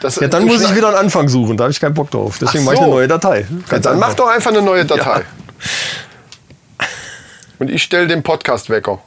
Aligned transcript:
Das, 0.00 0.16
Ja, 0.16 0.28
dann 0.28 0.46
muss 0.46 0.62
ich 0.62 0.74
wieder 0.74 0.88
einen 0.88 0.96
Anfang 0.96 1.28
suchen. 1.28 1.56
Da 1.56 1.64
habe 1.64 1.72
ich 1.72 1.80
keinen 1.80 1.94
Bock 1.94 2.10
drauf. 2.10 2.38
Deswegen 2.40 2.62
Ach 2.62 2.66
mache 2.66 2.74
ich 2.74 2.80
so. 2.80 2.86
eine 2.86 2.94
neue 2.94 3.08
Datei. 3.08 3.46
Ja, 3.70 3.78
dann 3.78 3.98
mach 3.98 4.14
doch 4.14 4.28
einfach 4.28 4.50
eine 4.50 4.62
neue 4.62 4.84
Datei. 4.84 5.22
Und 7.58 7.70
ich 7.70 7.82
stelle 7.82 8.06
den 8.06 8.22
Podcast-Wecker. 8.22 8.98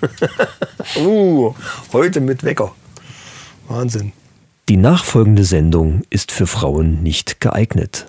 Uh, 0.96 1.52
heute 1.92 2.20
mit 2.20 2.44
Wecker. 2.44 2.72
Wahnsinn. 3.66 4.12
Die 4.68 4.76
nachfolgende 4.76 5.42
Sendung 5.42 6.02
ist 6.10 6.30
für 6.30 6.46
Frauen 6.46 7.02
nicht 7.02 7.40
geeignet. 7.40 8.06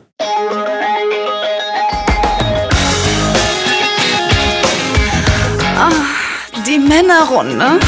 Die 6.68 6.80
Männerrunde. 6.80 7.80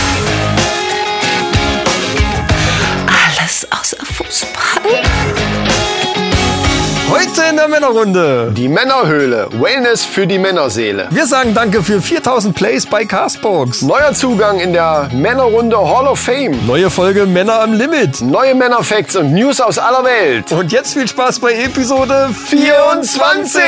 Der 7.60 7.68
Männerrunde. 7.68 8.54
Die 8.56 8.70
Männerhöhle. 8.70 9.50
Wellness 9.52 10.06
für 10.06 10.26
die 10.26 10.40
Männerseele. 10.40 11.10
Wir 11.12 11.26
sagen 11.26 11.54
Danke 11.54 11.84
für 11.84 12.02
4000 12.02 12.56
Plays 12.56 12.86
bei 12.86 13.04
Castbox. 13.04 13.82
Neuer 13.82 14.14
Zugang 14.14 14.60
in 14.60 14.72
der 14.72 15.10
Männerrunde 15.12 15.78
Hall 15.78 16.08
of 16.08 16.20
Fame. 16.20 16.58
Neue 16.66 16.90
Folge 16.90 17.26
Männer 17.26 17.60
am 17.60 17.74
Limit. 17.74 18.22
Neue 18.22 18.56
Männerfacts 18.56 19.18
und 19.18 19.34
News 19.34 19.60
aus 19.60 19.78
aller 19.78 20.06
Welt. 20.06 20.54
Und 20.54 20.72
jetzt 20.72 20.94
viel 20.94 21.08
Spaß 21.08 21.40
bei 21.40 21.52
Episode 21.52 22.30
24. 22.34 23.62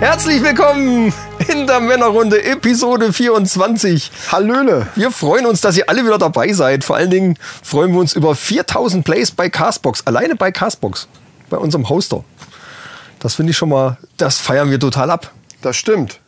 Herzlich 0.00 0.42
willkommen 0.42 1.12
in 1.48 1.66
der 1.66 1.80
Männerrunde 1.80 2.42
Episode 2.44 3.12
24. 3.12 4.10
Hallöle. 4.32 4.86
Wir 4.94 5.10
freuen 5.10 5.46
uns, 5.46 5.60
dass 5.60 5.76
ihr 5.76 5.88
alle 5.88 6.04
wieder 6.04 6.18
dabei 6.18 6.52
seid. 6.52 6.84
Vor 6.84 6.96
allen 6.96 7.10
Dingen 7.10 7.38
freuen 7.62 7.92
wir 7.92 8.00
uns 8.00 8.14
über 8.14 8.34
4000 8.34 9.04
Plays 9.04 9.30
bei 9.30 9.48
Castbox. 9.48 10.06
Alleine 10.06 10.36
bei 10.36 10.52
Castbox. 10.52 11.08
Bei 11.50 11.56
unserem 11.56 11.88
Hoster. 11.88 12.24
Das 13.20 13.34
finde 13.34 13.50
ich 13.52 13.56
schon 13.56 13.70
mal, 13.70 13.96
das 14.16 14.38
feiern 14.38 14.70
wir 14.70 14.78
total 14.78 15.10
ab. 15.10 15.30
Das 15.62 15.76
stimmt. 15.76 16.20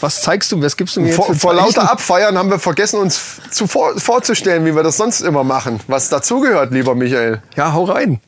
Was 0.00 0.22
zeigst 0.22 0.50
du, 0.50 0.60
was 0.62 0.76
gibst 0.76 0.96
du 0.96 1.00
mir 1.00 1.08
jetzt 1.08 1.16
Vor, 1.16 1.26
für 1.26 1.34
vor 1.34 1.54
Zeichen? 1.54 1.64
lauter 1.64 1.90
Abfeiern 1.90 2.38
haben 2.38 2.50
wir 2.50 2.58
vergessen, 2.58 2.98
uns 2.98 3.20
zu 3.50 3.66
vor, 3.66 3.98
vorzustellen, 3.98 4.64
wie 4.64 4.74
wir 4.74 4.82
das 4.82 4.96
sonst 4.96 5.20
immer 5.20 5.44
machen. 5.44 5.80
Was 5.86 6.08
dazugehört, 6.08 6.72
lieber 6.72 6.94
Michael. 6.94 7.42
Ja, 7.56 7.72
hau 7.72 7.84
rein. 7.84 8.20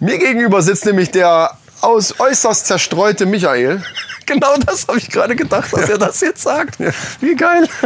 Mir 0.00 0.18
gegenüber 0.18 0.62
sitzt 0.62 0.86
nämlich 0.86 1.10
der 1.10 1.56
aus 1.80 2.18
äußerst 2.18 2.66
zerstreute 2.66 3.26
Michael. 3.26 3.82
Genau 4.26 4.56
das 4.58 4.86
habe 4.88 4.98
ich 4.98 5.08
gerade 5.08 5.36
gedacht, 5.36 5.72
dass 5.72 5.88
er 5.88 5.98
das 5.98 6.20
jetzt 6.20 6.42
sagt. 6.42 6.78
Wie 7.20 7.34
geil. 7.34 7.68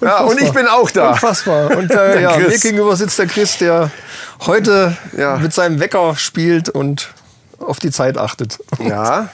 Ja, 0.00 0.20
und 0.20 0.40
ich 0.40 0.50
bin 0.52 0.66
auch 0.66 0.90
da. 0.90 1.10
Unfassbar. 1.10 1.76
Und 1.76 1.90
äh, 1.90 2.22
ja, 2.22 2.36
mir 2.38 2.48
gegenüber 2.58 2.96
sitzt 2.96 3.18
der 3.18 3.26
Chris, 3.26 3.58
der 3.58 3.90
heute 4.46 4.96
Ja. 5.16 5.36
mit 5.36 5.52
seinem 5.52 5.78
Wecker 5.80 6.16
spielt 6.16 6.68
und 6.70 7.10
auf 7.58 7.78
die 7.78 7.90
Zeit 7.90 8.16
achtet. 8.16 8.58
Ja, 8.78 9.28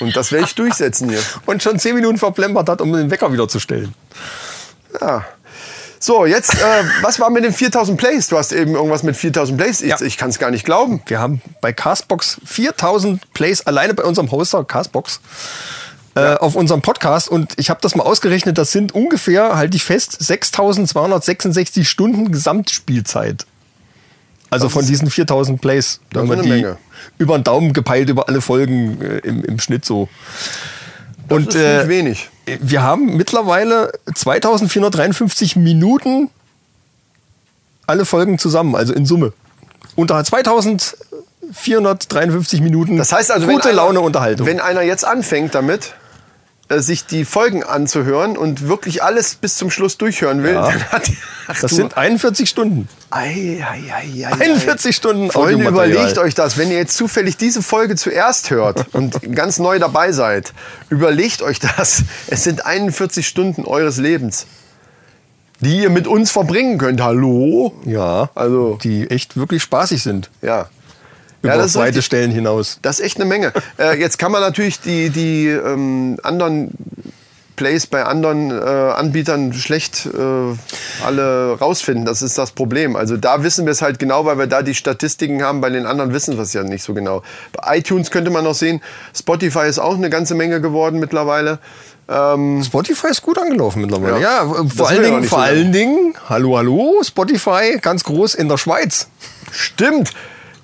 und 0.00 0.16
das 0.16 0.32
werde 0.32 0.46
ich 0.46 0.54
durchsetzen 0.54 1.10
hier. 1.10 1.20
Und 1.46 1.62
schon 1.62 1.78
zehn 1.78 1.94
Minuten 1.94 2.16
verplempert 2.16 2.68
hat, 2.70 2.80
um 2.80 2.90
den 2.94 3.10
Wecker 3.10 3.30
wieder 3.32 3.46
zu 3.48 3.60
stellen. 3.60 3.94
Ja. 4.98 5.26
So, 6.04 6.26
jetzt, 6.26 6.54
äh, 6.54 6.58
was 7.02 7.20
war 7.20 7.30
mit 7.30 7.44
den 7.44 7.52
4000 7.52 7.96
Plays? 7.96 8.26
Du 8.26 8.36
hast 8.36 8.50
eben 8.50 8.74
irgendwas 8.74 9.04
mit 9.04 9.14
4000 9.16 9.56
Plays. 9.56 9.80
Ich, 9.82 9.88
Ja. 9.90 10.00
ich 10.00 10.18
kann 10.18 10.30
es 10.30 10.40
gar 10.40 10.50
nicht 10.50 10.64
glauben. 10.64 11.00
Wir 11.06 11.20
haben 11.20 11.40
bei 11.60 11.72
Castbox 11.72 12.40
4000 12.44 13.32
Plays 13.34 13.60
alleine 13.68 13.94
bei 13.94 14.02
unserem 14.02 14.32
Hoster 14.32 14.64
Castbox 14.64 15.20
äh, 16.16 16.34
auf 16.34 16.56
unserem 16.56 16.82
Podcast 16.82 17.28
und 17.28 17.52
ich 17.56 17.70
habe 17.70 17.78
das 17.80 17.94
mal 17.94 18.02
ausgerechnet, 18.02 18.58
das 18.58 18.72
sind 18.72 18.96
ungefähr, 18.96 19.54
halte 19.54 19.76
ich 19.76 19.84
fest, 19.84 20.16
6266 20.18 21.88
Stunden 21.88 22.32
Gesamtspielzeit. 22.32 23.46
Also 24.50 24.68
von 24.68 24.84
diesen 24.84 25.08
4000 25.08 25.60
Plays, 25.60 26.00
Das 26.10 26.20
wenn 26.20 26.24
ist 26.24 26.28
man 26.30 26.38
eine 26.40 26.42
die 26.42 26.62
Menge. 26.64 26.78
über 27.18 27.38
den 27.38 27.44
Daumen 27.44 27.72
gepeilt 27.72 28.08
über 28.10 28.28
alle 28.28 28.40
Folgen 28.40 29.00
äh, 29.00 29.18
im, 29.18 29.44
im 29.44 29.60
Schnitt 29.60 29.84
so. 29.84 30.08
Und 31.32 31.46
das 31.48 31.54
ist 31.54 31.78
nicht 31.78 31.88
wenig. 31.88 32.28
wir 32.46 32.82
haben 32.82 33.16
mittlerweile 33.16 33.92
2453 34.14 35.56
Minuten 35.56 36.30
alle 37.86 38.04
Folgen 38.04 38.38
zusammen, 38.38 38.76
also 38.76 38.92
in 38.92 39.06
Summe. 39.06 39.32
Unter 39.96 40.22
2453 40.24 42.60
Minuten 42.60 42.96
Das 42.96 43.12
heißt 43.12 43.30
also, 43.30 43.46
gute 43.46 43.68
einer, 43.68 43.76
Laune 43.76 44.00
Unterhaltung. 44.00 44.46
Wenn 44.46 44.60
einer 44.60 44.80
jetzt 44.82 45.04
anfängt 45.04 45.54
damit, 45.54 45.86
äh, 45.86 45.90
sich 46.80 47.04
die 47.04 47.24
Folgen 47.24 47.62
anzuhören 47.64 48.36
und 48.38 48.68
wirklich 48.68 49.02
alles 49.02 49.34
bis 49.34 49.56
zum 49.56 49.70
Schluss 49.70 49.98
durchhören 49.98 50.42
will, 50.42 50.54
Ja. 50.54 50.68
dann 50.70 50.84
hat 50.92 51.10
ach 51.48 51.60
das 51.60 51.72
sind 51.72 51.96
41 51.96 52.48
Stunden. 52.48 52.88
Ei, 53.10 53.62
ei, 53.68 53.92
ei, 53.92 54.26
ei, 54.26 54.32
41 54.32 54.96
Stunden 54.96 55.30
Freunde, 55.30 55.66
überlegt 55.68 56.16
euch 56.18 56.34
das, 56.34 56.56
wenn 56.56 56.70
ihr 56.70 56.78
jetzt 56.78 56.96
zufällig 56.96 57.36
diese 57.36 57.62
Folge 57.62 57.96
zuerst 57.96 58.50
hört 58.50 58.86
und 58.94 59.34
ganz 59.34 59.58
neu 59.58 59.78
dabei 59.78 60.12
seid, 60.12 60.52
überlegt 60.88 61.42
euch 61.42 61.58
das. 61.58 62.04
Es 62.28 62.44
sind 62.44 62.64
41 62.64 63.26
Stunden 63.26 63.64
eures 63.64 63.98
Lebens, 63.98 64.46
die 65.60 65.78
ihr 65.82 65.90
mit 65.90 66.06
uns 66.06 66.30
verbringen 66.30 66.78
könnt. 66.78 67.00
Hallo? 67.02 67.72
Ja, 67.84 68.30
Also- 68.34 68.78
die 68.82 69.10
echt 69.10 69.36
wirklich 69.36 69.62
spaßig 69.62 70.02
sind. 70.02 70.30
Ja. 70.40 70.68
Über 71.42 71.56
ja, 71.56 71.74
weite 71.74 71.86
richtig. 71.88 72.04
Stellen 72.06 72.30
hinaus. 72.30 72.78
Das 72.82 73.00
ist 73.00 73.06
echt 73.06 73.16
eine 73.16 73.24
Menge. 73.24 73.52
äh, 73.78 73.98
jetzt 73.98 74.18
kann 74.18 74.30
man 74.32 74.40
natürlich 74.40 74.80
die, 74.80 75.10
die 75.10 75.48
ähm, 75.48 76.18
anderen 76.22 76.70
Plays 77.56 77.86
bei 77.86 78.04
anderen 78.04 78.50
äh, 78.50 78.54
Anbietern 78.64 79.52
schlecht 79.52 80.06
äh, 80.06 81.04
alle 81.04 81.58
rausfinden. 81.58 82.04
Das 82.04 82.22
ist 82.22 82.38
das 82.38 82.52
Problem. 82.52 82.96
Also 82.96 83.16
da 83.16 83.42
wissen 83.42 83.66
wir 83.66 83.72
es 83.72 83.82
halt 83.82 83.98
genau, 83.98 84.24
weil 84.24 84.38
wir 84.38 84.46
da 84.46 84.62
die 84.62 84.74
Statistiken 84.74 85.42
haben. 85.42 85.60
Bei 85.60 85.68
den 85.70 85.84
anderen 85.84 86.12
wissen 86.12 86.36
wir 86.36 86.42
es 86.42 86.52
ja 86.52 86.62
nicht 86.62 86.82
so 86.82 86.94
genau. 86.94 87.22
Bei 87.52 87.78
iTunes 87.78 88.10
könnte 88.10 88.30
man 88.30 88.44
noch 88.44 88.54
sehen, 88.54 88.80
Spotify 89.14 89.68
ist 89.68 89.78
auch 89.78 89.96
eine 89.96 90.10
ganze 90.10 90.34
Menge 90.34 90.60
geworden 90.60 90.98
mittlerweile. 90.98 91.58
Ähm, 92.08 92.62
Spotify 92.64 93.08
ist 93.08 93.22
gut 93.22 93.38
angelaufen 93.38 93.82
mittlerweile. 93.82 94.20
Ja. 94.20 94.44
Ja, 94.44 94.46
vor 94.46 94.64
Das 94.64 94.78
will 94.78 94.84
allen 94.86 95.02
Dingen, 95.04 95.24
vor 95.24 95.38
so 95.38 95.44
allen 95.44 95.72
Dingen, 95.72 96.14
hallo, 96.28 96.56
hallo, 96.56 97.02
Spotify 97.04 97.78
ganz 97.80 98.04
groß 98.04 98.34
in 98.34 98.48
der 98.48 98.58
Schweiz. 98.58 99.08
stimmt, 99.52 100.10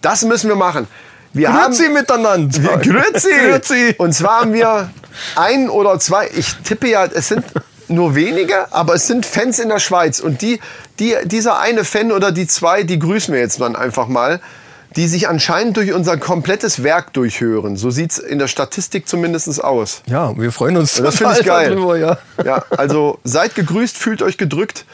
das 0.00 0.24
müssen 0.24 0.48
wir 0.48 0.56
machen. 0.56 0.86
Wir 1.32 1.52
haben, 1.52 1.74
Grüezi 1.74 1.90
miteinander. 1.90 2.78
Grüezi. 2.78 3.28
Grüezi. 3.30 3.94
Und 3.98 4.12
zwar 4.12 4.40
haben 4.40 4.52
wir 4.52 4.90
ein 5.36 5.68
oder 5.68 5.98
zwei, 5.98 6.28
ich 6.34 6.54
tippe 6.64 6.88
ja, 6.88 7.04
es 7.04 7.28
sind 7.28 7.44
nur 7.88 8.14
wenige, 8.14 8.72
aber 8.72 8.94
es 8.94 9.06
sind 9.06 9.26
Fans 9.26 9.58
in 9.58 9.68
der 9.68 9.78
Schweiz. 9.78 10.20
Und 10.20 10.42
die, 10.42 10.60
die, 10.98 11.14
dieser 11.24 11.58
eine 11.60 11.84
Fan 11.84 12.12
oder 12.12 12.32
die 12.32 12.46
zwei, 12.46 12.82
die 12.82 12.98
grüßen 12.98 13.32
wir 13.32 13.40
jetzt 13.40 13.60
dann 13.60 13.76
einfach 13.76 14.08
mal, 14.08 14.40
die 14.96 15.06
sich 15.06 15.28
anscheinend 15.28 15.76
durch 15.76 15.92
unser 15.92 16.16
komplettes 16.16 16.82
Werk 16.82 17.12
durchhören. 17.12 17.76
So 17.76 17.90
sieht 17.90 18.12
es 18.12 18.18
in 18.18 18.38
der 18.38 18.48
Statistik 18.48 19.06
zumindest 19.06 19.62
aus. 19.62 20.02
Ja, 20.06 20.36
wir 20.36 20.50
freuen 20.50 20.76
uns 20.76 20.94
Das 20.94 21.16
finde 21.16 21.36
ich 21.38 21.46
geil. 21.46 21.70
darüber, 21.70 21.96
ja. 21.98 22.18
ja, 22.44 22.64
also 22.76 23.18
seid 23.24 23.54
gegrüßt, 23.54 23.96
fühlt 23.96 24.22
euch 24.22 24.38
gedrückt. 24.38 24.86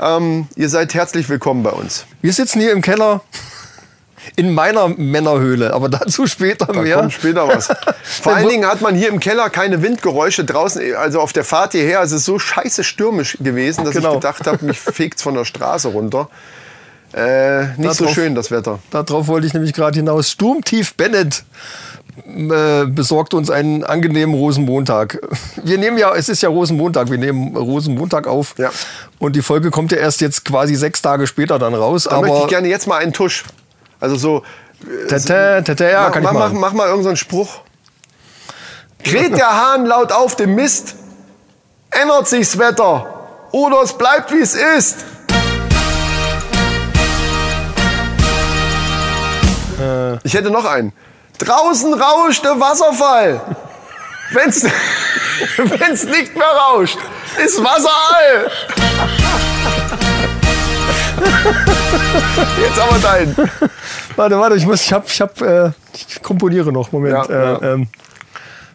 Ähm, 0.00 0.46
ihr 0.54 0.68
seid 0.68 0.94
herzlich 0.94 1.28
willkommen 1.28 1.62
bei 1.62 1.70
uns. 1.70 2.04
Wir 2.22 2.32
sitzen 2.32 2.60
hier 2.60 2.72
im 2.72 2.82
Keller 2.82 3.22
in 4.36 4.52
meiner 4.54 4.88
Männerhöhle, 4.88 5.72
aber 5.74 5.88
dazu 5.88 6.26
später 6.26 6.66
Da 6.66 6.80
mehr. 6.82 6.96
kommt 6.96 7.12
später 7.12 7.46
was. 7.48 7.68
Vor 8.22 8.34
allen 8.34 8.48
Dingen 8.48 8.66
hat 8.66 8.80
man 8.80 8.94
hier 8.94 9.08
im 9.08 9.20
Keller 9.20 9.50
keine 9.50 9.82
Windgeräusche 9.82 10.44
draußen. 10.44 10.80
Also 10.96 11.20
auf 11.20 11.32
der 11.32 11.44
Fahrt 11.44 11.72
hierher 11.72 12.02
ist 12.02 12.12
es 12.12 12.24
so 12.24 12.38
scheiße 12.38 12.84
stürmisch 12.84 13.36
gewesen, 13.40 13.84
dass 13.84 13.94
Genau. 13.94 14.10
ich 14.10 14.14
gedacht 14.20 14.46
habe, 14.46 14.64
mich 14.64 14.80
fegt's 14.80 15.22
von 15.22 15.34
der 15.34 15.44
Straße 15.44 15.88
runter. 15.88 16.28
Äh, 17.14 17.68
nicht 17.78 17.94
so 17.94 18.04
drauf- 18.04 18.14
schön, 18.14 18.34
das 18.34 18.50
Wetter. 18.50 18.80
Darauf 18.90 19.28
wollte 19.28 19.46
ich 19.46 19.54
nämlich 19.54 19.72
gerade 19.72 19.96
hinaus. 19.96 20.30
Sturmtief 20.30 20.94
Bennett 20.94 21.42
äh, 22.26 22.84
besorgt 22.84 23.32
uns 23.32 23.48
einen 23.50 23.82
angenehmen 23.82 24.34
Rosenmontag. 24.34 25.18
Wir 25.62 25.78
nehmen 25.78 25.96
ja, 25.96 26.14
es 26.14 26.28
ist 26.28 26.42
ja 26.42 26.50
Rosenmontag, 26.50 27.10
wir 27.10 27.16
nehmen 27.16 27.56
Rosenmontag 27.56 28.26
auf. 28.26 28.54
Ja. 28.58 28.70
Und 29.18 29.36
die 29.36 29.42
Folge 29.42 29.70
kommt 29.70 29.90
ja 29.92 29.98
erst 29.98 30.20
jetzt 30.20 30.44
quasi 30.44 30.74
sechs 30.74 31.00
Tage 31.00 31.26
später 31.26 31.58
dann 31.58 31.74
raus. 31.74 32.04
Da 32.10 32.20
möchte 32.20 32.34
aber 32.36 32.44
ich 32.44 32.50
gerne 32.50 32.68
jetzt 32.68 32.86
mal 32.86 32.98
einen 32.98 33.12
Tusch. 33.14 33.44
Also 34.00 34.16
so. 34.16 34.42
Tata, 35.08 35.60
tata, 35.62 35.88
ja, 35.88 36.02
mach, 36.02 36.12
kann 36.12 36.22
mach, 36.22 36.30
ich 36.30 36.38
mach, 36.38 36.48
machen. 36.48 36.60
mach 36.60 36.72
mal 36.72 36.88
irgendeinen 36.88 37.16
Spruch. 37.16 37.60
Kräht 39.04 39.36
der 39.36 39.50
Hahn 39.50 39.86
laut 39.86 40.12
auf 40.12 40.36
dem 40.36 40.54
Mist, 40.54 40.94
ändert 41.90 42.28
sich's 42.28 42.58
Wetter 42.58 43.28
oder 43.52 43.82
es 43.82 43.92
bleibt 43.92 44.32
wie 44.32 44.40
es 44.40 44.54
ist. 44.54 45.04
Ich 50.24 50.34
hätte 50.34 50.50
noch 50.50 50.64
einen. 50.64 50.92
Draußen 51.38 51.94
rauscht 51.94 52.44
der 52.44 52.58
Wasserfall. 52.58 53.40
Wenn's, 54.32 54.64
wenn's 55.56 56.04
nicht 56.04 56.36
mehr 56.36 56.46
rauscht, 56.46 56.98
ist 57.42 57.62
Wasser 57.62 57.90
all. 58.12 58.50
Jetzt 62.60 62.78
aber 62.78 62.98
dein. 63.02 63.34
Warte, 64.16 64.38
warte, 64.38 64.56
ich 64.56 64.66
muss, 64.66 64.82
ich 64.82 64.92
hab, 64.92 65.08
ich 65.08 65.20
hab, 65.20 65.40
äh, 65.40 65.70
ich 65.94 66.22
komponiere 66.22 66.72
noch, 66.72 66.92
Moment. 66.92 67.14
Ja, 67.28 67.32
ja. 67.32 67.56
Äh, 67.56 67.72
ähm, 67.72 67.88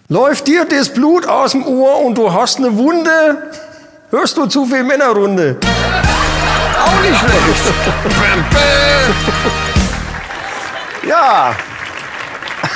Läuft 0.10 0.48
dir 0.48 0.66
das 0.66 0.94
Blut 0.94 1.26
aus 1.28 1.54
dem 1.54 1.66
Ohr 1.66 2.02
und 2.02 2.18
du 2.18 2.32
hast 2.32 2.58
eine 2.58 2.78
Wunde? 2.78 3.52
Hörst 4.10 4.38
du 4.38 4.46
zu 4.46 4.66
viel 4.66 4.84
Männerrunde? 4.84 5.58
Auch 6.80 7.02
nicht 7.02 7.18
schlecht. 7.18 7.74
ja. 11.10 11.56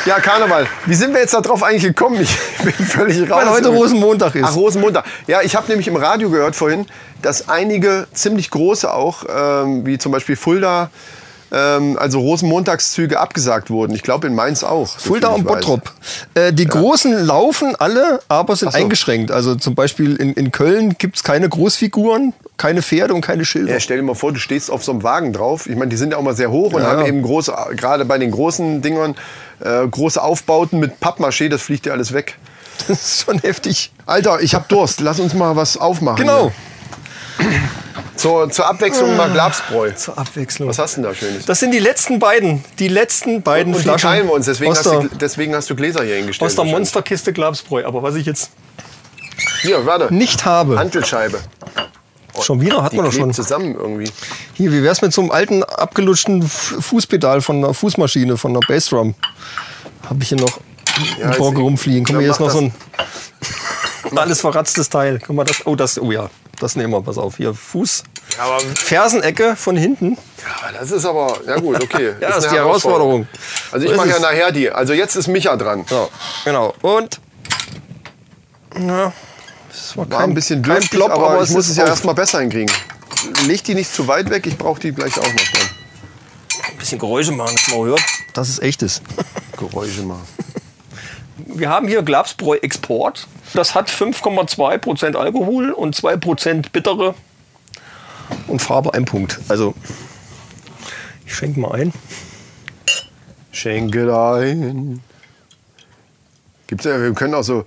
Ja, 0.07 0.21
Karneval. 0.21 0.68
Wie 0.86 0.95
sind 0.95 1.13
wir 1.13 1.19
jetzt 1.19 1.33
darauf 1.33 1.63
eigentlich 1.63 1.83
gekommen? 1.83 2.21
Ich 2.21 2.38
bin 2.63 2.71
völlig 2.71 3.30
raus. 3.30 3.42
Weil 3.44 3.50
heute 3.50 3.68
Rosenmontag 3.68 4.36
ist. 4.36 4.45
Ach, 4.45 4.56
Rosenmontag. 4.56 5.04
Ja, 5.27 5.42
ich 5.42 5.54
habe 5.57 5.68
nämlich 5.68 5.89
im 5.89 5.98
Radio 5.98 6.30
gehört 6.30 6.56
vorhin, 6.56 6.86
dass 7.21 7.50
einige 7.50 8.07
ziemlich 8.13 8.50
große 8.50 8.94
auch, 8.94 9.25
ähm, 9.27 9.86
wie 9.86 9.98
zum 9.98 10.13
Beispiel 10.13 10.38
Fulda, 10.38 10.92
ähm, 11.51 11.98
also 12.00 12.21
Rosenmontagszüge 12.21 13.19
abgesagt 13.19 13.69
wurden. 13.69 13.94
Ich 13.95 14.01
glaube 14.01 14.27
in 14.27 14.36
Mainz 14.36 14.63
auch. 14.63 14.88
so 14.88 15.09
Fulda 15.09 15.27
und. 15.27 15.45
Bottrop. 15.45 15.92
Äh, 16.36 16.53
die 16.53 16.68
Großen 16.68 17.12
laufen 17.25 17.75
alle, 17.77 18.21
aber 18.30 18.56
sind 18.56 18.71
so. 18.71 18.77
eingeschränkt. 18.77 19.31
Also 19.31 19.56
zum 19.56 19.75
Beispiel 19.75 20.15
in, 20.15 20.31
in 20.33 20.51
Köln 20.51 20.95
gibt's 20.98 21.21
keine 21.21 21.50
Großfiguren, 21.50 22.33
keine 22.56 22.81
Pferde 22.81 23.13
und 23.13 23.19
keine 23.21 23.44
Schilder. 23.44 23.74
Ja, 23.74 23.80
stell 23.81 23.98
dir 23.98 24.03
mal 24.03 24.15
vor, 24.15 24.31
du 24.31 24.39
stehst 24.39 24.71
auf 24.71 24.86
so 24.86 24.94
einem 24.94 25.03
Wagen 25.03 25.33
drauf. 25.33 25.68
Ich 25.68 25.75
meine, 25.75 25.89
die 25.89 25.98
sind 25.98 26.12
ja 26.12 26.18
auch 26.18 26.24
mal 26.24 26.36
sehr 26.36 26.50
hoch 26.50 26.71
und 26.71 26.81
Ja, 26.81 26.92
haben 26.92 27.01
ja. 27.01 27.07
eben 27.07 27.21
große, 27.21 27.53
gerade 27.75 28.06
bei 28.06 28.18
den 28.18 28.31
großen 28.31 28.81
Dingern, 28.81 29.15
äh, 29.59 29.88
große 29.88 30.21
Aufbauten 30.21 30.80
mit 30.80 31.00
Pappmaché, 31.00 31.50
das 31.50 31.62
fliegt 31.62 31.86
dir 31.86 31.94
alles 31.94 32.13
weg. 32.13 32.38
Das 32.88 33.01
ist 33.01 33.25
schon 33.25 33.39
heftig. 33.39 33.92
Alter, 34.06 34.39
ich 34.42 34.54
hab 34.54 34.69
Durst. 34.69 35.00
Lass 35.00 35.19
uns 35.19 35.33
mal 35.33 35.56
was 35.56 35.77
aufmachen. 35.77 36.18
Genau. 36.18 36.51
hier. 37.39 37.48
Zur, 38.15 38.50
zur 38.50 38.68
Abwechslung 38.68 39.15
mal 39.15 39.31
Glabsbräu. 39.31 39.92
Zur 39.92 40.18
Abwechslung. 40.18 40.69
Was 40.69 40.80
hast 40.80 40.98
du 40.98 41.01
denn 41.01 41.12
da 41.12 41.15
Schönes? 41.15 41.45
Das 41.45 41.59
sind 41.59 41.71
die 41.71 41.80
letzten 41.80 42.19
beiden, 42.19 42.63
die 42.80 42.88
letzten 42.88 43.44
beiden 43.44 43.74
und 43.74 43.80
die 43.80 43.83
Flaschen 43.83 44.09
teilen 44.09 44.27
wir 44.27 44.33
uns, 44.33 44.48
deswegen 44.48 44.71
hast, 44.71 44.86
der, 44.86 45.01
du, 45.01 45.09
deswegen 45.09 45.54
hast 45.56 45.69
du 45.69 45.75
Gläser 45.75 46.03
hier 46.03 46.15
hingestellt. 46.15 46.50
aus 46.50 46.56
der. 46.56 46.65
Monsterkiste 46.65 47.31
Glabsbräu. 47.31 47.86
Aber 47.86 48.01
was 48.01 48.15
ich 48.15 48.25
jetzt 48.25 48.51
Hier, 49.62 49.86
warte. 49.86 50.13
nicht 50.13 50.45
habe, 50.45 50.80
Schon 52.44 52.62
wieder, 52.62 52.84
hat 52.84 52.94
man 52.94 53.06
doch 53.06 53.12
schon. 53.12 53.34
zusammen 53.34 53.75
irgendwie. 53.75 54.10
Hier, 54.54 54.72
wie 54.72 54.84
wär's 54.84 55.01
mit 55.01 55.13
so 55.13 55.22
einem 55.22 55.31
alten, 55.31 55.63
abgelutschten 55.63 56.44
Fußpedal 56.44 57.42
von 57.42 57.57
einer 57.57 57.74
Fußmaschine, 57.74 58.38
von 58.38 58.51
einer 58.51 58.60
Bassdrum? 58.68 59.16
Habe 60.10 60.24
ich 60.24 60.30
hier 60.30 60.38
noch 60.39 60.60
Ja, 61.19 61.31
im 61.31 61.38
Borg 61.38 61.57
rumfliegen. 61.57 62.04
Guck 62.06 62.16
mal, 62.16 62.19
hier 62.19 62.28
Ja, 62.28 62.34
ist 62.34 62.39
noch 62.39 62.50
so 62.51 62.60
ein 62.60 62.74
alles 64.16 64.42
verratztes 64.42 64.89
Teil. 64.89 65.19
Guck 65.25 65.36
mal, 65.36 65.44
das, 65.44 65.66
oh, 65.66 65.75
das, 65.75 66.00
oh 66.00 66.12
ja, 66.12 66.30
das 66.60 66.75
nehmen 66.75 66.94
wir, 66.94 67.01
pass 67.01 67.18
auf. 67.18 67.38
Hier, 67.38 67.54
Fuß, 67.54 68.04
Ja, 68.38 68.44
aber, 68.45 68.60
Fersenecke 68.75 69.56
von 69.56 69.75
hinten. 69.75 70.18
ja, 70.38 70.72
das 70.80 70.92
ist 70.92 71.06
aber, 71.06 71.38
ja 71.45 71.60
gut, 71.60 71.84
okay. 71.84 72.13
Ja, 72.22 72.30
das 72.30 72.38
ist 72.39 72.44
eine 72.45 72.54
die 72.54 72.60
Herausforderung. 72.60 73.28
Also 73.72 73.80
So 73.80 73.86
ich 73.86 73.92
ist 73.92 73.98
mache 73.98 74.10
ja 74.10 74.19
nachher 74.19 74.51
die. 74.51 74.69
Also 74.72 74.94
jetzt 74.94 75.16
ist 75.16 75.28
Micha 75.28 75.56
dran. 75.56 75.86
So, 75.89 76.10
genau. 76.45 76.74
Und, 76.81 77.19
ja, 78.80 79.12
das 79.77 79.95
war 79.95 80.09
War 80.09 80.19
kein, 80.19 80.29
ein 80.31 80.33
bisschen 80.33 80.63
dürftig, 80.63 80.89
Plop, 80.91 81.12
aber, 81.12 81.31
aber 81.31 81.44
ich 81.44 81.50
muss 81.51 81.69
es 81.69 81.77
ja 81.77 81.85
erstmal 81.85 82.15
besser 82.15 82.39
hinkriegen. 82.39 82.74
Leg 83.45 83.63
die 83.63 83.75
nicht 83.75 83.94
zu 83.94 84.07
weit 84.07 84.29
weg, 84.29 84.45
ich 84.47 84.57
brauche 84.57 84.79
die 84.79 84.91
gleich 84.91 85.18
auch 85.18 85.24
noch 85.24 85.33
dann. 85.33 85.69
ein 86.71 86.77
bisschen 86.77 87.00
Geräusche 87.00 87.31
machen, 87.31 87.56
dass 87.56 87.68
man 87.75 87.85
hört, 87.85 88.01
echt 88.62 88.81
ist. 88.81 89.01
Geräusche 89.57 90.03
mal. 90.03 90.19
Wir 91.38 91.69
haben 91.69 91.88
hier 91.88 92.01
Glabsbräu 92.01 92.57
Export. 92.57 93.27
Das 93.53 93.75
hat 93.75 93.89
5,2% 93.89 95.15
Alkohol 95.15 95.71
und 95.71 95.95
2% 95.95 96.71
bittere 96.71 97.15
und 98.47 98.62
Farbe 98.62 98.94
ein 98.94 99.06
Punkt. 99.06 99.39
Also, 99.47 99.74
ich 101.25 101.35
schenke 101.35 101.59
mal 101.59 101.71
ein. 101.74 101.94
Schenke 103.51 104.15
ein. 104.15 105.01
Gibt's 106.68 106.85
ja, 106.85 107.01
wir 107.01 107.13
können 107.13 107.33
auch 107.33 107.44
so. 107.44 107.65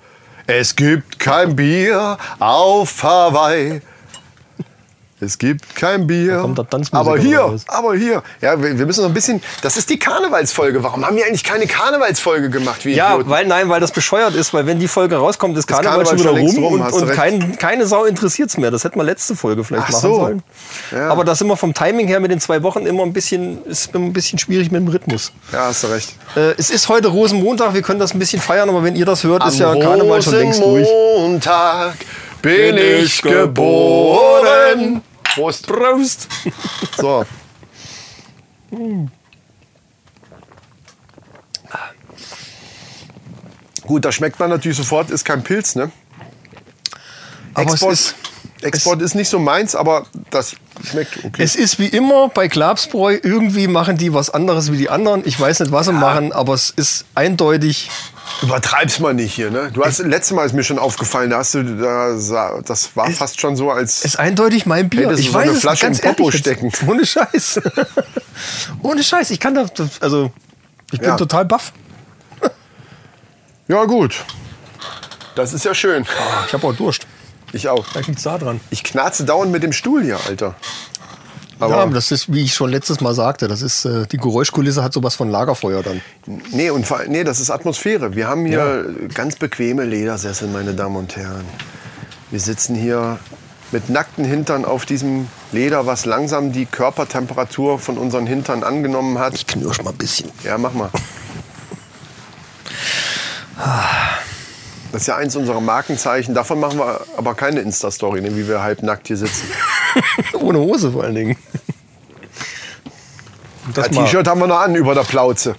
Es 0.53 0.75
gibt 0.75 1.21
kein 1.21 1.55
Bier 1.55 2.19
auf 2.41 3.05
Hawaii. 3.05 3.83
Es 5.21 5.39
gibt 5.39 5.75
kein 5.77 6.07
Bier. 6.07 6.45
aber 6.93 7.19
hier, 7.19 7.41
raus. 7.41 7.65
aber 7.67 7.95
hier. 7.95 8.23
Ja, 8.41 8.61
wir, 8.63 8.79
wir 8.79 8.87
müssen 8.87 9.03
noch 9.03 9.11
ein 9.11 9.15
bisschen. 9.15 9.43
Das 9.63 9.77
ist 9.77 9.91
die 9.91 9.99
Karnevalsfolge. 9.99 10.83
Warum 10.83 11.05
haben 11.07 11.17
wir 11.17 11.27
eigentlich 11.27 11.45
keine 11.45 11.67
Karnevalsfolge 11.67 12.49
gemacht? 12.51 12.85
Wie 12.85 12.95
Ja, 12.95 13.11
Idioten? 13.15 13.31
weil 13.31 13.47
nein, 13.47 13.69
weil 13.69 13.81
das 13.81 13.93
bescheuert 13.93 14.35
ist, 14.35 14.55
weil 14.55 14.67
wenn 14.67 14.79
die 14.79 14.89
Folge 14.89 15.17
rauskommt, 15.17 15.57
ist 15.59 15.67
Karneval, 15.67 16.05
Karneval 16.05 16.19
schon 16.19 16.37
wieder 16.37 16.47
rum, 16.47 16.65
rum, 16.65 16.81
und, 16.81 16.93
und 16.93 17.11
kein, 17.13 17.57
keine 17.59 17.87
Sau 17.87 18.05
interessiert 18.05 18.49
es 18.51 18.57
mehr. 18.57 18.71
Das 18.71 18.85
hätten 18.85 18.99
wir 18.99 19.05
letzte 19.05 19.37
Folge 19.37 19.63
vielleicht 19.65 19.87
Ach 19.89 19.93
machen 19.93 20.03
so. 20.03 20.15
sollen. 20.17 20.43
Ja. 20.91 21.09
Aber 21.11 21.25
das 21.25 21.39
ist 21.39 21.43
immer 21.43 21.57
vom 21.57 21.75
Timing 21.75 22.07
her 22.07 22.21
mit 22.21 22.31
den 22.31 22.41
zwei 22.41 22.63
Wochen 22.63 22.87
immer 22.87 23.03
ein 23.03 23.13
bisschen, 23.13 23.65
ist 23.67 23.95
ein 23.95 24.13
bisschen 24.13 24.39
schwierig 24.39 24.71
mit 24.71 24.81
dem 24.81 24.89
Rhythmus. 24.89 25.33
ja, 25.53 25.67
hast 25.67 25.83
du 25.85 25.89
recht. 25.89 26.15
Äh, 26.37 26.53
es 26.57 26.71
ist 26.71 26.89
heute 26.89 27.09
Rosenmontag, 27.09 27.75
wir 27.75 27.83
können 27.83 28.01
das 28.01 28.15
ein 28.15 28.19
bisschen 28.19 28.41
feiern, 28.41 28.69
aber 28.69 28.83
wenn 28.83 28.97
ihr 28.97 29.05
das 29.05 29.23
hört, 29.25 29.47
ist 29.47 29.59
ja 29.59 29.75
Karneval 29.77 30.23
schon 30.23 30.35
längst 30.35 30.63
durch. 30.63 30.89
Montag 31.19 31.95
bin 32.43 32.77
ich 32.79 33.21
geboren. 33.21 35.03
Prost. 35.35 35.67
Prost! 35.67 36.29
So. 36.97 37.25
Gut, 43.91 44.05
da 44.05 44.13
schmeckt 44.13 44.39
man 44.39 44.51
natürlich 44.51 44.77
sofort, 44.77 45.11
ist 45.11 45.25
kein 45.25 45.43
Pilz, 45.43 45.75
ne? 45.75 45.91
Aber 47.55 47.73
Export, 47.73 47.93
ist, 47.93 48.15
Export 48.63 49.03
ist 49.03 49.17
nicht 49.17 49.29
so 49.29 49.41
meins, 49.41 49.75
aber 49.75 50.07
das 50.31 50.55
schmeckt 50.85 51.25
okay. 51.25 51.43
es 51.43 51.57
ist 51.57 51.79
wie 51.79 51.87
immer 51.87 52.29
bei 52.29 52.49
Glabsbräu, 52.49 53.19
irgendwie 53.23 53.67
machen 53.67 53.97
die 53.97 54.13
was 54.15 54.31
anderes 54.31 54.71
wie 54.73 54.77
die 54.77 54.91
anderen. 54.91 55.23
Ich 55.27 55.39
weiß 55.39 55.61
nicht, 55.61 55.73
was 55.73 55.87
sie 55.87 55.93
machen, 55.93 56.33
aber 56.33 56.55
es 56.55 56.71
ist 56.71 57.05
eindeutig. 57.15 57.91
Übertreib's 58.43 59.01
mal 59.01 59.13
nicht 59.13 59.35
hier, 59.35 59.51
ne? 59.51 59.71
Du 59.73 59.85
hast 59.85 59.99
letztes 59.99 60.35
Mal 60.37 60.47
ist 60.47 60.53
mir 60.53 60.63
schon 60.63 60.79
aufgefallen, 60.79 61.31
da 61.31 61.39
hast 61.39 61.55
du 61.55 61.63
da, 61.65 62.17
das 62.65 62.97
war 62.97 63.11
fast 63.11 63.41
schon 63.41 63.57
so 63.57 63.71
als 63.71 63.99
Es 63.99 64.05
ist 64.05 64.19
eindeutig 64.19 64.67
mein 64.67 64.89
Bier. 64.89 65.11
Ich 65.13 65.29
so 65.29 65.35
weiß 65.35 65.43
eine 65.49 65.53
es 65.53 65.61
Flasche 65.61 65.87
ganz 65.87 65.99
im 65.99 66.09
Popo 66.11 66.23
ehrlich 66.31 66.35
jetzt. 66.47 66.59
stecken. 66.61 66.73
Ohne 66.91 67.05
Scheiß. 67.05 67.61
Ohne 68.83 69.03
Scheiß. 69.03 69.31
Ich 69.31 69.41
kann 69.41 69.55
da, 69.55 69.67
also 70.01 70.31
ich 70.93 71.01
bin 71.01 71.09
Ja. 71.09 71.17
total 71.17 71.45
baff. 71.45 71.73
Ja, 73.69 73.85
gut. 73.85 74.25
Das 75.37 75.53
ist 75.53 75.65
ja 75.65 75.75
schön. 75.75 76.05
Ich 76.47 76.53
habe 76.53 76.67
auch 76.67 76.75
Durst. 76.75 77.07
Ich 77.53 77.69
auch. 77.69 77.87
Da 77.93 78.01
liegt's 78.01 78.23
da 78.23 78.39
dran. 78.39 78.61
Ich 78.71 78.85
knarze 78.85 79.25
dauernd 79.25 79.53
mit 79.53 79.63
dem 79.63 79.73
Stuhl 79.73 80.03
hier, 80.03 80.19
Alter. 80.27 80.55
Aber 81.61 81.77
ja, 81.77 81.87
das 81.87 82.11
ist, 82.11 82.33
wie 82.33 82.43
ich 82.43 82.55
schon 82.55 82.71
letztes 82.71 83.01
Mal 83.01 83.15
sagte, 83.15 83.47
das 83.47 83.61
ist 83.61 83.85
äh, 83.85 84.07
die 84.07 84.17
Geräuschkulisse 84.17 84.83
hat 84.83 84.95
sowas 84.95 85.15
von 85.15 85.29
Lagerfeuer 85.29 85.83
dann. 85.83 86.01
Nee, 86.53 86.71
und 86.71 86.87
nee, 87.09 87.23
das 87.23 87.39
ist 87.39 87.51
Atmosphäre. 87.51 88.17
Wir 88.17 88.29
haben 88.29 88.47
hier 88.47 88.87
ganz 89.13 89.37
bequeme 89.37 89.85
Ledersessel, 89.85 90.49
meine 90.49 90.73
Damen 90.73 90.97
und 90.97 91.17
Herren. 91.17 91.45
Wir 92.31 92.41
sitzen 92.41 92.75
hier 92.75 93.19
mit 93.73 93.91
nackten 93.91 94.25
Hintern 94.25 94.65
auf 94.65 94.87
diesem 94.87 95.29
Leder, 95.53 95.85
was 95.85 96.07
langsam 96.07 96.53
die 96.53 96.65
Körpertemperatur 96.65 97.79
von 97.79 97.99
unseren 97.99 98.27
Hintern 98.27 98.65
angenommen 98.65 99.19
hat. 99.19 99.35
Ich 99.35 99.47
knirsch 99.47 99.83
mal 99.83 99.91
ein 99.91 99.99
bisschen. 99.99 100.31
Ja, 100.45 100.57
mach 100.57 100.73
mal. 100.73 100.91
Das 104.93 105.03
ist 105.03 105.07
ja 105.07 105.17
eins 105.17 105.37
unserer 105.37 105.61
Markenzeichen. 105.61 106.35
Davon 106.35 106.59
machen 106.59 106.79
wir 106.79 107.01
aber 107.17 107.35
keine 107.35 107.61
Insta-Story, 107.61 108.21
ne, 108.23 108.35
wie 108.37 108.49
wir 108.49 108.63
halbnackt 108.63 109.07
hier 109.07 109.17
sitzen. 109.17 109.47
Ohne 110.35 110.59
Hose 110.59 110.91
vor 110.91 111.05
allen 111.05 111.15
Dingen. 111.15 111.37
Das 113.75 113.91
mal. 113.93 114.05
T-Shirt 114.05 114.27
haben 114.27 114.41
wir 114.41 114.49
noch 114.49 114.61
an 114.61 114.75
über 114.75 114.95
der 114.95 115.03
Plauze. 115.03 115.55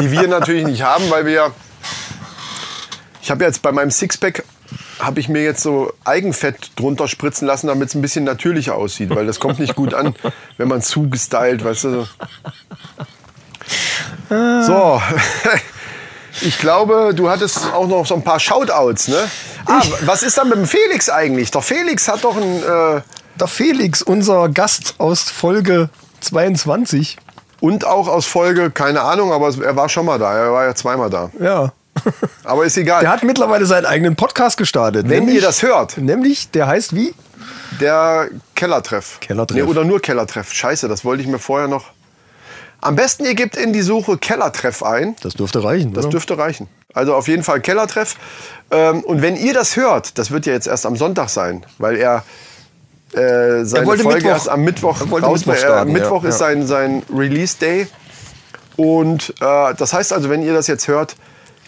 Die 0.00 0.10
wir 0.10 0.28
natürlich 0.28 0.64
nicht 0.64 0.82
haben, 0.82 1.08
weil 1.10 1.24
wir. 1.24 1.52
Ich 3.22 3.30
habe 3.30 3.44
jetzt 3.44 3.62
bei 3.62 3.72
meinem 3.72 3.90
Sixpack 3.90 4.44
habe 4.98 5.20
ich 5.20 5.28
mir 5.28 5.42
jetzt 5.42 5.62
so 5.62 5.92
Eigenfett 6.04 6.72
drunter 6.76 7.08
spritzen 7.08 7.46
lassen, 7.46 7.68
damit 7.68 7.88
es 7.88 7.94
ein 7.94 8.02
bisschen 8.02 8.24
natürlicher 8.24 8.74
aussieht, 8.74 9.10
weil 9.10 9.26
das 9.26 9.38
kommt 9.38 9.60
nicht 9.60 9.76
gut 9.76 9.94
an, 9.94 10.14
wenn 10.56 10.68
man 10.68 10.82
zu 10.82 11.08
gestylt, 11.08 11.64
weißt 11.64 11.84
du. 11.84 12.06
So. 14.28 15.02
Ich 16.42 16.58
glaube, 16.58 17.12
du 17.14 17.28
hattest 17.30 17.72
auch 17.72 17.86
noch 17.86 18.06
so 18.06 18.14
ein 18.14 18.22
paar 18.22 18.40
Shoutouts, 18.40 19.08
ne? 19.08 19.28
Ah, 19.66 19.82
was 20.02 20.22
ist 20.22 20.38
dann 20.38 20.48
mit 20.48 20.58
dem 20.58 20.66
Felix 20.66 21.08
eigentlich? 21.10 21.50
Der 21.50 21.62
Felix 21.62 22.08
hat 22.08 22.24
doch 22.24 22.36
ein 22.36 22.62
äh, 22.62 23.00
Der 23.38 23.46
Felix, 23.48 24.02
unser 24.02 24.48
Gast 24.48 24.94
aus 24.98 25.22
Folge 25.22 25.90
22. 26.20 27.16
und 27.60 27.84
auch 27.86 28.08
aus 28.08 28.26
Folge, 28.26 28.70
keine 28.70 29.02
Ahnung, 29.02 29.32
aber 29.32 29.52
er 29.64 29.76
war 29.76 29.88
schon 29.88 30.06
mal 30.06 30.18
da. 30.18 30.36
Er 30.36 30.52
war 30.52 30.64
ja 30.64 30.74
zweimal 30.74 31.10
da. 31.10 31.30
Ja. 31.40 31.72
Aber 32.44 32.64
ist 32.64 32.76
egal. 32.76 33.00
Der 33.00 33.10
hat 33.10 33.24
mittlerweile 33.24 33.66
seinen 33.66 33.86
eigenen 33.86 34.14
Podcast 34.16 34.56
gestartet. 34.56 35.08
Wenn 35.08 35.28
ihr 35.28 35.40
das 35.40 35.62
hört. 35.62 35.98
Nämlich, 35.98 36.50
der 36.50 36.68
heißt 36.68 36.94
wie? 36.94 37.12
Der 37.80 38.28
Kellertreff. 38.54 39.18
Kellertreff. 39.20 39.56
Nee, 39.56 39.62
oder 39.62 39.84
nur 39.84 40.00
Kellertreff. 40.00 40.52
Scheiße, 40.52 40.88
das 40.88 41.04
wollte 41.04 41.22
ich 41.22 41.28
mir 41.28 41.38
vorher 41.38 41.68
noch. 41.68 41.86
Am 42.80 42.96
besten 42.96 43.24
ihr 43.24 43.34
gebt 43.34 43.56
in 43.56 43.72
die 43.72 43.82
Suche 43.82 44.18
Kellertreff 44.18 44.82
ein. 44.82 45.16
Das 45.22 45.34
dürfte 45.34 45.64
reichen. 45.64 45.92
Das 45.94 46.04
oder? 46.04 46.12
dürfte 46.12 46.38
reichen. 46.38 46.68
Also 46.94 47.14
auf 47.14 47.28
jeden 47.28 47.42
Fall 47.42 47.60
Kellertreff. 47.60 48.16
Ähm, 48.70 49.02
und 49.02 49.20
wenn 49.22 49.36
ihr 49.36 49.52
das 49.54 49.76
hört, 49.76 50.18
das 50.18 50.30
wird 50.30 50.46
ja 50.46 50.52
jetzt 50.52 50.66
erst 50.66 50.86
am 50.86 50.96
Sonntag 50.96 51.28
sein, 51.28 51.66
weil 51.78 51.96
er 51.96 52.24
äh, 53.12 53.64
seine 53.64 53.84
Folge 53.84 54.04
Mittwoch- 54.04 54.24
erst 54.28 54.48
am 54.48 54.62
Mittwoch 54.62 55.00
er 55.00 55.10
wollte 55.10 55.26
raus. 55.26 55.40
Mittwoch 55.40 55.54
äh, 55.54 55.58
starten, 55.58 55.90
ja, 55.90 55.98
Mittwoch 55.98 56.24
ist 56.24 56.40
ja. 56.40 56.46
sein, 56.46 56.66
sein 56.66 57.02
Release 57.14 57.56
Day. 57.58 57.88
Und 58.76 59.34
äh, 59.40 59.74
das 59.74 59.92
heißt 59.92 60.12
also, 60.12 60.30
wenn 60.30 60.42
ihr 60.42 60.54
das 60.54 60.66
jetzt 60.68 60.86
hört, 60.86 61.16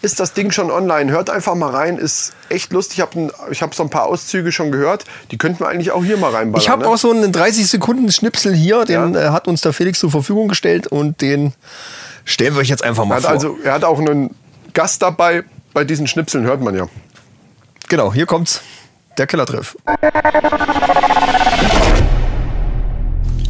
ist 0.01 0.19
das 0.19 0.33
Ding 0.33 0.51
schon 0.51 0.71
online. 0.71 1.11
Hört 1.11 1.29
einfach 1.29 1.55
mal 1.55 1.69
rein, 1.69 1.97
ist 1.97 2.33
echt 2.49 2.73
lustig. 2.73 2.97
Ich 2.97 3.01
habe 3.01 3.31
ich 3.51 3.61
hab 3.61 3.75
so 3.75 3.83
ein 3.83 3.89
paar 3.89 4.05
Auszüge 4.05 4.51
schon 4.51 4.71
gehört. 4.71 5.05
Die 5.29 5.37
könnten 5.37 5.59
wir 5.59 5.67
eigentlich 5.67 5.91
auch 5.91 6.03
hier 6.03 6.17
mal 6.17 6.31
reinballern. 6.31 6.61
Ich 6.61 6.69
habe 6.69 6.83
ne? 6.83 6.89
auch 6.89 6.97
so 6.97 7.11
einen 7.11 7.31
30 7.31 7.67
Sekunden 7.67 8.11
Schnipsel 8.11 8.53
hier, 8.53 8.85
den 8.85 9.13
Ja. 9.13 9.27
äh, 9.27 9.29
hat 9.29 9.47
uns 9.47 9.61
der 9.61 9.73
Felix 9.73 9.99
zur 9.99 10.11
Verfügung 10.11 10.47
gestellt 10.47 10.87
und 10.87 11.21
den 11.21 11.53
stellen 12.25 12.55
wir 12.55 12.61
euch 12.61 12.69
jetzt 12.69 12.83
einfach 12.83 13.03
er 13.03 13.07
mal 13.07 13.15
hat 13.15 13.23
vor. 13.23 13.31
also, 13.31 13.57
er 13.63 13.73
hat 13.73 13.83
auch 13.83 13.99
einen 13.99 14.35
Gast 14.73 15.01
dabei. 15.01 15.43
Bei 15.73 15.83
diesen 15.83 16.07
Schnipseln 16.07 16.43
hört 16.45 16.61
man 16.61 16.75
ja. 16.75 16.87
genau, 17.87 18.13
hier 18.13 18.25
kommt's. 18.25 18.61
Der 19.17 19.27
Kellertreff. 19.27 19.77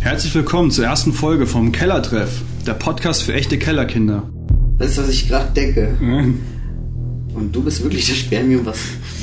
Herzlich 0.02 0.34
willkommen 0.36 0.72
zur 0.72 0.86
ersten 0.86 1.14
Folge 1.14 1.46
vom 1.48 1.72
Kellertreff, 1.72 2.42
der 2.66 2.74
Podcast 2.74 3.24
für 3.24 3.34
echte 3.34 3.58
Kellerkinder. 3.58 4.24
Weißt 4.78 4.98
du, 4.98 5.02
was 5.04 5.10
ich 5.10 5.28
gerade 5.28 5.52
denke? 5.54 5.96
Und 7.34 7.56
du 7.56 7.64
bist 7.64 7.82
wirklich 7.84 8.08
das 8.08 8.18
Spermium, 8.18 8.66
was 8.66 8.80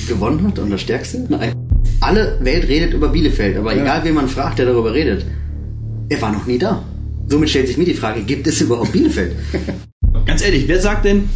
gewonnen 0.07 0.47
hat 0.47 0.59
und 0.59 0.71
das 0.71 0.81
Stärkste? 0.81 1.26
Nein. 1.28 1.52
Alle 2.00 2.38
Welt 2.40 2.69
redet 2.69 2.95
über 2.95 3.09
Bielefeld, 3.09 3.57
aber 3.57 3.75
egal 3.75 4.05
wen 4.05 4.14
man 4.14 4.28
fragt, 4.28 4.59
der 4.59 4.67
darüber 4.67 4.95
redet, 4.95 5.25
er 6.09 6.23
war 6.23 6.33
noch 6.33 6.47
nie 6.47 6.59
da. 6.59 6.85
Somit 7.26 7.50
stellt 7.50 7.67
sich 7.67 7.76
mir 7.76 7.85
die 7.85 7.95
Frage, 7.95 8.23
gibt 8.23 8.47
es 8.47 8.61
überhaupt 8.61 8.93
Bielefeld? 8.93 9.37
Ganz 10.25 10.43
ehrlich, 10.43 10.69
wer 10.69 10.81
sagt 10.81 11.05
denn 11.05 11.28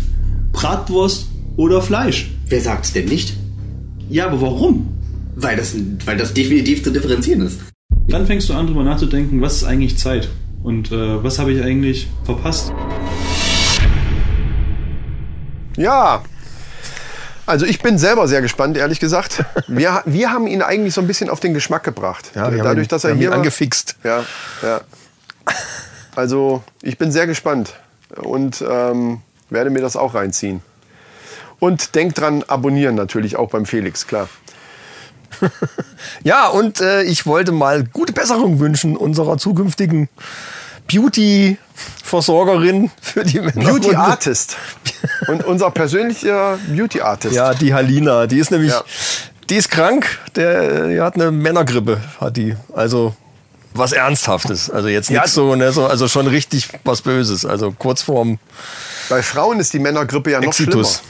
Bratwurst 0.53 1.27
oder 1.57 1.83
Fleisch? 1.83 2.31
Wer 2.49 2.61
sagt 2.61 2.87
es 2.87 2.93
denn 2.93 3.07
nicht? 3.07 3.35
Ja, 4.09 4.27
aber 4.27 4.41
warum? 4.41 4.89
Weil 5.35 5.57
das, 5.57 5.75
weil 6.05 6.17
das 6.17 6.33
definitiv 6.33 6.83
zu 6.85 6.91
differenzieren 6.91 7.43
ist. 7.43 7.59
Dann 8.09 8.27
fängst 8.27 8.49
du 8.49 8.55
an, 8.55 8.67
drüber 8.67 8.85
nachzudenken, 8.85 9.41
was 9.41 9.57
ist 9.57 9.65
eigentlich 9.65 9.97
Zeit 9.97 10.29
und 10.63 10.93
äh, 10.93 11.23
was 11.23 11.39
habe 11.39 11.53
ich 11.53 11.63
eigentlich 11.63 12.09
verpasst. 12.25 12.73
Ja. 15.77 16.23
Also 17.45 17.67
ich 17.67 17.81
bin 17.81 17.99
selber 17.99 18.29
sehr 18.29 18.41
gespannt, 18.41 18.77
ehrlich 18.77 19.01
gesagt. 19.01 19.45
Wir, 19.67 20.03
wir 20.07 20.31
haben 20.31 20.47
ihn 20.47 20.63
eigentlich 20.63 20.95
so 20.95 21.01
ein 21.01 21.07
bisschen 21.07 21.29
auf 21.29 21.41
den 21.41 21.55
Geschmack 21.55 21.83
gebracht. 21.83 22.31
Ja, 22.35 22.51
Dadurch, 22.51 22.87
ihn- 22.87 22.89
dass 22.89 23.05
er 23.05 23.15
hier 23.15 23.25
ihn 23.29 23.31
war. 23.31 23.39
angefixt. 23.39 23.97
Ja, 24.05 24.25
ja. 24.63 24.81
Also 26.15 26.63
ich 26.83 26.99
bin 26.99 27.11
sehr 27.11 27.27
gespannt 27.27 27.75
und 28.17 28.63
ähm, 28.69 29.23
werde 29.51 29.71
mir 29.71 29.81
das 29.81 29.97
auch 29.97 30.15
reinziehen. 30.15 30.63
Und 31.59 31.95
denkt 31.95 32.21
dran, 32.21 32.45
abonnieren 32.47 32.95
natürlich 32.95 33.37
auch 33.37 33.51
beim 33.51 33.67
Felix, 33.67 34.07
klar. 34.07 34.29
Ja, 36.23 36.49
und 36.49 36.81
äh, 36.81 37.03
ich 37.03 37.27
wollte 37.27 37.51
mal 37.53 37.85
gute 37.85 38.13
Besserung 38.13 38.61
wünschen 38.61 38.97
unserer 38.97 39.39
zukünftigen 39.39 40.09
Beauty-Versorgerin 41.75 42.91
für 43.01 43.25
die 43.25 43.41
Männer. 43.41 43.53
Beauty 43.65 43.95
Artist. 43.95 44.57
Und 45.29 45.45
unser 45.45 45.71
persönlicher 45.71 46.59
Beauty 46.69 47.01
Artist. 47.01 47.35
Ja, 47.35 47.55
die 47.55 47.75
Halina, 47.75 48.27
die 48.27 48.39
ist 48.39 48.51
nämlich, 48.51 48.71
Ja. 48.73 48.83
die 49.49 49.57
ist 49.57 49.71
krank, 49.71 50.19
der, 50.37 50.89
die 50.89 51.01
hat 51.01 51.15
eine 51.15 51.31
Männergrippe, 51.31 52.01
hat 52.21 52.37
die. 52.37 52.57
Also 52.75 53.15
was 53.75 53.93
Ernsthaftes. 53.93 54.69
Also 54.71 54.89
jetzt 54.89 55.09
Ja. 55.09 55.21
nichts 55.23 55.35
so, 55.35 55.55
ne, 55.55 55.73
so, 55.73 55.87
also 55.87 56.07
schon 56.09 56.27
richtig 56.27 56.69
was 56.85 57.01
Böses. 57.03 57.47
Also 57.47 57.73
kurz 57.73 58.03
vorm 58.03 58.39
Bei 59.09 59.23
Frauen 59.23 59.61
ist 59.61 59.73
die 59.73 59.79
Männergrippe 59.79 60.31
ja 60.31 60.41
noch 60.41 60.49
Exitus. 60.49 61.03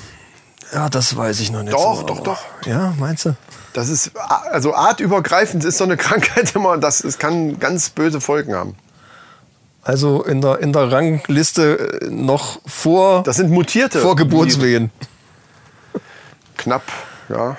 schlimmer. 0.71 0.85
Ja, 0.85 0.89
das 0.89 1.17
weiß 1.17 1.41
ich 1.41 1.51
noch 1.51 1.63
nicht. 1.63 1.75
Doch, 1.75 2.01
so, 2.01 2.07
doch, 2.07 2.21
doch. 2.21 2.39
Ja, 2.65 2.95
meinst 2.99 3.27
du? 3.27 3.35
Das 3.75 3.89
ist, 3.89 4.13
also 4.51 4.75
artübergreifend 4.75 5.65
ist 5.65 5.79
so 5.79 5.85
eine 5.85 5.97
Krankheit 5.97 6.55
immer, 6.55 6.79
das 6.79 7.03
es 7.03 7.19
kann 7.19 7.59
ganz 7.59 7.91
böse 7.91 8.21
Folgen 8.21 8.55
haben. 8.55 8.77
Also 9.83 10.23
in 10.23 10.41
der, 10.41 10.61
in 10.61 10.73
der 10.73 10.93
Rangliste 10.93 12.01
äh, 12.03 12.09
noch 12.11 12.61
vor, 12.67 13.23
Das 13.25 13.37
sind 13.37 13.51
Mutierte. 13.51 13.99
vor 14.01 14.15
Geburtswehen. 14.15 14.91
Knapp, 16.57 16.83
ja. 17.29 17.57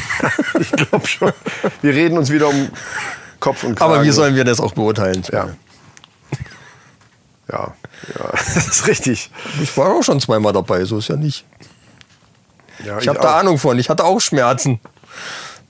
ich 0.60 0.70
glaube 0.72 1.06
schon. 1.06 1.32
Wir 1.82 1.92
reden 1.92 2.16
uns 2.16 2.30
wieder 2.30 2.48
um 2.48 2.70
Kopf 3.40 3.64
und 3.64 3.74
Kragen. 3.78 3.92
Aber 3.92 4.02
wie 4.02 4.10
sollen 4.10 4.34
wir 4.34 4.44
das 4.44 4.60
auch 4.60 4.72
beurteilen? 4.72 5.22
Ja. 5.30 5.48
Ja, 7.50 7.74
ja, 8.18 8.30
das 8.32 8.66
ist 8.66 8.86
richtig. 8.86 9.30
Ich 9.62 9.76
war 9.76 9.88
auch 9.92 10.02
schon 10.02 10.20
zweimal 10.20 10.52
dabei, 10.52 10.84
so 10.84 10.98
ist 10.98 11.08
ja 11.08 11.16
nicht. 11.16 11.44
Ja, 12.84 12.98
Ich 12.98 13.08
habe 13.08 13.18
da. 13.20 13.38
Ahnung 13.38 13.58
von. 13.58 13.78
Ich 13.78 13.90
hatte 13.90 14.04
auch 14.04 14.20
Schmerzen. 14.20 14.80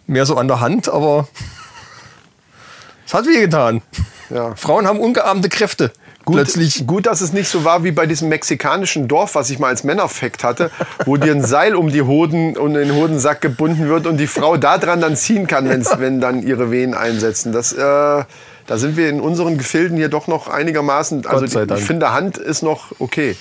Mehr 0.06 0.26
so 0.26 0.36
an 0.36 0.46
der 0.48 0.60
Hand, 0.60 0.88
aber 0.88 1.28
es 3.06 3.14
hat 3.14 3.26
weh 3.26 3.40
getan. 3.40 3.82
Ja. 4.30 4.54
Frauen 4.54 4.86
haben 4.86 5.00
ungeahmte 5.00 5.48
Kräfte. 5.48 5.92
Gut, 6.24 6.36
Plötzlich. 6.36 6.86
gut, 6.86 7.06
dass 7.06 7.22
es 7.22 7.32
nicht 7.32 7.48
so 7.48 7.64
war 7.64 7.84
wie 7.84 7.90
bei 7.90 8.04
diesem 8.04 8.28
mexikanischen 8.28 9.08
Dorf, 9.08 9.34
was 9.34 9.48
ich 9.48 9.58
mal 9.58 9.68
als 9.68 9.82
Männerfakt 9.82 10.44
hatte, 10.44 10.70
wo 11.06 11.16
dir 11.16 11.32
ein 11.32 11.42
Seil 11.42 11.74
um 11.74 11.90
die 11.90 12.02
Hoden 12.02 12.54
und 12.58 12.74
den 12.74 12.94
Hodensack 12.94 13.40
gebunden 13.40 13.88
wird 13.88 14.06
und 14.06 14.18
die 14.18 14.26
Frau 14.26 14.58
da 14.58 14.76
dran 14.76 15.00
dann 15.00 15.16
ziehen 15.16 15.46
kann, 15.46 15.68
wenn's, 15.70 15.90
wenn 15.98 16.20
dann 16.20 16.42
ihre 16.42 16.70
Wehen 16.70 16.92
einsetzen. 16.92 17.52
Das, 17.52 17.72
äh, 17.72 17.76
da 17.78 18.76
sind 18.76 18.98
wir 18.98 19.08
in 19.08 19.22
unseren 19.22 19.56
Gefilden 19.56 19.96
hier 19.96 20.10
doch 20.10 20.26
noch 20.26 20.48
einigermaßen. 20.48 21.26
Also 21.26 21.46
ich 21.46 21.84
finde, 21.84 22.12
Hand 22.12 22.36
ist 22.36 22.62
noch 22.62 22.92
okay. 22.98 23.34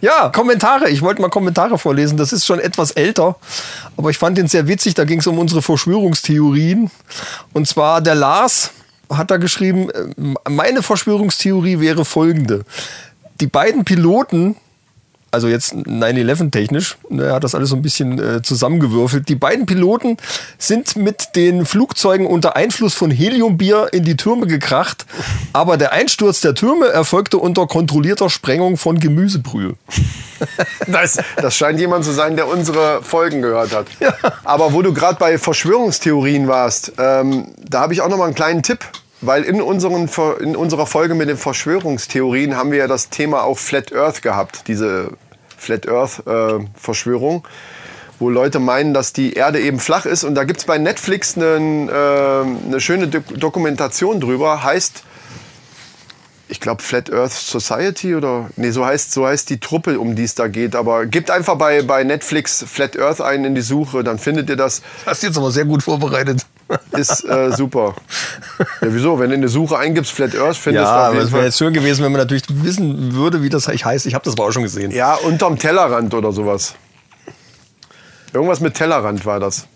Ja, 0.00 0.28
Kommentare. 0.28 0.88
Ich 0.88 1.02
wollte 1.02 1.20
mal 1.20 1.30
Kommentare 1.30 1.78
vorlesen. 1.78 2.16
Das 2.16 2.32
ist 2.32 2.46
schon 2.46 2.60
etwas 2.60 2.92
älter, 2.92 3.34
aber 3.96 4.10
ich 4.10 4.18
fand 4.18 4.38
den 4.38 4.46
sehr 4.46 4.68
witzig. 4.68 4.94
Da 4.94 5.04
ging 5.04 5.18
es 5.18 5.26
um 5.26 5.40
unsere 5.40 5.62
Verschwörungstheorien. 5.62 6.92
Und 7.52 7.66
zwar 7.66 8.00
der 8.00 8.14
Lars 8.14 8.70
hat 9.10 9.30
da 9.30 9.36
geschrieben, 9.36 9.90
äh, 9.90 10.50
meine 10.50 10.82
Verschwörungstheorie 10.82 11.80
wäre 11.80 12.04
folgende. 12.04 12.64
Die 13.40 13.46
beiden 13.46 13.84
Piloten, 13.84 14.56
also 15.30 15.48
jetzt 15.48 15.72
9-11 15.72 16.50
technisch, 16.50 16.98
ne, 17.08 17.24
er 17.24 17.34
hat 17.34 17.44
das 17.44 17.54
alles 17.54 17.70
so 17.70 17.76
ein 17.76 17.82
bisschen 17.82 18.18
äh, 18.18 18.42
zusammengewürfelt. 18.42 19.28
Die 19.28 19.36
beiden 19.36 19.66
Piloten 19.66 20.16
sind 20.58 20.96
mit 20.96 21.36
den 21.36 21.66
Flugzeugen 21.66 22.26
unter 22.26 22.56
Einfluss 22.56 22.94
von 22.94 23.10
Heliumbier 23.10 23.88
in 23.92 24.04
die 24.04 24.16
Türme 24.16 24.46
gekracht, 24.46 25.06
aber 25.52 25.76
der 25.76 25.92
Einsturz 25.92 26.40
der 26.40 26.54
Türme 26.54 26.88
erfolgte 26.88 27.38
unter 27.38 27.66
kontrollierter 27.66 28.28
Sprengung 28.28 28.76
von 28.76 28.98
Gemüsebrühe. 28.98 29.74
Das, 30.86 31.18
das 31.36 31.54
scheint 31.54 31.78
jemand 31.80 32.02
zu 32.02 32.12
sein, 32.12 32.34
der 32.34 32.48
unsere 32.48 33.02
Folgen 33.02 33.42
gehört 33.42 33.74
hat. 33.74 33.86
Aber 34.42 34.72
wo 34.72 34.80
du 34.80 34.94
gerade 34.94 35.18
bei 35.18 35.36
Verschwörungstheorien 35.36 36.48
warst, 36.48 36.92
ähm, 36.96 37.48
da 37.58 37.80
habe 37.80 37.92
ich 37.92 38.00
auch 38.00 38.08
noch 38.08 38.16
mal 38.16 38.24
einen 38.24 38.34
kleinen 38.34 38.62
Tipp. 38.62 38.78
Weil 39.22 39.42
in, 39.42 39.60
unseren, 39.60 40.08
in 40.40 40.56
unserer 40.56 40.86
Folge 40.86 41.14
mit 41.14 41.28
den 41.28 41.36
Verschwörungstheorien 41.36 42.56
haben 42.56 42.70
wir 42.70 42.78
ja 42.78 42.86
das 42.86 43.10
Thema 43.10 43.42
auch 43.42 43.58
Flat 43.58 43.92
Earth 43.92 44.22
gehabt, 44.22 44.66
diese 44.66 45.10
Flat 45.58 45.86
Earth 45.88 46.26
äh, 46.26 46.64
Verschwörung, 46.74 47.46
wo 48.18 48.30
Leute 48.30 48.60
meinen, 48.60 48.94
dass 48.94 49.12
die 49.12 49.34
Erde 49.34 49.60
eben 49.60 49.78
flach 49.78 50.06
ist. 50.06 50.24
Und 50.24 50.34
da 50.34 50.44
gibt 50.44 50.60
es 50.60 50.64
bei 50.64 50.78
Netflix 50.78 51.36
einen, 51.36 51.88
äh, 51.88 51.92
eine 51.92 52.80
schöne 52.80 53.08
Dok 53.08 53.24
Dokumentation 53.38 54.20
drüber, 54.20 54.64
heißt 54.64 55.04
ich 56.48 56.60
glaube 56.60 56.82
Flat 56.82 57.12
Earth 57.12 57.32
Society 57.32 58.16
oder 58.16 58.50
nee, 58.56 58.70
so 58.70 58.84
heißt 58.84 59.12
so 59.12 59.26
heißt 59.26 59.48
die 59.50 59.60
Truppe, 59.60 60.00
um 60.00 60.16
die 60.16 60.24
es 60.24 60.34
da 60.34 60.48
geht. 60.48 60.74
Aber 60.74 61.06
gebt 61.06 61.30
einfach 61.30 61.56
bei, 61.56 61.82
bei 61.82 62.04
Netflix 62.04 62.64
Flat 62.66 62.98
Earth 62.98 63.20
ein 63.20 63.44
in 63.44 63.54
die 63.54 63.60
Suche, 63.60 64.02
dann 64.02 64.18
findet 64.18 64.50
ihr 64.50 64.56
das. 64.56 64.82
Hast 65.06 65.22
du 65.22 65.28
jetzt 65.28 65.36
aber 65.36 65.50
sehr 65.50 65.64
gut 65.64 65.82
vorbereitet. 65.82 66.44
Ist 66.92 67.24
äh, 67.24 67.52
super. 67.52 67.94
Ja, 68.58 68.88
wieso? 68.90 69.18
Wenn 69.18 69.30
du 69.30 69.34
in 69.36 69.42
die 69.42 69.48
Suche 69.48 69.78
eingibst 69.78 70.12
Flat 70.12 70.36
Earth, 70.36 70.56
findest 70.56 70.84
Ja, 70.84 71.08
du 71.08 71.14
jeden 71.14 71.26
es 71.26 71.32
wäre 71.32 71.44
jetzt 71.44 71.58
schön 71.58 71.72
gewesen, 71.72 72.04
wenn 72.04 72.12
man 72.12 72.20
natürlich 72.20 72.44
wissen 72.48 73.14
würde, 73.14 73.42
wie 73.42 73.48
das 73.48 73.68
heißt. 73.68 74.06
Ich 74.06 74.14
habe 74.14 74.24
das 74.24 74.34
aber 74.34 74.46
auch 74.46 74.52
schon 74.52 74.62
gesehen. 74.62 74.90
Ja, 74.90 75.14
unterm 75.14 75.58
Tellerrand 75.58 76.14
oder 76.14 76.32
sowas. 76.32 76.74
Irgendwas 78.32 78.60
mit 78.60 78.74
Tellerrand 78.74 79.26
war 79.26 79.40
das. 79.40 79.66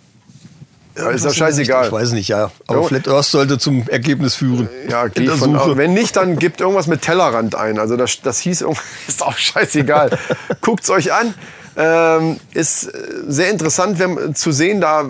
Ja, 0.96 1.10
ist 1.10 1.24
ja 1.24 1.32
scheißegal. 1.32 1.86
Ich 1.86 1.92
weiß 1.92 2.12
nicht, 2.12 2.28
ja. 2.28 2.52
Aber 2.68 2.82
Ja. 2.82 2.86
Flat 2.86 3.08
Earth 3.08 3.24
sollte 3.26 3.58
zum 3.58 3.88
Ergebnis 3.88 4.36
führen. 4.36 4.68
Ja, 4.88 5.04
In 5.06 5.12
geh 5.12 5.22
ich 5.22 5.28
der 5.28 5.36
von 5.38 5.56
aus. 5.56 5.76
Wenn 5.76 5.92
nicht, 5.92 6.14
dann 6.16 6.38
gibt 6.38 6.60
irgendwas 6.60 6.86
mit 6.86 7.02
Tellerrand 7.02 7.56
ein. 7.56 7.80
Also 7.80 7.96
das, 7.96 8.20
das 8.22 8.38
hieß 8.38 8.60
irgendwie, 8.60 8.80
ist 9.08 9.22
auch 9.22 9.36
scheißegal. 9.36 10.16
Guckt's 10.60 10.90
euch 10.90 11.12
an. 11.12 11.34
Ähm, 11.76 12.38
ist 12.52 12.84
äh, 12.84 12.90
sehr 13.26 13.50
interessant 13.50 13.98
wenn, 13.98 14.34
zu 14.36 14.52
sehen, 14.52 14.80
da 14.80 15.04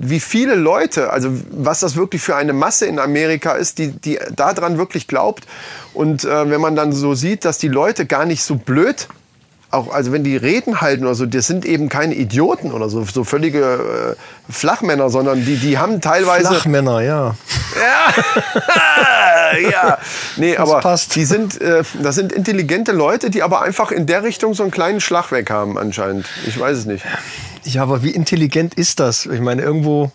wie 0.00 0.20
viele 0.20 0.54
Leute, 0.54 1.10
also 1.10 1.28
was 1.50 1.80
das 1.80 1.96
wirklich 1.96 2.22
für 2.22 2.36
eine 2.36 2.52
Masse 2.52 2.86
in 2.86 3.00
Amerika 3.00 3.54
ist, 3.54 3.78
die, 3.78 3.88
die 3.88 4.20
daran 4.36 4.78
wirklich 4.78 5.08
glaubt. 5.08 5.44
Und 5.92 6.24
äh, 6.24 6.50
wenn 6.50 6.60
man 6.60 6.76
dann 6.76 6.92
so 6.92 7.14
sieht, 7.14 7.44
dass 7.44 7.58
die 7.58 7.68
Leute 7.68 8.06
gar 8.06 8.26
nicht 8.26 8.44
so 8.44 8.54
blöd 8.54 9.08
auch, 9.74 9.92
also 9.92 10.12
wenn 10.12 10.24
die 10.24 10.36
Reden 10.36 10.80
halten 10.80 11.04
oder 11.04 11.14
so, 11.14 11.26
das 11.26 11.46
sind 11.46 11.66
eben 11.66 11.88
keine 11.88 12.14
Idioten 12.14 12.72
oder 12.72 12.88
so, 12.88 13.04
so 13.04 13.24
völlige 13.24 14.16
äh, 14.16 14.52
Flachmänner, 14.52 15.10
sondern 15.10 15.44
die, 15.44 15.56
die 15.56 15.78
haben 15.78 16.00
teilweise. 16.00 16.48
Flachmänner, 16.48 17.00
ja. 17.00 17.34
ja, 17.76 18.14
nee, 20.36 20.56
aber 20.56 20.80
passt. 20.80 21.14
die 21.16 21.24
sind, 21.24 21.60
äh, 21.60 21.82
das 22.02 22.14
sind 22.14 22.32
intelligente 22.32 22.92
Leute, 22.92 23.30
die 23.30 23.42
aber 23.42 23.62
einfach 23.62 23.90
in 23.90 24.06
der 24.06 24.22
Richtung 24.22 24.54
so 24.54 24.62
einen 24.62 24.72
kleinen 24.72 25.00
Schlag 25.00 25.30
weg 25.32 25.50
haben 25.50 25.78
anscheinend. 25.78 26.26
Ich 26.46 26.58
weiß 26.58 26.78
es 26.78 26.86
nicht. 26.86 27.04
Ja, 27.64 27.82
aber 27.82 28.02
wie 28.02 28.10
intelligent 28.10 28.74
ist 28.74 29.00
das? 29.00 29.26
Ich 29.26 29.40
meine, 29.40 29.62
irgendwo, 29.62 30.10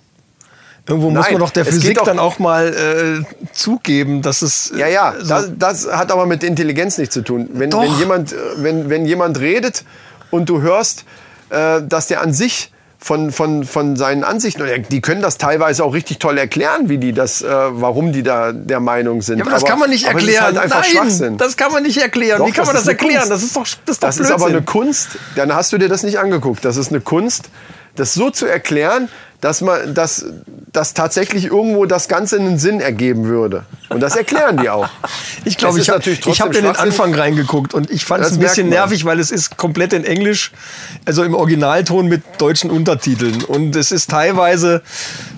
irgendwo 0.87 1.09
muss 1.09 1.23
Nein, 1.25 1.33
man 1.33 1.41
doch 1.41 1.49
der 1.51 1.65
Physik 1.65 1.97
doch- 1.97 2.03
dann 2.05 2.19
auch 2.19 2.39
mal 2.39 3.23
äh, 3.25 3.45
zugeben, 3.53 4.21
dass 4.21 4.41
es. 4.41 4.71
äh, 4.71 4.79
Ja, 4.79 4.87
ja, 4.87 5.13
so- 5.19 5.27
das, 5.27 5.51
das 5.57 5.87
hat 5.91 6.11
aber 6.11 6.25
mit 6.25 6.43
Intelligenz 6.43 6.97
nichts 6.97 7.13
zu 7.13 7.21
tun. 7.23 7.49
Wenn, 7.53 7.71
wenn, 7.73 7.97
jemand, 7.97 8.33
äh, 8.33 8.35
wenn, 8.57 8.89
wenn 8.89 9.05
jemand 9.05 9.39
redet 9.39 9.83
und 10.31 10.47
du 10.49 10.61
hörst, 10.61 11.05
äh, 11.49 11.81
dass 11.81 12.07
der 12.07 12.21
an 12.21 12.33
sich 12.33 12.71
von, 13.01 13.31
von, 13.31 13.63
von 13.63 13.95
seinen 13.95 14.25
Ansichten, 14.25 14.61
und 14.61 14.91
die 14.91 14.99
können 14.99 15.21
das 15.21 15.37
teilweise 15.37 15.85
auch 15.85 15.93
richtig 15.93 16.19
toll 16.19 16.37
erklären, 16.37 16.89
wie 16.89 16.97
die 16.97 17.13
das, 17.13 17.41
äh, 17.41 17.47
warum 17.47 18.11
die 18.11 18.23
da 18.23 18.51
der 18.51 18.81
Meinung 18.81 19.21
sind. 19.21 19.39
Ja, 19.39 19.45
aber 19.45 19.53
das 19.53 19.63
kann 19.63 19.79
man 19.79 19.89
nicht 19.89 20.07
aber 20.09 20.19
es 20.19 20.25
ist 20.25 20.35
erklären. 20.35 20.59
Halt 20.59 20.73
einfach. 20.73 21.19
Nein, 21.19 21.37
das 21.37 21.55
kann 21.55 21.71
man 21.71 21.83
nicht 21.83 21.97
erklären. 21.97 22.39
Doch, 22.39 22.47
Wie 22.47 22.51
kann 22.51 22.65
man 22.65 22.75
das, 22.75 22.87
erklären? 22.87 23.19
Kunst. 23.19 23.31
Das 23.31 23.43
ist 23.43 23.55
doch, 23.55 23.61
das 23.63 23.95
ist 23.95 24.03
doch 24.03 24.07
Das 24.07 24.19
ist 24.19 24.31
aber 24.31 24.45
Blödsinn. 24.45 24.55
eine 24.57 24.65
Kunst, 24.65 25.09
dann 25.35 25.55
hast 25.55 25.71
du 25.71 25.77
dir 25.77 25.87
das 25.87 26.03
nicht 26.03 26.19
angeguckt. 26.19 26.65
Das 26.65 26.75
ist 26.75 26.89
eine 26.89 26.99
Kunst, 26.99 27.49
das 27.95 28.13
so 28.13 28.29
zu 28.31 28.45
erklären, 28.45 29.07
dass 29.41 29.61
man, 29.61 29.93
dass, 29.93 30.25
dass 30.73 30.93
tatsächlich 30.93 31.45
irgendwo 31.45 31.85
das 31.85 32.07
Ganze 32.07 32.37
einen 32.37 32.57
Sinn 32.57 32.81
ergeben 32.81 33.25
würde. 33.25 33.65
Und 33.89 34.01
das 34.01 34.15
erklären 34.15 34.57
die 34.57 34.69
auch. 34.69 34.89
Ich 35.45 35.57
glaube, 35.57 35.79
ich 35.79 35.89
habe 35.89 36.03
hab 36.03 36.53
in 36.53 36.65
den. 36.65 36.75
Anfang 36.75 37.15
reingeguckt 37.15 37.73
und 37.73 37.89
ich 37.89 38.03
fand 38.03 38.23
es 38.23 38.33
ein 38.33 38.39
bisschen 38.39 38.67
nervig, 38.69 39.05
weil 39.05 39.19
es 39.19 39.31
ist 39.31 39.55
komplett 39.57 39.93
in 39.93 40.03
Englisch, 40.03 40.51
also 41.05 41.23
im 41.23 41.33
Originalton 41.33 42.07
mit 42.07 42.23
deutschen 42.37 42.69
Untertiteln. 42.69 43.43
Und 43.43 43.75
es 43.75 43.91
ist 43.91 44.09
teilweise 44.09 44.81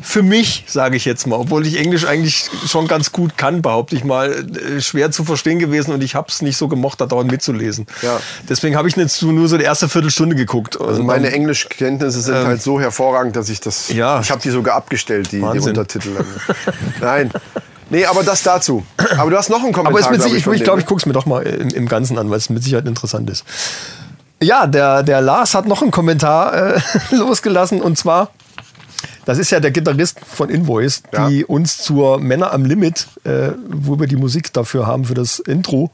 für 0.02 0.24
mich, 0.24 0.66
sage 0.68 0.98
ich 0.98 1.06
jetzt 1.06 1.28
mal, 1.28 1.38
obwohl 1.38 1.66
ich 1.68 1.78
Englisch 1.78 2.06
eigentlich 2.06 2.50
schon 2.68 2.88
ganz 2.88 3.12
gut 3.12 3.38
kann, 3.38 3.62
behaupte 3.62 3.96
ich 3.96 4.04
mal, 4.04 4.32
äh, 4.32 4.82
schwer 4.82 5.12
zu 5.12 5.24
verstehen 5.24 5.60
gewesen 5.60 5.94
und 5.94 6.04
ich 6.04 6.16
habe 6.16 6.28
es 6.30 6.42
nicht 6.42 6.58
so 6.58 6.68
gemocht, 6.68 7.00
da 7.00 7.06
dauernd 7.06 7.32
mitzulesen. 7.32 7.86
Ja. 8.02 8.20
Deswegen 8.50 8.76
habe 8.76 8.88
ich 8.90 8.96
jetzt 8.96 9.22
nur 9.22 9.48
so 9.48 9.58
die 9.58 9.64
erste 9.64 9.88
Viertelstunde 9.88 10.36
geguckt. 10.36 10.82
Also 10.82 11.04
meine 11.04 11.32
Englischkenntnisse 11.32 12.22
sind 12.22 12.36
halt 12.36 12.62
so 12.62 12.80
hervorragend, 12.80 13.36
dass 13.36 13.50
ich 13.50 13.62
das. 13.62 13.91
Ja. 13.94 14.20
Ich 14.20 14.32
habe 14.32 14.42
die 14.42 14.50
sogar 14.50 14.76
abgestellt, 14.76 15.32
die, 15.32 15.40
die. 15.40 15.60
Untertitel. 15.60 16.24
Nein. 17.00 17.32
Nee, 17.90 18.06
aber 18.06 18.24
das 18.24 18.42
dazu. 18.42 18.86
Aber 19.18 19.30
du 19.30 19.38
hast 19.38 19.50
noch 19.50 19.64
einen 19.64 19.74
Kommentar. 19.74 20.08
Aber 20.08 20.16
glaub 20.16 20.30
sich, 20.30 20.38
ich, 20.38 20.44
von 20.46 20.54
ich 20.54 20.64
glaube, 20.64 20.78
ne? 20.78 20.84
ich 20.84 20.88
gucke 20.88 21.00
es 21.00 21.06
mir 21.06 21.14
doch 21.14 21.26
mal 21.26 21.44
im, 21.44 21.70
im 21.70 21.88
Ganzen 21.88 22.18
an, 22.18 22.30
weil 22.30 22.38
es 22.38 22.50
mit 22.50 22.64
Sicherheit 22.64 22.88
interessant 22.88 23.30
ist. 23.30 23.44
Ja, 24.42 24.66
der, 24.66 25.04
der 25.04 25.22
Lars 25.22 25.54
hat 25.54 25.68
noch 25.68 25.82
einen 25.82 25.92
Kommentar 25.92 26.76
äh, 26.76 26.80
losgelassen 27.12 27.82
und 27.82 27.98
zwar, 27.98 28.32
das 29.26 29.38
ist 29.38 29.52
ja 29.52 29.60
der 29.60 29.72
Gitarrist 29.72 30.20
von 30.26 30.50
Invoice, 30.50 31.04
Ja. 31.12 31.28
die 31.28 31.46
uns 31.46 31.78
zur 31.80 32.18
Männer 32.18 32.54
am 32.54 32.66
Limit, 32.66 33.08
äh, 33.26 33.52
wo 33.70 34.00
wir 34.00 34.08
die 34.08 34.16
Musik 34.16 34.54
dafür 34.54 34.88
haben 34.88 35.06
für 35.06 35.14
das 35.14 35.40
Intro. 35.40 35.92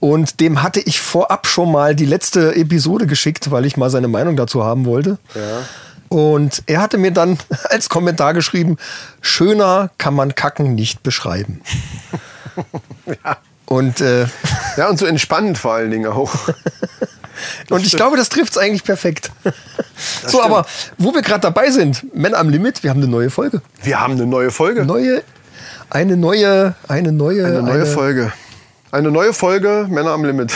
Und 0.00 0.40
dem 0.40 0.62
hatte 0.62 0.78
ich 0.80 1.00
vorab 1.00 1.46
schon 1.48 1.72
mal 1.72 1.96
die 1.96 2.04
letzte 2.04 2.54
Episode 2.54 3.06
geschickt, 3.06 3.50
weil 3.50 3.64
ich 3.66 3.76
mal 3.76 3.90
seine 3.90 4.06
Meinung 4.08 4.36
dazu 4.36 4.62
haben 4.62 4.84
wollte. 4.84 5.18
Und 6.08 6.62
er 6.66 6.80
hatte 6.80 6.98
mir 6.98 7.10
dann 7.10 7.38
als 7.70 7.88
Kommentar 7.88 8.34
geschrieben, 8.34 8.76
schöner 9.20 9.90
kann 9.98 10.14
man 10.14 10.34
Kacken 10.34 10.74
nicht 10.74 11.02
beschreiben. 11.02 11.60
Und, 13.66 14.00
äh, 14.00 14.26
Ja, 14.78 14.88
und 14.88 14.98
so 14.98 15.04
entspannend 15.04 15.58
vor 15.58 15.74
allen 15.74 15.90
Dingen 15.90 16.06
auch. 16.06 16.32
und 17.70 17.84
ich 17.84 17.94
glaube, 17.94 18.16
das 18.16 18.30
trifft's 18.30 18.56
eigentlich 18.56 18.82
perfekt. 18.82 19.30
so, 20.26 20.42
aber 20.42 20.64
wo 20.96 21.12
wir 21.12 21.20
gerade 21.20 21.40
dabei 21.40 21.70
sind, 21.70 22.14
Männer 22.14 22.38
am 22.38 22.48
Limit, 22.48 22.82
wir 22.82 22.88
haben 22.88 23.02
eine 23.02 23.10
neue 23.10 23.28
Folge. 23.28 23.60
Wir 23.82 24.00
haben 24.00 24.14
eine 24.14 24.24
neue 24.24 24.50
Folge. 24.50 24.86
Neue, 24.86 25.22
eine 25.90 26.16
neue, 26.16 26.74
eine 26.88 27.12
neue, 27.12 27.44
Eine 27.44 27.62
neue 27.62 27.84
Folge. 27.84 28.32
Eine 28.90 29.10
neue 29.10 29.34
Folge 29.34 29.86
Männer 29.90 30.12
am 30.12 30.24
Limit, 30.24 30.50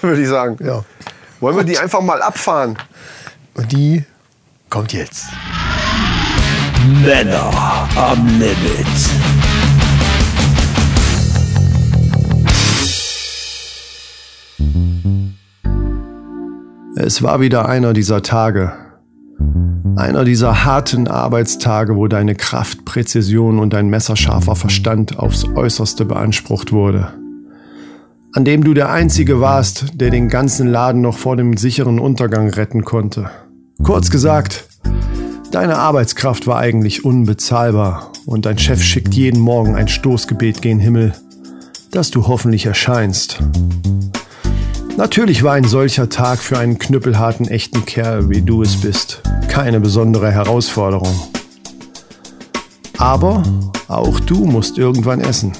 würde 0.00 0.22
ich 0.22 0.28
sagen. 0.28 0.56
Ja. 0.64 0.84
Wollen 1.40 1.56
wir 1.56 1.64
die 1.64 1.78
einfach 1.78 2.00
mal 2.00 2.22
abfahren? 2.22 2.78
Und 3.54 3.72
die 3.72 4.04
kommt 4.70 4.92
jetzt. 4.92 5.26
Männer 7.02 7.88
am 7.96 8.26
Limit. 8.38 8.86
Es 16.96 17.22
war 17.22 17.40
wieder 17.40 17.68
einer 17.68 17.92
dieser 17.92 18.22
Tage. 18.22 18.72
Einer 19.96 20.24
dieser 20.24 20.64
harten 20.64 21.08
Arbeitstage, 21.08 21.96
wo 21.96 22.06
deine 22.06 22.34
Kraft, 22.34 22.84
Präzision 22.84 23.58
und 23.58 23.72
dein 23.72 23.88
messerscharfer 23.88 24.54
Verstand 24.56 25.18
aufs 25.18 25.44
äußerste 25.44 26.04
beansprucht 26.04 26.72
wurde. 26.72 27.12
An 28.32 28.44
dem 28.44 28.62
du 28.62 28.74
der 28.74 28.90
Einzige 28.90 29.40
warst, 29.40 29.86
der 29.94 30.10
den 30.10 30.28
ganzen 30.28 30.68
Laden 30.68 31.00
noch 31.00 31.16
vor 31.16 31.36
dem 31.36 31.56
sicheren 31.56 31.98
Untergang 31.98 32.50
retten 32.50 32.84
konnte. 32.84 33.30
Kurz 33.82 34.10
gesagt, 34.10 34.64
deine 35.52 35.76
Arbeitskraft 35.76 36.46
war 36.46 36.58
eigentlich 36.58 37.04
unbezahlbar 37.04 38.12
und 38.26 38.44
dein 38.44 38.58
Chef 38.58 38.82
schickt 38.82 39.14
jeden 39.14 39.40
Morgen 39.40 39.74
ein 39.74 39.88
Stoßgebet 39.88 40.60
gen 40.60 40.78
Himmel, 40.78 41.14
dass 41.90 42.10
du 42.10 42.26
hoffentlich 42.26 42.66
erscheinst. 42.66 43.38
Natürlich 44.96 45.42
war 45.42 45.54
ein 45.54 45.64
solcher 45.64 46.08
Tag 46.08 46.40
für 46.40 46.58
einen 46.58 46.78
knüppelharten 46.78 47.46
echten 47.46 47.86
Kerl, 47.86 48.28
wie 48.28 48.42
du 48.42 48.62
es 48.62 48.80
bist, 48.80 49.22
keine 49.48 49.80
besondere 49.80 50.32
Herausforderung. 50.32 51.14
Aber 52.98 53.44
auch 53.86 54.18
du 54.20 54.44
musst 54.44 54.76
irgendwann 54.76 55.20
essen. 55.20 55.52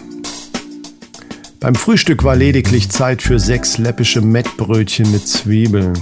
Beim 1.61 1.77
Frühstück 1.77 2.25
war 2.25 2.37
lediglich 2.37 2.91
Zeit 2.91 3.23
für 3.23 3.39
sechs 3.39 3.79
läppische 3.79 4.21
Mettbrötchen 4.21 5.11
mit 5.13 5.27
Zwiebeln. 5.27 5.95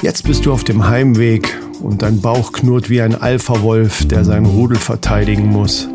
Jetzt 0.00 0.22
bist 0.22 0.46
du 0.46 0.52
auf 0.52 0.62
dem 0.62 0.86
Heimweg 0.86 1.58
und 1.82 2.02
dein 2.02 2.20
Bauch 2.20 2.52
knurrt 2.52 2.88
wie 2.88 3.02
ein 3.02 3.20
Alpha-Wolf, 3.20 4.06
der 4.06 4.24
sein 4.24 4.46
Rudel 4.46 4.78
verteidigen 4.78 5.48
muss. 5.48 5.88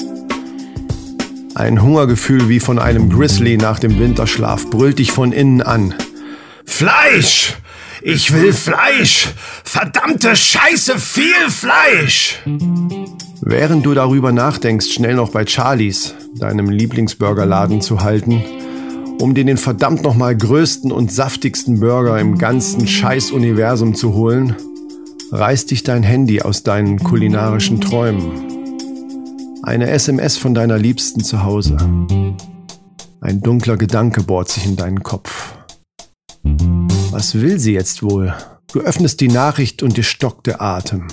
Ein 1.55 1.81
Hungergefühl 1.81 2.49
wie 2.49 2.59
von 2.59 2.79
einem 2.79 3.09
Grizzly 3.09 3.55
nach 3.55 3.79
dem 3.79 3.97
Winterschlaf 3.97 4.69
brüllt 4.69 4.99
dich 4.99 5.13
von 5.13 5.31
innen 5.31 5.61
an. 5.61 5.93
Fleisch! 6.65 7.55
Ich 8.01 8.33
will 8.33 8.51
Fleisch! 8.51 9.29
Verdammte 9.63 10.35
Scheiße, 10.35 10.99
viel 10.99 11.49
Fleisch! 11.49 12.41
Während 13.39 13.85
du 13.85 13.93
darüber 13.93 14.33
nachdenkst, 14.33 14.91
schnell 14.91 15.15
noch 15.15 15.29
bei 15.29 15.45
Charlies, 15.45 16.13
deinem 16.35 16.69
Lieblingsburgerladen 16.69 17.81
zu 17.81 18.01
halten, 18.01 18.43
um 19.23 19.33
dir 19.33 19.45
den 19.45 19.55
verdammt 19.55 20.03
nochmal 20.03 20.35
größten 20.35 20.91
und 20.91 21.09
saftigsten 21.09 21.79
Burger 21.79 22.19
im 22.19 22.37
ganzen 22.37 22.85
Scheiß-Universum 22.85 23.95
zu 23.95 24.13
holen, 24.13 24.53
reißt 25.31 25.71
dich 25.71 25.83
dein 25.83 26.03
Handy 26.03 26.41
aus 26.41 26.63
deinen 26.63 26.99
kulinarischen 26.99 27.79
Träumen. 27.79 29.61
Eine 29.63 29.89
SMS 29.91 30.35
von 30.35 30.53
deiner 30.53 30.77
Liebsten 30.77 31.23
zu 31.23 31.41
Hause. 31.41 31.77
Ein 33.21 33.39
dunkler 33.39 33.77
Gedanke 33.77 34.23
bohrt 34.23 34.49
sich 34.49 34.65
in 34.65 34.75
deinen 34.75 35.03
Kopf. 35.03 35.53
Was 37.11 37.35
will 37.35 37.59
sie 37.59 37.71
jetzt 37.71 38.03
wohl? 38.03 38.33
Du 38.73 38.81
öffnest 38.81 39.21
die 39.21 39.29
Nachricht 39.29 39.83
und 39.83 39.95
dir 39.95 40.03
stockt 40.03 40.47
der 40.47 40.61
Atem. 40.61 41.07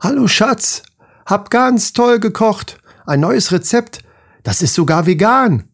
Hallo 0.00 0.28
Schatz, 0.28 0.82
hab 1.26 1.50
ganz 1.50 1.92
toll 1.92 2.20
gekocht. 2.20 2.78
Ein 3.04 3.20
neues 3.20 3.52
Rezept. 3.52 3.98
Das 4.44 4.62
ist 4.62 4.72
sogar 4.72 5.04
vegan. 5.04 5.64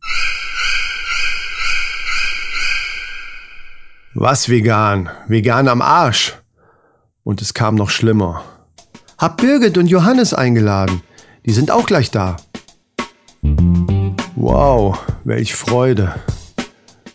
Was 4.15 4.51
vegan? 4.51 5.09
Vegan 5.27 5.69
am 5.69 5.81
Arsch. 5.81 6.35
Und 7.25 7.41
es 7.41 7.55
kam 7.55 7.77
noch 7.77 7.89
schlimmer. 7.89 8.43
Hab 9.17 9.39
Birgit 9.39 9.79
und 9.79 9.87
Johannes 9.87 10.35
eingeladen. 10.35 11.01
Die 11.47 11.53
sind 11.53 11.71
auch 11.71 11.87
gleich 11.87 12.11
da. 12.11 12.37
Wow, 14.37 14.99
welch 15.25 15.55
Freude. 15.55 16.15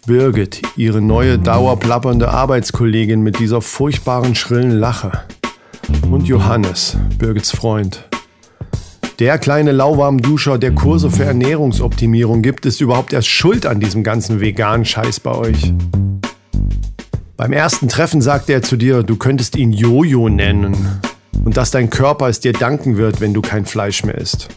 Birgit, 0.07 0.63
ihre 0.75 0.99
neue 0.99 1.37
dauerplappernde 1.37 2.29
Arbeitskollegin 2.29 3.21
mit 3.21 3.37
dieser 3.37 3.61
furchtbaren 3.61 4.33
schrillen 4.33 4.71
Lache. 4.71 5.11
Und 6.09 6.27
Johannes, 6.27 6.97
Birgits 7.19 7.51
Freund. 7.51 8.05
Der 9.19 9.37
kleine 9.37 9.71
Lauwarmduscher, 9.71 10.57
der 10.57 10.73
Kurse 10.73 11.11
für 11.11 11.25
Ernährungsoptimierung 11.25 12.41
gibt, 12.41 12.65
ist 12.65 12.81
überhaupt 12.81 13.13
erst 13.13 13.27
schuld 13.27 13.67
an 13.67 13.79
diesem 13.79 14.03
ganzen 14.03 14.41
veganen 14.41 14.85
Scheiß 14.85 15.19
bei 15.19 15.35
euch. 15.35 15.73
Beim 17.37 17.53
ersten 17.53 17.87
Treffen 17.87 18.21
sagte 18.21 18.53
er 18.53 18.63
zu 18.63 18.77
dir, 18.77 19.03
du 19.03 19.15
könntest 19.15 19.55
ihn 19.55 19.71
Jojo 19.71 20.27
nennen. 20.27 20.75
Und 21.45 21.55
dass 21.55 21.71
dein 21.71 21.89
Körper 21.89 22.27
es 22.27 22.39
dir 22.39 22.51
danken 22.51 22.97
wird, 22.97 23.21
wenn 23.21 23.33
du 23.33 23.41
kein 23.41 23.65
Fleisch 23.65 24.03
mehr 24.03 24.17
isst. 24.17 24.49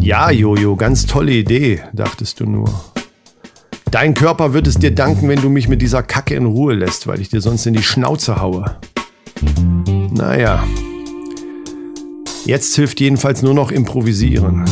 Ja, 0.00 0.30
Jojo, 0.30 0.76
ganz 0.76 1.06
tolle 1.06 1.32
Idee, 1.32 1.82
dachtest 1.92 2.40
du 2.40 2.46
nur. 2.46 2.68
Dein 3.90 4.14
Körper 4.14 4.52
wird 4.52 4.66
es 4.66 4.76
dir 4.76 4.94
danken, 4.94 5.28
wenn 5.28 5.40
du 5.40 5.48
mich 5.48 5.68
mit 5.68 5.82
dieser 5.82 6.02
Kacke 6.02 6.34
in 6.34 6.46
Ruhe 6.46 6.74
lässt, 6.74 7.06
weil 7.06 7.20
ich 7.20 7.28
dir 7.28 7.40
sonst 7.40 7.66
in 7.66 7.74
die 7.74 7.82
Schnauze 7.82 8.40
haue. 8.40 8.76
Naja. 10.12 10.64
Jetzt 12.44 12.74
hilft 12.74 13.00
jedenfalls 13.00 13.42
nur 13.42 13.54
noch 13.54 13.70
improvisieren. 13.70 14.64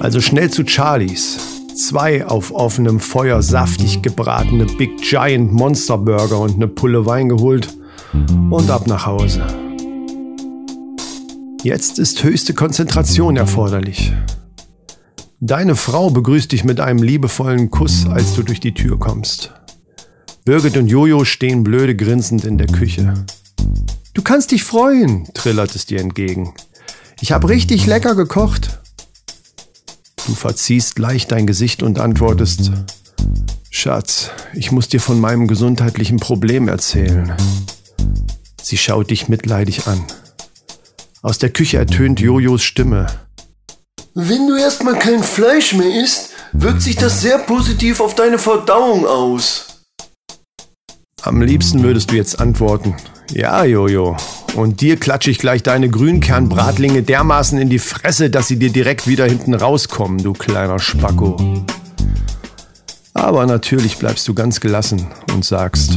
Also 0.00 0.20
schnell 0.20 0.50
zu 0.50 0.64
Charlies. 0.64 1.51
Zwei 1.74 2.26
auf 2.26 2.52
offenem 2.52 3.00
Feuer 3.00 3.42
saftig 3.42 4.02
gebratene 4.02 4.66
Big 4.66 5.00
Giant 5.00 5.52
Monster 5.52 5.96
Burger 5.96 6.40
und 6.40 6.54
eine 6.54 6.68
Pulle 6.68 7.06
Wein 7.06 7.28
geholt 7.28 7.68
und 8.50 8.70
ab 8.70 8.86
nach 8.86 9.06
Hause. 9.06 9.42
Jetzt 11.62 11.98
ist 11.98 12.22
höchste 12.22 12.52
Konzentration 12.52 13.36
erforderlich. 13.36 14.12
Deine 15.40 15.74
Frau 15.74 16.10
begrüßt 16.10 16.52
dich 16.52 16.64
mit 16.64 16.78
einem 16.78 17.02
liebevollen 17.02 17.70
Kuss, 17.70 18.06
als 18.06 18.34
du 18.34 18.42
durch 18.42 18.60
die 18.60 18.74
Tür 18.74 18.98
kommst. 18.98 19.52
Birgit 20.44 20.76
und 20.76 20.88
Jojo 20.88 21.24
stehen 21.24 21.62
blöde 21.62 21.96
grinsend 21.96 22.44
in 22.44 22.58
der 22.58 22.66
Küche. 22.66 23.14
Du 24.12 24.22
kannst 24.22 24.50
dich 24.50 24.62
freuen, 24.64 25.28
trillert 25.34 25.74
es 25.74 25.86
dir 25.86 26.00
entgegen. 26.00 26.52
Ich 27.20 27.32
hab 27.32 27.48
richtig 27.48 27.86
lecker 27.86 28.14
gekocht. 28.14 28.81
Du 30.26 30.34
verziehst 30.34 30.98
leicht 30.98 31.32
dein 31.32 31.46
Gesicht 31.46 31.82
und 31.82 31.98
antwortest, 31.98 32.70
Schatz, 33.70 34.30
ich 34.54 34.70
muss 34.70 34.88
dir 34.88 35.00
von 35.00 35.20
meinem 35.20 35.48
gesundheitlichen 35.48 36.18
Problem 36.18 36.68
erzählen. 36.68 37.32
Sie 38.62 38.76
schaut 38.76 39.10
dich 39.10 39.28
mitleidig 39.28 39.86
an. 39.88 40.04
Aus 41.22 41.38
der 41.38 41.50
Küche 41.50 41.78
ertönt 41.78 42.20
Jojos 42.20 42.62
Stimme. 42.62 43.06
Wenn 44.14 44.46
du 44.46 44.56
erstmal 44.56 44.98
kein 44.98 45.22
Fleisch 45.22 45.72
mehr 45.72 46.02
isst, 46.02 46.30
wirkt 46.52 46.82
sich 46.82 46.96
das 46.96 47.20
sehr 47.20 47.38
positiv 47.38 48.00
auf 48.00 48.14
deine 48.14 48.38
Verdauung 48.38 49.06
aus. 49.06 49.71
Am 51.22 51.40
liebsten 51.40 51.84
würdest 51.84 52.10
du 52.10 52.16
jetzt 52.16 52.40
antworten. 52.40 52.96
Ja, 53.30 53.64
Jojo. 53.64 54.16
Und 54.56 54.80
dir 54.80 54.96
klatsche 54.96 55.30
ich 55.30 55.38
gleich 55.38 55.62
deine 55.62 55.88
Grünkernbratlinge 55.88 57.02
dermaßen 57.02 57.58
in 57.60 57.70
die 57.70 57.78
Fresse, 57.78 58.28
dass 58.28 58.48
sie 58.48 58.58
dir 58.58 58.70
direkt 58.70 59.06
wieder 59.06 59.26
hinten 59.26 59.54
rauskommen, 59.54 60.18
du 60.18 60.32
kleiner 60.32 60.80
Spacko. 60.80 61.36
Aber 63.14 63.46
natürlich 63.46 63.98
bleibst 63.98 64.26
du 64.26 64.34
ganz 64.34 64.60
gelassen 64.60 65.06
und 65.32 65.44
sagst, 65.44 65.96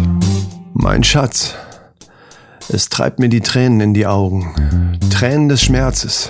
mein 0.74 1.04
Schatz, 1.04 1.56
es 2.70 2.90
treibt 2.90 3.18
mir 3.20 3.30
die 3.30 3.42
Tränen 3.42 3.82
in 3.82 3.94
die 3.96 4.06
Augen. 4.06 5.00
Tränen 5.10 5.50
des 5.50 5.64
Schmerzes. 5.64 6.30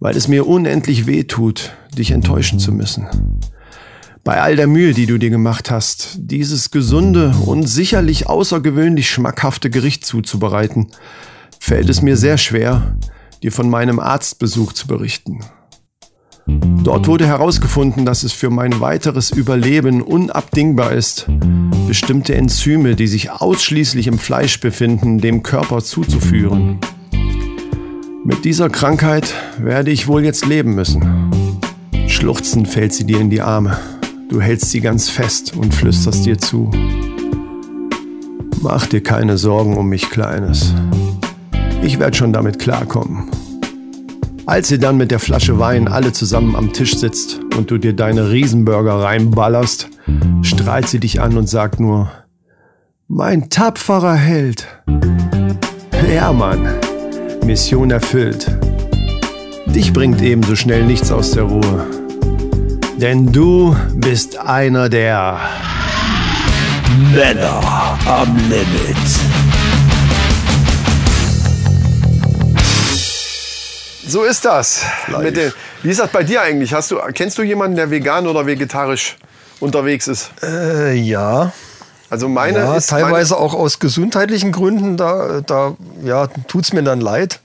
Weil 0.00 0.16
es 0.16 0.28
mir 0.28 0.46
unendlich 0.46 1.06
weh 1.06 1.24
tut, 1.24 1.72
dich 1.96 2.10
enttäuschen 2.10 2.58
zu 2.58 2.72
müssen. 2.72 3.08
Bei 4.26 4.40
all 4.40 4.56
der 4.56 4.66
Mühe, 4.66 4.92
die 4.92 5.06
du 5.06 5.18
dir 5.18 5.30
gemacht 5.30 5.70
hast, 5.70 6.16
dieses 6.16 6.72
gesunde 6.72 7.32
und 7.46 7.68
sicherlich 7.68 8.28
außergewöhnlich 8.28 9.08
schmackhafte 9.08 9.70
Gericht 9.70 10.04
zuzubereiten, 10.04 10.88
fällt 11.60 11.88
es 11.88 12.02
mir 12.02 12.16
sehr 12.16 12.36
schwer, 12.36 12.96
dir 13.44 13.52
von 13.52 13.70
meinem 13.70 14.00
Arztbesuch 14.00 14.72
zu 14.72 14.88
berichten. 14.88 15.44
Dort 16.48 17.06
wurde 17.06 17.24
herausgefunden, 17.24 18.04
dass 18.04 18.24
es 18.24 18.32
für 18.32 18.50
mein 18.50 18.80
weiteres 18.80 19.30
Überleben 19.30 20.02
unabdingbar 20.02 20.90
ist, 20.90 21.28
bestimmte 21.86 22.34
Enzyme, 22.34 22.96
die 22.96 23.06
sich 23.06 23.30
ausschließlich 23.30 24.08
im 24.08 24.18
Fleisch 24.18 24.58
befinden, 24.58 25.18
dem 25.20 25.44
Körper 25.44 25.84
zuzuführen. 25.84 26.80
Mit 28.24 28.44
dieser 28.44 28.70
Krankheit 28.70 29.34
werde 29.58 29.92
ich 29.92 30.08
wohl 30.08 30.24
jetzt 30.24 30.46
leben 30.46 30.74
müssen. 30.74 31.30
Schluchzend 32.08 32.66
fällt 32.66 32.92
sie 32.92 33.04
dir 33.04 33.20
in 33.20 33.30
die 33.30 33.40
Arme. 33.40 33.78
Du 34.28 34.40
hältst 34.40 34.70
sie 34.70 34.80
ganz 34.80 35.08
fest 35.08 35.56
und 35.56 35.72
flüsterst 35.72 36.26
dir 36.26 36.36
zu. 36.36 36.70
Mach 38.60 38.86
dir 38.86 39.02
keine 39.02 39.38
Sorgen 39.38 39.76
um 39.76 39.88
mich, 39.88 40.10
Kleines. 40.10 40.74
Ich 41.82 42.00
werde 42.00 42.16
schon 42.16 42.32
damit 42.32 42.58
klarkommen. 42.58 43.30
Als 44.44 44.70
ihr 44.70 44.78
dann 44.78 44.96
mit 44.96 45.10
der 45.10 45.20
Flasche 45.20 45.58
Wein 45.58 45.86
alle 45.86 46.12
zusammen 46.12 46.56
am 46.56 46.72
Tisch 46.72 46.96
sitzt 46.96 47.40
und 47.56 47.70
du 47.70 47.78
dir 47.78 47.92
deine 47.92 48.30
Riesenburger 48.30 48.94
reinballerst, 49.02 49.88
strahlt 50.42 50.88
sie 50.88 51.00
dich 51.00 51.20
an 51.20 51.36
und 51.36 51.48
sagt 51.48 51.78
nur, 51.78 52.10
mein 53.08 53.50
tapferer 53.50 54.14
Held. 54.14 54.66
Ja, 56.12 56.32
Mann, 56.32 56.66
Mission 57.44 57.92
erfüllt. 57.92 58.50
Dich 59.66 59.92
bringt 59.92 60.20
ebenso 60.22 60.56
schnell 60.56 60.84
nichts 60.84 61.12
aus 61.12 61.30
der 61.32 61.44
Ruhe. 61.44 62.05
Denn 62.96 63.30
du 63.30 63.76
bist 63.94 64.38
einer 64.38 64.88
der 64.88 65.38
Männer 67.12 67.98
am 68.06 68.34
Limit. 68.48 68.96
So 74.08 74.22
ist 74.22 74.46
das. 74.46 74.86
Mit 75.20 75.36
den, 75.36 75.52
wie 75.82 75.90
ist 75.90 76.00
das 76.00 76.08
bei 76.10 76.22
dir 76.22 76.40
eigentlich? 76.40 76.72
Hast 76.72 76.90
du, 76.90 76.96
kennst 77.12 77.36
du 77.36 77.42
jemanden, 77.42 77.76
der 77.76 77.90
vegan 77.90 78.26
oder 78.26 78.46
vegetarisch 78.46 79.18
unterwegs 79.60 80.08
ist? 80.08 80.30
Äh, 80.42 80.94
ja. 80.94 81.52
Also 82.08 82.30
meine 82.30 82.60
ja, 82.60 82.76
ist 82.76 82.88
teilweise 82.88 83.36
auch 83.36 83.52
aus 83.52 83.78
gesundheitlichen 83.78 84.52
Gründen, 84.52 84.96
da, 84.96 85.42
da 85.44 85.76
ja, 86.02 86.28
tut 86.48 86.64
es 86.64 86.72
mir 86.72 86.82
dann 86.82 87.02
leid. 87.02 87.40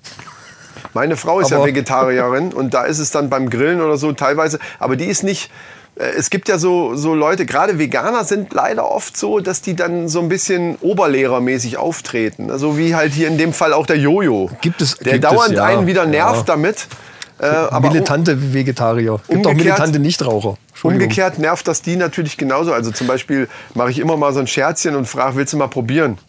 Meine, 0.93 1.15
Frau 1.17 1.39
ist 1.39 1.51
ja 1.51 1.58
Aber- 1.58 1.67
Vegetarierin 1.67 2.54
und 2.54 2.73
da 2.73 2.84
ist 2.84 2.99
es 2.99 3.12
dann 3.12 3.30
beim 3.30 3.49
Grillen 3.49 3.82
oder 3.82 3.97
so 3.97 4.12
teilweise, 4.13 4.60
aber 4.80 4.95
die 4.95 5.06
ist 5.06 5.23
nicht. 5.23 5.49
äh, 5.95 6.04
Es 6.17 6.30
gibt 6.30 6.47
ja 6.49 6.58
so, 6.58 6.95
so 6.95 7.13
Leute, 7.15 7.45
gerade 7.45 7.77
Veganer 7.80 8.23
sind 8.23 8.54
leider 8.54 8.89
oft 8.89 9.15
so, 9.17 9.39
dass 9.39 9.62
die 9.62 9.75
dann 9.75 10.08
so 10.10 10.19
ein 10.19 10.30
bisschen 10.30 10.75
oberlehrermäßig 10.82 11.77
auftreten. 11.77 12.49
Also 12.51 12.77
wie 12.77 12.95
halt 12.95 13.13
hier 13.13 13.27
in 13.27 13.38
dem 13.38 13.54
Fall 13.54 13.73
auch 13.73 13.86
der 13.86 13.97
Jojo. 13.97 14.49
Gibt 14.62 14.82
es- 14.82 14.97
Der 14.97 15.13
gibt 15.13 15.25
es, 15.25 15.32
dauernd 15.32 15.54
ja. 15.54 15.65
einen 15.65 15.88
wieder 15.88 16.06
nervt 16.06 16.47
Ja. 16.47 16.56
damit. 16.56 16.88
Äh, 17.39 17.45
aber 17.47 17.89
militante 17.89 18.54
Vegetarier. 18.54 19.19
Gibt 19.27 19.47
auch 19.47 19.54
militante 19.54 19.97
Nichtraucher. 19.97 20.58
Umgekehrt 20.84 21.39
nervt 21.39 21.67
das 21.67 21.82
die 21.82 21.95
natürlich 21.95 22.38
genauso. 22.38 22.71
Also 22.71 22.91
zum 22.91 23.08
Beispiel 23.08 23.47
mache 23.73 23.89
ich 23.89 23.97
immer 23.99 24.15
mal 24.15 24.32
so 24.34 24.39
ein 24.39 24.47
Scherzchen 24.47 24.95
und 24.95 25.08
frage, 25.08 25.38
willst 25.38 25.51
du 25.54 25.58
mal 25.58 25.67
probieren? 25.67 26.19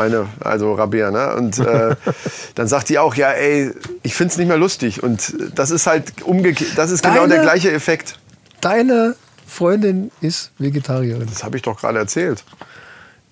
Meine, 0.00 0.26
also 0.40 0.72
Rabea, 0.74 1.10
ne? 1.10 1.34
Und 1.36 1.58
äh, 1.58 1.94
dann 2.54 2.66
sagt 2.68 2.88
die 2.88 2.98
auch, 2.98 3.14
ja, 3.14 3.30
ey, 3.32 3.70
ich 4.02 4.14
find's 4.14 4.36
nicht 4.38 4.48
mehr 4.48 4.56
lustig. 4.56 5.02
Und 5.02 5.34
das 5.54 5.70
ist 5.70 5.86
halt 5.86 6.22
umgekehrt, 6.22 6.70
das 6.76 6.90
ist 6.90 7.02
genau 7.02 7.20
Deine- 7.22 7.34
der 7.34 7.42
gleiche 7.42 7.70
Effekt. 7.70 8.18
Deine 8.60 9.14
Freundin 9.46 10.10
ist 10.20 10.52
Vegetarierin. 10.58 11.26
Das 11.28 11.44
habe 11.44 11.56
ich 11.56 11.62
doch 11.62 11.78
gerade 11.80 11.98
erzählt. 11.98 12.44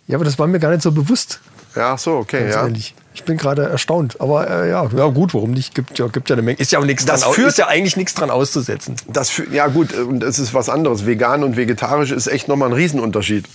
Ja, 0.07 0.17
aber 0.17 0.25
das 0.25 0.39
war 0.39 0.47
mir 0.47 0.59
gar 0.59 0.71
nicht 0.71 0.83
so 0.83 0.93
bewusst. 0.93 1.41
Ja, 1.77 1.93
ach 1.95 1.99
so, 1.99 2.17
okay, 2.17 2.41
Ganz 2.45 2.55
ja. 2.55 2.63
ehrlich. 2.65 2.95
Ich 3.15 3.25
bin 3.25 3.37
gerade 3.37 3.65
erstaunt. 3.69 4.21
Aber 4.21 4.49
äh, 4.49 4.71
ja, 4.71 4.89
ja, 4.97 5.07
gut, 5.09 5.35
warum 5.35 5.51
nicht? 5.53 5.75
Gibt 5.75 5.99
ja, 5.99 6.07
gibt 6.09 6.29
ja 6.31 6.35
eine 6.35 6.43
Menge. 6.43 6.59
Ist 6.59 6.73
ja 6.73 6.79
auch 6.79 6.85
nichts 6.85 7.05
Das 7.05 7.21
dran, 7.23 7.33
führt- 7.35 7.49
ist 7.49 7.59
ja 7.59 7.67
eigentlich 7.67 7.97
nichts 7.97 8.15
dran 8.15 8.31
auszusetzen. 8.31 8.97
Das 9.07 9.29
für, 9.31 9.49
ja 9.53 9.67
gut, 9.67 9.93
und 9.93 10.23
es 10.23 10.39
ist 10.39 10.55
was 10.55 10.69
anderes. 10.69 11.05
Vegan 11.07 11.45
und 11.45 11.57
vegetarisch 11.57 12.11
ist 12.11 12.27
echt 12.27 12.49
nochmal 12.49 12.69
ein 12.71 12.75
Riesenunterschied. 12.75 13.47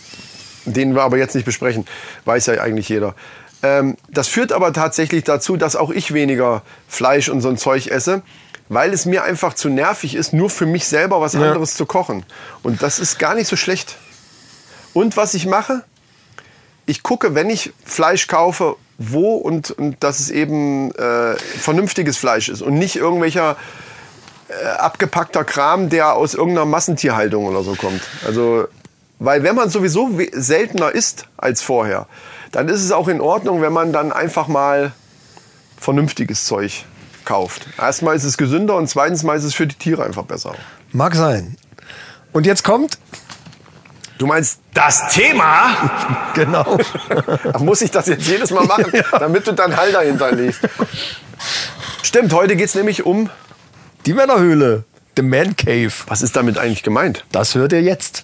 Den 0.65 0.95
wir 0.95 1.04
aber 1.04 1.17
jetzt 1.17 1.36
nicht 1.36 1.45
besprechen. 1.45 1.86
Weiß 2.26 2.45
ja 2.47 2.62
eigentlich 2.62 2.89
jeder. 2.89 3.15
Ähm, 3.62 3.97
das 4.10 4.28
führt 4.28 4.52
aber 4.52 4.73
tatsächlich 4.73 5.23
dazu, 5.23 5.58
dass 5.58 5.76
auch 5.76 5.89
ich 5.89 6.13
weniger 6.13 6.63
Fleisch 6.88 7.30
und 7.30 7.41
so 7.41 7.49
ein 7.49 7.58
Zeug 7.58 7.88
esse, 7.88 8.21
weil 8.69 8.93
es 8.93 9.06
mir 9.06 9.23
einfach 9.23 9.54
zu 9.54 9.69
nervig 9.69 10.15
ist, 10.15 10.34
nur 10.34 10.49
für 10.49 10.65
mich 10.65 10.88
selber 10.88 11.21
was 11.21 11.36
anderes 11.36 11.76
zu 11.76 11.86
kochen. 11.86 12.26
Und 12.62 12.82
das 12.82 12.99
ist 12.99 13.19
gar 13.19 13.36
nicht 13.36 13.47
so 13.47 13.56
schlecht. 13.56 13.97
Und 14.93 15.17
was 15.17 15.34
ich 15.34 15.45
mache, 15.45 15.84
ich 16.86 17.04
gucke, 17.04 17.36
wenn 17.36 17.49
ich 17.49 17.73
Fleisch 17.86 18.28
kaufe, 18.28 18.76
wo 18.97 19.36
und, 19.36 19.71
und 19.71 20.04
dass 20.04 20.19
es 20.19 20.30
eben 20.30 20.91
äh, 20.95 21.36
vernünftiges 21.36 22.17
Fleisch 22.17 22.49
ist 22.49 22.62
und 22.62 22.76
nicht 22.76 22.95
irgendwelcher 22.95 23.58
äh, 24.49 24.65
abgepackter 24.65 25.43
Kram, 25.43 25.89
der 25.89 26.13
aus 26.13 26.34
irgendeiner 26.34 26.65
Massentierhaltung 26.65 27.45
oder 27.45 27.63
so 27.63 27.76
kommt. 27.76 28.02
Also, 28.26 28.67
weil 29.24 29.44
wenn 29.44 29.56
man 29.56 29.70
sowieso 29.70 30.10
seltener 30.34 30.92
isst 30.92 31.28
als 31.38 31.62
vorher, 31.62 32.08
dann 32.52 32.68
ist 32.68 32.84
es 32.84 32.92
auch 32.92 33.08
in 33.08 33.22
Ordnung, 33.22 33.62
wenn 33.62 33.72
man 33.72 33.94
dann 33.94 34.12
einfach 34.12 34.50
mal 34.50 34.92
vernünftiges 35.78 36.46
Zeug 36.46 36.84
kauft. 37.24 37.68
Erstmal 37.80 38.18
ist 38.18 38.26
es 38.26 38.38
gesünder 38.38 38.76
und 38.76 38.90
zweitens 38.90 39.24
mal 39.24 39.38
ist 39.38 39.46
es 39.46 39.54
für 39.54 39.66
die 39.66 39.76
Tiere 39.76 40.04
einfach 40.04 40.24
besser. 40.24 40.56
Mag 40.92 41.16
sein. 41.16 41.56
Und 42.34 42.46
jetzt 42.46 42.64
kommt, 42.64 42.98
Du 44.20 44.28
meinst 44.28 44.60
das 44.74 45.10
Thema? 45.10 46.30
genau, 46.34 46.78
muss 47.60 47.82
ich 47.82 47.92
das 47.92 48.08
jetzt 48.08 48.28
jedes 48.28 48.52
Mal 48.52 48.66
machen, 48.66 48.92
damit 49.12 49.48
du 49.48 49.54
dann 49.54 49.76
Halter 49.76 50.02
hinterlegst? 50.02 50.62
Stimmt, 52.04 52.32
heute 52.32 52.56
geht 52.56 52.68
es 52.68 52.76
nämlich 52.76 53.06
um. 53.06 53.30
die 54.06 54.14
Männerhöhle, 54.14 54.84
The 55.18 55.24
Man 55.24 55.56
Cave. 55.56 55.92
Was 56.08 56.22
ist 56.22 56.36
damit 56.36 56.58
eigentlich 56.58 56.84
gemeint? 56.84 57.26
Das 57.32 57.56
hört 57.56 57.74
ihr 57.74 57.82
jetzt. 57.82 58.24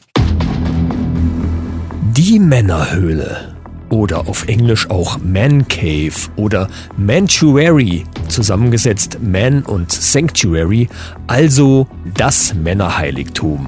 Die 2.11 2.39
Männerhöhle. 2.39 3.53
Oder 3.89 4.27
auf 4.27 4.47
Englisch 4.47 4.89
auch 4.89 5.19
Man 5.19 5.67
Cave 5.67 6.15
oder 6.37 6.67
Mantuary, 6.97 8.03
zusammengesetzt 8.27 9.19
Man 9.21 9.61
und 9.61 9.91
Sanctuary, 9.91 10.89
also 11.27 11.87
das 12.15 12.55
Männerheiligtum. 12.55 13.67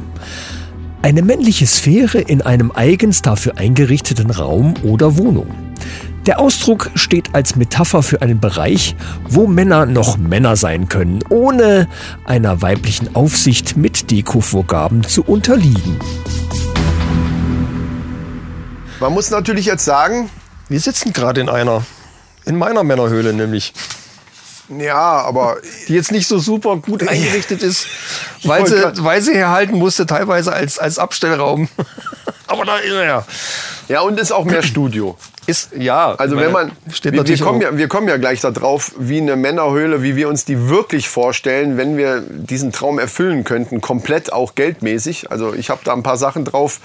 Eine 1.04 1.22
männliche 1.22 1.68
Sphäre 1.68 2.20
in 2.20 2.42
einem 2.42 2.72
eigens 2.72 3.22
dafür 3.22 3.60
eingerichteten 3.60 4.32
Raum 4.32 4.74
oder 4.82 5.18
Wohnung. 5.18 5.54
Der 6.26 6.40
Ausdruck 6.40 6.90
steht 6.96 7.36
als 7.36 7.56
Metapher 7.56 8.02
für 8.02 8.24
einen 8.24 8.40
Bereich, 8.40 8.96
wo 9.30 9.46
Männer 9.46 9.86
noch 9.86 10.18
Männer 10.18 10.56
sein 10.56 10.90
können, 10.90 11.20
ohne 11.30 11.88
einer 12.26 12.64
weiblichen 12.64 13.16
Aufsicht 13.16 13.78
mit 13.78 14.10
Dekovorgaben 14.10 15.04
zu 15.04 15.24
unterliegen. 15.24 15.98
Man 19.02 19.14
muss 19.14 19.32
natürlich 19.32 19.66
jetzt 19.66 19.84
sagen, 19.84 20.30
Wir 20.70 20.80
sitzen 20.80 21.12
gerade 21.12 21.42
in 21.42 21.50
einer. 21.50 21.84
In 22.46 22.56
meiner 22.56 22.84
Männerhöhle 22.84 23.34
nämlich. 23.34 23.74
ja, 24.70 24.96
aber 24.96 25.58
Die 25.88 25.96
jetzt 25.96 26.12
nicht 26.12 26.28
so 26.28 26.38
super 26.38 26.76
gut 26.78 27.08
eingerichtet 27.08 27.64
ist, 27.64 27.88
weil 28.44 28.68
sie, 28.68 28.76
weil 29.04 29.24
sie 29.24 29.34
herhalten 29.34 29.76
musste, 29.76 30.06
teilweise 30.06 30.54
als, 30.54 30.78
als 30.78 31.00
Abstellraum. 31.00 31.68
Aber 32.48 32.66
da 32.66 32.78
ist 32.78 32.92
er 32.92 33.06
ja. 33.06 33.26
Ja, 33.88 34.02
und 34.02 34.20
ist 34.20 34.32
auch 34.32 34.44
mehr 34.44 34.62
Studio. 34.62 35.18
Ist, 35.48 35.72
ja. 35.76 36.14
Also 36.16 36.38
wenn 36.38 36.52
man, 36.52 36.72
steht 36.92 37.14
wir, 37.14 37.26
wir, 37.26 37.40
kommen 37.40 37.62
ja, 37.62 37.78
wir 37.78 37.88
kommen 37.88 38.08
ja 38.08 38.18
gleich 38.18 38.42
darauf, 38.42 38.92
wie 38.98 39.20
eine 39.20 39.36
Männerhöhle, 39.36 40.04
wie 40.04 40.16
wir 40.16 40.28
uns 40.28 40.46
die 40.46 40.68
wirklich 40.68 41.08
vorstellen, 41.08 41.78
wenn 41.78 41.98
wir 41.98 42.22
diesen 42.22 42.72
Traum 42.72 43.00
erfüllen 43.00 43.46
könnten, 43.46 43.80
komplett 43.80 44.34
auch 44.34 44.54
geldmäßig. 44.56 45.32
Also 45.32 45.54
ich 45.54 45.70
habe 45.70 45.82
da 45.86 45.94
ein 45.94 46.04
paar 46.04 46.18
Sachen 46.18 46.46
drauf 46.46 46.82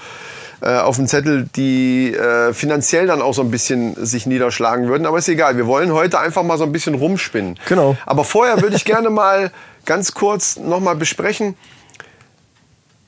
äh, 0.61 0.77
auf 0.77 0.95
dem 0.95 1.07
Zettel, 1.07 1.47
die 1.55 2.13
äh, 2.13 2.53
finanziell 2.53 3.07
dann 3.07 3.21
auch 3.21 3.33
so 3.33 3.41
ein 3.41 3.51
bisschen 3.51 3.95
sich 4.05 4.25
niederschlagen 4.25 4.87
würden. 4.87 5.05
Aber 5.05 5.17
ist 5.17 5.29
egal, 5.29 5.57
wir 5.57 5.67
wollen 5.67 5.91
heute 5.93 6.19
einfach 6.19 6.43
mal 6.43 6.57
so 6.57 6.63
ein 6.63 6.71
bisschen 6.71 6.95
rumspinnen. 6.95 7.59
Genau. 7.67 7.95
Aber 8.05 8.23
vorher 8.23 8.61
würde 8.61 8.75
ich 8.75 8.85
gerne 8.85 9.09
mal 9.09 9.51
ganz 9.85 10.13
kurz 10.13 10.57
nochmal 10.57 10.95
besprechen, 10.95 11.55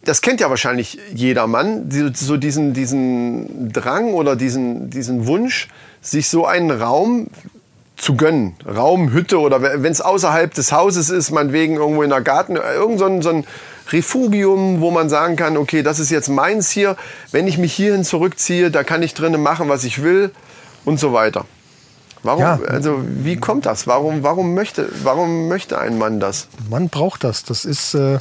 das 0.05 0.21
kennt 0.21 0.39
ja 0.39 0.49
wahrscheinlich 0.49 0.97
jeder 1.13 1.45
Mann, 1.47 1.89
die- 1.89 2.12
so 2.15 2.38
diesen, 2.38 2.73
diesen 2.73 3.71
Drang 3.73 4.13
oder 4.13 4.35
diesen, 4.35 4.89
diesen 4.89 5.27
Wunsch, 5.27 5.67
sich 6.01 6.29
so 6.29 6.45
einen 6.45 6.71
Raum 6.71 7.27
zu 7.97 8.15
gönnen. 8.15 8.55
Raum, 8.65 9.12
Hütte 9.12 9.39
oder 9.39 9.62
wenn 9.62 9.91
es 9.91 9.99
außerhalb 9.99 10.53
des 10.53 10.71
Hauses 10.71 11.09
ist, 11.09 11.31
meinetwegen 11.31 11.75
irgendwo 11.75 12.01
in 12.03 12.09
der 12.12 12.21
Garten, 12.21 12.55
irgend 12.55 12.97
so 12.97 13.05
ein, 13.05 13.21
so 13.21 13.29
ein 13.29 13.43
Refugium, 13.91 14.82
wo 14.82 14.91
man 14.91 15.10
sagen 15.10 15.36
kann, 15.36 15.58
okay, 15.58 15.84
das 15.84 15.99
ist 15.99 16.10
jetzt 16.10 16.30
meins 16.30 16.69
hier. 16.69 16.95
Wenn 17.32 17.47
ich 17.47 17.58
mich 17.58 17.73
hierhin 17.73 18.04
zurückziehe, 18.04 18.71
da 18.71 18.84
kann 18.84 19.04
ich 19.04 19.13
drinnen 19.13 19.41
machen, 19.41 19.69
was 19.69 19.84
ich 19.84 20.02
will 20.04 20.32
und 20.86 20.99
so 20.99 21.13
weiter. 21.13 21.45
Warum, 22.23 22.41
Ja. 22.41 22.60
also 22.67 23.02
wie 23.06 23.38
kommt 23.38 23.65
das? 23.65 23.88
Warum, 23.88 24.23
warum, 24.23 24.54
möchte, 24.54 24.89
warum 25.04 25.47
möchte 25.47 25.78
ein 25.80 25.97
Mann 25.97 26.19
das? 26.19 26.47
Man 26.69 26.89
braucht 26.89 27.23
das. 27.23 27.43
Das 27.45 27.63
ist 27.65 27.93
äh, 27.93 28.19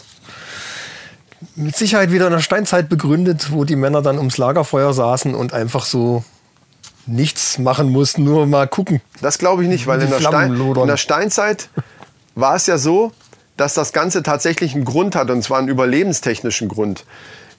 mit 1.57 1.77
Sicherheit 1.77 2.13
wieder 2.13 2.27
in 2.27 2.33
der 2.33 2.41
Steinzeit 2.41 2.89
begründet, 2.89 3.49
wo 3.51 3.65
die 3.65 3.77
Männer 3.77 4.03
dann 4.03 4.19
ums 4.19 4.39
Lagerfeuer 4.39 4.93
saßen 4.93 5.35
und 5.35 5.53
einfach 5.53 5.85
so 5.85 6.25
nichts 7.07 7.59
machen 7.59 7.91
mussten, 7.91 8.23
nur 8.25 8.47
mal 8.47 8.69
gucken. 8.69 9.01
Das 9.21 9.39
glaube 9.39 9.63
ich 9.63 9.69
nicht, 9.69 9.87
weil 9.87 10.01
in 10.03 10.11
der, 10.11 10.21
Stein, 10.21 10.55
in 10.55 10.87
der 10.87 10.97
Steinzeit 10.97 11.69
war 12.35 12.55
es 12.55 12.67
ja 12.67 12.79
so, 12.79 13.13
dass 13.59 13.75
das 13.75 13.93
Ganze 13.93 14.23
tatsächlich 14.23 14.75
einen 14.75 14.87
Grund 14.87 15.15
hat, 15.15 15.31
und 15.31 15.43
zwar 15.43 15.59
einen 15.59 15.69
überlebenstechnischen 15.69 16.69
Grund. 16.69 17.05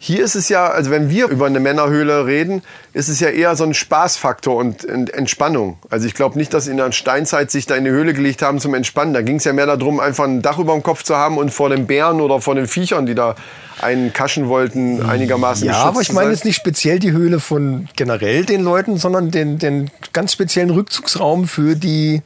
Hier 0.02 0.24
ist 0.24 0.36
es 0.36 0.48
ja, 0.48 0.70
also 0.70 0.92
wenn 0.92 1.10
wir 1.10 1.28
über 1.28 1.46
eine 1.46 1.60
Männerhöhle 1.60 2.26
reden, 2.26 2.62
ist 2.94 3.10
es 3.10 3.20
ja 3.20 3.28
eher 3.28 3.58
so 3.58 3.66
ein 3.66 3.74
Spaßfaktor 3.74 4.56
und 4.56 4.86
Ent- 4.86 5.14
Entspannung. 5.14 5.78
Also 5.90 6.08
ich 6.08 6.14
glaube 6.14 6.38
nicht, 6.38 6.54
dass 6.54 6.64
sie 6.64 6.72
in 6.72 6.78
der 6.78 6.94
Steinzeit 6.94 7.52
sich 7.52 7.66
da 7.66 7.76
in 7.76 7.84
die 7.84 7.90
Höhle 7.90 8.14
gelegt 8.14 8.42
haben 8.42 8.60
zum 8.60 8.74
Entspannen. 8.76 9.14
Da 9.14 9.22
ging 9.22 9.36
es 9.36 9.44
ja 9.44 9.52
mehr 9.52 9.66
darum, 9.66 10.00
einfach 10.00 10.24
ein 10.24 10.42
Dach 10.42 10.58
über 10.58 10.72
dem 10.72 10.84
Kopf 10.84 11.04
zu 11.04 11.18
haben 11.18 11.38
und 11.38 11.52
vor 11.52 11.68
den 11.68 11.86
Bären 11.86 12.22
oder 12.22 12.40
vor 12.40 12.56
den 12.56 12.68
Viechern, 12.68 13.08
die 13.08 13.14
da 13.16 13.36
einen 13.82 14.14
kaschen 14.14 14.48
wollten, 14.48 15.06
einigermaßen 15.06 15.68
Ja, 15.68 15.84
aber 15.84 16.00
ich 16.00 16.14
meine 16.14 16.32
jetzt 16.32 16.46
nicht 16.46 16.56
speziell 16.56 17.00
die 17.00 17.12
Höhle 17.12 17.42
von 17.42 17.90
generell 17.98 18.46
den 18.46 18.64
Leuten, 18.64 18.96
sondern 18.96 19.32
den, 19.32 19.60
den 19.60 19.92
ganz 20.14 20.32
speziellen 20.32 20.70
Rückzugsraum 20.70 21.46
für 21.46 21.76
die 21.76 22.22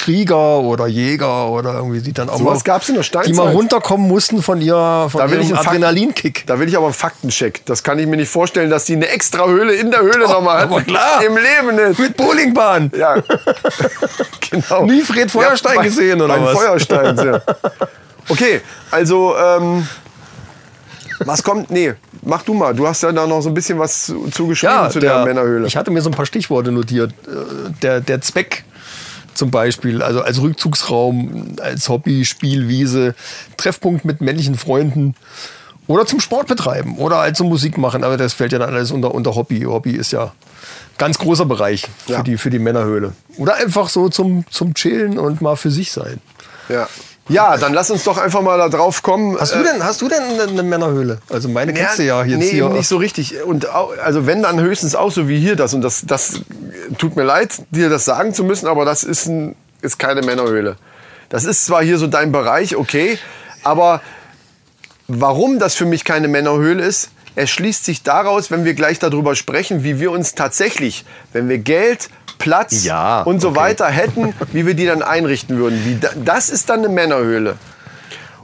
Krieger 0.00 0.60
oder 0.60 0.86
Jäger 0.86 1.48
oder 1.50 1.74
irgendwie 1.74 2.00
die 2.00 2.12
dann 2.12 2.28
auch 2.30 2.38
Sowas 2.38 2.58
mal, 2.58 2.62
gab's 2.64 2.88
in 2.88 2.94
der 2.94 3.02
Steinzeit. 3.02 3.32
die 3.32 3.36
mal 3.36 3.48
runterkommen 3.52 4.08
mussten 4.08 4.42
von 4.42 4.60
ihr 4.60 5.08
von 5.10 5.20
Da 5.20 5.30
will 5.30 5.40
ich 5.40 5.50
ihrem 5.50 5.58
Adrenalinkick. 5.58 6.44
Da 6.46 6.58
will 6.58 6.68
ich 6.68 6.76
aber 6.76 6.86
einen 6.86 6.94
Faktencheck. 6.94 7.64
Das 7.66 7.82
kann 7.82 7.98
ich 7.98 8.06
mir 8.06 8.16
nicht 8.16 8.30
vorstellen, 8.30 8.70
dass 8.70 8.86
die 8.86 8.94
eine 8.94 9.08
extra 9.08 9.46
Höhle 9.46 9.74
in 9.74 9.90
der 9.90 10.00
Höhle 10.00 10.20
nochmal 10.26 10.58
hatten. 10.62 10.72
aber 10.72 10.82
klar. 10.82 11.22
Im 11.24 11.34
Leben 11.36 11.88
nicht. 11.88 11.98
Mit 12.00 12.16
Bowlingbahn. 12.16 12.90
Ja, 12.96 13.16
genau. 14.50 14.84
Nie 14.86 15.02
Fred 15.02 15.30
Feuerstein 15.30 15.76
bei- 15.76 15.84
gesehen, 15.84 16.20
oder 16.20 16.34
beim 16.34 16.44
was? 16.44 16.52
Feuerstein, 16.58 17.16
ja. 17.16 17.40
Okay, 18.28 18.60
also, 18.90 19.34
ähm, 19.36 19.86
was 21.24 21.42
kommt? 21.42 21.70
Nee, 21.70 21.94
mach 22.22 22.42
du 22.42 22.54
mal. 22.54 22.74
Du 22.74 22.86
hast 22.86 23.02
ja 23.02 23.12
da 23.12 23.26
noch 23.26 23.42
so 23.42 23.48
ein 23.50 23.54
bisschen 23.54 23.78
was 23.78 24.06
zu- 24.06 24.28
zugeschrieben 24.30 24.90
zu 24.90 25.00
der, 25.00 25.24
Männerhöhle. 25.24 25.66
Ich 25.66 25.76
hatte 25.76 25.90
mir 25.90 26.00
so 26.00 26.08
ein 26.10 26.14
paar 26.14 26.26
Stichworte 26.26 26.72
notiert. 26.72 27.12
Äh, 27.26 27.70
Der, 27.82 28.00
der 28.00 28.20
Zweck 28.22 28.64
zum 29.40 29.50
Beispiel, 29.50 30.02
also 30.02 30.20
als 30.20 30.40
Rückzugsraum, 30.42 31.56
als 31.62 31.88
Hobby, 31.88 32.26
Spielwiese, 32.26 33.14
Treffpunkt 33.56 34.04
mit 34.04 34.20
männlichen 34.20 34.54
Freunden 34.54 35.14
oder 35.86 36.04
zum 36.04 36.20
Sport 36.20 36.46
betreiben 36.46 36.98
oder 36.98 37.16
halt 37.16 37.36
zum 37.38 37.48
Musik 37.48 37.78
machen. 37.78 38.04
Aber 38.04 38.18
das 38.18 38.34
fällt 38.34 38.52
ja 38.52 38.58
dann 38.58 38.74
alles 38.74 38.90
unter, 38.90 39.14
unter 39.14 39.34
Hobby. 39.34 39.62
Hobby 39.62 39.92
ist 39.92 40.12
ja 40.12 40.32
ganz 40.98 41.16
großer 41.18 41.46
Bereich 41.46 41.88
für, 42.06 42.12
Ja. 42.12 42.22
die, 42.22 42.36
für 42.36 42.50
die 42.50 42.58
Männerhöhle. 42.58 43.14
Oder 43.38 43.54
einfach 43.54 43.88
so 43.88 44.10
zum, 44.10 44.44
zum 44.50 44.74
Chillen 44.74 45.18
und 45.18 45.40
mal 45.40 45.56
für 45.56 45.70
sich 45.70 45.90
sein. 45.90 46.20
ja. 46.68 46.86
Ja, 47.30 47.56
dann 47.56 47.72
lass 47.72 47.90
uns 47.90 48.04
doch 48.04 48.18
einfach 48.18 48.42
mal 48.42 48.58
da 48.58 48.68
drauf 48.68 49.02
kommen. 49.02 49.38
Hast 49.38 49.54
du 49.54 49.62
denn, 49.62 49.82
hast 49.84 50.00
du 50.02 50.08
denn 50.08 50.22
eine, 50.22 50.42
eine 50.42 50.62
Männerhöhle? 50.62 51.18
Also 51.30 51.48
meine 51.48 51.72
kennst 51.72 51.98
du 51.98 52.02
ja 52.04 52.24
jetzt 52.24 52.38
nee, 52.38 52.50
hier. 52.50 52.68
nicht 52.68 52.88
so 52.88 52.96
richtig. 52.96 53.42
Und 53.44 53.72
au- 53.72 53.92
also 54.02 54.26
wenn 54.26 54.42
dann 54.42 54.60
höchstens 54.60 54.94
auch 54.94 55.10
so 55.12 55.28
wie 55.28 55.38
hier 55.38 55.56
das 55.56 55.72
und 55.74 55.82
das, 55.82 56.02
das 56.06 56.40
tut 56.98 57.16
mir 57.16 57.22
leid, 57.24 57.62
dir 57.70 57.88
das 57.88 58.04
sagen 58.04 58.34
zu 58.34 58.44
müssen, 58.44 58.66
aber 58.66 58.84
das 58.84 59.04
ist, 59.04 59.26
ein, 59.26 59.54
ist 59.80 59.98
keine 59.98 60.22
Männerhöhle. 60.22 60.76
Das 61.28 61.44
ist 61.44 61.64
zwar 61.66 61.82
hier 61.82 61.98
so 61.98 62.06
dein 62.08 62.32
Bereich, 62.32 62.74
okay, 62.76 63.18
aber 63.62 64.00
warum 65.06 65.58
das 65.58 65.74
für 65.74 65.84
mich 65.86 66.04
keine 66.04 66.28
Männerhöhle 66.28 66.82
ist, 66.84 67.10
erschließt 67.36 67.84
sich 67.84 68.02
daraus, 68.02 68.50
wenn 68.50 68.64
wir 68.64 68.74
gleich 68.74 68.98
darüber 68.98 69.36
sprechen, 69.36 69.84
wie 69.84 70.00
wir 70.00 70.10
uns 70.10 70.34
tatsächlich, 70.34 71.04
wenn 71.32 71.48
wir 71.48 71.58
Geld, 71.58 72.10
Platz 72.40 72.82
Ja, 72.84 73.22
und 73.22 73.40
so 73.40 73.50
okay. 73.50 73.60
weiter 73.60 73.86
hätten, 73.86 74.34
wie 74.52 74.66
wir 74.66 74.74
die 74.74 74.86
dann 74.86 75.02
einrichten 75.02 75.58
würden. 75.58 76.00
Das 76.24 76.48
ist 76.50 76.68
dann 76.68 76.80
eine 76.80 76.88
Männerhöhle. 76.88 77.56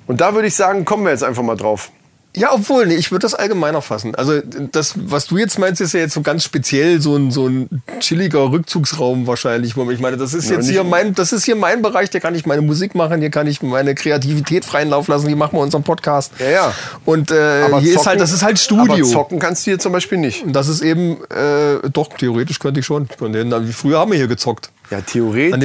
Und 0.07 0.21
da 0.21 0.35
würde 0.35 0.47
ich 0.47 0.55
sagen, 0.55 0.85
kommen 0.85 1.05
wir 1.05 1.11
jetzt 1.11 1.25
einfach 1.25 1.43
mal 1.43 1.57
drauf. 1.57 1.91
Ja, 2.37 2.53
obwohl, 2.53 2.87
nee, 2.87 2.95
ich 2.97 3.11
würde 3.11 3.23
das 3.23 3.35
allgemeiner 3.35 3.81
fassen. 3.83 4.15
Also 4.15 4.41
das, 4.73 4.95
was 4.97 5.27
du 5.27 5.39
jetzt 5.39 5.59
meinst, 5.59 5.81
ist 5.81 5.95
ja 5.95 6.01
jetzt 6.01 6.13
so 6.15 6.21
ganz 6.21 6.45
speziell 6.45 7.01
so 7.01 7.17
ein, 7.17 7.31
so 7.31 7.49
ein 7.49 7.83
chilliger 8.01 8.53
Rückzugsraum 8.53 9.27
wahrscheinlich. 9.27 9.77
wo 9.77 9.91
Ich 9.91 10.01
meine, 10.01 10.17
das 10.17 10.35
ist 10.35 10.51
jetzt 10.51 10.67
nicht- 10.67 10.73
hier 10.73 10.85
mein, 10.85 11.15
das 11.15 11.33
ist 11.33 11.45
hier 11.47 11.57
mein 11.57 11.81
Bereich, 11.83 12.11
hier 12.11 12.21
kann 12.21 12.35
ich 12.35 12.45
meine 12.47 12.63
Musik 12.63 12.95
machen, 12.95 13.21
hier 13.21 13.31
kann 13.31 13.47
ich 13.47 13.63
meine 13.63 13.95
Kreativität 13.95 14.65
freien 14.65 14.91
Lauf 14.91 15.09
lassen, 15.09 15.27
hier 15.29 15.37
machen 15.37 15.57
wir 15.59 15.63
unseren 15.63 15.83
Podcast. 15.83 16.33
Ja, 16.39 16.51
ja. 16.51 16.75
Und 17.05 17.31
äh, 17.31 17.69
hier 17.81 17.95
ist 17.97 18.07
halt, 18.07 18.21
das 18.21 18.33
ist 18.33 18.43
halt 18.43 18.63
Aber 18.71 18.85
Studio. 18.87 19.07
zocken 19.07 19.39
kannst 19.39 19.67
du 19.67 19.71
hier 19.71 19.79
zum 19.79 19.93
Beispiel 19.93 20.19
nicht. 20.19 20.45
Und 20.45 20.53
das 20.53 20.69
ist 20.69 20.83
eben, 20.83 21.17
äh, 21.31 21.89
doch, 21.93 22.09
theoretisch 22.19 22.59
könnte 22.59 22.81
ich 22.81 22.87
schon. 22.87 23.09
Ich 23.11 23.17
könnte, 23.17 23.39
hin- 23.39 23.73
früher 23.73 23.99
haben 23.99 24.11
wir 24.11 24.19
hier 24.19 24.29
gezockt. 24.29 24.71
Ja, 24.91 24.99
An 24.99 25.05
dem 25.05 25.07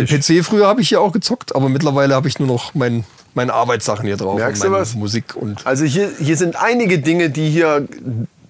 theoretisch. 0.07 0.09
PC 0.39 0.43
früher 0.43 0.67
habe 0.67 0.81
ich 0.81 0.89
hier 0.89 1.01
auch 1.01 1.11
gezockt, 1.11 1.53
aber 1.55 1.69
mittlerweile 1.69 2.15
habe 2.15 2.27
ich 2.27 2.39
nur 2.39 2.47
noch 2.47 2.73
mein, 2.73 3.03
meine 3.33 3.53
Arbeitssachen 3.53 4.05
hier 4.05 4.17
drauf. 4.17 4.37
Merkst 4.37 4.63
und 4.63 4.71
du 4.71 4.77
was? 4.77 4.95
Musik 4.95 5.35
und 5.35 5.65
Also 5.65 5.85
hier, 5.85 6.11
hier 6.19 6.37
sind 6.37 6.55
einige 6.55 6.99
Dinge, 6.99 7.29
die 7.29 7.49
hier 7.49 7.87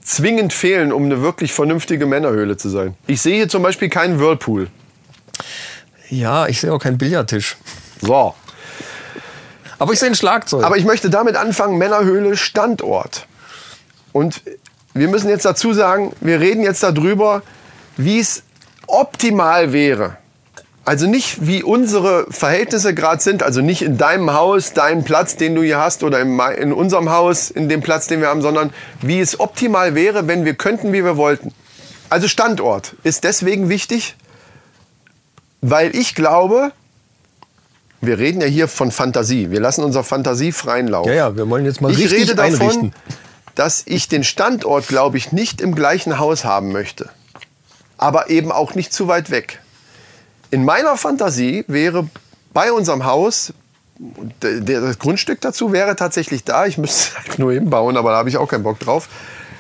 zwingend 0.04 0.54
fehlen, 0.54 0.92
um 0.92 1.06
eine 1.06 1.22
wirklich 1.22 1.54
vernünftige 1.54 2.06
Männerhöhle 2.06 2.58
zu 2.58 2.70
sein. 2.70 2.96
Ich 3.08 3.22
sehe 3.22 3.36
hier 3.36 3.50
zum 3.50 3.64
Beispiel 3.64 3.90
keinen 3.90 4.20
Whirlpool. 4.20 4.68
ja, 6.10 6.48
ich 6.48 6.60
sehe 6.60 6.74
auch 6.74 6.80
keinen 6.80 6.98
Billardtisch. 6.98 7.58
So. 8.02 8.34
Aber 9.78 9.94
ich 9.94 10.00
sehe 10.00 10.10
ein 10.10 10.16
Schlagzeug. 10.16 10.64
Aber 10.64 10.78
ich 10.78 10.86
möchte 10.86 11.10
damit 11.10 11.36
anfangen, 11.36 11.78
Männerhöhle 11.78 12.38
Standort. 12.38 13.28
Und 14.12 14.42
wir 14.94 15.08
müssen 15.08 15.30
jetzt 15.30 15.46
dazu 15.46 15.74
sagen, 15.74 16.14
wir 16.20 16.40
reden 16.40 16.64
jetzt 16.64 16.84
darüber, 16.84 17.44
wie 17.98 18.20
es 18.20 18.44
optimal 18.88 19.72
wäre. 19.74 20.18
Also 20.84 21.06
nicht 21.06 21.46
wie 21.46 21.62
unsere 21.62 22.26
Verhältnisse 22.32 22.96
gerade 22.96 23.22
sind, 23.22 23.44
also 23.44 23.62
nicht 23.62 23.84
in 23.84 23.98
deinem 23.98 24.34
Haus, 24.34 24.74
deinem 24.74 25.04
Platz, 25.04 25.36
den 25.36 25.54
du 25.54 25.62
hier 25.62 25.78
hast, 25.78 26.04
oder 26.04 26.20
in, 26.20 26.74
unserem 26.74 27.12
Haus, 27.12 27.52
in 27.52 27.70
dem 27.70 27.82
Platz, 27.82 28.08
den 28.08 28.20
wir 28.20 28.30
haben, 28.30 28.42
sondern 28.42 28.72
wie 29.02 29.20
es 29.20 29.40
optimal 29.40 29.94
wäre, 29.94 30.28
wenn 30.28 30.44
wir 30.44 30.56
könnten, 30.56 30.92
wie 30.92 31.04
wir 31.04 31.18
wollten. 31.18 31.54
Also 32.10 32.28
Standort 32.28 32.96
ist 33.04 33.24
deswegen 33.24 33.70
wichtig, 33.70 34.16
weil 35.62 35.96
ich 35.96 36.16
glaube, 36.16 36.72
wir 38.02 38.18
reden 38.18 38.42
ja 38.42 38.48
hier 38.48 38.68
von 38.68 38.92
Fantasie. 38.92 39.52
Wir 39.52 39.60
lassen 39.60 39.84
unserer 39.84 40.04
Fantasie 40.04 40.52
freien 40.52 40.88
Lauf. 40.88 41.06
Ja, 41.06 41.14
ja, 41.14 41.36
wir 41.38 41.48
wollen 41.48 41.66
jetzt 41.66 41.82
mal 41.82 41.92
ich 41.92 42.00
richtig 42.00 42.22
rede 42.22 42.36
davon, 42.36 42.54
einrichten. 42.54 42.94
dass 43.54 43.84
ich 43.86 44.08
den 44.08 44.24
Standort, 44.24 44.88
glaube 44.88 45.18
ich, 45.18 45.32
nicht 45.32 45.62
im 45.62 45.76
gleichen 45.76 46.18
Haus 46.18 46.44
haben 46.44 46.72
möchte. 46.72 47.10
Aber 48.00 48.32
eben 48.32 48.52
auch 48.52 48.74
nicht 48.74 48.92
zu 48.92 49.08
weit 49.08 49.30
weg. 49.30 49.61
In 50.52 50.66
meiner 50.66 50.98
Fantasie 50.98 51.64
wäre 51.68 52.08
bei 52.54 52.74
unserem 52.74 53.06
Haus, 53.06 53.54
das 54.42 55.00
Grundstück 55.00 55.40
dazu 55.42 55.72
wäre 55.72 55.96
tatsächlich 55.96 56.44
da, 56.44 56.66
ich 56.66 56.78
müsste 56.78 57.16
halt 57.18 57.40
nur 57.40 57.54
hinbauen, 57.54 57.98
aber 57.98 58.12
da 58.12 58.18
habe 58.18 58.30
ich 58.30 58.38
auch 58.38 58.48
keinen 58.48 58.64
Bock 58.64 58.80
drauf. 58.80 59.08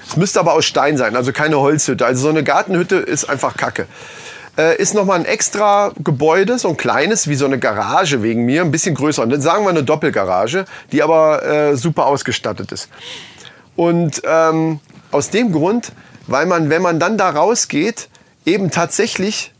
Es 0.08 0.18
müsste 0.18 0.42
aber 0.42 0.54
aus 0.54 0.66
Stein 0.66 0.98
sein, 0.98 1.16
also 1.16 1.32
keine 1.32 1.58
Holzhütte. 1.60 2.06
Also 2.06 2.24
so 2.24 2.30
eine 2.30 2.44
Gartenhütte 2.44 2.98
ist 2.98 3.30
einfach 3.30 3.56
Kacke. 3.56 3.88
Äh, 4.58 4.76
ist 4.76 4.94
nochmal 4.94 5.20
ein 5.20 5.26
extra 5.26 5.94
Gebäude, 6.04 6.60
so 6.60 6.68
ein 6.68 6.76
kleines, 6.76 7.30
wie 7.30 7.36
so 7.36 7.46
eine 7.46 7.58
Garage 7.58 8.22
wegen 8.22 8.44
mir, 8.44 8.62
ein 8.62 8.72
bisschen 8.72 8.96
größer. 8.96 9.24
Und 9.24 9.30
dann 9.30 9.40
sagen 9.40 9.64
wir 9.64 9.70
eine 9.70 9.84
Doppelgarage, 9.84 10.66
die 10.92 11.02
aber 11.02 11.46
äh, 11.46 11.78
super 11.78 12.08
ausgestattet 12.08 12.74
ist. 12.74 12.90
Und 13.78 14.22
ähm, 14.26 14.82
aus 15.12 15.30
dem 15.30 15.54
Grund, 15.54 15.94
weil 16.28 16.46
man, 16.46 16.70
wenn 16.70 16.82
man 16.82 17.00
dann 17.00 17.18
da 17.18 17.30
rausgeht, 17.30 18.10
eben 18.46 18.72
tatsächlich 18.72 19.54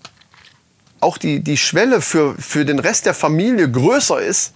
auch 1.02 1.18
die, 1.18 1.42
die 1.42 1.58
Schwelle 1.58 2.02
für, 2.02 2.36
für 2.36 2.64
den 2.66 2.80
Rest 2.80 3.06
der 3.06 3.14
Familie 3.14 3.70
größer 3.70 4.22
ist, 4.22 4.54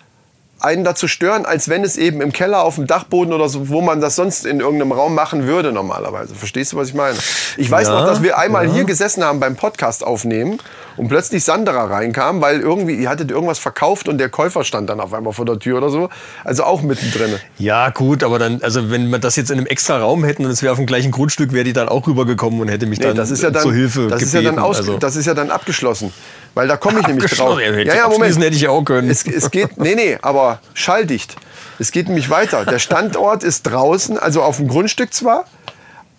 einen 0.65 0.83
dazu 0.83 1.07
stören, 1.07 1.45
als 1.45 1.69
wenn 1.69 1.83
es 1.83 1.95
eben 1.95 2.19
im 2.21 2.33
Keller, 2.33 2.63
auf 2.63 2.75
dem 2.75 2.87
Dachboden 2.87 3.33
oder 3.33 3.47
so, 3.47 3.69
wo 3.69 3.81
man 3.81 4.01
das 4.01 4.15
sonst 4.15 4.45
in 4.45 4.59
irgendeinem 4.59 4.91
Raum 4.91 5.15
machen 5.15 5.47
würde 5.47 5.71
normalerweise. 5.71 6.35
Verstehst 6.35 6.73
du, 6.73 6.77
was 6.77 6.89
ich 6.89 6.93
meine? 6.93 7.17
Ich 7.57 7.71
weiß 7.71 7.87
Ja, 7.87 7.99
noch, 8.01 8.07
dass 8.07 8.21
wir 8.21 8.37
einmal 8.37 8.67
ja. 8.67 8.73
hier 8.73 8.83
gesessen 8.83 9.23
haben 9.23 9.39
beim 9.39 9.55
Podcast 9.55 10.03
aufnehmen 10.03 10.57
und 10.97 11.07
plötzlich 11.07 11.43
Sandra 11.43 11.85
reinkam, 11.85 12.41
weil 12.41 12.59
irgendwie, 12.61 12.95
ihr 12.95 13.09
hattet 13.09 13.31
irgendwas 13.31 13.59
verkauft 13.59 14.07
und 14.09 14.17
der 14.17 14.29
Käufer 14.29 14.63
stand 14.63 14.89
dann 14.89 14.99
auf 14.99 15.13
einmal 15.13 15.33
vor 15.33 15.45
der 15.45 15.59
Tür 15.59 15.77
oder 15.77 15.89
so. 15.89 16.09
Also 16.43 16.63
auch 16.63 16.81
mittendrin. 16.81 17.35
Ja, 17.57 17.89
gut, 17.91 18.23
aber 18.23 18.39
dann, 18.39 18.61
also 18.63 18.89
wenn 18.89 19.09
wir 19.09 19.19
das 19.19 19.35
jetzt 19.35 19.51
in 19.51 19.57
einem 19.57 19.67
extra 19.67 19.97
Raum 19.99 20.23
hätten 20.23 20.45
und 20.45 20.51
es 20.51 20.61
wäre 20.63 20.71
auf 20.71 20.77
dem 20.77 20.87
gleichen 20.87 21.11
Grundstück, 21.11 21.53
wäre 21.53 21.63
die 21.63 21.73
dann 21.73 21.89
auch 21.89 22.07
rübergekommen 22.07 22.59
und 22.59 22.67
hätte 22.69 22.85
mich 22.85 22.99
Nee, 22.99 23.05
dann, 23.07 23.15
das 23.17 23.29
ist 23.31 23.43
ja 23.43 23.51
dann, 23.51 23.61
zur 23.61 23.73
Hilfe 23.73 24.07
das 24.07 24.21
ist 24.21 24.31
gebeten. 24.31 24.45
ja 24.45 24.51
dann 24.51 24.63
aus, 24.63 24.77
also. 24.77 24.97
das 24.97 25.15
ist 25.15 25.25
ja 25.25 25.33
dann 25.33 25.51
abgeschlossen. 25.51 26.11
Weil 26.55 26.67
da 26.69 26.77
komme 26.77 27.01
ich 27.01 27.07
nämlich 27.07 27.29
drauf. 27.31 27.59
Ja, 27.59 27.71
ich 27.77 28.01
abschließen 28.01 28.41
hätte 28.41 28.55
ich 28.55 28.61
ja 28.61 28.69
auch 28.71 28.83
können. 28.83 29.09
Es, 29.09 29.25
es 29.27 29.51
geht, 29.51 29.77
nee, 29.77 29.93
nee, 29.93 30.17
aber 30.21 30.59
schalldicht. 30.73 31.35
Es 31.79 31.91
geht 31.91 32.07
nämlich 32.07 32.29
weiter. 32.29 32.65
Der 32.65 32.79
Standort 32.79 33.43
ist 33.43 33.63
draußen, 33.63 34.17
also 34.17 34.41
auf 34.41 34.57
dem 34.57 34.69
Grundstück 34.69 35.13
zwar, 35.13 35.45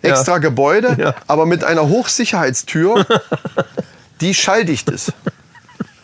extra 0.03 0.33
Ja. 0.33 0.37
Gebäude, 0.37 0.95
Ja. 0.99 1.15
aber 1.25 1.47
mit 1.47 1.63
einer 1.63 1.89
Hochsicherheitstür, 1.89 3.05
die 4.21 4.35
schalldicht 4.35 4.89
ist. 4.89 5.11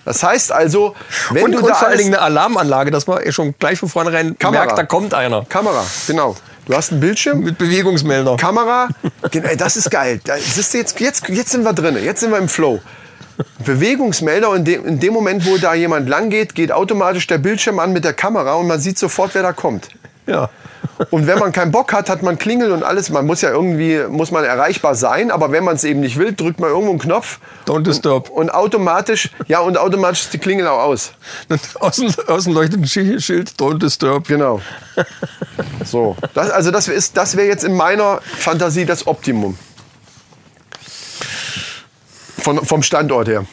Das 0.05 0.23
heißt 0.23 0.51
also, 0.51 0.95
wenn 1.29 1.45
und, 1.45 1.51
du 1.53 1.59
und 1.59 1.67
da 1.69 1.75
vor 1.75 1.87
allen 1.87 1.97
Dingen 1.99 2.13
eine 2.15 2.23
Alarmanlage, 2.23 2.91
dass 2.91 3.07
man 3.07 3.31
schon 3.31 3.53
gleich 3.57 3.79
von 3.79 3.87
vornherein 3.87 4.37
Kamera. 4.37 4.65
merkt, 4.65 4.77
da 4.77 4.83
kommt 4.83 5.13
einer. 5.13 5.45
Kamera, 5.45 5.85
genau. 6.07 6.35
Du 6.65 6.73
hast 6.75 6.91
einen 6.91 6.99
Bildschirm, 7.01 7.41
Mit 7.41 7.57
Bewegungsmelder. 7.57 8.35
Kamera, 8.37 8.89
das 9.57 9.77
ist 9.77 9.91
geil. 9.91 10.19
Da 10.25 10.35
ist 10.35 10.73
jetzt, 10.73 10.99
jetzt, 10.99 11.29
jetzt 11.29 11.51
sind 11.51 11.63
wir 11.63 11.73
drin, 11.73 11.97
jetzt 12.03 12.21
sind 12.21 12.31
wir 12.31 12.37
im 12.39 12.49
Flow. 12.49 12.81
Bewegungsmelder 13.65 14.49
und 14.49 14.57
in 14.59 14.65
dem, 14.65 14.85
in 14.85 14.99
dem 14.99 15.13
Moment, 15.13 15.45
wo 15.45 15.57
da 15.57 15.73
jemand 15.73 16.07
lang 16.09 16.29
geht, 16.29 16.53
geht 16.55 16.71
automatisch 16.71 17.27
der 17.27 17.37
Bildschirm 17.37 17.79
an 17.79 17.93
mit 17.93 18.03
der 18.03 18.13
Kamera 18.13 18.53
und 18.55 18.67
man 18.67 18.79
sieht 18.79 18.97
sofort, 18.97 19.33
wer 19.33 19.41
da 19.43 19.53
kommt. 19.53 19.89
Ja. 20.27 20.49
Und 21.11 21.27
wenn 21.27 21.39
man 21.39 21.51
keinen 21.51 21.71
Bock 21.71 21.91
hat, 21.91 22.09
hat 22.09 22.23
man 22.23 22.37
Klingel 22.37 22.71
und 22.71 22.83
alles. 22.83 23.09
Man 23.09 23.25
muss 23.25 23.41
ja 23.41 23.49
irgendwie, 23.49 24.03
muss 24.09 24.31
man 24.31 24.43
erreichbar 24.43 24.95
sein, 24.95 25.31
aber 25.31 25.51
wenn 25.51 25.63
man 25.63 25.75
es 25.75 25.83
eben 25.83 25.99
nicht 26.01 26.17
will, 26.17 26.33
drückt 26.33 26.59
man 26.59 26.69
irgendwo 26.69 26.91
einen 26.91 26.99
Knopf 26.99 27.39
Don't 27.65 27.83
disturb. 27.83 28.29
und 28.29 28.53
automatisch, 28.53 29.29
ja, 29.47 29.59
und 29.59 29.77
automatisch 29.77 30.21
ist 30.23 30.33
die 30.33 30.37
Klingel 30.37 30.67
auch 30.67 30.79
aus. 30.83 31.13
Außen, 31.79 32.13
außen 32.27 32.53
leuchtet 32.53 32.81
ein 32.81 32.85
Schi- 32.85 33.19
Schild, 33.19 33.49
don't 33.59 33.79
disturb. 33.79 34.27
Genau. 34.27 34.61
So, 35.83 36.15
das, 36.33 36.51
also 36.51 36.71
das 36.71 36.87
ist, 36.87 37.17
das 37.17 37.35
wäre 37.35 37.47
jetzt 37.47 37.63
in 37.63 37.73
meiner 37.75 38.19
Fantasie 38.37 38.85
das 38.85 39.07
Optimum. 39.07 39.57
Von, 42.43 42.63
vom 42.65 42.83
Standort 42.83 43.27
her. 43.27 43.45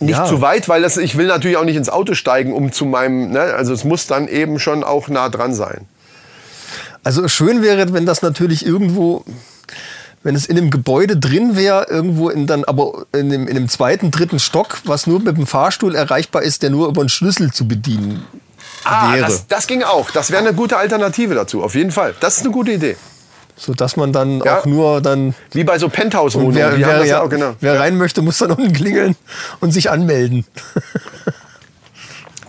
Nicht 0.00 0.16
Ja. 0.16 0.24
zu 0.26 0.40
weit, 0.40 0.68
weil 0.68 0.80
das, 0.82 0.96
ich 0.96 1.16
will 1.18 1.26
natürlich 1.26 1.56
auch 1.56 1.64
nicht 1.64 1.76
ins 1.76 1.88
Auto 1.88 2.14
steigen, 2.14 2.52
um 2.52 2.70
zu 2.72 2.84
meinem, 2.84 3.30
ne, 3.32 3.40
also 3.40 3.72
es 3.72 3.82
muss 3.84 4.06
dann 4.06 4.28
eben 4.28 4.60
schon 4.60 4.84
auch 4.84 5.08
nah 5.08 5.28
dran 5.28 5.52
sein. 5.54 5.86
Also 7.02 7.26
schön 7.28 7.62
wäre, 7.62 7.92
wenn 7.92 8.06
das 8.06 8.22
natürlich 8.22 8.64
irgendwo, 8.64 9.24
wenn 10.22 10.34
es 10.36 10.46
in 10.46 10.56
einem 10.56 10.70
Gebäude 10.70 11.16
drin 11.16 11.56
wäre, 11.56 11.86
irgendwo 11.88 12.28
in 12.28 12.46
dann, 12.46 12.64
aber 12.64 13.06
in 13.12 13.30
dem, 13.30 13.48
in 13.48 13.54
dem 13.54 13.68
zweiten, 13.68 14.10
dritten 14.10 14.38
Stock, 14.38 14.78
was 14.84 15.06
nur 15.06 15.20
mit 15.20 15.36
dem 15.36 15.46
Fahrstuhl 15.46 15.94
erreichbar 15.96 16.42
ist, 16.42 16.62
der 16.62 16.70
nur 16.70 16.88
über 16.88 17.00
einen 17.00 17.08
Schlüssel 17.08 17.52
zu 17.52 17.66
bedienen 17.66 18.24
Ah, 18.84 19.14
wäre. 19.14 19.26
das, 19.26 19.46
das 19.48 19.66
ging 19.66 19.82
auch. 19.82 20.10
Das 20.12 20.30
wäre 20.30 20.40
eine 20.42 20.54
gute 20.54 20.76
Alternative 20.76 21.34
dazu, 21.34 21.62
auf 21.64 21.74
jeden 21.74 21.90
Fall. 21.90 22.14
Das 22.20 22.36
ist 22.36 22.44
eine 22.44 22.52
gute 22.52 22.72
Idee. 22.72 22.96
Sodass 23.58 23.96
man 23.96 24.12
dann 24.12 24.40
Ja. 24.44 24.60
auch 24.60 24.66
nur 24.66 25.00
dann. 25.02 25.34
Wie 25.50 25.64
bei 25.64 25.78
so 25.78 25.88
Penthouse-Wohnungen. 25.88 26.54
Wer, 26.54 26.78
wer, 26.78 27.04
ja 27.04 27.26
genau. 27.26 27.54
wer 27.60 27.80
rein 27.80 27.96
möchte, 27.98 28.22
muss 28.22 28.38
dann 28.38 28.52
unten 28.52 28.72
klingeln 28.72 29.16
und 29.60 29.72
sich 29.72 29.90
anmelden. 29.90 30.46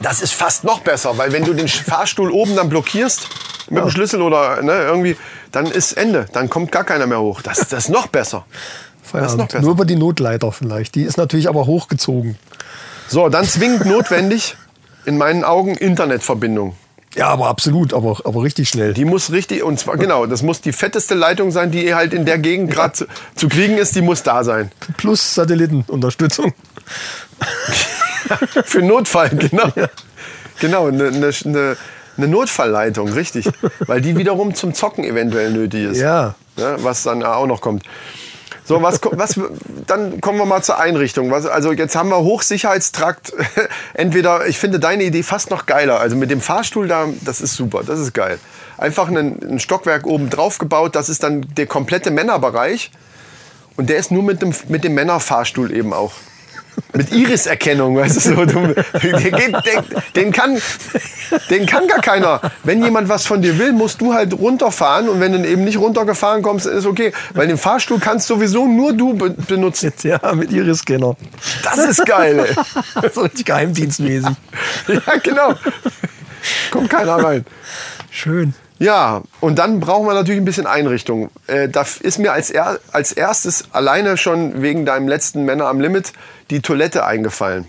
Das 0.01 0.21
ist 0.21 0.33
fast 0.33 0.63
noch 0.63 0.79
besser, 0.79 1.17
weil 1.17 1.33
wenn 1.33 1.43
du 1.43 1.53
den 1.53 1.67
Fahrstuhl 1.67 2.31
oben 2.31 2.55
dann 2.55 2.69
blockierst 2.69 3.27
mit 3.69 3.83
dem 3.83 3.89
Schlüssel 3.89 4.21
oder 4.21 4.61
ne, 4.61 4.71
irgendwie, 4.83 5.17
dann 5.51 5.65
ist 5.65 5.93
Ende. 5.93 6.27
Dann 6.31 6.49
kommt 6.49 6.71
gar 6.71 6.83
keiner 6.85 7.05
mehr 7.05 7.19
hoch. 7.19 7.41
Das, 7.41 7.57
das 7.67 7.85
ist 7.85 7.89
noch 7.89 8.07
besser. 8.07 8.45
Das 9.11 9.31
ist 9.31 9.37
noch 9.37 9.47
besser. 9.47 9.61
Nur 9.61 9.71
über 9.71 9.85
die 9.85 9.95
Notleiter 9.95 10.51
vielleicht. 10.51 10.95
Die 10.95 11.01
ist 11.03 11.17
natürlich 11.17 11.49
aber 11.49 11.65
hochgezogen. 11.65 12.37
So, 13.07 13.27
dann 13.29 13.45
zwingend 13.45 13.85
notwendig, 13.85 14.55
in 15.05 15.17
meinen 15.17 15.43
Augen, 15.43 15.75
Internetverbindung. 15.75 16.75
Ja, 17.15 17.27
aber 17.27 17.47
absolut, 17.47 17.93
aber, 17.93 18.17
aber 18.23 18.43
richtig 18.43 18.69
schnell. 18.69 18.93
Die 18.93 19.05
muss 19.05 19.31
richtig, 19.31 19.63
und 19.63 19.79
zwar 19.79 19.97
genau, 19.97 20.27
das 20.27 20.43
muss 20.43 20.61
die 20.61 20.71
fetteste 20.71 21.15
Leitung 21.15 21.51
sein, 21.51 21.71
die 21.71 21.95
halt 21.95 22.13
in 22.13 22.25
der 22.25 22.37
Gegend 22.37 22.71
gerade 22.71 22.93
zu, 22.93 23.05
zu 23.35 23.49
kriegen 23.49 23.77
ist, 23.77 23.95
die 23.95 24.01
muss 24.01 24.21
da 24.21 24.43
sein. 24.43 24.71
Plus 24.97 25.35
Satellitenunterstützung. 25.35 26.53
Für 28.63 28.81
Notfall, 28.81 29.29
genau. 29.29 29.71
Genau, 30.59 30.87
eine 30.87 31.11
ne, 31.11 31.33
ne, 31.45 31.77
ne 32.17 32.27
Notfallleitung, 32.27 33.11
richtig. 33.13 33.49
Weil 33.87 34.01
die 34.01 34.17
wiederum 34.17 34.53
zum 34.53 34.73
Zocken 34.73 35.03
eventuell 35.03 35.51
nötig 35.51 35.85
ist. 35.85 35.99
Ja. 35.99 36.35
Ja, 36.57 36.83
was 36.83 37.03
dann 37.03 37.23
auch 37.23 37.47
noch 37.47 37.61
kommt. 37.61 37.83
So, 38.69 38.83
was, 38.83 38.99
was, 39.03 39.39
dann 39.87 40.21
kommen 40.21 40.37
wir 40.37 40.45
mal 40.45 40.61
zur 40.61 40.77
Einrichtung. 40.77 41.31
Was, 41.31 41.47
also 41.47 41.71
jetzt 41.71 41.95
haben 41.95 42.09
wir 42.09 42.19
Hochsicherheitstrakt. 42.19 43.33
Entweder, 43.95 44.45
ich 44.45 44.59
finde 44.59 44.79
deine 44.79 45.05
Idee 45.05 45.23
fast 45.23 45.49
noch 45.49 45.65
geiler. 45.65 45.99
Also 45.99 46.15
mit 46.15 46.29
dem 46.29 46.39
Fahrstuhl 46.39 46.87
da, 46.87 47.07
das 47.25 47.41
ist 47.41 47.55
super, 47.55 47.81
das 47.83 47.99
ist 47.99 48.13
geil. 48.13 48.37
Einfach 48.77 49.07
ein, 49.07 49.39
ein 49.41 49.59
Stockwerk 49.59 50.05
oben 50.05 50.29
drauf 50.29 50.59
gebaut, 50.59 50.95
das 50.95 51.09
ist 51.09 51.23
dann 51.23 51.47
der 51.57 51.65
komplette 51.65 52.11
Männerbereich. 52.11 52.91
Und 53.75 53.89
der 53.89 53.97
ist 53.97 54.11
nur 54.11 54.21
mit 54.21 54.43
dem, 54.43 54.53
mit 54.67 54.83
dem 54.83 54.93
Männerfahrstuhl 54.93 55.75
eben 55.75 55.91
auch. 55.91 56.13
Mit 56.93 57.11
Iriserkennung, 57.11 57.97
weißt 57.97 58.15
du, 58.15 58.19
so. 58.19 58.45
Du, 58.45 58.73
geht, 58.73 59.53
der, 59.53 59.83
den, 60.15 60.31
kann, 60.31 60.59
den 61.49 61.65
kann 61.65 61.87
gar 61.87 62.01
keiner. 62.01 62.41
Wenn 62.63 62.83
jemand 62.83 63.09
was 63.09 63.25
von 63.25 63.41
dir 63.41 63.57
will, 63.57 63.73
musst 63.73 64.01
du 64.01 64.13
halt 64.13 64.33
runterfahren 64.33 65.09
und 65.09 65.19
wenn 65.19 65.31
du 65.31 65.47
eben 65.47 65.63
nicht 65.63 65.77
runtergefahren 65.77 66.41
kommst, 66.41 66.65
ist 66.65 66.85
okay. 66.85 67.11
Weil 67.33 67.47
den 67.47 67.57
Fahrstuhl 67.57 67.99
kannst 67.99 68.27
sowieso 68.27 68.67
nur 68.67 68.93
du 68.93 69.13
be 69.13 69.29
benutzen. 69.29 69.93
Ja, 70.03 70.19
mit 70.33 70.51
Iris-Scanner. 70.51 71.15
Das 71.63 71.77
ist 71.77 72.05
geil, 72.05 72.39
ey. 72.39 73.09
so 73.13 73.21
richtig 73.21 73.45
geheimdienstmäßig. 73.45 74.35
Ja, 74.87 75.15
genau. 75.21 75.53
Kommt 76.71 76.89
keiner 76.89 77.15
rein. 77.15 77.45
Schön. 78.11 78.53
Ja, 78.79 79.23
und 79.41 79.59
dann 79.59 79.81
brauchen 79.81 80.07
wir 80.07 80.13
natürlich 80.13 80.41
ein 80.41 80.45
bisschen 80.45 80.65
Einrichtung. 80.65 81.29
Äh, 81.47 81.67
da 81.67 81.85
ist 81.99 82.17
mir 82.17 82.31
als, 82.31 82.49
er, 82.49 82.79
als 82.93 83.11
erstes 83.11 83.65
alleine 83.73 84.15
schon 84.15 84.61
wegen 84.61 84.85
deinem 84.85 85.09
letzten 85.09 85.43
Männer 85.43 85.65
am 85.65 85.81
Limit 85.81 86.13
die 86.49 86.61
Toilette 86.61 87.05
eingefallen. 87.05 87.65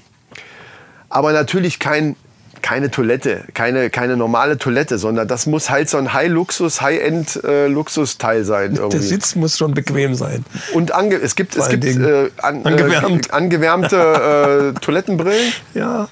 Aber 1.09 1.33
natürlich 1.33 1.81
kein, 1.81 2.15
keine 2.63 2.91
Toilette, 2.91 3.45
keine, 3.55 3.91
keine 3.91 4.17
normale 4.17 4.59
Toilette, 4.59 4.99
sondern 4.99 5.29
das 5.29 5.47
muss 5.47 5.71
halt 5.71 5.89
so 5.89 5.99
ein 5.99 6.13
High-Luxus, 6.13 6.81
High-End-Luxusteil 6.81 8.45
sein. 8.45 8.77
Irgendwie. 8.77 8.99
Der 8.99 9.07
Sitz 9.07 9.35
muss 9.35 9.59
schon 9.59 9.75
bequem 9.75 10.15
sein. 10.15 10.45
Und 10.73 10.93
ange 10.93 11.17
es 11.17 11.37
gibt, 11.37 11.57
es 11.57 11.67
Vor 11.67 11.77
gibt 11.77 11.85
äh, 11.85 12.31
an, 12.43 12.65
angewärmt. 12.65 13.29
Äh, 13.29 13.33
angewärmte 13.33 14.73
äh, 14.77 14.81
Toilettenbrillen. 14.81 15.53
Ja. 15.75 16.09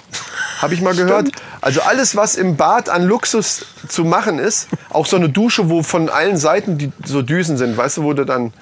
Habe 0.61 0.75
ich 0.75 0.81
mal 0.81 0.95
gehört. 0.95 1.31
Also 1.61 1.83
alles, 1.83 2.17
was 2.17 2.37
im 2.37 2.57
Bad 2.57 2.89
an 2.89 3.05
Luxus 3.05 3.67
zu 3.89 4.05
machen 4.05 4.39
ist, 4.39 4.69
auch 4.89 5.07
so 5.07 5.17
eine 5.17 5.29
Dusche, 5.29 5.69
wo 5.69 5.83
von 5.83 6.09
allen 6.09 6.37
Seiten 6.37 6.79
die 6.79 6.93
so 7.05 7.23
Düsen 7.23 7.57
sind, 7.57 7.77
weißt 7.77 7.99
du, 7.99 8.03
wo 8.05 8.13
du 8.13 8.25
dann. 8.25 8.53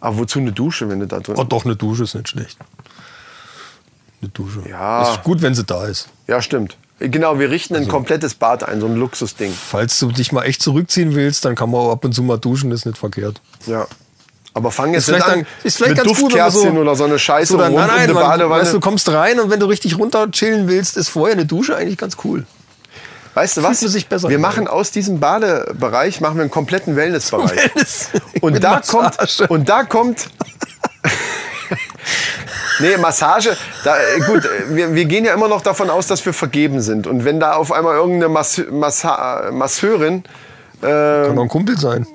Aber 0.00 0.18
wozu 0.18 0.38
eine 0.38 0.52
Dusche, 0.52 0.88
wenn 0.88 1.00
du 1.00 1.06
da 1.06 1.20
drin 1.20 1.36
Oh, 1.38 1.44
doch, 1.44 1.64
eine 1.64 1.76
Dusche 1.76 2.04
ist 2.04 2.14
nicht 2.14 2.28
schlecht. 2.28 2.58
Eine 4.20 4.30
Dusche. 4.30 4.62
Ja. 4.68 5.10
Ist 5.10 5.22
gut, 5.22 5.42
wenn 5.42 5.54
sie 5.54 5.64
da 5.64 5.86
ist. 5.86 6.08
Ja, 6.26 6.42
stimmt. 6.42 6.76
Genau, 7.00 7.38
wir 7.38 7.50
richten 7.50 7.74
ein 7.74 7.82
Also 7.82 7.90
komplettes 7.90 8.34
Bad 8.34 8.64
ein, 8.64 8.80
so 8.80 8.86
ein 8.86 8.96
Luxusding. 8.96 9.52
Falls 9.52 9.98
du 10.00 10.10
dich 10.10 10.32
mal 10.32 10.42
echt 10.42 10.60
zurückziehen 10.62 11.14
willst, 11.14 11.44
dann 11.44 11.54
kann 11.54 11.70
man 11.70 11.80
auch 11.80 11.92
ab 11.92 12.04
und 12.04 12.12
zu 12.12 12.22
mal 12.22 12.38
duschen, 12.38 12.72
ist 12.72 12.86
nicht 12.86 12.98
verkehrt. 12.98 13.40
Ja. 13.66 13.86
Aber 14.54 14.72
fang 14.72 14.92
jetzt 14.92 15.08
Ist 15.08 15.14
nicht 15.14 15.26
dann, 15.26 15.40
an 15.40 15.46
ist 15.62 15.76
vielleicht 15.76 15.96
mit 15.96 16.04
ganz 16.06 16.18
gut, 16.18 16.34
wenn 16.34 16.40
man 16.40 16.50
so, 16.50 16.68
oder 16.68 16.96
so 16.96 17.04
eine 17.04 17.18
Scheiße 17.18 17.52
so 17.52 17.58
dann, 17.58 17.72
rund 17.72 17.86
nein, 17.86 17.88
nein, 17.88 18.10
um 18.10 18.16
eine 18.16 18.26
man, 18.26 18.38
Badewanne. 18.38 18.62
weißt, 18.62 18.74
du 18.74 18.80
kommst 18.80 19.08
rein 19.10 19.38
und 19.38 19.50
wenn 19.50 19.60
du 19.60 19.66
richtig 19.66 19.96
runter 19.98 20.28
chillen 20.32 20.66
willst, 20.68 20.96
ist 20.96 21.10
vorher 21.10 21.34
eine 21.34 21.46
Dusche 21.46 21.76
eigentlich 21.76 21.98
ganz 21.98 22.16
cool. 22.24 22.44
Weißt 23.34 23.58
du 23.58 23.62
was? 23.62 23.82
man 23.82 23.90
sich 23.90 24.08
besser 24.08 24.28
wir 24.30 24.38
machen 24.40 24.66
aus 24.66 24.90
diesem 24.90 25.20
Badebereich 25.20 26.20
machen 26.20 26.36
wir 26.38 26.42
einen 26.42 26.50
kompletten 26.50 26.96
Wellnessbereich. 26.96 27.56
Wellness. 27.56 28.08
Und 28.40 28.52
Mit 28.54 28.64
da 28.64 28.80
kommt 28.80 29.16
und 29.48 29.68
da 29.68 29.84
kommt 29.84 30.28
Nee, 32.80 32.96
Massage, 32.96 33.56
da, 33.84 33.96
äh, 33.96 34.20
gut, 34.20 34.44
äh, 34.44 34.74
wir, 34.74 34.94
wir 34.94 35.04
gehen 35.04 35.24
ja 35.24 35.34
immer 35.34 35.48
noch 35.48 35.62
davon 35.62 35.90
aus, 35.90 36.06
dass 36.06 36.24
wir 36.24 36.32
vergeben 36.32 36.80
sind. 36.80 37.06
Und 37.06 37.24
wenn 37.24 37.40
da 37.40 37.54
auf 37.54 37.72
einmal 37.72 37.96
irgendeine 37.96 38.28
Masse, 38.28 38.64
Massa, 38.70 39.50
Masseurin. 39.52 40.22
Kann 40.80 41.34
doch 41.34 41.42
ein 41.42 41.48
Kumpel 41.48 41.76
sein. 41.76 42.06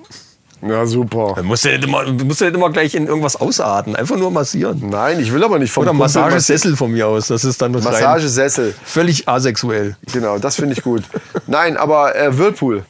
Ja, 0.65 0.85
super. 0.85 1.33
Du 1.35 1.43
musst 1.43 1.65
ja 1.65 1.71
nicht 1.71 1.83
immer, 1.83 2.05
du 2.05 2.25
musst 2.25 2.39
ja 2.39 2.47
nicht 2.47 2.55
immer 2.55 2.69
gleich 2.69 2.95
in 2.95 3.07
irgendwas 3.07 3.35
ausatmen, 3.35 3.97
einfach 3.97 4.15
nur 4.15 4.31
massieren. 4.31 4.89
Nein, 4.89 5.19
ich 5.19 5.33
will 5.33 5.43
aber 5.43 5.59
nicht 5.59 5.71
vom 5.71 5.81
Oder 5.81 5.91
Kumpel 5.91 6.05
Massagesessel 6.05 6.77
von 6.77 6.91
mir 6.91 7.07
aus, 7.07 7.27
das 7.27 7.43
ist 7.43 7.61
dann 7.61 7.73
das 7.73 7.85
rein 7.85 7.91
Massagesessel, 7.91 8.73
völlig 8.85 9.27
asexuell. 9.27 9.97
genau, 10.13 10.37
das 10.37 10.55
finde 10.55 10.73
ich 10.73 10.81
gut. 10.81 11.03
Nein, 11.47 11.75
aber 11.75 12.15
äh, 12.15 12.37
Whirlpool, 12.37 12.85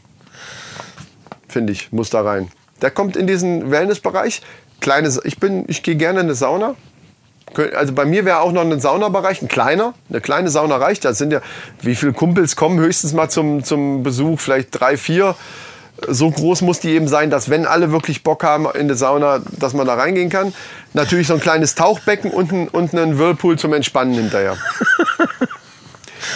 finde 1.47 1.74
ich, 1.74 1.91
muss 1.91 2.11
da 2.11 2.21
rein. 2.21 2.51
Der 2.82 2.91
kommt 2.91 3.15
in 3.15 3.26
diesen 3.26 3.71
Wellnessbereich. 3.71 4.41
Kleine, 4.80 5.11
ich 5.24 5.39
bin, 5.39 5.65
ich 5.67 5.82
gehe 5.82 5.95
gerne 5.95 6.19
in 6.19 6.28
eine 6.28 6.36
Sauna. 6.36 6.76
Also 7.76 7.93
bei 7.93 8.06
mir 8.06 8.26
wäre 8.26 8.39
auch 8.39 8.51
noch 8.51 8.62
ein 8.62 8.80
Saunabereich, 8.80 9.41
ein 9.41 9.47
kleiner, 9.47 9.93
eine 10.10 10.22
kleine 10.22 10.49
Sauna 10.49 10.78
reicht. 10.78 11.06
Da 11.06 11.14
sind 11.14 11.32
ja, 11.32 11.41
wie 11.82 11.95
viele 11.95 12.14
Kumpels 12.14 12.56
kommen 12.56 12.80
höchstens 12.80 13.14
mal 13.14 13.30
zum, 13.30 13.64
zum 13.64 14.04
Besuch, 14.04 14.39
vielleicht 14.39 14.70
drei, 14.72 14.97
vier. 14.97 15.36
So 16.08 16.32
groß 16.32 16.62
muss 16.62 16.80
die 16.80 16.89
eben 16.89 17.08
sein, 17.08 17.30
dass 17.30 17.49
wenn 17.49 17.66
alle 17.66 17.91
wirklich 17.91 18.24
Bock 18.24 18.43
haben 18.43 18.68
in 18.74 18.88
der 18.88 18.97
Sauna, 18.97 19.41
dass 19.60 19.74
man 19.74 19.86
da 19.86 19.93
reingehen 19.93 20.30
kann. 20.30 20.54
Natürlich 20.93 21.28
so 21.28 21.36
ein 21.36 21.39
kleines 21.39 21.76
Tauchbecken 21.76 22.32
und 22.32 22.51
ein, 22.51 22.68
und 22.68 22.93
einen 22.93 23.20
Whirlpool 23.20 23.58
zum 23.58 23.74
Entspannen 23.74 24.16
hinterher. 24.16 24.58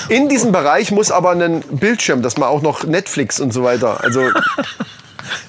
In 0.10 0.30
diesem 0.30 0.52
Bereich 0.52 0.92
muss 0.92 1.12
aber 1.12 1.32
ein 1.32 1.62
Bildschirm, 1.62 2.22
dass 2.22 2.38
man 2.38 2.50
auch 2.50 2.62
noch 2.62 2.84
Netflix 2.84 3.40
und 3.40 3.52
so 3.52 3.64
weiter. 3.64 4.04
Also 4.04 4.22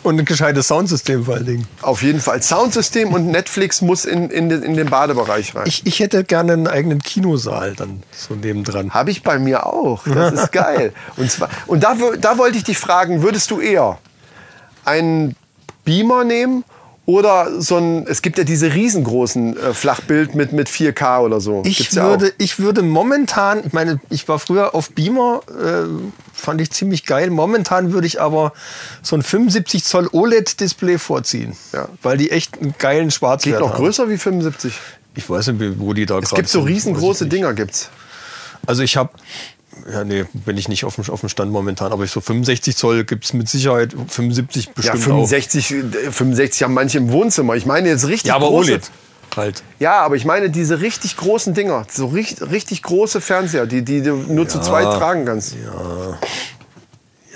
Und 0.02 0.18
ein 0.18 0.24
gescheites 0.24 0.68
Soundsystem 0.68 1.24
vor 1.24 1.34
allen 1.34 1.46
Dingen. 1.46 1.68
auf 1.82 2.02
jeden 2.02 2.20
Fall 2.20 2.42
Soundsystem 2.42 3.12
und 3.12 3.26
Netflix 3.26 3.80
muss 3.82 4.04
in, 4.04 4.30
in, 4.30 4.48
den, 4.48 4.62
in 4.62 4.74
den 4.74 4.88
Badebereich 4.88 5.54
rein. 5.54 5.64
Ich, 5.66 5.86
ich 5.86 6.00
hätte 6.00 6.24
gerne 6.24 6.52
einen 6.52 6.66
eigenen 6.66 7.00
Kinosaal 7.02 7.74
dann 7.74 8.02
so 8.12 8.34
nebendran. 8.34 8.94
Habe 8.94 9.10
ich 9.10 9.22
bei 9.22 9.38
mir 9.38 9.66
auch. 9.66 10.04
Das 10.04 10.32
ist 10.32 10.52
geil. 10.52 10.92
Und, 11.16 11.30
zwar, 11.30 11.48
und 11.66 11.84
da, 11.84 11.96
da 12.20 12.38
wollte 12.38 12.58
ich 12.58 12.64
dich 12.64 12.78
fragen, 12.78 13.22
würdest 13.22 13.50
du 13.50 13.60
eher 13.60 13.98
einen 14.84 15.36
Beamer 15.84 16.24
nehmen 16.24 16.64
oder 17.08 17.58
so 17.58 17.78
ein, 17.78 18.06
es 18.06 18.20
gibt 18.20 18.36
ja 18.36 18.44
diese 18.44 18.74
riesengroßen 18.74 19.56
äh, 19.56 19.72
Flachbild 19.72 20.34
mit, 20.34 20.52
mit 20.52 20.68
4K 20.68 21.20
oder 21.20 21.40
so. 21.40 21.62
Ich 21.64 21.78
Gibt's 21.78 21.94
ja 21.94 22.06
würde, 22.06 22.34
ich 22.36 22.58
würde 22.58 22.82
momentan, 22.82 23.62
ich 23.66 23.72
meine, 23.72 23.98
ich 24.10 24.28
war 24.28 24.38
früher 24.38 24.74
auf 24.74 24.90
Beamer, 24.90 25.40
äh, 25.48 25.86
fand 26.34 26.60
ich 26.60 26.70
ziemlich 26.70 27.06
geil. 27.06 27.30
Momentan 27.30 27.94
würde 27.94 28.06
ich 28.06 28.20
aber 28.20 28.52
so 29.00 29.16
ein 29.16 29.22
75 29.22 29.84
Zoll 29.84 30.10
OLED-Display 30.12 30.98
vorziehen, 30.98 31.56
Ja. 31.72 31.88
weil 32.02 32.18
die 32.18 32.30
echt 32.30 32.60
einen 32.60 32.74
geilen 32.78 33.04
Geht 33.08 33.14
Schwarzwert 33.14 33.60
noch 33.60 33.70
haben. 33.70 33.76
größer 33.78 34.10
wie 34.10 34.18
75. 34.18 34.74
Ich 35.14 35.30
weiß 35.30 35.46
nicht, 35.46 35.80
wo 35.80 35.94
die 35.94 36.04
da 36.04 36.18
Es 36.18 36.34
gibt 36.34 36.50
so 36.50 36.60
riesengroße 36.60 37.26
Dinger, 37.26 37.54
gibt's. 37.54 37.88
Also 38.66 38.82
ich 38.82 38.98
habe, 38.98 39.08
ja 39.90 40.04
nee, 40.04 40.24
bin 40.32 40.56
ich 40.56 40.68
nicht 40.68 40.84
auf 40.84 40.96
dem, 40.96 41.08
auf 41.08 41.20
dem 41.20 41.28
Stand 41.28 41.52
momentan, 41.52 41.92
aber 41.92 42.04
ich 42.04 42.10
so 42.10 42.20
65 42.20 42.76
Zoll 42.76 43.04
gibt 43.04 43.24
es 43.24 43.32
mit 43.32 43.48
Sicherheit, 43.48 43.94
75 44.08 44.66
Ja, 44.66 44.72
bestimmt 44.74 45.02
65, 45.02 45.70
äh, 45.70 45.82
65 46.12 46.62
haben 46.62 46.74
manche 46.74 46.98
im 46.98 47.10
Wohnzimmer. 47.10 47.56
Ich 47.56 47.66
meine 47.66 47.88
jetzt 47.88 48.06
richtig 48.06 48.32
auch. 48.32 48.40
Ja, 48.40 48.46
aber 48.46 48.48
große. 48.48 48.72
OLED 48.72 48.90
halt. 49.36 49.62
Ja, 49.78 50.00
aber 50.00 50.16
ich 50.16 50.24
meine 50.24 50.50
diese 50.50 50.80
richtig 50.80 51.16
großen 51.16 51.54
Dinger, 51.54 51.86
so 51.90 52.06
richtig, 52.06 52.50
richtig 52.50 52.82
große 52.82 53.20
Fernseher, 53.20 53.66
die, 53.66 53.82
die 53.82 54.02
du 54.02 54.16
nur 54.16 54.48
zu 54.48 54.60
zweit 54.60 54.84
tragen 54.84 55.24
kannst. 55.24 55.54
Ja, 55.54 56.18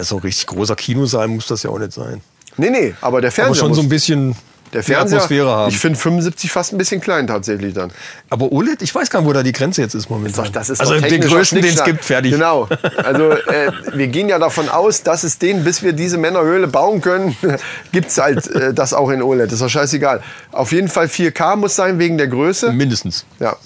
so 0.05 0.17
ein 0.17 0.23
richtig 0.23 0.47
großer 0.47 0.75
Kinosaal 0.75 1.29
muss 1.29 1.47
das 1.47 1.63
ja 1.63 1.71
auch 1.71 1.79
nicht 1.79 1.93
sein. 1.93 2.21
Nee, 2.57 2.71
nee, 2.71 2.95
aber 3.01 3.21
der 3.21 3.29
Aber 3.29 3.35
Fernseher 3.35 3.55
schon 3.61 3.69
muss, 3.69 3.77
so 3.77 3.83
ein 3.83 3.89
bisschen 3.89 4.37
der 4.73 4.83
Fernseher, 4.83 5.19
Atmosphäre 5.19 5.51
haben. 5.51 5.71
Ich 5.71 5.79
finde 5.79 5.99
75 5.99 6.51
fast 6.51 6.73
ein 6.73 6.79
bisschen 6.79 7.01
klein 7.01 7.27
tatsächlich 7.27 7.75
dann. 7.75 7.93
aber 8.31 8.53
OLED, 8.53 8.83
ich 8.83 8.95
weiß 8.95 9.11
gar 9.11 9.21
nicht, 9.21 9.29
wo 9.29 9.33
da 9.33 9.43
die 9.43 9.53
Grenze 9.53 9.83
jetzt 9.83 9.95
ist 9.95 10.09
momentan. 10.09 10.51
Das 10.53 10.71
ist 10.71 10.81
also 10.81 10.99
den 10.99 11.21
größten, 11.21 11.61
den 11.61 11.75
es 11.75 11.85
gibt, 11.85 12.05
fertig. 12.05 12.33
Genau. 12.33 12.69
Also 13.03 13.31
äh, 13.31 13.73
wir 13.95 14.07
gehen 14.09 14.29
ja 14.29 14.39
davon 14.39 14.69
aus, 14.69 15.03
dass 15.03 15.25
es 15.25 15.39
den, 15.39 15.65
bis 15.65 15.83
wir 15.83 15.93
diese 15.93 16.19
Männerhöhle 16.19 16.69
bauen 16.69 17.01
können, 17.01 17.37
gibt 17.93 18.09
es 18.09 18.19
halt 18.19 18.47
äh, 18.49 18.73
das 18.73 18.95
auch 18.95 19.11
in 19.11 19.23
OLED. 19.23 19.47
Das 19.47 19.55
ist 19.55 19.63
doch 19.63 19.69
scheißegal. 19.69 20.23
Auf 20.53 20.73
jeden 20.73 20.89
Fall 20.89 21.07
4K 21.07 21.57
muss 21.57 21.75
sein 21.75 21.99
wegen 21.99 22.19
der 22.19 22.29
Größe. 22.29 22.73
Mindestens. 22.73 23.25
Ja. 23.41 23.57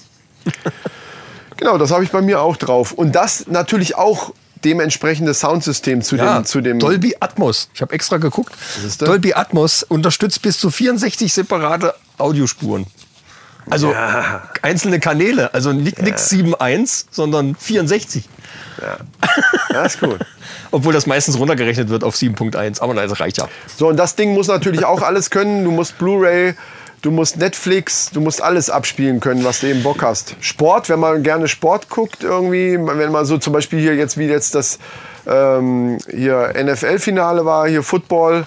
genau, 1.57 1.77
das 1.77 1.91
habe 1.91 2.05
ich 2.05 2.11
bei 2.11 2.23
mir 2.23 2.41
auch 2.41 2.57
drauf. 2.57 2.93
Und 2.93 3.15
das 3.15 3.47
natürlich 3.47 3.97
auch 3.97 4.33
dementsprechendes 4.65 5.41
Soundsystem 5.41 6.03
zu 6.03 6.17
Ja, 6.17 6.39
dem, 6.39 6.45
zu 6.45 6.61
dem 6.61 6.79
Dolby 6.79 7.17
Atmos. 7.21 7.69
Ich 7.75 7.83
habe 7.83 7.93
extra 7.95 8.17
geguckt. 8.17 8.53
Dolby 8.99 9.35
Atmos 9.35 9.83
unterstützt 9.83 10.43
bis 10.43 10.59
zu 10.59 10.71
64 10.71 11.33
separate 11.33 11.95
Audiospuren. 12.19 12.87
Also 13.69 13.93
einzelne 14.63 15.01
Kanäle. 15.01 15.53
Also 15.53 15.73
nicht 15.73 16.01
nix 16.01 16.31
7.1, 16.31 17.07
sondern 17.11 17.57
64. 17.57 18.29
Ja, 19.73 19.83
ist 19.85 19.99
cool. 20.03 20.19
Obwohl 20.71 20.93
das 20.93 21.07
meistens 21.07 21.39
runtergerechnet 21.39 21.89
wird 21.89 22.05
auf 22.05 22.15
7.1. 22.15 22.81
Aber 22.81 22.95
nein, 22.95 23.09
das 23.09 23.19
reicht 23.19 23.39
ja. 23.39 23.49
So, 23.77 23.89
und 23.89 23.97
das 23.97 24.15
Ding 24.15 24.35
muss 24.35 24.47
natürlich 24.47 24.85
auch 24.85 25.03
alles 25.03 25.31
können. 25.31 25.65
Du 25.65 25.71
musst 25.71 25.99
Blu-ray, 25.99 26.55
du 27.03 27.11
musst 27.11 27.37
Netflix, 27.39 28.11
du 28.13 28.21
musst 28.21 28.43
alles 28.43 28.71
abspielen 28.71 29.21
können, 29.21 29.45
was 29.45 29.61
du 29.61 29.69
eben 29.69 29.83
Bock 29.83 30.03
hast. 30.03 30.37
Sport, 30.41 30.89
wenn 30.89 31.01
man 31.01 31.23
gerne 31.23 31.49
Sport 31.49 31.89
guckt, 31.89 32.23
irgendwie, 32.23 32.79
wenn 32.81 33.13
man 33.13 33.25
so 33.27 33.39
zum 33.39 33.53
Beispiel 33.53 33.81
hier 33.81 33.95
jetzt, 33.95 34.19
wie 34.19 34.27
jetzt 34.27 34.55
das 34.55 34.79
ähm, 35.27 35.99
hier 36.11 36.53
NFL-Finale 36.63 37.45
war, 37.45 37.69
hier 37.69 37.83
Football. 37.83 38.47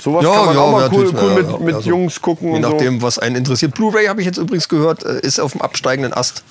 Sowas 0.00 0.24
kann 0.24 0.46
man 0.46 0.56
auch 0.56 0.70
mal 0.70 0.88
cool, 0.92 1.12
cool 1.12 1.28
Ja, 1.28 1.34
mit, 1.34 1.50
ja, 1.50 1.58
mit 1.58 1.74
also, 1.74 1.90
Jungs 1.90 2.22
gucken 2.22 2.50
Je 2.50 2.56
und 2.56 2.62
so. 2.62 2.70
nachdem, 2.70 3.02
was 3.02 3.18
einen 3.18 3.34
interessiert. 3.34 3.74
Blu-ray 3.74 4.06
habe 4.06 4.20
ich 4.20 4.26
jetzt 4.26 4.38
übrigens 4.38 4.68
gehört, 4.68 5.04
äh, 5.04 5.18
ist 5.20 5.40
auf 5.40 5.52
dem 5.52 5.60
absteigenden 5.60 6.12
Ast. 6.12 6.44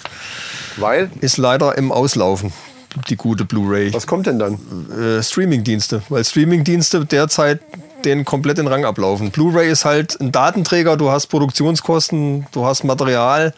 Weil, 0.75 1.09
Ist 1.21 1.37
leider 1.37 1.77
im 1.77 1.91
Auslaufen. 1.91 2.51
Die 3.09 3.15
gute 3.15 3.45
Blu-ray. 3.45 3.93
was 3.93 4.05
kommt 4.07 4.27
denn 4.27 4.37
dann? 4.39 4.57
äh, 4.91 5.23
Streamingdienste, 5.23 6.01
weil 6.09 6.23
Streamingdienste 6.25 7.05
derzeit 7.05 7.61
den 8.05 8.25
komplett 8.25 8.57
den 8.57 8.67
Rang 8.67 8.85
ablaufen. 8.85 9.31
Blu-ray 9.31 9.69
ist 9.69 9.85
halt 9.85 10.19
ein 10.19 10.31
Datenträger, 10.31 10.97
du 10.97 11.11
hast 11.11 11.27
Produktionskosten, 11.27 12.47
du 12.51 12.65
hast 12.65 12.83
Material. 12.83 13.53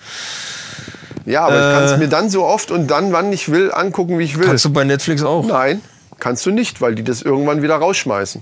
Ja, 1.26 1.46
aber 1.46 1.56
ich 1.56 1.76
kann 1.76 1.84
es 1.84 1.92
Äh, 1.92 1.98
mir 1.98 2.08
dann 2.08 2.30
so 2.30 2.46
oft 2.46 2.72
und 2.72 2.88
dann, 2.88 3.12
wann 3.12 3.32
ich 3.32 3.50
will, 3.50 3.72
angucken, 3.72 4.18
wie 4.20 4.24
ich 4.24 4.38
will. 4.38 4.48
Kannst 4.48 4.66
du 4.66 4.72
bei 4.72 4.84
Netflix 4.84 5.24
auch. 5.24 5.46
Nein, 5.46 5.82
kannst 6.20 6.46
du 6.46 6.52
nicht, 6.52 6.82
weil 6.82 6.96
die 6.96 7.04
das 7.04 7.22
irgendwann 7.22 7.62
wieder 7.62 7.76
rausschmeißen. 7.76 8.42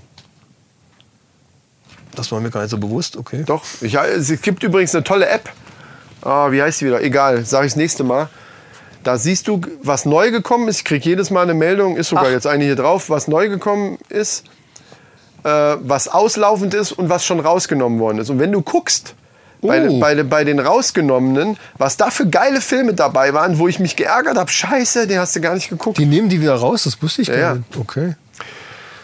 Das 2.14 2.32
war 2.32 2.40
mir 2.40 2.50
gar 2.50 2.62
nicht 2.62 2.70
so 2.70 2.78
bewusst, 2.78 3.16
okay. 3.16 3.44
Doch, 3.46 3.64
ich, 3.80 3.94
es 3.94 4.40
gibt 4.42 4.62
übrigens 4.62 4.94
eine 4.94 5.04
tolle 5.04 5.28
App. 5.28 5.50
Ah, 6.22 6.50
wie 6.50 6.60
heißt 6.60 6.80
die 6.80 6.86
wieder? 6.86 7.02
Egal, 7.02 7.44
sage 7.44 7.66
ich 7.66 7.72
das 7.72 7.76
nächste 7.76 8.04
Mal. 8.04 8.28
Da 9.04 9.16
siehst 9.16 9.46
du, 9.46 9.60
was 9.82 10.04
neu 10.04 10.30
gekommen 10.30 10.66
ist. 10.68 10.78
Ich 10.78 10.84
kriege 10.84 11.08
jedes 11.08 11.30
Mal 11.30 11.42
eine 11.42 11.54
Meldung, 11.54 11.96
ist 11.96 12.08
sogar 12.08 12.26
Ach. 12.26 12.30
jetzt 12.30 12.46
eine 12.46 12.64
hier 12.64 12.74
drauf, 12.74 13.08
was 13.10 13.28
neu 13.28 13.48
gekommen 13.48 13.98
ist, 14.08 14.44
äh, 14.46 14.50
was 15.44 16.08
auslaufend 16.08 16.74
ist 16.74 16.92
und 16.92 17.08
was 17.08 17.24
schon 17.24 17.40
rausgenommen 17.40 17.98
worden 18.00 18.18
ist. 18.18 18.28
Und 18.30 18.38
wenn 18.38 18.52
du 18.52 18.60
guckst, 18.62 19.14
bei, 19.60 19.88
Oh. 19.88 19.98
bei, 19.98 20.22
bei 20.22 20.44
den 20.44 20.60
rausgenommenen, 20.60 21.56
was 21.78 21.96
da 21.96 22.10
für 22.10 22.26
geile 22.28 22.60
Filme 22.60 22.94
dabei 22.94 23.34
waren, 23.34 23.58
wo 23.58 23.66
ich 23.66 23.80
mich 23.80 23.96
geärgert 23.96 24.36
habe, 24.36 24.50
scheiße, 24.50 25.06
den 25.08 25.18
hast 25.18 25.34
du 25.34 25.40
gar 25.40 25.54
nicht 25.54 25.68
geguckt. 25.68 25.98
Die 25.98 26.06
nehmen 26.06 26.28
die 26.28 26.40
wieder 26.40 26.54
raus, 26.54 26.84
das 26.84 27.02
wusste 27.02 27.22
ich 27.22 27.28
Ja, 27.28 27.34
gar 27.40 27.54
nicht. 27.56 27.76
Okay. 27.76 28.14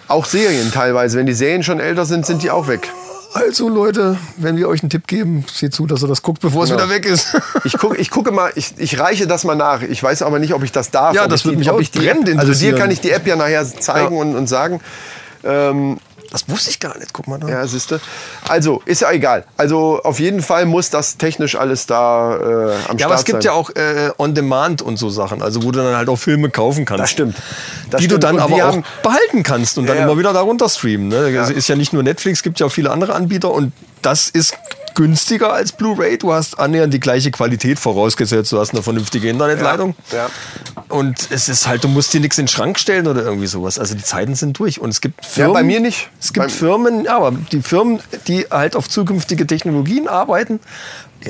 Auch 0.06 0.26
Serien 0.26 0.70
teilweise, 0.70 1.18
wenn 1.18 1.26
die 1.26 1.32
Serien 1.34 1.62
schon 1.62 1.80
älter 1.80 2.04
sind, 2.04 2.24
sind 2.26 2.42
die 2.42 2.50
auch 2.52 2.68
weg. 2.68 2.88
Also 3.32 3.68
Leute, 3.68 4.16
wenn 4.36 4.56
wir 4.56 4.68
euch 4.68 4.82
einen 4.84 4.90
Tipp 4.90 5.08
geben, 5.08 5.44
seht 5.52 5.74
zu, 5.74 5.86
dass 5.86 6.04
ihr 6.04 6.08
das 6.08 6.22
guckt, 6.22 6.40
bevor 6.40 6.62
es 6.64 6.70
Genau. 6.70 6.84
wieder 6.84 6.90
weg 6.94 7.04
ist. 7.06 7.34
Ich 7.64 7.76
gucke, 7.78 7.96
ich 7.96 8.10
gucke 8.10 8.30
mal, 8.30 8.52
ich, 8.54 8.74
ich 8.76 9.00
reiche 9.00 9.26
das 9.26 9.42
mal 9.42 9.56
nach. 9.56 9.82
Ich 9.82 10.00
weiß 10.00 10.22
aber 10.22 10.38
nicht, 10.38 10.54
ob 10.54 10.62
ich 10.62 10.70
das 10.70 10.92
darf. 10.92 11.16
Ja, 11.16 11.26
das 11.26 11.44
würde 11.44 11.58
mich 11.58 11.68
auch 11.70 11.80
brennend 11.82 12.28
App, 12.28 12.38
Also 12.38 12.52
dir 12.52 12.68
interessieren. 12.68 12.78
kann 12.78 12.90
ich 12.92 13.00
die 13.00 13.10
App 13.10 13.26
ja 13.26 13.34
nachher 13.34 13.64
zeigen 13.66 14.14
Ja. 14.14 14.20
und, 14.20 14.36
und 14.36 14.46
sagen. 14.46 14.80
Ähm, 15.42 15.98
Das 16.34 16.48
wusste 16.48 16.70
ich 16.70 16.80
gar 16.80 16.98
nicht, 16.98 17.12
guck 17.12 17.28
mal 17.28 17.38
da. 17.38 17.48
ja, 17.48 17.64
siehste. 17.66 18.00
Also, 18.48 18.82
ist 18.86 19.02
ja 19.02 19.12
egal. 19.12 19.44
Also, 19.56 20.00
auf 20.02 20.18
jeden 20.18 20.42
Fall 20.42 20.66
muss 20.66 20.90
das 20.90 21.16
technisch 21.16 21.54
alles 21.54 21.86
da 21.86 22.34
äh, 22.36 22.40
am 22.42 22.42
Ja, 22.42 22.76
Start 22.80 23.02
aber 23.04 23.14
es 23.14 23.24
gibt 23.24 23.42
sein. 23.44 23.52
ja 23.52 23.52
auch 23.52 23.70
äh, 23.70 24.10
On-Demand 24.18 24.82
und 24.82 24.96
so 24.96 25.10
Sachen, 25.10 25.42
also 25.42 25.62
wo 25.62 25.70
du 25.70 25.78
dann 25.82 25.94
halt 25.96 26.08
auch 26.08 26.16
Filme 26.16 26.50
kaufen 26.50 26.84
kannst. 26.86 27.02
Das 27.04 27.10
stimmt. 27.10 27.36
Das 27.90 28.00
die 28.00 28.06
stimmt. 28.06 28.22
du 28.24 28.26
dann 28.26 28.34
Und 28.34 28.40
aber 28.42 28.54
auch 28.56 28.60
haben- 28.72 28.84
behalten 29.04 29.44
kannst 29.44 29.78
und 29.78 29.86
dann 29.86 29.94
Ja, 29.96 30.02
ja. 30.02 30.08
immer 30.08 30.18
wieder 30.18 30.32
darunter 30.32 30.68
streamen. 30.68 31.06
Ne? 31.06 31.28
Es 31.38 31.50
ist 31.50 31.68
ja 31.68 31.76
nicht 31.76 31.92
nur 31.92 32.02
Netflix, 32.02 32.42
gibt 32.42 32.58
ja 32.58 32.66
auch 32.66 32.72
viele 32.72 32.90
andere 32.90 33.14
Anbieter 33.14 33.52
und 33.52 33.72
das 34.02 34.28
ist 34.28 34.58
günstiger 34.94 35.52
als 35.52 35.72
Blu-ray. 35.72 36.18
Du 36.18 36.32
hast 36.32 36.58
annähernd 36.58 36.92
die 36.94 37.00
gleiche 37.00 37.30
Qualität 37.30 37.78
vorausgesetzt. 37.78 38.52
Du 38.52 38.58
hast 38.58 38.70
eine 38.72 38.82
vernünftige 38.82 39.28
Internetleitung. 39.28 39.94
Ja. 40.12 40.28
Und 40.88 41.28
es 41.30 41.48
ist 41.48 41.66
halt, 41.66 41.84
du 41.84 41.88
musst 41.88 42.12
dir 42.14 42.20
nichts 42.20 42.38
in 42.38 42.44
den 42.44 42.48
Schrank 42.48 42.78
stellen 42.78 43.06
oder 43.06 43.22
irgendwie 43.22 43.46
sowas. 43.46 43.78
Also 43.78 43.94
die 43.94 44.02
Zeiten 44.02 44.34
sind 44.34 44.58
durch. 44.58 44.80
Und 44.80 44.90
es 44.90 45.00
gibt 45.00 45.22
Ja, 45.22 45.28
Firmen. 45.28 45.52
bei 45.54 45.62
mir 45.62 45.80
nicht. 45.80 46.10
Es 46.20 46.32
gibt 46.32 46.46
Beim- 46.46 46.50
Firmen, 46.54 47.04
ja, 47.04 47.16
aber 47.16 47.32
die 47.52 47.62
Firmen, 47.62 48.00
die 48.28 48.46
halt 48.50 48.76
auf 48.76 48.88
zukünftige 48.88 49.46
Technologien 49.46 50.08
arbeiten, 50.08 50.60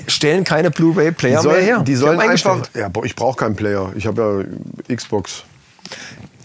stellen 0.08 0.44
keine 0.44 0.70
Blu-ray-Player 0.70 1.40
Die 1.40 1.46
mehr 1.48 1.56
her. 1.60 1.78
die 1.86 1.94
sollen 1.94 2.20
haben 2.20 2.30
einfach. 2.30 2.58
Ja, 2.74 2.88
ich 3.04 3.14
brauche 3.16 3.36
keinen 3.36 3.56
Player. 3.56 3.92
Ich 3.96 4.06
habe 4.06 4.46
ja 4.88 4.94
Xbox. 4.96 5.44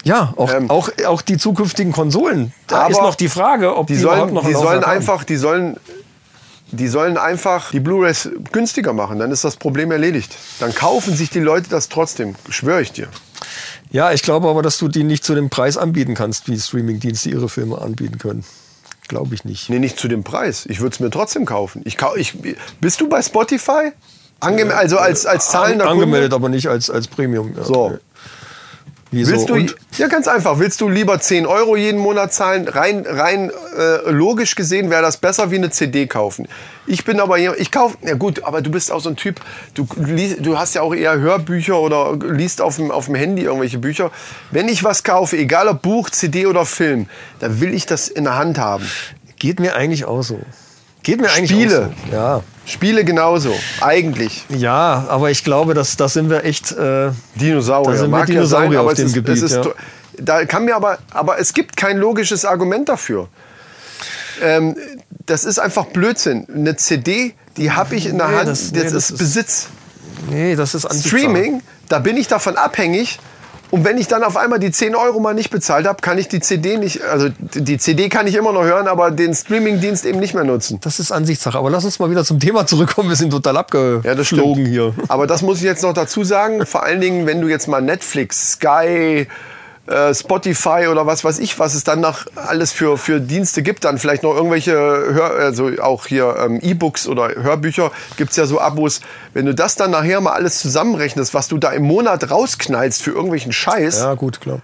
Ja, 0.02 0.32
auch, 0.36 0.50
Ähm, 0.52 0.70
auch, 0.70 0.88
auch 1.06 1.20
die 1.20 1.36
zukünftigen 1.36 1.92
Konsolen. 1.92 2.54
Da 2.68 2.86
ist 2.86 2.96
noch 3.02 3.16
die 3.16 3.28
Frage, 3.28 3.76
ob 3.76 3.86
die, 3.86 3.94
Die 3.96 4.00
überhaupt 4.00 4.20
sollen, 4.20 4.34
noch 4.34 4.46
die 4.46 4.52
sollen 4.54 4.82
einfach, 4.84 5.24
die 5.24 5.36
sollen, 5.36 5.76
die 6.72 6.88
sollen 6.88 7.16
einfach 7.16 7.70
die 7.70 7.80
Blu-rays 7.80 8.30
günstiger 8.52 8.92
machen. 8.92 9.18
Dann 9.18 9.30
ist 9.30 9.44
das 9.44 9.56
Problem 9.56 9.90
erledigt. 9.90 10.34
Dann 10.60 10.74
kaufen 10.74 11.14
sich 11.14 11.30
die 11.30 11.40
Leute 11.40 11.68
das 11.70 11.88
trotzdem. 11.88 12.34
Schwöre 12.48 12.82
ich 12.82 12.92
dir. 12.92 13.08
Ja, 13.90 14.12
ich 14.12 14.22
glaube 14.22 14.48
aber, 14.48 14.62
dass 14.62 14.78
du 14.78 14.88
die 14.88 15.02
nicht 15.04 15.24
zu 15.24 15.34
dem 15.34 15.50
Preis 15.50 15.76
anbieten 15.76 16.14
kannst, 16.14 16.48
wie 16.48 16.58
Streamingdienste 16.58 17.30
ihre 17.30 17.48
Filme 17.48 17.78
anbieten 17.80 18.18
können. 18.18 18.44
Glaube 19.08 19.34
ich 19.34 19.44
nicht. 19.44 19.68
Nee, 19.68 19.80
nicht 19.80 19.98
zu 19.98 20.06
dem 20.06 20.22
Preis. 20.22 20.66
Ich 20.66 20.80
würde 20.80 20.94
es 20.94 21.00
mir 21.00 21.10
trotzdem 21.10 21.44
kaufen. 21.44 21.82
Ich, 21.84 21.96
kau- 21.96 22.14
ich, 22.14 22.34
bist 22.80 23.00
du 23.00 23.08
bei 23.08 23.20
Spotify? 23.22 23.90
Angem 24.38 24.70
also 24.70 24.96
als, 24.98 25.26
als 25.26 25.50
zahlender 25.50 25.84
An, 25.86 25.92
angemeldet, 25.92 26.30
Kunde? 26.30 26.36
aber 26.46 26.48
nicht 26.48 26.68
als, 26.68 26.88
als 26.88 27.08
Premium. 27.08 27.54
Ja. 27.56 27.64
So. 27.64 27.98
Wieso? 29.12 29.32
Willst 29.32 29.48
du, 29.48 29.54
Und? 29.54 29.76
ja, 29.98 30.06
ganz 30.06 30.28
einfach. 30.28 30.58
Willst 30.60 30.80
du 30.80 30.88
lieber 30.88 31.18
10 31.18 31.46
Euro 31.46 31.76
jeden 31.76 32.00
Monat 32.00 32.32
zahlen? 32.32 32.68
Rein, 32.68 33.04
rein 33.06 33.50
äh, 33.76 34.10
logisch 34.10 34.54
gesehen 34.54 34.88
wäre 34.88 35.02
das 35.02 35.16
besser 35.16 35.50
wie 35.50 35.56
eine 35.56 35.70
CD 35.70 36.06
kaufen. 36.06 36.46
Ich 36.86 37.04
bin 37.04 37.18
aber 37.18 37.38
ich 37.38 37.70
kaufe, 37.72 37.98
ja 38.02 38.14
gut, 38.14 38.44
aber 38.44 38.62
du 38.62 38.70
bist 38.70 38.92
auch 38.92 39.00
so 39.00 39.08
ein 39.08 39.16
Typ, 39.16 39.40
du, 39.74 39.86
liest, 39.96 40.46
du 40.46 40.58
hast 40.58 40.74
ja 40.74 40.82
auch 40.82 40.94
eher 40.94 41.18
Hörbücher 41.18 41.78
oder 41.78 42.16
liest 42.16 42.60
auf 42.60 42.76
dem, 42.76 42.90
auf 42.90 43.06
dem 43.06 43.16
Handy 43.16 43.42
irgendwelche 43.42 43.78
Bücher. 43.78 44.12
Wenn 44.52 44.68
ich 44.68 44.84
was 44.84 45.02
kaufe, 45.02 45.36
egal 45.36 45.66
ob 45.68 45.82
Buch, 45.82 46.10
CD 46.10 46.46
oder 46.46 46.64
Film, 46.64 47.06
dann 47.40 47.60
will 47.60 47.74
ich 47.74 47.86
das 47.86 48.08
in 48.08 48.24
der 48.24 48.36
Hand 48.36 48.58
haben. 48.58 48.88
Geht 49.38 49.58
mir 49.58 49.74
eigentlich 49.74 50.04
auch 50.04 50.22
so. 50.22 50.40
Geht 51.02 51.20
mir 51.20 51.30
eigentlich 51.30 51.50
Spiele. 51.50 51.90
so. 52.10 52.14
Ja. 52.16 52.42
Spiele 52.66 53.04
genauso, 53.04 53.54
eigentlich. 53.80 54.44
Ja, 54.48 55.06
aber 55.08 55.30
ich 55.30 55.42
glaube, 55.42 55.74
dass 55.74 55.96
da 55.96 56.08
sind 56.08 56.30
wir 56.30 56.44
echt. 56.44 56.72
Äh, 56.72 57.10
Dinosaurier. 57.34 57.92
Da 57.92 57.96
sind 57.98 58.10
wir 58.10 58.18
Mag 58.18 58.28
ja 58.28 58.34
Dinosaurier 58.34 58.68
sein, 58.70 58.76
aber 58.78 58.86
auf 58.86 58.92
es 58.92 58.98
dem 58.98 59.06
ist, 59.06 59.14
Gebiet, 59.14 59.42
ist, 59.42 59.54
ja. 59.54 59.62
Da 60.18 60.44
kann 60.44 60.64
mir 60.66 60.76
aber, 60.76 60.98
aber 61.10 61.38
es 61.40 61.54
gibt 61.54 61.76
kein 61.76 61.96
logisches 61.96 62.44
Argument 62.44 62.88
dafür. 62.88 63.28
Ähm, 64.42 64.76
das 65.26 65.44
ist 65.44 65.58
einfach 65.58 65.86
Blödsinn. 65.86 66.46
Eine 66.54 66.76
CD, 66.76 67.34
die 67.56 67.72
habe 67.72 67.94
ich 67.96 68.06
in 68.06 68.18
der 68.18 68.28
Nee, 68.28 68.36
Hand, 68.36 68.48
das- 68.48 68.70
das, 68.70 68.72
nee, 68.72 68.82
das 68.84 68.92
ist 69.10 69.18
Besitz. 69.18 69.66
nee, 70.30 70.54
das 70.56 70.74
ist. 70.74 71.06
Streaming, 71.06 71.62
da 71.88 71.98
bin 71.98 72.16
ich 72.16 72.28
davon 72.28 72.56
abhängig. 72.56 73.18
Und 73.70 73.84
wenn 73.84 73.98
ich 73.98 74.08
dann 74.08 74.24
auf 74.24 74.36
einmal 74.36 74.58
die 74.58 74.70
10 74.70 74.94
Euro 74.94 75.20
mal 75.20 75.34
nicht 75.34 75.50
bezahlt 75.50 75.86
habe, 75.86 76.00
kann 76.00 76.18
ich 76.18 76.28
die 76.28 76.40
CD 76.40 76.76
nicht, 76.76 77.02
also 77.04 77.28
die 77.38 77.78
CD 77.78 78.08
kann 78.08 78.26
ich 78.26 78.34
immer 78.34 78.52
noch 78.52 78.64
hören, 78.64 78.88
aber 78.88 79.10
den 79.10 79.32
Streamingdienst 79.34 80.04
eben 80.04 80.18
nicht 80.18 80.34
mehr 80.34 80.44
nutzen. 80.44 80.78
Das 80.80 80.98
ist 80.98 81.12
Ansichtssache. 81.12 81.56
Aber 81.56 81.70
lass 81.70 81.84
uns 81.84 81.98
mal 81.98 82.10
wieder 82.10 82.24
zum 82.24 82.40
Thema 82.40 82.66
zurückkommen. 82.66 83.08
Wir 83.08 83.16
sind 83.16 83.30
total 83.30 83.54
Ja, 83.54 83.60
abgeflogen 83.60 84.66
hier. 84.66 84.94
Aber 85.08 85.26
das 85.26 85.42
muss 85.42 85.58
ich 85.58 85.64
jetzt 85.64 85.82
noch 85.82 85.92
dazu 85.92 86.24
sagen. 86.24 86.66
Vor 86.66 86.82
allen 86.82 87.00
Dingen, 87.00 87.26
wenn 87.26 87.40
du 87.40 87.48
jetzt 87.48 87.68
mal 87.68 87.80
Netflix, 87.80 88.52
Sky, 88.52 89.28
äh, 89.90 90.14
Spotify 90.14 90.86
oder 90.90 91.06
was 91.06 91.24
weiß 91.24 91.38
ich, 91.40 91.58
was 91.58 91.74
es 91.74 91.84
dann 91.84 92.00
noch 92.00 92.26
alles 92.36 92.72
für, 92.72 92.96
für 92.96 93.20
Dienste 93.20 93.62
gibt, 93.62 93.84
dann 93.84 93.98
vielleicht 93.98 94.22
noch 94.22 94.34
irgendwelche, 94.34 94.72
Hör, 94.72 95.32
also 95.38 95.70
auch 95.82 96.06
hier 96.06 96.36
ähm, 96.38 96.58
E-Books 96.62 97.06
oder 97.08 97.34
Hörbücher, 97.34 97.90
gibt's 98.16 98.36
ja 98.36 98.46
so 98.46 98.60
Abos. 98.60 99.00
Wenn 99.34 99.46
du 99.46 99.54
das 99.54 99.74
dann 99.76 99.90
nachher 99.90 100.20
mal 100.20 100.32
alles 100.32 100.60
zusammenrechnest, 100.60 101.34
was 101.34 101.48
du 101.48 101.58
da 101.58 101.70
im 101.72 101.82
Monat 101.82 102.30
rausknallst 102.30 103.02
für 103.02 103.10
irgendwelchen 103.10 103.52
Scheiß, 103.52 103.98
Ja, 104.00 104.14
gut, 104.14 104.40
klar. 104.40 104.60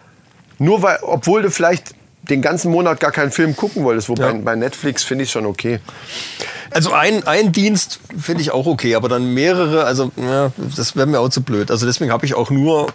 nur 0.59 0.83
weil, 0.83 0.99
obwohl 1.03 1.43
du 1.43 1.51
vielleicht 1.51 1.95
den 2.23 2.43
ganzen 2.43 2.71
Monat 2.73 2.99
gar 2.99 3.13
keinen 3.13 3.31
Film 3.31 3.55
gucken 3.57 3.85
wolltest, 3.85 4.09
wobei 4.09 4.29
Ja. 4.33 4.35
bei 4.43 4.57
Netflix 4.57 5.05
finde 5.05 5.25
ich 5.25 5.31
schon 5.31 5.47
okay. 5.47 5.79
Also 6.73 6.93
ein, 6.93 7.27
ein 7.27 7.53
Dienst 7.53 8.01
finde 8.21 8.43
ich 8.43 8.51
auch 8.51 8.67
okay, 8.67 8.97
aber 8.97 9.09
dann 9.09 9.33
mehrere, 9.33 9.85
also 9.85 10.11
ja, 10.17 10.51
das 10.77 10.97
wäre 10.97 11.07
mir 11.07 11.21
auch 11.21 11.29
zu 11.29 11.43
blöd. 11.43 11.71
Also 11.71 11.87
deswegen 11.87 12.11
habe 12.13 12.27
ich 12.27 12.35
auch 12.35 12.51
nur, 12.51 12.89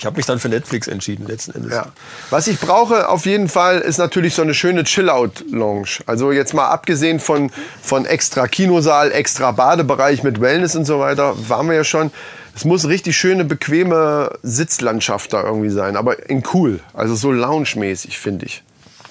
ich 0.00 0.06
habe 0.06 0.16
mich 0.16 0.24
dann 0.24 0.38
für 0.38 0.48
Netflix 0.48 0.88
entschieden 0.88 1.26
letzten 1.26 1.54
Endes. 1.54 1.74
Ja. 1.74 1.88
Was 2.30 2.46
ich 2.46 2.58
brauche 2.58 3.10
auf 3.10 3.26
jeden 3.26 3.50
Fall 3.50 3.80
ist 3.80 3.98
natürlich 3.98 4.34
so 4.34 4.40
eine 4.40 4.54
schöne 4.54 4.84
Chill-Out-Lounge. 4.84 5.98
Also 6.06 6.32
jetzt 6.32 6.54
mal 6.54 6.68
abgesehen 6.68 7.20
von, 7.20 7.50
von 7.82 8.06
extra 8.06 8.48
Kinosaal, 8.48 9.12
extra 9.12 9.52
Badebereich 9.52 10.22
mit 10.22 10.40
Wellness 10.40 10.74
und 10.74 10.86
so 10.86 11.00
weiter, 11.00 11.34
waren 11.50 11.68
wir 11.68 11.76
ja 11.76 11.84
schon. 11.84 12.10
Es 12.56 12.64
muss 12.64 12.88
richtig 12.88 13.14
schöne, 13.14 13.44
bequeme 13.44 14.38
Sitzlandschaft 14.42 15.34
da 15.34 15.42
irgendwie 15.42 15.68
sein, 15.68 15.96
aber 15.96 16.30
in 16.30 16.42
cool. 16.54 16.80
Also 16.94 17.14
so 17.14 17.30
lounge-mäßig, 17.30 18.18
finde 18.18 18.46
ich. 18.46 18.62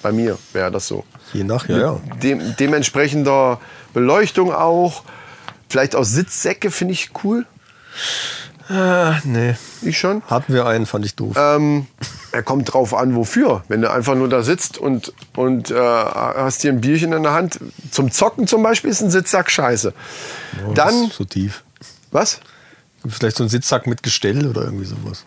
Bei 0.02 0.10
mir 0.10 0.38
wäre 0.52 0.72
das 0.72 0.88
so. 0.88 1.04
Je 1.32 1.44
nach, 1.44 1.68
ja, 1.68 1.78
ja. 1.78 2.00
Dem, 2.20 2.56
dementsprechender 2.58 3.60
Beleuchtung 3.94 4.52
auch. 4.52 5.04
Vielleicht 5.68 5.94
auch 5.94 6.02
Sitzsäcke 6.02 6.72
finde 6.72 6.94
ich 6.94 7.10
cool. 7.22 7.46
Äh, 8.70 9.18
nee. 9.24 9.56
Ich 9.82 9.98
schon. 9.98 10.22
Hatten 10.28 10.54
wir 10.54 10.66
einen, 10.66 10.86
fand 10.86 11.04
ich 11.04 11.16
doof. 11.16 11.34
Ähm, 11.36 11.86
er 12.30 12.42
kommt 12.42 12.72
drauf 12.72 12.94
an, 12.94 13.16
wofür. 13.16 13.64
Wenn 13.68 13.82
du 13.82 13.90
einfach 13.90 14.14
nur 14.14 14.28
da 14.28 14.42
sitzt 14.42 14.78
und, 14.78 15.12
und 15.34 15.70
äh, 15.72 15.74
hast 15.74 16.62
dir 16.62 16.72
ein 16.72 16.80
Bierchen 16.80 17.12
in 17.12 17.24
der 17.24 17.32
Hand. 17.32 17.58
Zum 17.90 18.12
Zocken 18.12 18.46
zum 18.46 18.62
Beispiel 18.62 18.90
ist 18.90 19.00
ein 19.00 19.10
Sitzsack 19.10 19.50
scheiße. 19.50 19.92
Dann, 20.74 21.10
so 21.10 21.24
tief. 21.24 21.64
was? 22.12 22.40
Vielleicht 23.08 23.36
so 23.36 23.44
ein 23.44 23.48
Sitzsack 23.48 23.86
mit 23.86 24.02
Gestell 24.02 24.46
oder 24.46 24.62
irgendwie 24.62 24.84
sowas. 24.84 25.24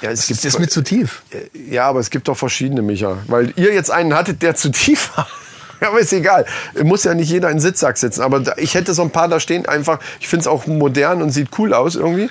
Ja, 0.00 0.10
es 0.10 0.26
Das 0.26 0.44
ist 0.44 0.58
mir 0.58 0.68
zu 0.68 0.82
tief. 0.82 1.22
Ja, 1.70 1.86
aber 1.86 2.00
es 2.00 2.10
gibt 2.10 2.26
doch 2.26 2.36
verschiedene, 2.36 2.82
Micha. 2.82 3.18
Weil 3.28 3.52
ihr 3.56 3.72
jetzt 3.72 3.90
einen 3.90 4.14
hattet, 4.14 4.42
der 4.42 4.56
zu 4.56 4.70
tief 4.70 5.16
war. 5.16 5.28
Ja, 5.80 5.88
aber 5.88 5.98
ist 5.98 6.12
egal. 6.12 6.46
Muss 6.84 7.02
ja 7.02 7.12
nicht 7.12 7.28
jeder 7.28 7.48
in 7.48 7.56
den 7.56 7.60
Sitzsack 7.60 7.98
sitzen. 7.98 8.22
Aber 8.22 8.56
ich 8.56 8.76
hätte 8.76 8.94
so 8.94 9.02
ein 9.02 9.10
paar 9.10 9.26
da 9.26 9.40
stehen 9.40 9.66
einfach. 9.66 9.98
Ich 10.20 10.28
finde 10.28 10.42
es 10.42 10.46
auch 10.46 10.68
modern 10.68 11.20
und 11.22 11.30
sieht 11.30 11.48
cool 11.58 11.74
aus 11.74 11.96
irgendwie. 11.96 12.30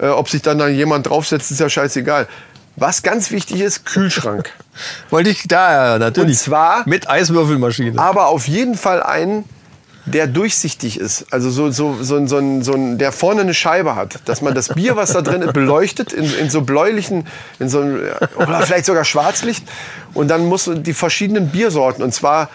Äh, 0.00 0.08
ob 0.08 0.28
sich 0.28 0.42
dann 0.42 0.58
da 0.58 0.68
jemand 0.68 1.08
draufsetzt, 1.08 1.50
ist 1.50 1.60
ja 1.60 1.68
scheißegal. 1.68 2.26
Was 2.76 3.02
ganz 3.02 3.30
wichtig 3.30 3.60
ist, 3.60 3.84
Kühlschrank. 3.84 4.50
Wollte 5.10 5.30
ich, 5.30 5.46
da, 5.48 5.92
ja, 5.94 5.98
natürlich. 5.98 6.30
Und 6.30 6.36
zwar- 6.38 6.82
mit 6.88 7.08
Eiswürfelmaschine. 7.10 8.00
aber 8.00 8.28
auf 8.28 8.48
jeden 8.48 8.76
Fall 8.76 9.02
einen, 9.02 9.44
der 10.06 10.26
durchsichtig 10.26 10.98
ist. 10.98 11.26
Also 11.30 11.50
so, 11.50 11.70
so, 11.70 11.98
so, 12.02 12.16
ein- 12.16 12.26
so, 12.28 12.38
ein, 12.38 12.62
so 12.62 12.72
ein, 12.72 12.96
der 12.96 13.12
vorne 13.12 13.42
eine 13.42 13.52
Scheibe 13.54 13.96
hat. 13.96 14.20
Dass 14.24 14.40
man 14.40 14.54
das 14.54 14.68
Bier, 14.70 14.96
was 14.96 15.12
da 15.12 15.20
drin 15.20 15.42
ist, 15.42 15.52
beleuchtet 15.52 16.12
in, 16.12 16.24
in 16.36 16.48
so 16.48 16.62
bläulichen, 16.62 17.26
in 17.58 17.68
so 17.68 17.80
ein, 17.80 18.00
oder 18.36 18.60
vielleicht 18.62 18.86
sogar 18.86 19.04
Schwarzlicht. 19.04 19.64
Und 20.14 20.28
dann 20.28 20.46
muss 20.46 20.70
die 20.72 20.94
verschiedenen 20.94 21.48
Biersorten, 21.50 22.02
und 22.02 22.14
zwar 22.14 22.48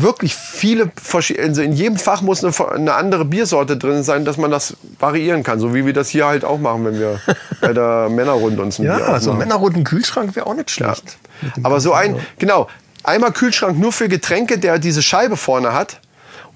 wirklich 0.00 0.34
viele, 0.36 0.84
verschi- 1.04 1.40
also 1.40 1.60
in 1.62 1.72
jedem 1.72 1.96
Fach 1.98 2.22
muss 2.22 2.44
eine, 2.44 2.52
eine 2.70 2.94
andere 2.94 3.24
Biersorte 3.24 3.76
drin 3.76 4.02
sein, 4.02 4.24
dass 4.24 4.36
man 4.36 4.50
das 4.50 4.74
variieren 5.00 5.42
kann. 5.42 5.58
So 5.60 5.74
wie 5.74 5.84
wir 5.86 5.92
das 5.92 6.08
hier 6.08 6.26
halt 6.26 6.44
auch 6.44 6.58
machen, 6.58 6.84
wenn 6.84 6.98
wir 6.98 7.20
bei 7.60 7.72
der 7.72 8.08
Männerrunde 8.08 8.62
uns 8.62 8.78
ein 8.78 8.82
Bier 8.84 8.98
ja, 8.98 9.20
so 9.20 9.32
ein 9.32 9.38
männerroten 9.38 9.84
Kühlschrank 9.84 10.36
wäre 10.36 10.46
auch 10.46 10.54
nicht 10.54 10.70
Ja. 10.78 10.94
schlecht. 10.94 11.18
Aber 11.62 11.80
so 11.80 11.92
ein, 11.92 12.16
genau, 12.38 12.68
einmal 13.02 13.32
Kühlschrank 13.32 13.78
nur 13.78 13.92
für 13.92 14.08
Getränke, 14.08 14.58
der 14.58 14.78
diese 14.78 15.02
Scheibe 15.02 15.36
vorne 15.36 15.72
hat. 15.74 16.00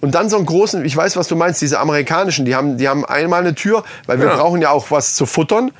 Und 0.01 0.15
dann 0.17 0.29
so 0.29 0.37
einen 0.37 0.47
großen, 0.47 0.85
ich 0.85 0.97
weiß, 0.97 1.17
was 1.17 1.29
du 1.29 1.37
meinst, 1.37 1.61
diese 1.63 1.79
amerikanischen, 1.79 2.45
die 2.45 2.57
haben, 2.57 2.77
die 2.77 2.89
haben 2.89 3.05
einmal 3.05 3.41
eine 3.41 3.55
Tür, 3.55 3.85
weil 4.07 4.19
wir 4.21 4.27
Ja. 4.27 4.37
brauchen 4.37 4.61
ja 4.61 4.71
auch 4.71 4.91
was 4.91 5.15
zu 5.15 5.27
futtern. 5.27 5.71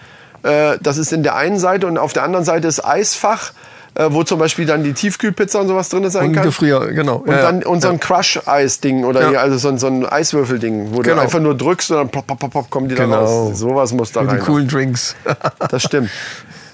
Äh, 0.45 0.79
das 0.81 0.97
ist 0.99 1.13
in 1.13 1.23
der 1.25 1.35
einen 1.37 1.59
Seite 1.59 1.87
und 1.89 1.99
auf 1.99 2.13
der 2.13 2.23
anderen 2.23 2.45
Seite 2.45 2.69
ist 2.69 2.85
Eisfach, 2.85 3.53
äh, 3.95 4.07
wo 4.11 4.23
zum 4.25 4.39
Beispiel 4.39 4.65
dann 4.67 4.83
die 4.85 4.93
Tiefkühlpizza 4.95 5.61
und 5.61 5.69
sowas 5.69 5.89
drin 5.91 6.09
sein 6.11 6.29
Und 6.29 6.33
kann. 6.35 6.45
Gefrier, 6.45 6.81
genau. 6.93 7.17
Und 7.17 7.31
Ja, 7.31 7.43
dann 7.43 7.61
ja. 7.61 7.67
und 7.67 7.83
so 7.83 7.89
ein 7.89 8.01
Crush-Eis-Ding 8.01 9.05
oder 9.05 9.31
Ja. 9.33 9.41
also 9.41 9.59
so 9.59 9.69
ein, 9.69 9.79
so 9.79 9.87
ein 9.87 10.07
Eiswürfel-Ding, 10.07 10.95
wo 10.95 11.01
Genau. 11.01 11.17
du 11.17 11.21
einfach 11.23 11.41
nur 11.41 11.57
drückst 11.57 11.91
und 11.91 11.97
dann 11.99 12.09
pop, 12.09 12.27
pop, 12.27 12.39
pop, 12.39 12.51
pop, 12.53 12.71
kommen 12.71 12.89
die 12.89 12.95
da 12.95 13.05
Genau. 13.05 13.25
raus. 13.25 13.59
Sowas 13.59 13.93
muss 13.93 14.13
da 14.13 14.23
Für 14.23 14.29
rein. 14.29 14.39
die 14.39 14.45
coolen 14.45 14.69
Drinks. 14.69 15.15
Das 15.71 15.83
stimmt. 15.83 16.11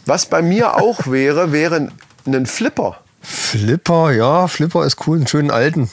Was 0.07 0.27
bei 0.27 0.43
mir 0.43 0.77
auch 0.77 1.07
wäre, 1.07 1.53
wäre 1.53 1.89
ein 2.27 2.47
Flipper. 2.47 2.99
Flipper, 3.21 4.13
ja, 4.13 4.47
Flipper 4.49 4.85
ist 4.87 5.07
cool, 5.07 5.17
einen 5.19 5.27
schönen 5.27 5.51
alten. 5.51 5.91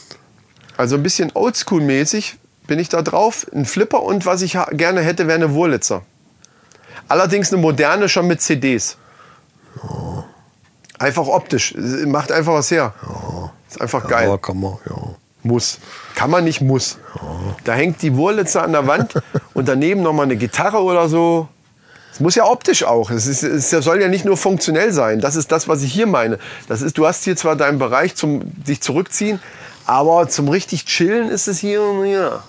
Also 0.77 0.95
ein 0.95 1.03
bisschen 1.03 1.31
Oldschool-mäßig 1.31 2.35
bin 2.67 2.79
ich 2.79 2.89
da 2.89 3.01
drauf. 3.01 3.45
Ein 3.53 3.65
Flipper 3.65 4.03
und 4.03 4.25
was 4.25 4.41
ich 4.41 4.57
gerne 4.71 5.01
hätte, 5.01 5.27
wäre 5.27 5.35
eine 5.37 5.53
Wurlitzer. 5.53 6.03
Allerdings 7.07 7.51
eine 7.51 7.61
moderne 7.61 8.09
schon 8.09 8.27
mit 8.27 8.41
CDs. 8.41 8.97
Einfach 10.99 11.27
optisch. 11.27 11.75
Macht 12.05 12.31
einfach 12.31 12.53
was 12.53 12.71
her. 12.71 12.93
Ist 13.69 13.81
einfach 13.81 14.07
geil. 14.07 14.29
Ja, 14.29 14.37
kann 14.37 14.59
man, 14.59 14.77
ja. 14.89 14.95
Muss. 15.43 15.79
Kann 16.15 16.31
man 16.31 16.43
nicht, 16.43 16.61
muss. 16.61 16.97
Da 17.63 17.73
hängt 17.73 18.01
die 18.01 18.15
Wurlitzer 18.15 18.63
an 18.63 18.71
der 18.71 18.87
Wand 18.87 19.13
und 19.53 19.67
daneben 19.67 20.01
nochmal 20.01 20.25
eine 20.25 20.37
Gitarre 20.37 20.81
oder 20.81 21.07
so. 21.07 21.47
Es 22.11 22.19
muss 22.19 22.35
ja 22.35 22.45
optisch 22.45 22.83
auch. 22.83 23.11
Es, 23.11 23.27
ist, 23.27 23.43
es 23.43 23.69
soll 23.69 24.01
ja 24.01 24.07
nicht 24.07 24.23
nur 24.23 24.37
funktionell 24.37 24.93
sein. 24.93 25.19
Das 25.19 25.35
ist 25.35 25.51
das, 25.51 25.67
was 25.67 25.83
ich 25.83 25.91
hier 25.91 26.07
meine. 26.07 26.39
Das 26.67 26.81
ist, 26.81 26.97
du 26.97 27.05
hast 27.05 27.25
hier 27.25 27.35
zwar 27.35 27.57
deinen 27.57 27.77
Bereich 27.77 28.15
zum 28.15 28.41
dich 28.63 28.81
zurückziehen, 28.81 29.41
aber 29.85 30.29
zum 30.29 30.47
richtig 30.47 30.85
chillen 30.85 31.29
ist 31.29 31.47
es 31.47 31.59
hier 31.59 31.83
und 31.83 32.05
hier. 32.05 32.41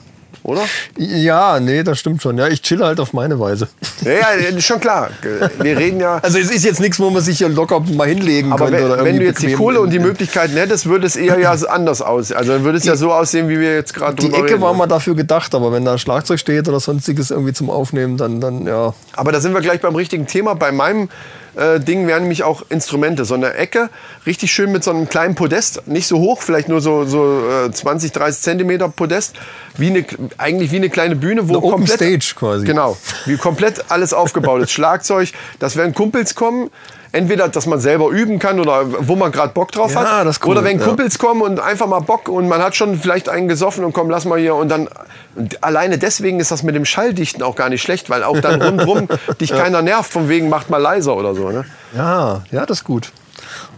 Oder? 0.47 0.62
Ja, 0.97 1.59
nee, 1.59 1.82
das 1.82 1.99
stimmt 1.99 2.22
schon. 2.22 2.38
Ja, 2.38 2.47
ich 2.47 2.62
chill 2.62 2.80
halt 2.80 3.01
auf 3.01 3.12
meine 3.12 3.40
Weise. 3.40 3.66
Ja, 4.05 4.12
ja, 4.12 4.28
ist 4.57 4.64
schon 4.64 4.78
klar. 4.78 5.11
Wir 5.59 5.76
reden 5.76 5.99
ja. 5.99 6.18
Also 6.22 6.38
es 6.38 6.53
ist 6.53 6.64
jetzt 6.64 6.78
nichts, 6.78 7.01
wo 7.01 7.11
man 7.11 7.20
sich 7.20 7.38
hier 7.38 7.49
locker 7.49 7.80
mal 7.80 8.07
hinlegen 8.07 8.53
Aber 8.53 8.66
könnte. 8.66 8.84
wenn, 8.84 8.92
oder 8.92 9.05
wenn 9.05 9.16
du 9.18 9.24
jetzt 9.24 9.42
die 9.42 9.55
Kohle 9.55 9.80
und 9.80 9.90
die 9.90 9.99
Möglichkeiten 9.99 10.55
hättest, 10.55 10.86
würde 10.86 11.05
es 11.05 11.16
eher 11.16 11.40
ja 11.40 11.51
anders 11.51 12.01
aussehen. 12.01 12.36
Also 12.36 12.53
dann 12.53 12.62
würde 12.62 12.78
es 12.78 12.84
ja 12.84 12.94
so 12.94 13.12
aussehen, 13.12 13.49
wie 13.49 13.59
wir 13.59 13.74
jetzt 13.74 13.92
gerade 13.92 14.14
Die 14.14 14.32
Ecke 14.32 14.61
war 14.61 14.72
mal 14.72 14.86
dafür 14.86 15.16
gedacht, 15.16 15.53
aber 15.53 15.72
wenn 15.72 15.84
da 15.84 15.92
ein 15.92 15.99
Schlagzeug 15.99 16.38
steht 16.38 16.68
oder 16.68 16.78
sonstiges 16.78 17.32
irgendwie 17.32 17.53
zum 17.53 17.68
Aufnehmen, 17.68 18.16
dann, 18.16 18.40
dann 18.40 18.66
ja. 18.68 18.94
Aber 19.14 19.32
da 19.32 19.40
sind 19.40 19.53
wir 19.53 19.61
gleich 19.62 19.80
beim 19.80 19.97
richtigen 19.97 20.28
Thema. 20.28 20.55
Bei 20.55 20.70
meinem 20.70 21.09
äh, 21.57 21.81
Ding 21.81 22.07
wären 22.07 22.23
nämlich 22.23 22.43
auch 22.43 22.63
Instrumente. 22.69 23.25
So 23.25 23.35
eine 23.35 23.55
Ecke, 23.55 23.91
richtig 24.27 24.53
schön 24.53 24.73
mit 24.73 24.85
so 24.85 24.91
einem 24.91 25.09
kleinen 25.09 25.35
Podest. 25.35 25.87
Nicht 25.87 26.07
so 26.07 26.19
hoch, 26.19 26.43
vielleicht 26.43 26.69
nur 26.69 26.81
so, 26.81 27.05
so 27.05 27.49
äh, 27.67 27.71
20, 27.71 28.13
30 28.13 28.43
Zentimeter 28.43 28.89
Podest. 28.89 29.35
Wie 29.77 29.89
eine, 29.89 30.05
eigentlich 30.39 30.71
wie 30.73 30.77
eine 30.77 30.91
kleine 30.91 31.17
Bühne, 31.17 31.49
wo 31.49 31.55
Eine 31.55 31.59
Open 31.59 31.71
komplett, 31.71 31.97
Stage 31.97 32.35
quasi. 32.39 32.67
Genau, 32.67 32.97
wie 33.25 33.37
komplett 33.37 33.85
alles 33.91 34.13
aufgebaut 34.13 34.63
ist. 34.63 34.71
Schlagzeug, 34.77 35.33
dass 35.59 35.77
wenn 35.77 35.95
Kumpels 35.95 36.35
kommen, 36.35 36.71
Entweder, 37.17 37.49
dass 37.49 37.64
man 37.67 37.81
selber 37.81 38.11
üben 38.11 38.39
kann 38.39 38.61
oder 38.61 38.83
wo 39.09 39.17
man 39.17 39.33
gerade 39.33 39.53
Bock 39.55 39.73
drauf 39.73 39.95
Ja, 39.95 40.19
hat. 40.19 40.27
das 40.27 40.39
cool, 40.45 40.51
oder 40.51 40.64
wenn 40.64 40.79
ja. 40.79 40.85
Kumpels 40.85 41.19
kommen 41.19 41.41
und 41.41 41.61
einfach 41.61 41.87
mal 41.87 42.01
Bock 42.01 42.29
und 42.29 42.47
man 42.47 42.62
hat 42.62 42.77
schon 42.77 42.99
vielleicht 43.01 43.29
einen 43.31 43.49
gesoffen 43.49 43.85
und 43.85 43.93
komm, 43.95 44.11
lass 44.11 44.25
mal 44.27 44.39
hier 44.39 44.55
und 44.55 44.69
dann. 44.69 44.89
Und 45.35 45.64
alleine 45.64 45.97
deswegen 45.97 46.41
ist 46.41 46.51
das 46.51 46.62
mit 46.62 46.75
dem 46.75 46.85
Schalldichten 46.85 47.43
auch 47.43 47.57
gar 47.57 47.69
nicht 47.71 47.81
schlecht, 47.81 48.11
weil 48.11 48.23
auch 48.23 48.39
dann 48.41 48.61
rundrum 48.81 49.09
dich 49.41 49.51
keiner 49.51 49.81
nervt, 49.83 50.12
von 50.12 50.29
wegen 50.29 50.49
macht 50.51 50.69
mal 50.69 50.77
leiser 50.79 51.17
oder 51.17 51.35
so. 51.35 51.49
Ne? 51.51 51.64
Ja, 51.95 52.43
ja, 52.51 52.67
das 52.67 52.79
ist 52.79 52.85
gut. 52.85 53.12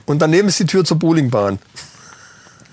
Und 0.06 0.20
daneben 0.20 0.48
ist 0.48 0.58
die 0.58 0.66
Tür 0.66 0.84
zur 0.84 0.98
Bowlingbahn. 0.98 1.58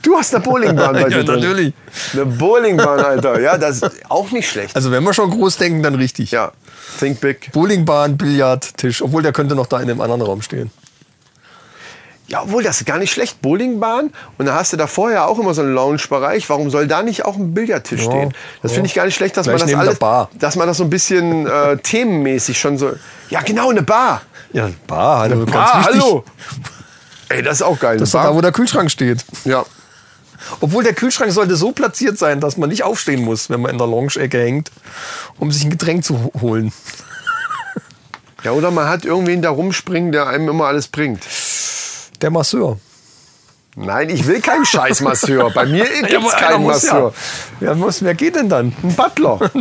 Du 0.01 0.16
hast 0.16 0.34
eine 0.36 0.43
Bowlingbahn 0.43 0.93
bei 1.01 1.03
dir 1.05 1.18
Ja, 1.18 1.24
drin. 1.24 1.39
natürlich. 1.41 1.74
Eine 2.13 2.26
Bowlingbahn, 2.26 2.99
Alter. 2.99 3.39
Ja, 3.39 3.57
das 3.57 3.82
ist 3.82 3.91
auch 4.09 4.32
nicht 4.32 4.49
schlecht. 4.49 4.76
Also 4.76 4.91
wenn 4.91 5.03
wir 5.03 5.13
schon 5.13 5.30
groß 5.32 5.57
denken, 5.57 5.84
dann 5.84 5.95
richtig. 5.95 6.32
ja, 6.32 6.51
think 6.99 7.19
big. 7.21 7.51
Bowlingbahn, 7.51 8.17
Billard, 8.17 8.77
Tisch. 8.77 9.01
Obwohl 9.01 9.21
der 9.23 9.31
könnte 9.33 9.55
noch 9.55 9.67
da 9.67 9.77
in 9.79 9.89
einem 9.89 10.01
anderen 10.01 10.21
Raum 10.21 10.41
stehen. 10.41 10.71
Ja, 12.27 12.41
obwohl, 12.41 12.63
das 12.63 12.79
ist 12.81 12.88
gar 12.88 12.97
nicht 12.97 13.11
schlecht. 13.13 13.41
Bowlingbahn. 13.43 14.11
Und 14.39 14.45
dann 14.47 14.55
hast 14.55 14.73
du 14.73 14.77
da 14.77 14.88
vorher 14.88 15.27
auch 15.27 15.38
immer 15.38 15.53
so 15.53 15.61
einen 15.61 15.75
Lounge-Bereich. 15.75 16.49
Warum 16.49 16.71
soll 16.71 16.88
da 16.88 17.03
nicht 17.03 17.23
auch 17.23 17.36
ein 17.36 17.53
Billardtisch 17.53 18.01
Ja, 18.01 18.05
stehen? 18.11 18.33
Das 18.63 18.71
finde 18.71 18.88
ich 18.88 18.95
gar 18.95 19.05
nicht 19.05 19.13
schlecht, 19.15 19.38
dass 19.38 19.45
Gleich 19.45 19.59
man 19.59 19.69
das 19.69 19.79
alles, 19.79 19.99
Bar. 19.99 20.29
dass 20.39 20.55
man 20.55 20.67
das 20.67 20.77
so 20.77 20.83
ein 20.86 20.89
bisschen 20.89 21.45
äh, 21.45 21.77
themenmäßig 21.77 22.59
schon 22.59 22.79
so. 22.79 22.93
Ja, 23.29 23.41
genau, 23.41 23.69
eine 23.69 23.83
Bar. 23.83 24.23
Ja, 24.53 24.69
Bar, 24.88 25.19
hallo. 25.19 25.39
ganz 25.45 25.51
Bar, 25.51 25.83
hallo. 25.86 26.23
Ey, 27.29 27.43
das 27.43 27.57
ist 27.57 27.61
auch 27.61 27.79
geil. 27.79 27.97
Das 27.97 28.09
ist 28.09 28.15
eine 28.15 28.23
Bar. 28.23 28.31
da, 28.31 28.38
wo 28.38 28.41
der 28.41 28.51
Kühlschrank 28.51 28.89
steht. 28.89 29.23
ja. 29.43 29.63
Obwohl 30.61 30.83
der 30.83 30.93
Kühlschrank 30.93 31.31
sollte 31.31 31.55
so 31.55 31.71
platziert 31.71 32.17
sein, 32.17 32.39
dass 32.39 32.57
man 32.57 32.69
nicht 32.69 32.83
aufstehen 32.83 33.23
muss, 33.23 33.49
wenn 33.49 33.61
man 33.61 33.71
in 33.71 33.77
der 33.77 33.88
Lounge-Ecke 33.88 34.39
hängt, 34.39 34.71
um 35.39 35.51
sich 35.51 35.63
ein 35.63 35.69
Getränk 35.69 36.03
zu 36.03 36.23
ho- 36.23 36.31
holen. 36.41 36.71
ja, 38.43 38.51
oder 38.51 38.71
man 38.71 38.88
hat 38.88 39.05
irgendwen 39.05 39.41
da 39.41 39.49
rumspringen, 39.49 40.11
der 40.11 40.27
einem 40.27 40.49
immer 40.49 40.65
alles 40.65 40.88
bringt. 40.88 41.21
Der 42.21 42.29
Masseur. 42.31 42.79
Nein, 43.77 44.09
ich 44.09 44.25
will 44.25 44.39
keinen 44.39 44.65
Scheißmasseur. 44.65 45.51
Bei 45.51 45.65
mir 45.65 45.83
gibt 46.07 46.25
es 46.25 46.33
einer 46.33 46.47
keinen 46.47 46.65
Masseur. 46.65 47.09
Ja. 47.09 47.13
Wer, 47.59 47.75
muss, 47.75 48.01
wer 48.03 48.13
geht 48.13 48.36
denn 48.36 48.47
dann? 48.47 48.73
Ein 48.81 48.95
Butler. 48.95 49.51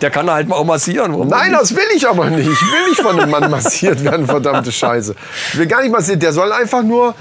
Der 0.00 0.10
kann 0.10 0.30
halt 0.30 0.48
mal 0.48 0.56
auch 0.56 0.64
massieren. 0.64 1.12
Nein, 1.28 1.50
nicht? 1.50 1.60
das 1.60 1.74
will 1.74 1.84
ich 1.94 2.06
aber 2.08 2.28
nicht. 2.30 2.48
Ich 2.48 2.60
will 2.62 2.88
nicht 2.88 3.00
von 3.00 3.18
einem 3.18 3.30
Mann 3.30 3.50
massiert 3.50 4.02
werden, 4.04 4.26
verdammte 4.26 4.70
Scheiße. 4.72 5.14
Ich 5.52 5.58
will 5.58 5.66
gar 5.66 5.82
nicht 5.82 5.92
massiert. 5.92 6.22
Der 6.22 6.32
soll 6.32 6.52
einfach 6.52 6.82
nur, 6.82 7.14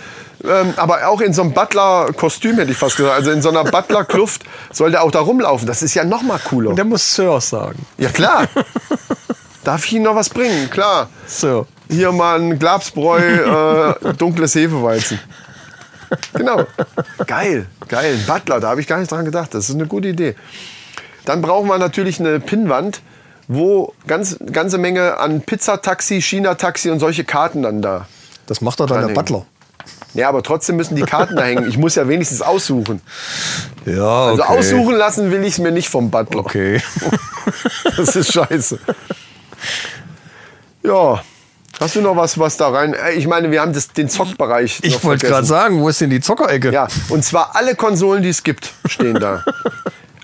ähm, 0.44 0.74
aber 0.76 1.08
auch 1.08 1.22
in 1.22 1.34
so 1.34 1.41
einem 1.41 1.54
Butler-Kostüm 1.54 2.58
hätte 2.58 2.72
ich 2.72 2.78
fast 2.78 2.98
gesagt, 2.98 3.16
also 3.16 3.32
in 3.32 3.41
so 3.41 3.50
einer 3.50 3.64
Butler-Kluft 3.64 4.44
soll 4.72 4.91
der 4.91 5.04
auch 5.04 5.12
da 5.12 5.20
rumlaufen. 5.20 5.68
Das 5.68 5.82
ist 5.82 5.94
ja 5.94 6.04
noch 6.04 6.22
mal 6.22 6.39
cooler. 6.39 6.72
Und 6.72 6.76
der 6.76 6.86
muss 6.86 7.16
Sir 7.16 7.39
sagen. 7.39 7.86
Ja 7.98 8.10
klar. 8.10 8.48
Darf 9.64 9.86
ich 9.86 9.94
Ihnen 9.94 10.04
noch 10.04 10.16
was 10.16 10.30
bringen? 10.30 10.70
Klar. 10.70 11.10
Sir. 11.26 11.66
Hier 11.89 12.12
mal 12.12 12.39
ein 12.39 12.60
Glabsbräu, 12.60 13.20
äh, 13.20 14.14
dunkles 14.16 14.56
Hefeweizen. 14.56 15.20
Genau. 16.34 16.66
Geil, 17.26 17.68
geil. 17.88 18.20
Butler, 18.28 18.60
da 18.60 18.70
habe 18.70 18.82
ich 18.82 18.88
gar 18.88 19.00
nicht 19.00 19.12
dran 19.12 19.26
gedacht. 19.26 19.54
Das 19.54 19.70
ist 19.70 19.76
eine 19.76 19.88
gute 19.88 20.10
Idee. 20.10 20.36
Dann 21.26 21.41
brauchen 21.41 21.68
wir 21.70 21.78
natürlich 21.78 22.20
eine 22.20 22.39
Pinnwand, 22.39 23.02
wo 23.48 23.94
ganz 24.08 24.38
ganze 24.52 24.78
Menge 24.78 25.18
an 25.18 25.41
Pizzataxi, 25.41 26.22
China-Taxi 26.22 26.89
und 26.89 27.00
solche 27.00 27.24
Karten 27.24 27.64
dann 27.64 27.82
da. 27.82 28.08
Das 28.46 28.62
macht 28.62 28.80
doch 28.80 28.88
dann 28.88 29.08
der. 29.08 29.14
Butler. 29.14 29.46
Ja, 30.14 30.30
aber 30.30 30.43
trotzdem 30.43 30.76
müssen 30.76 30.95
die 30.95 31.01
Karten 31.01 31.36
da 31.36 31.43
hängen. 31.43 31.68
Ich 31.68 31.78
muss 31.78 31.95
ja 31.95 32.07
wenigstens 32.07 32.41
aussuchen. 32.41 33.01
Ja, 33.86 34.32
okay. 34.32 34.41
Also 34.41 34.43
aussuchen 34.43 34.95
lassen 34.95 35.32
will 35.32 35.41
ich 35.43 35.53
es 35.53 35.57
mir 35.59 35.72
nicht 35.72 35.89
vom 35.89 36.09
Butler. 36.11 36.39
Okay. 36.39 36.82
Das 37.97 38.16
ist 38.16 38.32
scheiße. 38.32 38.80
Ja. 40.84 41.22
Hast 41.80 41.95
du 41.95 42.01
noch 42.01 42.16
was, 42.16 42.38
was 42.38 42.55
da 42.57 42.70
rein? 42.70 42.93
Äh, 42.93 43.14
Ich 43.14 43.28
meine, 43.28 43.51
wir 43.51 43.61
haben 43.61 43.74
das, 43.74 43.89
den 43.89 44.07
Zockbereich. 44.09 44.80
Ich 44.84 45.03
wollte 45.03 45.28
gerade 45.28 45.45
sagen, 45.45 45.82
wo 45.82 45.89
ist 45.89 45.99
denn 46.01 46.09
die 46.09 46.22
Zockerecke? 46.22 46.72
Ja, 46.72 46.88
und 47.09 47.26
zwar 47.26 47.55
alle 47.55 47.76
Konsolen, 47.76 48.24
die 48.24 48.30
es 48.30 48.43
gibt, 48.43 48.72
stehen 48.86 49.20
da. 49.20 49.43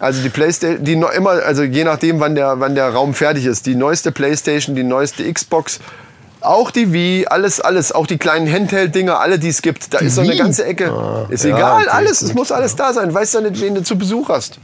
Also 0.01 0.21
die 0.21 0.29
Playstation, 0.29 0.85
die 0.85 0.95
noch 0.95 1.11
immer, 1.11 1.31
also 1.31 1.61
je 1.61 1.83
nachdem, 1.83 2.21
wann 2.21 2.33
der, 2.33 2.61
wann 2.61 2.73
der 2.73 2.87
Raum 2.87 3.13
fertig 3.13 3.45
ist, 3.45 3.65
die 3.65 3.75
neueste 3.75 4.13
Playstation, 4.13 4.73
die 4.73 4.83
neueste 4.85 5.29
Xbox, 5.29 5.81
auch 6.41 6.71
die 6.71 6.93
Wii, 6.93 7.27
alles, 7.27 7.59
alles, 7.59 7.91
auch 7.91 8.07
die 8.07 8.17
kleinen 8.17 8.51
Handheld-Dinger, 8.51 9.19
alle, 9.19 9.39
die 9.39 9.49
es 9.49 9.61
gibt. 9.61 9.93
Da 9.93 9.99
ist 9.99 10.15
so 10.15 10.21
eine 10.21 10.31
Wii? 10.31 10.37
ganze 10.37 10.65
Ecke. 10.65 11.25
ist 11.29 11.43
ja, 11.43 11.55
egal, 11.55 11.81
okay, 11.83 11.89
alles, 11.91 12.21
es 12.21 12.33
muss 12.33 12.51
alles 12.51 12.75
da 12.75 12.93
sein. 12.93 13.13
Weißt 13.13 13.35
du 13.35 13.41
nicht, 13.41 13.61
wen 13.61 13.75
du 13.75 13.83
zu 13.83 13.97
Besuch 13.97 14.29
hast. 14.29 14.59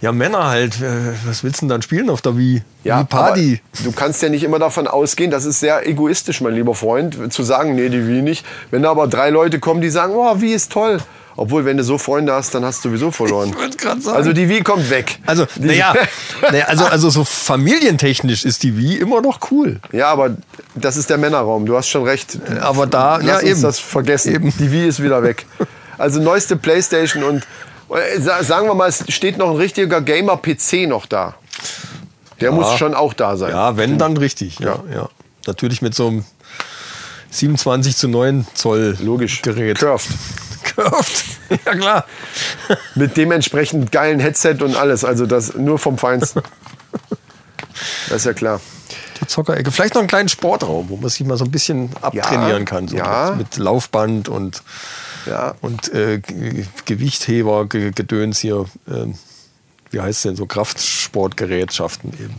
Ja, 0.00 0.12
Männer 0.12 0.46
halt. 0.46 0.80
Äh, 0.80 1.14
Was 1.26 1.42
willst 1.42 1.58
du 1.58 1.60
denn 1.62 1.70
dann 1.70 1.82
spielen 1.82 2.08
auf 2.08 2.22
der 2.22 2.36
Wii? 2.36 2.62
Ja, 2.84 3.00
Wii 3.00 3.04
Party. 3.06 3.60
Du 3.82 3.92
kannst 3.92 4.22
ja 4.22 4.28
nicht 4.28 4.44
immer 4.44 4.58
davon 4.58 4.86
ausgehen, 4.86 5.30
das 5.30 5.44
ist 5.44 5.58
sehr 5.60 5.86
egoistisch, 5.88 6.40
mein 6.40 6.54
lieber 6.54 6.74
Freund, 6.74 7.32
zu 7.32 7.42
sagen, 7.42 7.74
nee, 7.74 7.88
die 7.88 8.06
Wii 8.06 8.22
nicht. 8.22 8.46
Wenn 8.70 8.82
da 8.82 8.90
aber 8.90 9.08
drei 9.08 9.30
Leute 9.30 9.58
kommen, 9.58 9.80
die 9.80 9.90
sagen, 9.90 10.12
oh, 10.16 10.40
Wii 10.40 10.54
ist 10.54 10.70
toll. 10.72 10.98
Obwohl, 11.40 11.64
wenn 11.64 11.76
du 11.76 11.84
so 11.84 11.98
Freunde 11.98 12.32
hast, 12.32 12.52
dann 12.56 12.64
hast 12.64 12.84
du 12.84 12.88
sowieso 12.88 13.12
verloren. 13.12 13.50
Ich 13.50 13.56
wollte 13.56 13.76
gerade 13.76 14.00
sagen. 14.00 14.16
Also 14.16 14.32
die 14.32 14.48
Wii 14.48 14.62
kommt 14.64 14.90
weg. 14.90 15.20
Also, 15.24 15.46
naja, 15.60 15.94
naja 16.42 16.64
also, 16.64 16.84
also 16.86 17.10
so 17.10 17.22
familientechnisch 17.22 18.44
ist 18.44 18.64
die 18.64 18.76
Wii 18.76 18.96
immer 18.96 19.20
noch 19.20 19.38
cool. 19.52 19.78
Ja, 19.92 20.08
aber 20.08 20.36
das 20.74 20.96
ist 20.96 21.10
der 21.10 21.16
Männerraum. 21.16 21.64
Du 21.64 21.76
hast 21.76 21.86
schon 21.88 22.02
recht. 22.02 22.36
Aber 22.60 22.88
da, 22.88 23.18
Lass 23.18 23.24
ja 23.26 23.34
uns 23.36 23.44
eben. 23.44 23.62
das 23.62 23.78
vergessen. 23.78 24.34
Eben. 24.34 24.52
Die 24.58 24.72
Wii 24.72 24.88
ist 24.88 25.00
wieder 25.00 25.22
weg. 25.22 25.46
Also 25.96 26.20
neueste 26.20 26.56
Playstation 26.56 27.22
und 27.22 27.46
äh, 27.90 28.18
sa- 28.20 28.42
sagen 28.42 28.66
wir 28.66 28.74
mal, 28.74 28.88
es 28.88 29.04
steht 29.08 29.38
noch 29.38 29.50
ein 29.50 29.56
richtiger 29.56 30.00
Gamer-PC 30.00 30.88
noch 30.88 31.06
da. 31.06 31.36
Der 32.40 32.50
muss 32.50 32.76
schon 32.78 32.94
auch 32.94 33.14
da 33.14 33.36
sein. 33.36 33.52
Ja, 33.52 33.76
wenn, 33.76 33.96
dann 33.96 34.16
richtig. 34.16 34.58
Ja, 34.58 34.80
ja. 34.92 35.08
Natürlich 35.46 35.82
mit 35.82 35.94
so 35.94 36.08
einem 36.08 36.24
27 37.30 37.96
zu 37.96 38.08
9 38.08 38.44
Zoll 38.54 38.96
Logisch. 39.00 39.40
Gerät. 39.42 39.78
Curved. 39.78 40.08
Curved. 40.74 41.24
Ja, 41.64 41.74
klar. 41.74 42.04
Mit 42.94 43.16
dementsprechend 43.16 43.90
geilen 43.90 44.20
Headset 44.20 44.56
und 44.60 44.76
alles. 44.76 45.02
Also 45.04 45.24
das 45.24 45.54
nur 45.54 45.78
vom 45.78 45.96
Feinsten. 45.96 46.42
Das 48.08 48.16
ist 48.18 48.24
ja 48.26 48.34
klar. 48.34 48.60
Die 49.22 49.26
Zockerecke. 49.26 49.70
Vielleicht 49.70 49.94
noch 49.94 50.00
einen 50.02 50.08
kleinen 50.08 50.28
Sportraum, 50.28 50.90
wo 50.90 50.96
man 50.96 51.08
sich 51.08 51.26
mal 51.26 51.38
so 51.38 51.44
ein 51.46 51.50
bisschen 51.50 51.90
abtrainieren 52.02 52.66
kann. 52.66 52.86
So 52.88 52.96
ja. 52.96 53.34
mit, 53.36 53.56
Laufband 53.56 54.28
und, 54.28 54.62
Ja. 55.26 55.54
und 55.62 55.92
äh, 55.94 56.20
Gewichtheber, 56.84 57.66
Gedöns 57.66 58.38
hier. 58.40 58.66
ähm, 58.90 59.14
wie 59.90 60.00
heißt 60.00 60.18
es 60.18 60.22
denn? 60.22 60.36
So 60.36 60.44
Kraftsportgerätschaften 60.44 62.12
eben. 62.12 62.34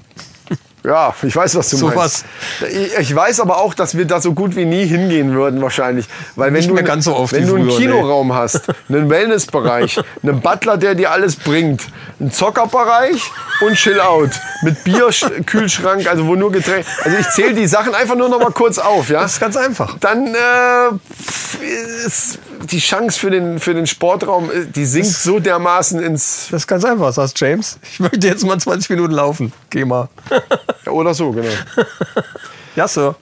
Ja, 0.83 1.13
ich 1.23 1.35
weiß, 1.35 1.55
was 1.55 1.69
du 1.69 1.77
Sowas. 1.77 2.23
meinst. 2.61 2.73
Ich, 2.73 2.97
ich 2.97 3.15
weiß 3.15 3.41
aber 3.41 3.57
auch, 3.57 3.73
dass 3.73 3.97
wir 3.97 4.05
da 4.05 4.21
so 4.21 4.33
gut 4.33 4.55
wie 4.55 4.65
nie 4.65 4.85
hingehen 4.85 5.33
würden 5.33 5.61
wahrscheinlich. 5.61 6.07
Weil 6.35 6.53
wenn 6.53 6.59
Nicht 6.65 6.69
du, 6.69 6.83
ganz 6.83 7.05
so 7.05 7.15
oft 7.15 7.33
wenn 7.33 7.47
du 7.47 7.55
einen 7.55 7.69
früher, 7.69 7.79
Kinoraum 7.79 8.33
hast, 8.33 8.61
einen 8.89 9.09
Wellnessbereich, 9.09 9.99
einen 10.23 10.41
Butler, 10.41 10.77
der 10.77 10.95
dir 10.95 11.11
alles 11.11 11.35
bringt, 11.35 11.83
einen 12.19 12.31
Zockerbereich 12.31 13.21
und 13.61 13.75
Chillout 13.75 14.29
mit 14.61 14.83
Bierkühlschrank, 14.83 16.07
also 16.07 16.27
wo 16.27 16.35
nur 16.35 16.51
Getränke. 16.51 16.87
Also 17.03 17.17
ich 17.17 17.27
zähle 17.29 17.53
die 17.55 17.67
Sachen 17.67 17.93
einfach 17.93 18.15
nur 18.15 18.29
noch 18.29 18.39
mal 18.39 18.51
kurz 18.51 18.77
auf, 18.77 19.09
ja. 19.09 19.21
Das 19.21 19.33
ist 19.33 19.39
ganz 19.39 19.57
einfach. 19.57 19.97
Dann 19.99 20.33
äh, 20.33 22.05
ist 22.05 22.39
die 22.71 22.79
Chance 22.79 23.19
für 23.19 23.31
den, 23.31 23.59
für 23.59 23.73
den 23.73 23.87
Sportraum, 23.87 24.49
äh, 24.51 24.65
die 24.65 24.85
sinkt 24.85 25.09
so 25.09 25.39
dermaßen 25.39 26.01
ins. 26.01 26.47
Das 26.51 26.63
ist 26.63 26.67
ganz 26.67 26.85
einfach, 26.85 27.11
sagst 27.13 27.39
James. 27.39 27.79
Ich 27.91 27.99
möchte 27.99 28.27
jetzt 28.27 28.45
mal 28.45 28.59
20 28.59 28.89
Minuten 28.91 29.13
laufen. 29.13 29.53
Geh 29.69 29.85
mal. 29.85 30.09
Oder 30.91 31.13
so, 31.13 31.31
genau. 31.31 31.49
Ja, 32.75 32.87
Sir. 32.87 33.15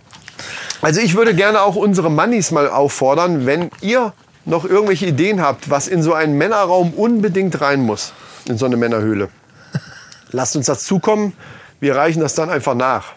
Also 0.82 1.01
ich 1.01 1.15
würde 1.15 1.34
gerne 1.34 1.61
auch 1.61 1.76
unsere 1.76 2.11
Mannis 2.11 2.51
mal 2.51 2.70
auffordern, 2.70 3.45
wenn 3.45 3.72
ihr 3.82 4.13
noch 4.45 4.65
irgendwelche 4.65 5.07
Ideen 5.07 5.41
habt, 5.41 5.70
was 5.70 5.88
in 5.88 6.03
so 6.03 6.13
einen 6.13 6.38
Männerraum 6.38 6.93
unbedingt 6.93 7.59
rein 7.59 7.82
muss, 7.82 8.13
in 8.47 8.57
so 8.57 8.65
eine 8.65 8.78
Männerhöhle. 8.78 9.30
Lasst 10.32 10.55
uns 10.55 10.68
das 10.68 10.84
zukommen, 10.84 11.34
wir 11.80 11.95
reichen 11.95 12.20
das 12.22 12.36
dann 12.36 12.49
einfach 12.49 12.76
nach. 12.76 13.13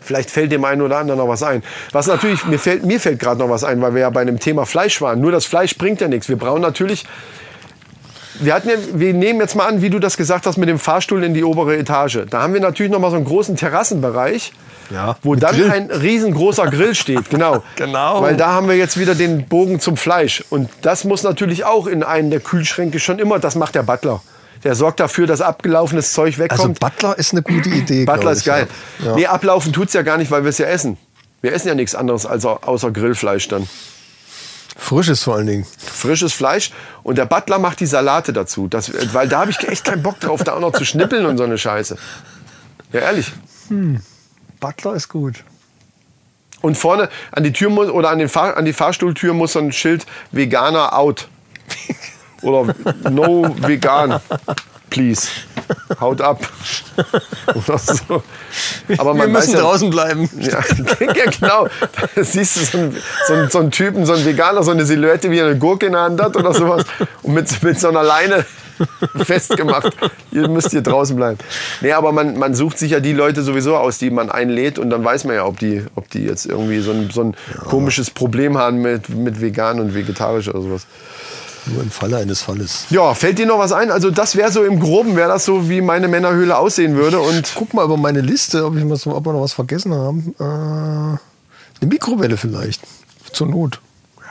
Vielleicht 0.00 0.30
fällt 0.30 0.52
dem 0.52 0.64
einen 0.64 0.82
oder 0.82 0.98
anderen 0.98 1.18
noch 1.18 1.28
was 1.28 1.42
ein. 1.42 1.62
Was 1.92 2.06
natürlich, 2.06 2.44
mir 2.46 2.58
fällt, 2.58 2.84
mir 2.84 2.98
fällt 2.98 3.20
gerade 3.20 3.38
noch 3.38 3.50
was 3.50 3.62
ein, 3.62 3.80
weil 3.80 3.94
wir 3.94 4.00
ja 4.02 4.10
bei 4.10 4.22
einem 4.22 4.40
Thema 4.40 4.66
Fleisch 4.66 5.00
waren. 5.00 5.20
Nur 5.20 5.32
das 5.32 5.44
Fleisch 5.44 5.76
bringt 5.76 6.00
ja 6.00 6.08
nichts. 6.08 6.28
Wir 6.28 6.36
brauchen 6.36 6.62
natürlich 6.62 7.04
wir, 8.40 8.54
hatten 8.54 8.68
ja, 8.68 8.74
wir 8.94 9.14
nehmen 9.14 9.40
jetzt 9.40 9.54
mal 9.54 9.66
an, 9.66 9.82
wie 9.82 9.90
du 9.90 9.98
das 9.98 10.16
gesagt 10.16 10.46
hast, 10.46 10.56
mit 10.56 10.68
dem 10.68 10.78
Fahrstuhl 10.78 11.22
in 11.24 11.34
die 11.34 11.44
obere 11.44 11.76
Etage. 11.76 12.20
Da 12.30 12.42
haben 12.42 12.54
wir 12.54 12.60
natürlich 12.60 12.90
noch 12.92 12.98
mal 13.00 13.10
so 13.10 13.16
einen 13.16 13.24
großen 13.24 13.56
Terrassenbereich, 13.56 14.52
Ja, 14.90 15.16
wo 15.22 15.34
dann 15.34 15.54
Grill. 15.54 15.70
ein 15.70 15.90
riesengroßer 15.90 16.66
Grill 16.66 16.94
steht. 16.94 17.30
Genau. 17.30 17.62
Genau. 17.76 18.22
Weil 18.22 18.36
da 18.36 18.48
haben 18.52 18.68
wir 18.68 18.76
jetzt 18.76 18.98
wieder 18.98 19.14
den 19.14 19.46
Bogen 19.48 19.80
zum 19.80 19.96
Fleisch. 19.96 20.44
Und 20.50 20.68
das 20.82 21.04
muss 21.04 21.22
natürlich 21.22 21.64
auch 21.64 21.86
in 21.86 22.02
einen 22.02 22.30
der 22.30 22.40
Kühlschränke 22.40 22.98
schon 23.00 23.18
immer, 23.18 23.38
das 23.38 23.54
macht 23.54 23.74
der 23.74 23.82
Butler. 23.82 24.20
Der 24.64 24.74
sorgt 24.74 24.98
dafür, 24.98 25.26
dass 25.28 25.40
abgelaufenes 25.40 26.12
Zeug 26.12 26.34
Also 26.40 26.42
wegkommt. 26.64 26.80
Butler 26.80 27.16
ist 27.18 27.32
eine 27.32 27.42
gute 27.42 27.68
Idee. 27.68 28.04
Butler 28.06 28.32
ist 28.32 28.44
geil. 28.44 28.66
Ja. 29.04 29.14
Nee, 29.14 29.26
ablaufen 29.26 29.72
tut's 29.72 29.92
ja 29.92 30.02
gar 30.02 30.16
nicht, 30.18 30.30
weil 30.32 30.42
wir 30.42 30.48
es 30.50 30.58
ja 30.58 30.66
essen. 30.66 30.96
Wir 31.42 31.52
essen 31.52 31.68
ja 31.68 31.74
nichts 31.74 31.94
anderes 31.94 32.26
als 32.26 32.44
au- 32.44 32.58
außer 32.66 32.90
Grillfleisch 32.90 33.46
dann. 33.46 33.68
Frisches 34.80 35.24
vor 35.24 35.34
allen 35.34 35.48
Dingen. 35.48 35.66
frisches 35.78 36.32
Fleisch 36.32 36.70
und 37.02 37.18
der 37.18 37.26
Butler 37.26 37.58
macht 37.58 37.80
die 37.80 37.86
Salate 37.86 38.32
dazu. 38.32 38.68
Das, 38.68 38.92
weil 39.12 39.28
da 39.28 39.40
habe 39.40 39.50
ich 39.50 39.58
echt 39.68 39.84
keinen 39.84 40.02
Bock 40.02 40.20
drauf, 40.20 40.44
da 40.44 40.54
auch 40.54 40.60
noch 40.60 40.72
zu 40.72 40.84
schnippeln 40.84 41.26
und 41.26 41.36
so 41.36 41.44
eine 41.44 41.58
Scheiße. 41.58 41.98
Ja, 42.92 43.00
ehrlich. 43.00 43.32
Butler 44.60 44.94
ist 44.94 45.08
gut. 45.08 45.44
Und 46.62 46.76
vorne 46.76 47.08
an 47.32 47.42
die 47.42 47.52
Tür 47.52 47.70
muss, 47.70 47.90
oder 47.90 48.10
an, 48.10 48.18
den 48.18 48.28
Fahr, 48.28 48.56
an 48.56 48.64
die 48.64 48.72
Fahrstuhltür 48.72 49.34
muss 49.34 49.52
so 49.52 49.58
ein 49.58 49.72
Schild 49.72 50.06
Veganer 50.30 50.96
out. 50.96 51.28
Oder 52.42 52.74
no 53.10 53.54
vegan, 53.58 54.20
please. 54.90 55.28
Haut 56.00 56.20
ab. 56.20 56.40
Oder 57.54 57.78
so. 57.78 58.22
Aber 58.96 59.14
man 59.14 59.28
Wir 59.28 59.38
müssen 59.38 59.54
ja, 59.54 59.60
draußen 59.60 59.90
bleiben. 59.90 60.28
Ja, 60.38 60.60
ja, 61.00 61.30
genau. 61.30 61.68
Da 62.14 62.24
siehst 62.24 62.56
du 62.56 62.60
so 62.60 62.78
einen, 62.78 62.96
so, 63.26 63.32
einen, 63.34 63.50
so 63.50 63.58
einen 63.58 63.70
Typen, 63.70 64.06
so 64.06 64.12
einen 64.12 64.24
Veganer, 64.24 64.62
so 64.62 64.70
eine 64.70 64.84
Silhouette, 64.84 65.30
wie 65.30 65.38
er 65.38 65.46
eine 65.46 65.58
Gurke 65.58 65.86
in 65.86 65.92
der 65.92 66.02
Hand 66.02 66.20
hat 66.20 66.36
oder 66.36 66.54
sowas. 66.54 66.84
Und 67.22 67.34
mit, 67.34 67.62
mit 67.62 67.78
so 67.78 67.88
einer 67.88 68.02
Leine 68.02 68.44
festgemacht. 69.24 69.90
Ihr 70.30 70.48
müsst 70.48 70.70
hier 70.70 70.82
draußen 70.82 71.16
bleiben. 71.16 71.38
Nee, 71.80 71.92
aber 71.92 72.12
man, 72.12 72.38
man 72.38 72.54
sucht 72.54 72.78
sich 72.78 72.92
ja 72.92 73.00
die 73.00 73.12
Leute 73.12 73.42
sowieso 73.42 73.76
aus, 73.76 73.98
die 73.98 74.10
man 74.10 74.30
einlädt. 74.30 74.78
Und 74.78 74.90
dann 74.90 75.04
weiß 75.04 75.24
man 75.24 75.36
ja, 75.36 75.46
ob 75.46 75.58
die, 75.58 75.84
ob 75.94 76.08
die 76.10 76.24
jetzt 76.24 76.46
irgendwie 76.46 76.80
so 76.80 76.92
ein, 76.92 77.10
so 77.10 77.22
ein 77.22 77.36
komisches 77.64 78.10
Problem 78.10 78.56
haben 78.58 78.80
mit, 78.82 79.08
mit 79.08 79.40
vegan 79.40 79.80
und 79.80 79.94
vegetarisch 79.94 80.48
oder 80.48 80.60
sowas. 80.60 80.86
Nur 81.72 81.82
im 81.82 81.90
Falle 81.90 82.18
eines 82.18 82.42
Falles. 82.42 82.86
Ja, 82.90 83.14
fällt 83.14 83.38
dir 83.38 83.46
noch 83.46 83.58
was 83.58 83.72
ein? 83.72 83.90
Also 83.90 84.10
das 84.10 84.36
wäre 84.36 84.50
so 84.50 84.64
im 84.64 84.80
Groben, 84.80 85.16
wäre 85.16 85.28
das 85.28 85.44
so, 85.44 85.68
wie 85.68 85.80
meine 85.80 86.08
Männerhöhle 86.08 86.56
aussehen 86.56 86.96
würde. 86.96 87.20
Und 87.20 87.52
Guck 87.54 87.74
mal 87.74 87.84
über 87.84 87.96
meine 87.96 88.20
Liste, 88.20 88.64
ob, 88.64 88.76
ich 88.76 88.88
was, 88.88 89.06
ob 89.06 89.26
wir 89.26 89.32
noch 89.32 89.42
was 89.42 89.52
vergessen 89.52 89.94
haben. 89.94 90.34
Äh, 90.38 90.42
eine 90.42 91.88
Mikrowelle 91.88 92.36
vielleicht. 92.36 92.82
Zur 93.32 93.48
Not. 93.48 93.80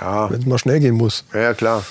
ja, 0.01 0.29
Wenn 0.29 0.39
es 0.39 0.45
mal 0.45 0.57
schnell 0.57 0.79
gehen 0.79 0.95
muss. 0.95 1.23
Ja, 1.33 1.41
ja, 1.41 1.53
klar. 1.53 1.83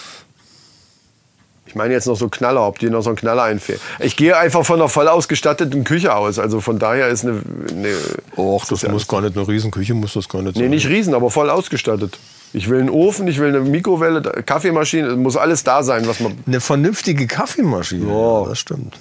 Ich 1.67 1.75
meine 1.75 1.93
jetzt 1.93 2.07
noch 2.07 2.17
so 2.17 2.29
Knaller, 2.29 2.67
ob 2.67 2.79
dir 2.79 2.91
noch 2.91 3.03
so 3.03 3.11
ein 3.11 3.17
Knaller 3.17 3.43
einfällt. 3.43 3.81
Ich 3.99 4.17
gehe 4.17 4.37
einfach 4.37 4.65
von 4.65 4.81
einer 4.81 4.89
voll 4.89 5.09
ausgestatteten 5.09 5.85
Küche 5.85 6.15
aus. 6.15 6.39
Also 6.39 6.61
von 6.61 6.79
daher 6.79 7.09
ist 7.09 7.25
eine. 7.25 7.43
eine 7.71 7.95
Och, 8.37 8.65
das 8.67 8.83
ja 8.83 8.91
muss 8.91 9.07
gar 9.07 9.21
nicht 9.21 9.37
eine 9.37 9.47
Riesenküche, 9.47 9.93
muss 9.95 10.15
das 10.15 10.29
gar 10.29 10.43
nicht 10.43 10.57
nee, 10.57 10.63
sein. 10.63 10.71
nicht 10.71 10.89
riesen, 10.89 11.13
aber 11.15 11.31
voll 11.31 11.51
ausgestattet. 11.51 12.19
Ich 12.53 12.71
will 12.71 12.81
einen 12.81 12.91
Ofen, 12.91 13.29
ich 13.29 13.39
will 13.39 13.49
eine 13.49 13.61
Mikrowelle, 13.61 14.23
Kaffeemaschine, 14.45 15.09
es 15.09 15.17
muss 15.17 15.37
alles 15.37 15.65
da 15.65 15.83
sein, 15.83 16.07
was 16.07 16.21
man. 16.21 16.39
Eine 16.47 16.61
vernünftige 16.61 17.27
Kaffeemaschine. 17.27 18.07
Ja. 18.07 18.43
Ja, 18.43 18.49
das 18.49 18.59
stimmt. 18.59 18.99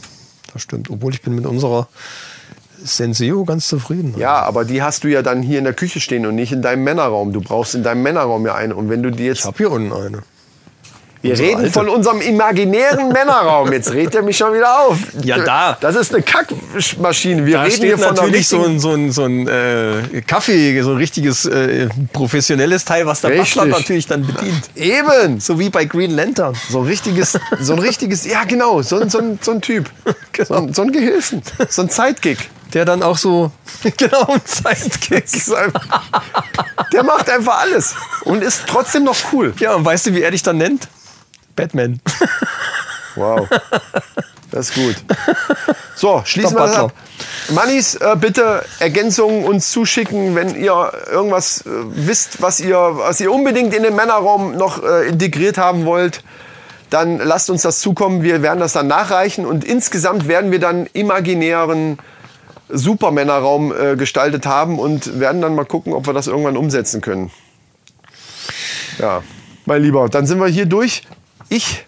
Das 0.54 0.62
stimmt. 0.62 0.89
Obwohl 0.89 1.14
ich 1.14 1.22
bin 1.22 1.36
mit 1.36 1.46
unserer 1.46 1.88
Senseo 2.84 3.46
ganz 3.46 3.68
zufrieden. 3.68 4.16
Ja, 4.18 4.41
aber 4.41 4.66
die 4.66 4.82
hast 4.82 5.04
du 5.04 5.08
ja 5.08 5.22
dann 5.22 5.41
hier 5.41 5.58
in 5.58 5.64
der 5.64 5.74
Küche 5.74 6.00
stehen 6.00 6.26
und 6.26 6.36
nicht 6.36 6.52
in 6.52 6.62
deinem 6.62 6.84
Männerraum. 6.84 7.34
Du 7.34 7.41
brauchst 7.41 7.76
in 7.76 7.84
deinem 7.84 8.04
Männerraum 8.04 8.46
ja 8.46 8.56
eine. 8.56 8.76
Und 8.76 8.89
wenn 8.89 9.02
du 9.02 9.12
die 9.12 9.26
jetzt. 9.26 9.39
Ich 9.39 9.46
habe 9.46 9.58
hier 9.58 9.72
unten 9.72 9.93
eine. 9.93 10.24
Wir 11.26 11.39
reden 11.39 11.61
alte. 11.61 11.71
von 11.71 11.89
unserem 11.89 12.21
imaginären 12.21 13.09
Männerraum. 13.09 13.71
Jetzt 13.71 13.91
redet 13.91 14.15
er 14.15 14.21
mich 14.21 14.38
schon 14.38 14.53
wieder 14.53 14.80
auf. 14.82 14.97
Ja, 15.23 15.39
da. 15.39 15.78
Das 15.80 15.95
ist 15.95 16.13
eine 16.13 16.23
Kackmaschine. 16.23 17.45
Wir 17.45 17.57
Da 17.57 17.63
reden 17.63 17.84
hier 17.84 17.97
von 17.97 18.13
natürlich 18.13 18.47
so 18.47 18.63
ein, 18.63 18.80
so 18.80 18.91
ein, 18.91 19.11
so 19.11 19.23
ein 19.23 19.47
äh, 19.47 20.21
Kaffee, 20.26 20.82
so 20.82 20.91
ein 20.91 20.97
richtiges 20.97 21.45
äh, 21.45 21.89
professionelles 22.13 22.86
Teil, 22.86 23.05
was 23.05 23.21
der 23.21 23.32
Richtig. 23.32 23.55
Butler 23.55 23.78
natürlich 23.78 24.07
dann 24.07 24.26
bedient. 24.26 24.69
Eben. 24.76 25.39
So 25.39 25.59
wie 25.59 25.69
bei 25.69 25.86
Green 25.86 26.11
Lantern. 26.11 26.55
So 26.69 26.82
ein 26.82 26.88
richtiges, 26.88 27.39
so 27.59 27.73
ein 27.73 27.80
richtiges, 27.80 28.26
ja 28.26 28.43
genau, 28.43 28.82
so 28.82 28.99
ein, 28.99 29.09
so 29.09 29.19
ein, 29.19 29.39
so 29.41 29.51
ein 29.51 29.61
Typ. 29.61 29.89
So 30.47 30.53
ein, 30.53 30.73
so 30.73 30.82
ein 30.82 30.91
Gehilfen, 30.91 31.41
so 31.69 31.84
ein 31.84 31.88
Sidekick. 31.88 32.49
Der 32.73 32.84
dann 32.84 33.03
auch 33.03 33.17
so, 33.17 33.51
genau, 33.97 34.28
ein 34.28 34.41
Sidekick. 34.43 35.26
Der 36.91 37.03
macht 37.03 37.30
einfach 37.30 37.61
alles 37.61 37.95
und 38.26 38.43
ist 38.43 38.63
trotzdem 38.67 39.05
noch 39.05 39.15
cool. 39.32 39.53
Ja, 39.59 39.76
und 39.76 39.86
weißt 39.86 40.07
du, 40.07 40.13
wie 40.13 40.21
er 40.21 40.32
dich 40.32 40.43
dann 40.43 40.57
nennt? 40.57 40.89
Batman. 41.56 41.99
Wow. 43.16 43.47
Das 44.51 44.70
ist 44.70 44.76
gut. 44.76 44.95
So, 45.95 46.22
schließen 46.26 46.56
wir 46.56 46.68
das 46.68 46.76
ab. 46.76 46.93
Mannis, 47.49 47.95
äh, 47.95 48.16
bitte 48.20 48.66
Ergänzungen 48.80 49.45
uns 49.45 49.72
zuschicken, 49.72 50.36
wenn 50.36 50.56
ihr 50.56 50.91
irgendwas 51.10 51.62
äh, 51.62 51.70
wisst, 51.70 52.41
was 52.41 52.60
ihr, 52.60 52.78
was 52.78 53.22
ihr 53.22 53.32
unbedingt 53.32 53.74
in 53.74 53.84
den 53.84 53.95
Männerraum 53.95 54.56
noch 54.58 54.84
äh, 54.84 55.08
integriert 55.08 55.58
haben 55.58 55.86
wollt. 55.86 56.24
Dann 56.89 57.18
lasst 57.18 57.49
uns 57.49 57.62
das 57.62 57.80
zukommen. 57.80 58.24
Wir 58.24 58.41
werden 58.41 58.60
das 58.60 58.74
dann 58.74 58.88
nachreichen 58.88 59.45
und 59.45 59.64
insgesamt 59.64 60.28
werden 60.28 60.51
wir 60.51 60.60
dann 60.60 60.88
imaginären 60.88 61.97
Supermännerraum 62.70 63.74
äh, 63.74 63.95
gestaltet 63.95 64.45
haben 64.45 64.80
und 64.80 65.20
werden 65.20 65.41
dann 65.41 65.56
mal 65.56 65.66
gucken, 65.66 65.93
ob 65.93 66.08
wir 66.08 66.14
das 66.14 66.28
irgendwann 66.28 66.58
umsetzen 66.58 67.01
können. 67.01 67.32
Ja, 68.99 69.24
mein 69.66 69.82
Lieber, 69.82 70.10
dann 70.10 70.26
sind 70.26 70.39
wir 70.39 70.47
hier 70.47 70.66
durch. 70.66 71.03
Ich 71.50 71.86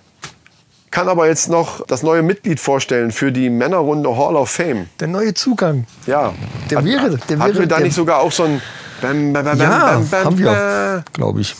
kann 0.91 1.09
aber 1.09 1.27
jetzt 1.27 1.49
noch 1.49 1.85
das 1.85 2.03
neue 2.03 2.21
Mitglied 2.23 2.59
vorstellen 2.59 3.11
für 3.11 3.31
die 3.31 3.49
Männerrunde 3.49 4.15
Hall 4.17 4.35
of 4.35 4.49
Fame. 4.49 4.87
Der 4.99 5.07
neue 5.07 5.33
Zugang. 5.33 5.85
Ja. 6.05 6.33
Der 6.69 6.83
wäre- 6.83 7.09
der 7.17 7.39
hatten 7.39 7.53
wäre- 7.53 7.59
wir 7.59 7.67
da 7.67 7.75
der- 7.77 7.85
nicht 7.85 7.95
sogar 7.95 8.19
auch 8.19 8.31
so 8.31 8.43
ein 8.43 8.61
Bam, 9.01 9.31
bam, 9.31 9.45
bam, 9.45 9.59
Ja, 9.59 9.69
bam, 9.91 10.09
bam, 10.09 10.25
haben 10.25 10.37
wir, 10.39 11.03
glaube 11.13 11.41
ich. 11.41 11.55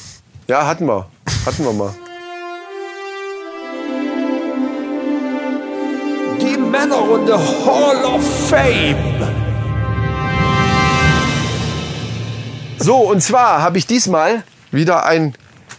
Ja, 0.48 0.66
hatten 0.66 0.88
wir. 0.88 1.08
Hatten 1.46 1.64
wir 1.66 1.74
mal. 1.74 1.94
Die 6.42 6.58
Männerrunde 6.58 7.38
Hall 7.38 8.04
of 8.06 8.50
Fame. 8.50 8.96
So, 12.80 12.96
und 12.98 13.22
zwar 13.22 13.62
habe 13.62 13.78
ich 13.78 13.86
diesmal 13.86 14.44
wieder 14.72 15.06
ein 15.06 15.34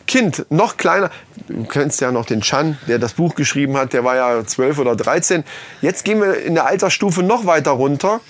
Kind, 0.06 0.46
noch 0.50 0.76
kleiner. 0.76 1.10
Du 1.48 1.64
kennst 1.64 2.00
ja 2.00 2.12
noch 2.12 2.26
den 2.26 2.42
Chan, 2.42 2.78
der 2.86 2.98
das 2.98 3.14
Buch 3.14 3.34
geschrieben 3.34 3.76
hat. 3.76 3.94
Der 3.94 4.04
war 4.04 4.16
ja 4.16 4.44
12 4.44 4.78
oder 4.78 4.96
13. 4.96 5.44
Jetzt 5.80 6.04
gehen 6.04 6.20
wir 6.20 6.42
in 6.42 6.54
der 6.54 6.66
Altersstufe 6.66 7.22
noch 7.22 7.46
weiter 7.46 7.70
runter. 7.70 8.20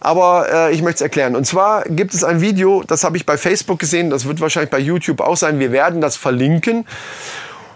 Aber 0.00 0.46
äh, 0.52 0.72
ich 0.72 0.82
möchte 0.82 0.96
es 0.96 1.00
erklären. 1.00 1.34
Und 1.34 1.44
zwar 1.44 1.82
gibt 1.84 2.14
es 2.14 2.22
ein 2.22 2.40
Video, 2.40 2.84
das 2.86 3.02
habe 3.02 3.16
ich 3.16 3.26
bei 3.26 3.36
Facebook 3.36 3.80
gesehen. 3.80 4.10
Das 4.10 4.26
wird 4.26 4.40
wahrscheinlich 4.40 4.70
bei 4.70 4.78
YouTube 4.78 5.20
auch 5.20 5.36
sein. 5.36 5.58
Wir 5.58 5.72
werden 5.72 6.00
das 6.00 6.16
verlinken. 6.16 6.86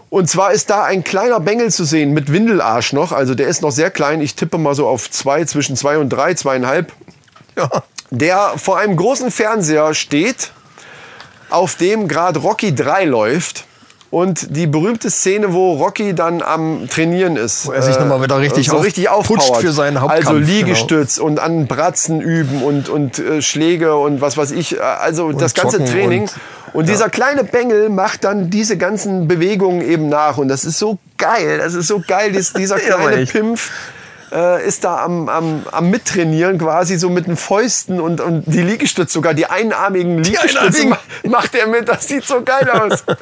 Und 0.09 0.29
zwar 0.29 0.53
ist 0.53 0.71
da 0.71 0.85
ein 0.85 1.03
kleiner 1.03 1.41
Bengel 1.41 1.73
zu 1.73 1.85
sehen 1.85 2.13
mit 2.13 2.33
Windelarsch 2.33 2.93
noch. 2.93 3.11
Also 3.11 3.35
der 3.35 3.49
ist 3.49 3.63
noch 3.63 3.73
sehr 3.73 3.91
klein. 3.91 4.21
Ich 4.21 4.37
tippe 4.37 4.59
mal 4.59 4.75
so 4.75 4.87
auf 4.87 5.11
zwei, 5.11 5.45
zwischen 5.47 5.75
zwei 5.75 5.99
und 5.99 6.11
drei, 6.11 6.35
zweieinhalb. 6.35 6.93
Ja. 7.57 7.69
Der 8.11 8.53
vor 8.57 8.79
einem 8.79 8.97
großen 8.97 9.31
Fernseher 9.31 9.95
steht, 9.95 10.53
auf 11.51 11.77
dem 11.77 12.09
gerade 12.09 12.39
Rocky 12.39 12.75
3 12.75 13.07
läuft. 13.07 13.65
Und 14.13 14.55
die 14.55 14.67
berühmte 14.67 15.11
Szene, 15.11 15.55
wo 15.55 15.73
Rocky 15.73 16.15
dann 16.15 16.43
am 16.43 16.87
Trainieren 16.89 17.37
ist. 17.37 17.67
Wo 17.67 17.73
er 17.73 17.81
sich 17.83 17.99
noch 17.99 18.07
mal 18.07 18.23
wieder 18.23 18.39
richtig 18.39 18.69
so 18.69 18.77
auf- 18.77 18.85
richtig 18.85 19.07
putscht 19.07 19.31
aufpowert. 19.49 19.61
für 19.63 19.73
seinen 19.73 20.01
Hauptkampf, 20.03 20.27
Also 20.29 20.39
genau. 20.39 20.47
Liegestütz 20.53 21.17
und 21.19 21.41
an 21.41 21.67
Bratzen 21.67 22.21
üben 22.21 22.63
und, 22.63 22.91
und 22.91 23.19
äh, 23.19 23.41
Schläge 23.41 23.97
und 23.97 24.21
was 24.21 24.37
weiß 24.37 24.51
ich. 24.51 24.77
Äh, 24.77 24.81
Also 24.83 25.33
das 25.33 25.55
ganze 25.55 25.83
Training. 25.85 26.23
und- 26.23 26.35
Und, 26.75 26.89
dieser 26.91 27.09
kleine 27.09 27.43
Bengel 27.45 27.89
macht 27.89 28.25
dann 28.25 28.49
diese 28.51 28.77
ganzen 28.77 29.29
Bewegungen 29.29 29.81
eben 29.83 30.09
nach. 30.11 30.37
Und 30.37 30.49
das 30.49 30.65
ist 30.65 30.79
so 30.79 30.99
geil. 31.17 31.57
Das 31.59 31.73
ist 31.75 31.87
so 31.89 32.03
geil. 32.07 32.33
Dies, 32.33 32.53
dieser 32.57 32.77
Ja, 32.87 32.97
kleine. 32.97 33.25
Pimpf 33.27 33.71
äh, 34.31 34.67
ist 34.67 34.85
da 34.85 35.03
am, 35.05 35.29
am, 35.31 35.63
am 35.71 35.91
Mittrainieren 35.91 36.59
quasi 36.59 36.97
so 36.99 37.09
mit 37.11 37.27
den 37.27 37.37
Fäusten 37.37 38.01
und, 38.01 38.21
und 38.23 38.45
die 38.47 38.63
Liegestütze, 38.63 39.13
sogar 39.13 39.33
die 39.35 39.47
einarmigen 39.47 40.23
Liegestütze 40.23 40.59
einarmigen. 40.61 40.89
ma- 41.25 41.31
macht 41.31 41.55
er 41.55 41.67
mit. 41.67 41.89
Das 41.89 42.09
sieht 42.09 42.25
so 42.25 42.43
geil 42.43 42.69
aus. 42.71 43.05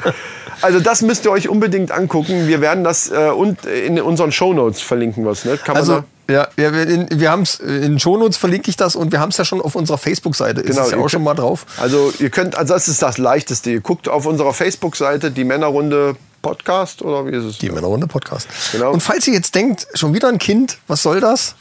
Also 0.62 0.80
das 0.80 1.02
müsst 1.02 1.24
ihr 1.24 1.30
euch 1.30 1.48
unbedingt 1.48 1.90
angucken. 1.92 2.46
Wir 2.48 2.60
werden 2.60 2.84
das 2.84 3.10
äh, 3.10 3.30
und 3.30 3.64
in 3.66 4.00
unseren 4.00 4.32
Shownotes 4.32 4.80
verlinken 4.80 5.24
was. 5.24 5.44
Ne? 5.44 5.56
Kann 5.58 5.74
man 5.74 5.76
Also, 5.78 6.04
da? 6.26 6.48
ja, 6.56 6.72
wir, 6.72 6.88
in, 6.88 7.08
wir 7.20 7.30
haben 7.30 7.42
es 7.42 7.56
in 7.60 7.98
Shownotes 7.98 8.36
verlinke 8.36 8.68
ich 8.70 8.76
das 8.76 8.96
und 8.96 9.12
wir 9.12 9.20
haben 9.20 9.30
es 9.30 9.36
ja 9.36 9.44
schon 9.44 9.60
auf 9.60 9.74
unserer 9.74 9.98
Facebook-Seite. 9.98 10.60
Ist 10.60 10.70
Genau, 10.76 10.82
es 10.86 10.90
ja 10.92 10.98
auch 10.98 11.08
schon 11.08 11.18
könnt- 11.20 11.24
mal 11.24 11.34
drauf. 11.34 11.66
Also 11.80 12.12
ihr 12.18 12.30
könnt, 12.30 12.54
also 12.56 12.74
das 12.74 12.88
ist 12.88 13.02
das 13.02 13.18
Leichteste. 13.18 13.70
Ihr 13.70 13.80
guckt 13.80 14.08
auf 14.08 14.26
unserer 14.26 14.52
Facebook-Seite 14.52 15.30
die 15.30 15.44
Männerrunde 15.44 16.16
Podcast 16.42 17.02
oder 17.02 17.26
wie 17.26 17.36
ist 17.36 17.44
es? 17.44 17.58
Die 17.58 17.68
Männerrunde 17.70 18.06
Podcast. 18.06 18.48
Genau. 18.72 18.92
Und 18.92 19.02
falls 19.02 19.26
ihr 19.28 19.34
jetzt 19.34 19.54
denkt, 19.54 19.86
schon 19.94 20.14
wieder 20.14 20.28
ein 20.28 20.38
Kind, 20.38 20.78
was 20.86 21.02
soll 21.02 21.20
das? 21.20 21.54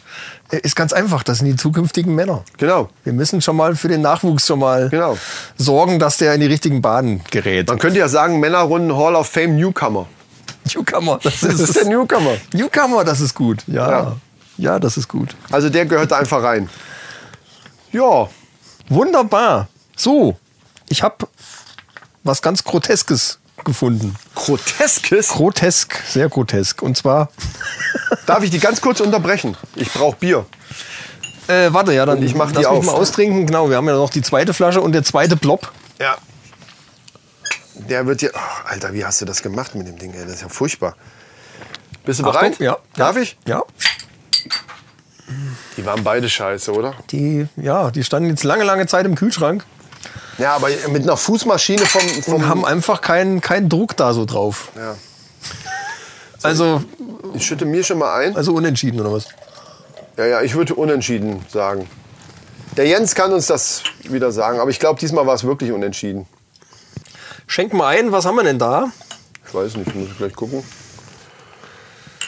Ist 0.52 0.76
ganz 0.76 0.94
einfach, 0.94 1.24
das 1.24 1.40
sind 1.40 1.48
die 1.48 1.56
zukünftigen 1.56 2.16
Männer. 2.16 2.44
Genau. 2.58 2.90
Wir 3.04 3.14
müssen 3.14 3.42
schon 3.42 3.56
mal 3.56 3.76
für 3.76 3.88
den 3.88 4.02
Nachwuchs 4.02 4.48
schon 4.48 4.60
mal 4.60 4.90
Genau. 4.90 5.18
sorgen, 5.58 6.00
dass 6.00 6.18
der 6.18 6.34
in 6.34 6.42
die 6.42 6.48
richtigen 6.48 6.82
Bahnen 6.82 7.22
gerät. 7.30 7.68
Man 7.70 7.78
könnte 7.78 8.00
ja 8.00 8.08
sagen 8.08 8.40
Männerrunden 8.40 8.96
Hall 8.98 9.16
of 9.16 9.28
Fame 9.28 9.56
Newcomer. 9.56 10.08
Newcomer, 10.74 11.20
das 11.22 11.40
Das 11.42 11.54
ist, 11.54 11.60
ist 11.62 11.76
der 11.76 11.86
Newcomer. 11.86 12.36
Newcomer, 12.54 13.04
das 13.04 13.22
ist 13.22 13.36
gut. 13.36 13.64
Ja. 13.68 13.90
Ja. 13.92 14.16
ja. 14.58 14.80
das 14.80 14.98
ist 14.98 15.08
gut. 15.08 15.36
Also 15.52 15.70
der 15.70 15.86
gehört 15.86 16.12
da 16.12 16.18
einfach 16.18 16.42
rein. 16.42 16.68
Ja, 17.92 18.28
Wunderbar. 18.90 19.68
So, 19.96 20.36
ich 20.90 21.04
habe 21.04 21.28
was 22.24 22.42
ganz 22.42 22.64
Groteskes 22.64 23.40
gefunden. 23.66 24.16
groteskes. 24.36 25.30
Grotesk, 25.30 26.02
sehr 26.08 26.30
grotesk. 26.30 26.82
Und 26.82 26.98
zwar, 26.98 27.30
Darf 28.26 28.44
ich 28.44 28.50
die 28.52 28.60
ganz 28.60 28.82
kurz 28.82 29.00
unterbrechen? 29.00 29.58
Ich 29.76 29.92
brauche 29.92 30.16
Bier. 30.18 30.46
äh, 31.48 31.74
warte, 31.74 31.94
ja, 31.94 32.06
dann 32.06 32.20
Und 32.20 32.24
ich 32.26 32.36
mach 32.36 32.50
die 32.52 32.56
lass 32.56 32.64
mich 32.64 32.68
auf. 32.68 32.86
mal 32.86 32.92
austrinken. 32.94 33.46
Genau, 33.48 33.70
wir 33.70 33.78
haben 33.78 33.88
ja 33.88 33.94
noch 33.96 34.10
die 34.10 34.22
zweite 34.22 34.54
Flasche 34.54 34.82
und 34.82 34.92
der 34.92 35.04
zweite 35.04 35.36
Blob. 35.36 35.72
Ja. 36.00 36.18
Der 37.76 38.06
wird 38.06 38.20
hier. 38.20 38.32
Ach, 38.36 38.66
Alter, 38.66 38.94
wie 38.94 39.06
hast 39.06 39.22
du 39.22 39.26
das 39.26 39.42
gemacht 39.42 39.74
mit 39.76 39.88
dem 39.88 39.98
Ding? 39.98 40.14
Ey? 40.14 40.24
Das 40.26 40.36
ist 40.36 40.42
ja 40.42 40.50
furchtbar. 40.50 40.96
Bist 42.06 42.20
du 42.20 42.26
Achtung, 42.26 42.42
bereit? 42.42 42.60
ja. 42.60 42.78
Darf 42.96 43.18
ich? 43.18 43.38
Ja. 43.46 43.64
Die 45.78 45.86
waren 45.86 46.04
beide 46.04 46.30
scheiße, 46.30 46.72
oder? 46.74 46.94
Die, 47.12 47.48
ja, 47.56 47.92
die 47.92 48.04
standen 48.04 48.30
jetzt 48.30 48.44
lange, 48.44 48.64
lange 48.64 48.88
Zeit 48.88 49.06
im 49.06 49.16
Kühlschrank 49.16 49.64
Ja, 50.38 50.56
aber 50.56 50.70
mit 50.90 51.04
einer 51.04 51.18
Fußmaschine 51.18 51.86
vom. 51.86 52.02
vom 52.24 52.34
und 52.36 52.48
haben 52.48 52.66
einfach 52.66 53.02
keinen 53.02 53.42
keinen 53.42 53.68
Druck 53.70 53.98
da 53.98 54.14
so 54.14 54.26
drauf. 54.26 54.70
ja. 54.76 54.96
Also, 56.42 56.82
Ich 57.34 57.46
schütte 57.46 57.66
mir 57.66 57.84
schon 57.84 57.98
mal 57.98 58.16
ein. 58.18 58.36
also 58.38 58.54
unentschieden 58.54 59.02
oder 59.02 59.12
was? 59.12 59.26
Ja, 60.18 60.26
ja, 60.26 60.42
ich 60.42 60.56
würde 60.56 60.74
unentschieden 60.76 61.46
sagen. 61.52 61.90
Der 62.78 62.88
Jens 62.88 63.14
kann 63.14 63.34
uns 63.34 63.48
das 63.48 63.84
wieder 64.04 64.32
sagen, 64.32 64.60
aber 64.60 64.70
ich 64.70 64.80
glaube, 64.80 65.00
diesmal 65.00 65.28
war 65.28 65.34
es 65.36 65.44
wirklich 65.44 65.74
unentschieden. 65.74 66.28
Schenk 67.46 67.74
mal 67.74 67.88
ein, 67.88 68.14
was 68.14 68.26
haben 68.26 68.36
wir 68.36 68.44
denn 68.44 68.60
da? 68.60 68.90
Ich 69.46 69.54
weiß 69.54 69.76
nicht, 69.76 69.94
muss 69.96 70.08
ich 70.12 70.18
gleich 70.18 70.34
gucken. 70.34 70.64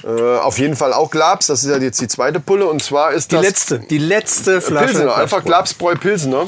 Äh, 0.03 0.37
auf 0.39 0.57
jeden 0.57 0.75
Fall 0.75 0.93
auch 0.93 1.11
Glabs, 1.11 1.47
das 1.47 1.63
ist 1.63 1.69
ja 1.69 1.77
jetzt 1.77 2.01
die 2.01 2.07
zweite 2.07 2.39
Pulle. 2.39 2.65
Und 2.67 2.81
zwar 2.83 3.11
ist 3.13 3.31
Die 3.31 3.35
das 3.35 3.45
letzte, 3.45 3.79
die 3.79 3.97
letzte 3.99 4.59
Flasche. 4.59 4.87
Pilsener, 4.87 5.15
einfach 5.15 5.45
Glabsbräu 5.45 5.95
Pilsener. 5.95 6.47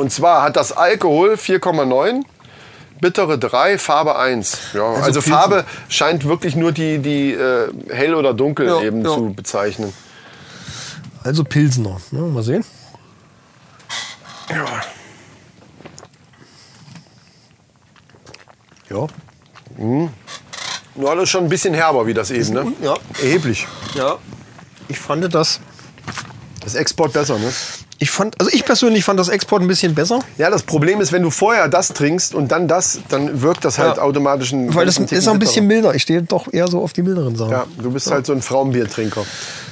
Und 0.00 0.10
zwar 0.10 0.42
hat 0.42 0.56
das 0.56 0.72
Alkohol 0.72 1.34
4,9, 1.34 2.22
bittere 3.02 3.38
3, 3.38 3.76
Farbe 3.76 4.16
1. 4.16 4.58
Ja, 4.72 4.94
also 4.94 5.20
Pilsen. 5.20 5.30
Farbe 5.30 5.64
scheint 5.90 6.24
wirklich 6.24 6.56
nur 6.56 6.72
die, 6.72 7.00
die 7.00 7.32
äh, 7.32 7.70
hell 7.90 8.14
oder 8.14 8.32
dunkel 8.32 8.66
Ja, 8.66 8.80
eben 8.80 9.04
ja. 9.04 9.10
zu 9.12 9.34
bezeichnen. 9.34 9.92
Also 11.22 11.44
Pilsener. 11.44 12.00
Ja, 12.12 12.20
mal 12.20 12.42
sehen. 12.42 12.64
Ja. 14.48 14.64
Nur 20.94 21.10
alles 21.10 21.28
schon 21.28 21.44
ein 21.44 21.50
bisschen 21.50 21.74
herber 21.74 22.06
wie 22.06 22.14
das 22.14 22.30
eben, 22.30 22.54
ne? 22.54 22.72
Ja. 22.80 22.94
Erheblich. 23.22 23.68
Ja. 23.94 24.16
Ich 24.88 24.98
fand 24.98 25.34
das. 25.34 25.60
Das 26.64 26.74
Export 26.74 27.12
besser, 27.12 27.38
ne? 27.38 27.52
Ich 28.02 28.10
fand, 28.10 28.40
also 28.40 28.50
ich 28.50 28.64
persönlich 28.64 29.04
fand 29.04 29.20
das 29.20 29.28
Export 29.28 29.60
ein 29.60 29.68
bisschen 29.68 29.94
besser. 29.94 30.20
Ja, 30.38 30.48
das 30.48 30.62
Problem 30.62 31.02
ist, 31.02 31.12
wenn 31.12 31.20
du 31.22 31.28
vorher 31.30 31.68
das 31.68 31.88
trinkst 31.88 32.34
und 32.34 32.50
dann 32.50 32.66
das, 32.66 32.98
dann 33.10 33.42
wirkt 33.42 33.62
das 33.64 33.78
halt 33.78 33.98
Ja. 33.98 34.02
automatisch 34.02 34.52
ein 34.52 34.74
Weil 34.74 34.86
das 34.86 34.96
ist 34.96 35.28
auch 35.28 35.34
ein 35.34 35.38
bisschen 35.38 35.66
milder. 35.66 35.94
Ich 35.94 36.02
stehe 36.02 36.22
doch 36.22 36.50
eher 36.50 36.66
so 36.66 36.80
auf 36.82 36.94
die 36.94 37.02
milderen 37.02 37.36
Sachen. 37.36 37.50
Ja, 37.52 37.66
du 37.76 37.90
bist 37.90 38.10
halt 38.10 38.24
so 38.24 38.32
ein 38.32 38.40
Frauenbiertrinker. 38.40 39.22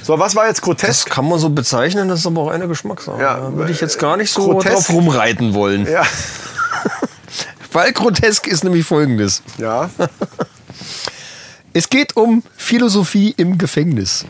So, 0.03 0.19
was 0.19 0.35
war 0.35 0.45
jetzt 0.47 0.57
Das 0.59 0.63
grotesk? 0.63 1.09
kann 1.09 1.27
man 1.27 1.39
so 1.39 1.49
bezeichnen, 1.49 2.07
das 2.07 2.19
ist 2.19 2.27
aber 2.27 2.41
auch 2.41 2.49
eine 2.51 2.67
Geschmackssache. 2.67 3.19
Ja, 3.19 3.39
da 3.39 3.55
würde 3.55 3.71
ich 3.71 3.81
jetzt 3.81 3.97
gar 3.97 4.15
nicht 4.15 4.31
so 4.31 4.43
grotesk. 4.45 4.75
drauf 4.75 4.89
rumreiten 4.91 5.55
wollen. 5.55 5.87
Ja. 5.87 6.03
Weil 7.71 7.93
grotesk 7.93 8.45
ist 8.47 8.63
nämlich 8.63 8.85
folgendes. 8.85 9.41
Ja. 9.57 9.89
Es 11.71 11.87
geht 11.87 12.15
um 12.17 12.41
Philosophie 12.57 13.33
im 13.37 13.59
Gefängnis. 13.59 14.25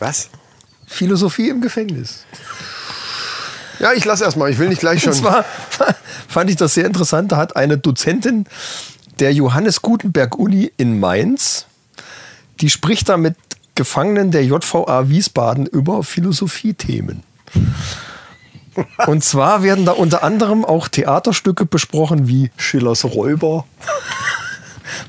Was? 0.00 0.28
Philosophie 0.84 1.48
im 1.50 1.60
Gefängnis. 1.60 2.24
Ja, 3.78 3.92
ich 3.92 4.04
lass 4.04 4.20
erst 4.20 4.36
mal. 4.36 4.50
Ich 4.50 4.58
will 4.58 4.68
nicht 4.68 4.80
gleich 4.80 5.02
schon. 5.02 5.12
Und 5.12 5.18
zwar 5.18 5.44
fand 6.28 6.50
ich 6.50 6.56
das 6.56 6.74
sehr 6.74 6.86
interessant. 6.86 7.32
Da 7.32 7.36
hat 7.36 7.56
eine 7.56 7.78
Dozentin 7.78 8.46
der 9.18 9.32
Johannes 9.32 9.82
Gutenberg 9.82 10.38
Uni 10.38 10.70
in 10.76 11.00
Mainz, 11.00 11.66
die 12.60 12.70
spricht 12.70 13.08
da 13.08 13.16
mit 13.16 13.36
Gefangenen 13.74 14.30
der 14.30 14.44
JVA 14.44 15.08
Wiesbaden 15.08 15.66
über 15.66 16.02
Philosophiethemen. 16.02 17.22
Und 19.06 19.24
zwar 19.24 19.62
werden 19.62 19.86
da 19.86 19.92
unter 19.92 20.22
anderem 20.22 20.64
auch 20.64 20.88
Theaterstücke 20.88 21.64
besprochen 21.64 22.28
wie 22.28 22.50
Schillers 22.56 23.04
Räuber. 23.04 23.64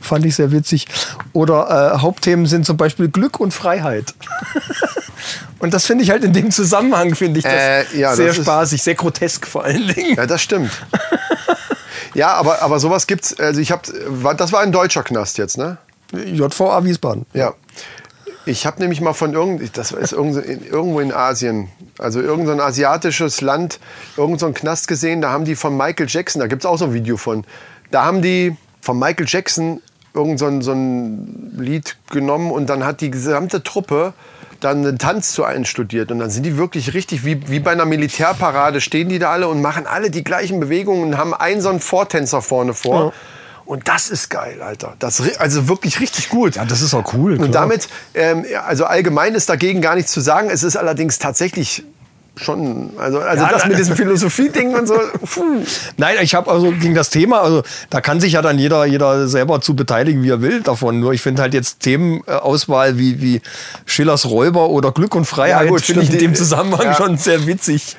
Fand 0.02 0.26
ich 0.26 0.36
sehr 0.36 0.52
witzig. 0.52 0.88
Oder 1.34 1.94
äh, 1.96 2.00
Hauptthemen 2.00 2.46
sind 2.46 2.66
zum 2.66 2.78
Beispiel 2.78 3.08
Glück 3.10 3.40
und 3.40 3.54
Freiheit. 3.54 4.14
Und 5.60 5.74
das 5.74 5.86
finde 5.88 6.04
ich 6.04 6.12
halt 6.12 6.24
in 6.24 6.34
dem 6.34 6.52
Zusammenhang, 6.52 7.16
finde 7.16 7.40
ich 7.40 7.44
das 7.44 7.54
Äh, 7.54 7.98
ja, 8.00 8.16
sehr 8.16 8.28
das 8.28 8.38
spaßig, 8.38 8.84
sehr 8.84 8.94
grotesk 8.94 9.48
vor 9.48 9.64
allen 9.64 9.88
Dingen. 9.88 10.16
Ja, 10.16 10.28
das 10.28 10.42
stimmt. 10.44 10.70
ja, 12.14 12.34
aber, 12.34 12.62
aber 12.62 12.80
sowas 12.80 13.08
gibt's. 13.08 13.38
Also 13.40 13.60
ich 13.60 13.72
hab, 13.72 13.88
war- 14.08 14.36
das 14.36 14.52
war 14.52 14.62
ein 14.62 14.72
deutscher 14.72 15.04
Knast 15.04 15.38
jetzt, 15.40 15.58
ne? 15.58 15.78
JVA 16.14 16.84
Wiesbaden. 16.86 17.26
Ja. 17.34 17.54
Ich 18.46 18.66
habe 18.66 18.80
nämlich 18.80 19.02
mal 19.02 19.14
von 19.14 19.34
irgend, 19.34 19.76
das 19.78 19.92
ist 19.92 20.14
irgendwo 20.14 20.40
in, 20.40 20.64
irgendwo 20.66 21.00
in 21.02 21.12
Asien, 21.12 21.68
also 21.98 22.22
irgendein 22.22 22.62
asiatisches 22.62 23.42
Land, 23.42 23.80
irgendein 24.16 24.54
Knast 24.54 24.88
gesehen, 24.88 25.22
da 25.22 25.32
haben 25.32 25.44
die 25.44 25.56
von 25.56 25.76
Michael 25.76 26.06
Jackson, 26.08 26.40
da 26.40 26.48
gibt 26.48 26.62
es 26.62 26.66
auch 26.66 26.78
so 26.78 26.86
ein 26.86 26.94
Video 26.94 27.18
von, 27.18 27.44
da 27.92 28.06
haben 28.06 28.22
die 28.22 28.56
von 28.82 29.00
Michael 29.00 29.26
Jackson 29.28 29.82
irgend 30.14 30.40
so 30.40 30.48
ein, 30.48 30.62
so 30.62 30.72
ein 30.72 31.54
Lied 31.58 31.98
genommen 32.10 32.52
und 32.52 32.68
dann 32.68 32.84
hat 32.84 33.02
die 33.02 33.12
gesamte 33.12 33.64
Truppe 33.64 34.14
dann 34.60 34.80
einen 34.80 34.98
Tanz 34.98 35.34
zu 35.34 35.44
einstudiert 35.44 36.12
und 36.12 36.20
dann 36.20 36.32
sind 36.32 36.44
die 36.44 36.58
wirklich 36.58 36.94
richtig, 36.94 37.24
wie, 37.24 37.48
wie 37.48 37.60
bei 37.60 37.72
einer 37.72 37.86
Militärparade, 37.86 38.82
stehen 38.82 39.10
die 39.10 39.20
da 39.20 39.32
alle 39.32 39.48
und 39.48 39.62
machen 39.62 39.86
alle 39.86 40.10
die 40.10 40.24
gleichen 40.24 40.60
Bewegungen 40.60 41.04
und 41.04 41.18
haben 41.18 41.34
einen 41.34 41.62
so 41.62 41.70
einen 41.70 41.80
Vortänzer 41.80 42.42
vorne 42.42 42.74
vor. 42.74 43.14
Und 43.66 43.90
das 43.90 44.10
ist 44.10 44.30
geil, 44.30 44.62
Alter. 44.62 44.96
Das, 44.98 45.22
also 45.40 45.68
wirklich 45.68 46.00
richtig 46.00 46.30
gut. 46.30 46.56
Ja, 46.56 46.64
das 46.64 46.82
ist 46.82 46.94
auch 46.94 47.14
cool. 47.14 47.36
Und 47.40 47.54
damit, 47.54 47.90
ähm, 48.14 48.46
ja, 48.50 48.64
also 48.64 48.86
allgemein 48.86 49.36
ist 49.36 49.50
dagegen 49.50 49.82
gar 49.82 49.96
nichts 49.96 50.14
zu 50.14 50.22
sagen. 50.22 50.50
Es 50.50 50.64
ist 50.64 50.78
allerdings 50.78 51.20
tatsächlich 51.20 51.84
schon, 52.38 52.92
also, 52.98 53.20
also 53.20 53.44
Ja, 53.44 53.50
das 53.52 53.64
da- 53.64 53.68
mit 53.68 53.78
diesem 53.78 53.96
Philosophie-Ding 53.96 54.74
und 54.76 54.88
so. 54.88 54.96
puh. 55.26 55.64
Nein, 55.98 56.16
ich 56.22 56.36
habe 56.36 56.50
also 56.52 56.72
gegen 56.72 56.96
das 56.96 57.10
Thema, 57.10 57.42
also 57.42 57.64
da 57.90 58.00
kann 58.02 58.20
sich 58.22 58.34
ja 58.34 58.42
dann 58.42 58.58
jeder, 58.60 58.86
jeder 58.86 59.28
selber 59.28 59.60
zu 59.62 59.76
beteiligen, 59.76 60.24
wie 60.24 60.30
er 60.30 60.42
will 60.42 60.62
davon. 60.62 61.00
Nur 61.00 61.14
ich 61.14 61.22
finde 61.22 61.42
halt 61.42 61.54
jetzt 61.54 61.80
Themenauswahl 61.82 62.98
wie, 62.98 63.22
wie 63.22 63.42
Schillers 63.86 64.26
Räuber 64.26 64.70
oder 64.70 64.92
Glück 64.92 65.16
und 65.16 65.26
Freiheit 65.26 65.70
Ja, 65.70 65.78
finde 65.78 66.02
ich 66.04 66.12
in 66.14 66.20
dem 66.20 66.36
Zusammenhang 66.36 66.86
Ja. 66.88 66.94
schon 66.96 67.18
sehr 67.18 67.46
witzig. 67.48 67.96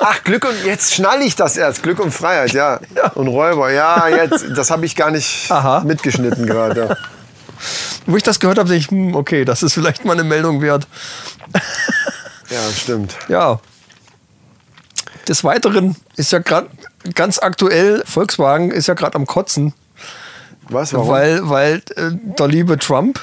Ach, 0.00 0.24
Glück 0.24 0.44
und, 0.44 0.64
jetzt 0.66 0.94
schnall 0.94 1.22
ich 1.22 1.36
das 1.36 1.56
erst. 1.56 1.82
Glück 1.82 2.00
und 2.00 2.10
Freiheit, 2.12 2.52
ja. 2.52 2.80
Und 3.14 3.28
Räuber, 3.28 3.70
ja, 3.72 4.08
jetzt, 4.08 4.44
das 4.56 4.70
habe 4.70 4.86
ich 4.86 4.96
gar 4.96 5.10
nicht 5.10 5.50
Aha. 5.50 5.82
mitgeschnitten 5.84 6.46
gerade. 6.46 6.88
Ja. 6.88 6.96
Wo 8.06 8.16
ich 8.16 8.22
das 8.22 8.40
gehört 8.40 8.58
habe, 8.58 8.68
dachte 8.68 8.78
ich, 8.78 8.90
hm, 8.90 9.14
okay, 9.14 9.44
das 9.44 9.62
ist 9.62 9.72
vielleicht 9.74 10.04
mal 10.04 10.12
eine 10.12 10.24
Meldung 10.24 10.60
wert. 10.60 10.86
Ja, 12.50 12.70
stimmt. 12.70 13.16
Ja. 13.28 13.60
Des 15.28 15.44
Weiteren 15.44 15.96
ist 16.16 16.32
ja 16.32 16.38
gerade 16.38 16.68
ganz 17.14 17.38
aktuell, 17.38 18.02
Volkswagen 18.06 18.70
ist 18.70 18.88
ja 18.88 18.94
gerade 18.94 19.16
am 19.16 19.26
Kotzen. 19.26 19.72
Was, 20.68 20.92
warum? 20.92 21.08
Weil, 21.08 21.48
weil 21.48 21.82
äh, 21.96 22.10
der 22.38 22.48
liebe 22.48 22.78
Trump 22.78 23.20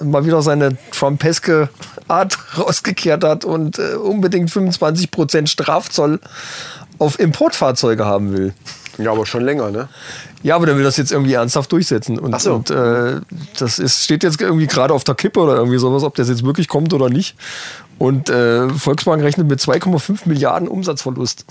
mal 0.00 0.24
wieder 0.24 0.42
seine 0.42 0.76
Trumpeske 0.90 1.68
Art 2.06 2.38
rausgekehrt 2.58 3.24
hat 3.24 3.44
und 3.44 3.78
äh, 3.78 3.94
unbedingt 3.94 4.50
25% 4.50 5.46
Strafzoll 5.46 6.20
auf 6.98 7.18
Importfahrzeuge 7.18 8.04
haben 8.04 8.32
will. 8.32 8.54
Ja, 8.98 9.10
aber 9.12 9.26
schon 9.26 9.44
länger, 9.44 9.70
ne? 9.70 9.88
Ja, 10.42 10.56
aber 10.56 10.66
der 10.66 10.76
will 10.76 10.84
das 10.84 10.96
jetzt 10.96 11.12
irgendwie 11.12 11.32
ernsthaft 11.34 11.72
durchsetzen. 11.72 12.18
Und, 12.18 12.34
Ach 12.34 12.40
so. 12.40 12.54
und 12.54 12.70
äh, 12.70 13.20
das 13.58 13.78
ist, 13.78 14.04
steht 14.04 14.22
jetzt 14.22 14.40
irgendwie 14.40 14.66
gerade 14.66 14.92
auf 14.92 15.04
der 15.04 15.14
Kippe 15.14 15.40
oder 15.40 15.56
irgendwie 15.56 15.78
sowas, 15.78 16.02
ob 16.02 16.14
das 16.16 16.28
jetzt 16.28 16.44
wirklich 16.44 16.68
kommt 16.68 16.92
oder 16.92 17.08
nicht. 17.08 17.36
Und 17.98 18.28
äh, 18.30 18.68
Volkswagen 18.68 19.22
rechnet 19.22 19.48
mit 19.48 19.60
2,5 19.60 20.20
Milliarden 20.26 20.68
Umsatzverlust. 20.68 21.44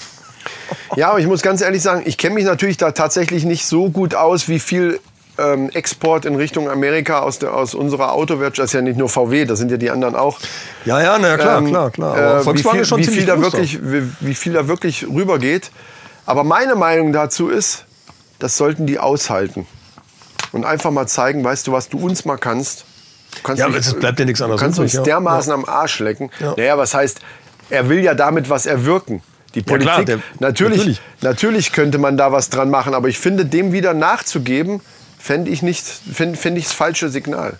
Ja, 0.95 1.09
aber 1.09 1.19
ich 1.19 1.27
muss 1.27 1.41
ganz 1.41 1.61
ehrlich 1.61 1.81
sagen, 1.81 2.03
ich 2.05 2.17
kenne 2.17 2.35
mich 2.35 2.45
natürlich 2.45 2.77
da 2.77 2.91
tatsächlich 2.91 3.43
nicht 3.43 3.65
so 3.65 3.89
gut 3.89 4.15
aus, 4.15 4.47
wie 4.47 4.59
viel 4.59 4.99
ähm, 5.37 5.69
Export 5.69 6.25
in 6.25 6.35
Richtung 6.35 6.69
Amerika 6.69 7.19
aus, 7.19 7.39
der, 7.39 7.53
aus 7.53 7.75
unserer 7.75 8.13
Autowirtschaft, 8.13 8.59
das 8.59 8.65
ist 8.69 8.73
ja 8.73 8.81
nicht 8.81 8.97
nur 8.97 9.09
VW, 9.09 9.45
das 9.45 9.59
sind 9.59 9.71
ja 9.71 9.77
die 9.77 9.89
anderen 9.89 10.15
auch. 10.15 10.39
Ja, 10.85 11.01
ja, 11.01 11.17
na 11.19 11.37
klar, 11.37 11.57
Ähm, 11.59 11.67
klar, 11.67 11.91
klar. 11.91 12.17
äh, 12.17 12.21
Aber 12.21 12.41
Volkswagen 12.41 12.55
wie 12.55 12.71
viel, 12.71 12.81
ist 12.81 12.87
schon 12.87 12.99
wie 12.99 13.03
viel 13.03 13.13
ziemlich 13.13 13.27
da 13.27 13.41
wirklich, 13.41 13.79
wie, 13.83 14.03
wie 14.21 14.35
viel 14.35 14.53
da 14.53 14.67
wirklich 14.67 15.05
rübergeht. 15.07 15.71
Aber 16.28 16.43
meine 16.43 16.75
Meinung 16.75 17.13
dazu 17.13 17.49
ist, 17.49 17.86
das 18.38 18.57
sollten 18.57 18.86
die 18.86 18.99
aushalten. 18.99 19.65
Und 20.51 20.65
einfach 20.65 20.91
mal 20.91 21.07
zeigen, 21.07 21.43
weißt 21.43 21.65
du, 21.67 21.71
was 21.71 21.89
du 21.89 21.97
uns 21.97 22.25
mal 22.25 22.38
kannst. 22.38 22.86
Du 23.36 23.41
kannst 23.43 23.61
Ja, 23.61 23.69
es 23.69 23.93
bleibt 23.93 24.19
ja 24.19 24.25
nichts 24.25 24.41
anderes 24.41 24.59
Du 24.59 24.65
kannst 24.65 24.80
uns 24.80 24.93
ja. 24.93 25.01
dermaßen 25.03 25.51
am 25.51 25.65
Arsch 25.65 25.99
lecken. 25.99 26.30
Ja. 26.39 26.53
Naja, 26.55 26.78
was 26.78 26.93
heißt, 26.93 27.19
er 27.69 27.89
will 27.89 27.99
ja 28.03 28.13
damit 28.13 28.49
was 28.49 28.65
erwirken. 28.65 29.23
Die 29.55 29.61
Politik, 29.61 29.89
klar, 29.93 30.05
der- 30.05 30.19
natürlich, 30.39 30.78
natürlich. 30.80 31.01
natürlich. 31.21 31.71
könnte 31.71 31.97
man 31.97 32.17
da 32.17 32.32
was 32.32 32.49
dran 32.49 32.69
machen, 32.69 32.93
aber 32.93 33.07
ich 33.07 33.17
finde, 33.19 33.45
dem 33.45 33.71
wieder 33.71 33.93
nachzugeben, 33.93 34.82
fände 35.17 35.49
ich 35.49 35.61
nicht, 35.61 35.86
finde 35.86 36.38
find 36.38 36.57
ich 36.57 36.65
das 36.65 36.73
falsche 36.73 37.09
Signal. 37.09 37.57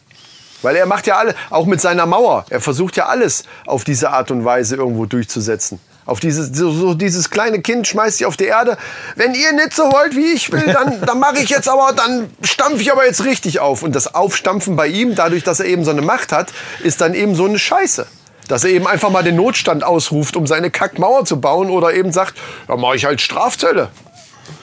Weil 0.61 0.76
er 0.76 0.86
macht 0.86 1.07
ja 1.07 1.18
alle, 1.18 1.36
auch 1.49 1.65
mit 1.65 1.80
seiner 1.82 2.05
Mauer, 2.05 2.45
er 2.49 2.59
versucht 2.61 2.97
ja 2.97 3.05
alles 3.05 3.43
auf 3.65 3.84
diese 3.84 4.11
Art 4.11 4.32
und 4.32 4.43
Weise 4.43 4.76
irgendwo 4.76 5.05
durchzusetzen. 5.05 5.80
Auf 6.08 6.22
dieses, 6.22 6.58
so, 6.58 6.72
so 6.72 6.93
dieses 6.93 7.30
kleine 7.30 7.62
Kind 7.62 7.86
schmeißt 7.86 8.20
sie 8.20 8.26
auf 8.26 8.38
die 8.38 8.45
Erde. 8.45 8.78
Wenn 9.18 9.36
ihr 9.36 9.51
nicht 9.51 9.74
so 9.74 9.84
wollt, 9.84 10.16
wie 10.16 10.32
ich 10.32 10.51
will, 10.53 10.66
dann, 10.66 11.01
dann 11.05 11.20
mache 11.20 11.39
ich 11.39 11.49
jetzt 11.49 11.68
aber, 11.68 11.91
dann 11.93 12.32
stampfe 12.41 12.82
ich 12.82 12.91
aber 12.93 13.05
jetzt 13.05 13.26
richtig 13.26 13.60
auf. 13.60 13.84
Und 13.84 13.93
das 13.93 14.16
Aufstampfen 14.16 14.78
bei 14.78 14.88
ihm, 14.88 15.16
dadurch, 15.16 15.43
dass 15.43 15.60
er 15.60 15.66
eben 15.66 15.84
so 15.84 15.91
eine 15.91 16.01
Macht 16.01 16.32
hat, 16.32 16.53
ist 16.82 17.01
dann 17.01 17.14
eben 17.14 17.36
so 17.36 17.43
eine 17.43 17.60
Scheiße. 17.60 18.08
Dass 18.47 18.64
er 18.64 18.70
eben 18.70 18.88
einfach 18.88 19.10
mal 19.10 19.22
den 19.22 19.36
Notstand 19.36 19.84
ausruft, 19.84 20.38
um 20.38 20.47
seine 20.47 20.72
Kackmauer 20.72 21.26
zu 21.26 21.41
bauen 21.41 21.70
oder 21.70 21.93
eben 21.93 22.14
sagt, 22.14 22.36
ja, 22.70 22.78
mache 22.78 22.95
ich 22.95 23.03
halt 23.03 23.20
Strafzölle. 23.20 23.89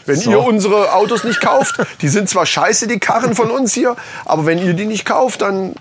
Wenn 0.06 0.20
ihr 0.22 0.40
unsere 0.40 0.94
Autos 0.94 1.24
nicht 1.24 1.42
kauft, 1.42 1.76
die 2.00 2.08
sind 2.08 2.30
zwar 2.30 2.46
scheiße, 2.46 2.86
die 2.86 2.98
Karren 2.98 3.34
von 3.34 3.50
uns 3.50 3.74
hier, 3.74 3.96
aber 4.24 4.46
wenn 4.46 4.58
ihr 4.58 4.72
die 4.72 4.86
nicht 4.86 5.04
kauft, 5.04 5.42
dann 5.42 5.74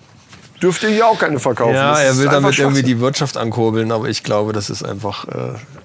dürft 0.63 0.81
ihr 0.83 0.89
hier 0.89 1.05
auch 1.07 1.19
keine 1.19 1.39
verkaufen. 1.39 1.75
Ja, 1.75 1.99
er 1.99 2.11
ist 2.11 2.19
will 2.19 2.27
damit 2.29 2.57
irgendwie 2.57 2.81
die 2.83 2.99
Wirtschaft 3.01 3.35
ankurbeln, 3.37 3.91
aber 3.91 4.07
ich 4.07 4.23
glaube, 4.23 4.53
das 4.53 4.69
ist 4.69 4.83
einfach, 4.83 5.27
äh, 5.27 5.31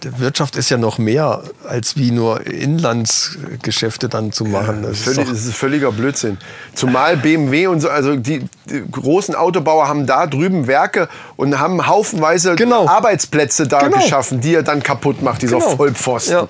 die 0.05 0.19
Wirtschaft 0.21 0.55
ist 0.57 0.71
ja 0.71 0.77
noch 0.79 0.99
mehr, 0.99 1.43
als 1.69 1.97
wie 1.97 2.13
nur 2.13 2.47
Inlandsgeschäfte 2.47 4.09
dann 4.09 4.33
zu 4.33 4.45
machen. 4.45 4.83
Das 4.83 4.93
ist 4.93 5.05
Völlig, 5.05 5.19
doch, 5.19 5.29
das 5.33 5.45
ist 5.45 5.55
völliger 5.57 5.93
Blödsinn. 5.93 6.39
Zumal 6.75 7.17
BMW 7.17 7.67
und 7.67 7.81
so, 7.81 7.89
also 7.91 8.17
die, 8.17 8.45
die 8.71 8.85
großen 8.91 9.35
Autobauer 9.35 9.89
haben 9.89 10.07
da 10.07 10.27
drüben 10.27 10.67
Werke 10.67 11.09
und 11.37 11.59
haben 11.59 11.87
haufenweise 11.87 12.55
Genau. 12.55 12.87
Arbeitsplätze 12.87 13.67
da 13.67 13.81
Genau. 13.81 13.97
geschaffen, 13.97 14.41
die 14.41 14.55
er 14.55 14.63
dann 14.63 14.83
kaputt 14.83 15.23
macht, 15.23 15.43
dieser 15.43 15.59
Genau. 15.59 15.77
Vollpfosten. 15.77 16.33
Ja. 16.35 16.49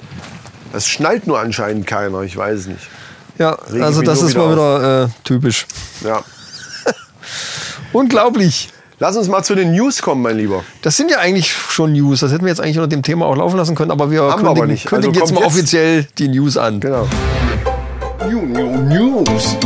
Das 0.73 0.87
schnallt 0.87 1.27
nur 1.27 1.39
anscheinend 1.41 1.87
keiner, 1.87 2.21
ich 2.23 2.37
weiß 2.37 2.61
es 2.61 2.67
nicht. 2.67 2.89
ja, 3.39 3.57
ich 3.73 3.83
also 3.83 4.03
das 4.03 4.21
ist 4.23 4.31
wieder 4.35 4.47
mal 4.47 4.53
wieder 4.53 5.05
äh, 5.05 5.09
typisch. 5.25 5.67
Ja. 6.05 6.23
Unglaublich. 7.93 8.71
Lass 9.01 9.17
uns 9.17 9.29
mal 9.29 9.45
zu 9.45 9.55
den 9.55 9.73
News 9.73 10.03
kommen, 10.03 10.23
mein 10.23 10.37
Lieber. 10.37 10.65
Das 10.83 10.97
sind 10.97 11.11
ja 11.11 11.19
eigentlich 11.19 11.53
schon 11.53 11.93
News. 11.93 12.19
Das 12.21 12.33
hätten 12.33 12.43
wir 12.45 12.49
jetzt 12.51 12.61
eigentlich 12.61 12.79
unter 12.79 12.89
dem 12.89 13.03
Thema 13.05 13.27
auch 13.27 13.37
laufen 13.37 13.57
lassen 13.57 13.77
können, 13.77 13.93
aber 13.93 14.11
wir 14.11 14.23
Haben 14.23 14.31
wir 14.31 14.35
kündigen, 14.37 14.59
aber 14.59 14.67
nicht. 14.67 14.85
Also 14.87 14.97
kündigen 14.97 15.15
jetzt 15.15 15.23
kommt 15.23 15.35
mal 15.35 15.41
jetzt- 15.45 15.55
offiziell 15.55 16.07
die 16.19 16.29
News 16.29 16.57
an. 16.57 16.81
Genau. 16.81 17.07
New, 18.29 18.43
new, 18.45 18.77
News. 18.83 19.57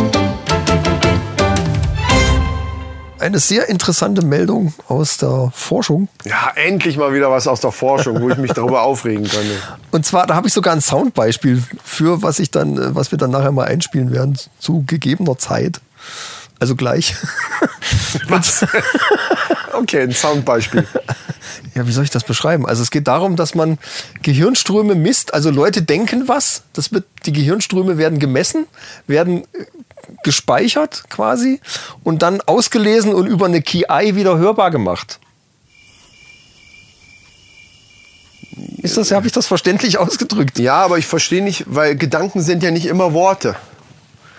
Eine 3.19 3.39
sehr 3.39 3.69
interessante 3.69 4.25
Meldung 4.27 4.75
aus 4.89 5.17
der 5.17 5.53
Forschung. 5.55 6.09
Ja, 6.25 6.51
endlich 6.57 6.97
mal 6.97 7.15
wieder 7.15 7.31
was 7.31 7.47
aus 7.47 7.61
der 7.61 7.71
Forschung, 7.71 8.21
wo 8.21 8.29
ich 8.31 8.37
mich 8.37 8.53
darüber 8.53 8.83
aufregen 8.83 9.23
könnte. 9.29 9.55
Und 9.93 10.05
zwar, 10.05 10.27
da 10.27 10.35
habe 10.35 10.49
ich 10.49 10.53
sogar 10.53 10.75
ein 10.75 10.81
Soundbeispiel 10.81 11.63
für, 11.85 12.23
was 12.23 12.41
ich 12.41 12.51
dann, 12.51 12.77
äh, 12.77 12.95
was 12.97 13.13
wir 13.13 13.19
dann 13.19 13.31
nachher 13.31 13.53
mal 13.53 13.67
einspielen 13.67 14.11
werden, 14.11 14.37
zu 14.59 14.83
gegebener 14.89 15.39
Zeit. 15.39 15.81
Also 16.63 16.77
gleich. 16.77 17.17
Was? 18.29 18.65
okay, 19.73 20.03
ein 20.03 20.13
Soundbeispiel. 20.13 20.87
Ja, 21.75 21.89
wie 21.89 21.91
soll 21.91 22.05
ich 22.05 22.11
das 22.11 22.23
beschreiben? 22.23 22.67
Also 22.67 22.85
es 22.85 22.93
geht 22.93 23.09
darum, 23.09 23.35
dass 23.35 23.57
man 23.57 23.79
Gehirnströme 24.23 24.95
misst. 24.95 25.35
Also 25.35 25.51
Leute 25.51 25.83
denken 25.83 26.29
was. 26.29 26.63
Das 26.73 26.93
wird, 26.93 27.05
die 27.27 27.33
Gehirnströme 27.33 27.99
werden 27.99 28.21
gemessen, 28.21 28.67
werden 29.09 29.43
äh, 29.55 29.65
gespeichert 30.23 31.03
quasi 31.11 31.61
und 32.05 32.23
dann 32.23 32.41
ausgelesen 32.41 33.13
und 33.13 33.27
über 33.27 33.47
eine 33.47 33.61
KI 33.61 34.15
wieder 34.15 34.39
hörbar 34.39 34.71
gemacht. 34.71 35.19
Ist 38.77 38.97
das, 38.97 39.11
habe 39.11 39.27
ich 39.27 39.33
das 39.33 39.49
verständlich 39.49 39.99
ausgedrückt? 39.99 40.61
Ja, 40.61 40.77
aber 40.77 40.99
ich 40.99 41.07
verstehe 41.09 41.43
nicht, 41.43 41.65
weil 41.67 41.97
Gedanken 41.97 42.41
sind 42.41 42.63
ja 42.63 42.71
nicht 42.71 42.87
immer 42.87 43.15
Worte. 43.15 43.57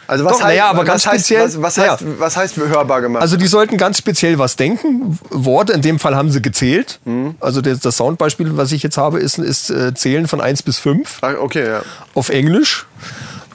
Also 0.07 0.25
was 0.25 0.33
Doch, 0.33 0.41
naja, 0.43 0.69
aber 0.69 0.83
ganz 0.83 1.05
was 1.05 1.13
heißt, 1.13 1.25
speziell- 1.25 1.45
Was, 1.45 1.61
was, 1.61 1.77
heißt, 1.77 2.03
was 2.19 2.37
heißt 2.37 2.57
hörbar 2.57 3.01
gemacht? 3.01 3.21
Also 3.21 3.37
die 3.37 3.47
sollten 3.47 3.77
ganz 3.77 3.97
speziell 3.97 4.37
was 4.37 4.55
denken. 4.55 5.17
Worte, 5.29 5.73
in 5.73 5.81
dem 5.81 5.99
Fall 5.99 6.15
haben 6.15 6.31
sie 6.31 6.41
gezählt. 6.41 6.99
Also 7.39 7.61
das, 7.61 7.79
das 7.79 7.97
Soundbeispiel, 7.97 8.57
was 8.57 8.71
ich 8.71 8.83
jetzt 8.83 8.97
habe, 8.97 9.19
ist, 9.19 9.37
ist 9.39 9.69
äh, 9.69 9.93
Zählen 9.93 10.27
von 10.27 10.41
1 10.41 10.63
bis 10.63 10.79
5 10.79 11.19
Ah, 11.21 11.33
okay, 11.39 11.67
ja. 11.67 11.81
auf 12.13 12.29
Englisch. 12.29 12.85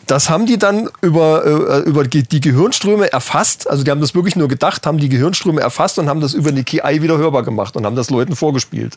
Das 0.06 0.30
haben 0.30 0.46
die 0.46 0.58
dann 0.58 0.88
über, 1.02 1.44
äh, 1.44 1.80
über 1.88 2.02
die 2.04 2.22
die 2.22 2.40
Gehirnströme 2.40 3.12
erfasst. 3.12 3.68
Also 3.68 3.84
die 3.84 3.90
haben 3.90 4.00
das 4.00 4.14
wirklich 4.14 4.36
nur 4.36 4.48
gedacht, 4.48 4.86
haben 4.86 4.96
die 4.96 5.10
Gehirnströme 5.10 5.60
erfasst 5.60 5.98
und 5.98 6.08
haben 6.08 6.22
das 6.22 6.32
über 6.32 6.48
eine 6.48 6.64
KI 6.64 7.02
wieder 7.02 7.18
hörbar 7.18 7.42
gemacht 7.42 7.76
und 7.76 7.84
haben 7.84 7.96
das 7.96 8.08
Leuten 8.08 8.34
vorgespielt. 8.34 8.94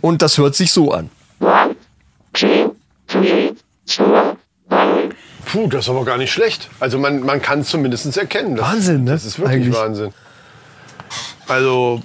Und 0.00 0.22
das 0.22 0.38
hört 0.38 0.54
sich 0.54 0.72
so 0.72 0.90
an. 0.90 1.10
Puh, 5.52 5.68
das 5.68 5.84
ist 5.84 5.90
aber 5.90 6.06
gar 6.06 6.16
nicht 6.16 6.32
schlecht. 6.32 6.70
Also 6.80 6.98
man, 6.98 7.20
man 7.20 7.42
kann 7.42 7.60
es 7.60 7.68
zumindest 7.68 8.16
erkennen. 8.16 8.56
Das, 8.56 8.66
Wahnsinn, 8.66 9.04
ne? 9.04 9.10
Das 9.10 9.26
ist 9.26 9.38
wirklich 9.38 9.56
Eigentlich. 9.66 9.76
Wahnsinn. 9.76 10.14
Also, 11.46 12.00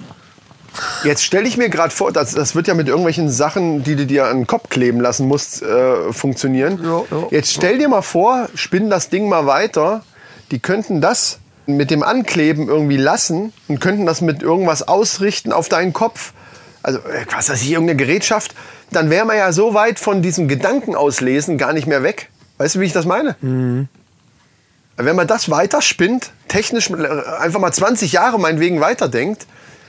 jetzt 1.02 1.24
stelle 1.24 1.48
ich 1.48 1.56
mir 1.56 1.70
gerade 1.70 1.94
vor, 1.94 2.12
das, 2.12 2.34
das 2.34 2.54
wird 2.54 2.68
ja 2.68 2.74
mit 2.74 2.88
irgendwelchen 2.88 3.30
Sachen, 3.30 3.82
die 3.84 3.96
du 3.96 4.04
dir 4.04 4.26
an 4.26 4.40
den 4.40 4.46
Kopf 4.46 4.68
kleben 4.68 5.00
lassen 5.00 5.26
musst, 5.26 5.62
äh, 5.62 6.12
funktionieren. 6.12 6.78
Ja, 6.84 7.04
ja, 7.10 7.26
jetzt 7.30 7.54
stell 7.54 7.78
dir 7.78 7.88
mal 7.88 8.02
vor, 8.02 8.50
spinn 8.54 8.90
das 8.90 9.08
Ding 9.08 9.30
mal 9.30 9.46
weiter. 9.46 10.02
Die 10.50 10.58
könnten 10.58 11.00
das 11.00 11.38
mit 11.64 11.90
dem 11.90 12.02
Ankleben 12.02 12.68
irgendwie 12.68 12.98
lassen 12.98 13.54
und 13.66 13.80
könnten 13.80 14.04
das 14.04 14.20
mit 14.20 14.42
irgendwas 14.42 14.86
ausrichten 14.86 15.54
auf 15.54 15.70
deinen 15.70 15.94
Kopf. 15.94 16.34
Also, 16.82 16.98
äh, 16.98 17.24
was 17.34 17.48
weiß 17.48 17.62
ich, 17.62 17.70
irgendeine 17.70 17.96
Gerätschaft. 17.96 18.54
Dann 18.90 19.08
wäre 19.08 19.24
man 19.24 19.38
ja 19.38 19.52
so 19.52 19.72
weit 19.72 19.98
von 19.98 20.20
diesem 20.20 20.48
Gedanken 20.48 20.94
auslesen 20.94 21.56
gar 21.56 21.72
nicht 21.72 21.86
mehr 21.86 22.02
weg. 22.02 22.28
Weißt 22.58 22.74
du, 22.74 22.80
wie 22.80 22.84
ich 22.84 22.92
das 22.92 23.06
meine? 23.06 23.36
Wenn 23.40 25.16
man 25.16 25.26
das 25.28 25.48
weiterspinnt, 25.48 26.32
technisch 26.48 26.90
einfach 26.92 27.60
mal 27.60 27.72
20 27.72 28.12
Jahre 28.12 28.38
meinetwegen 28.38 28.80
weiterdenkt, 28.80 29.46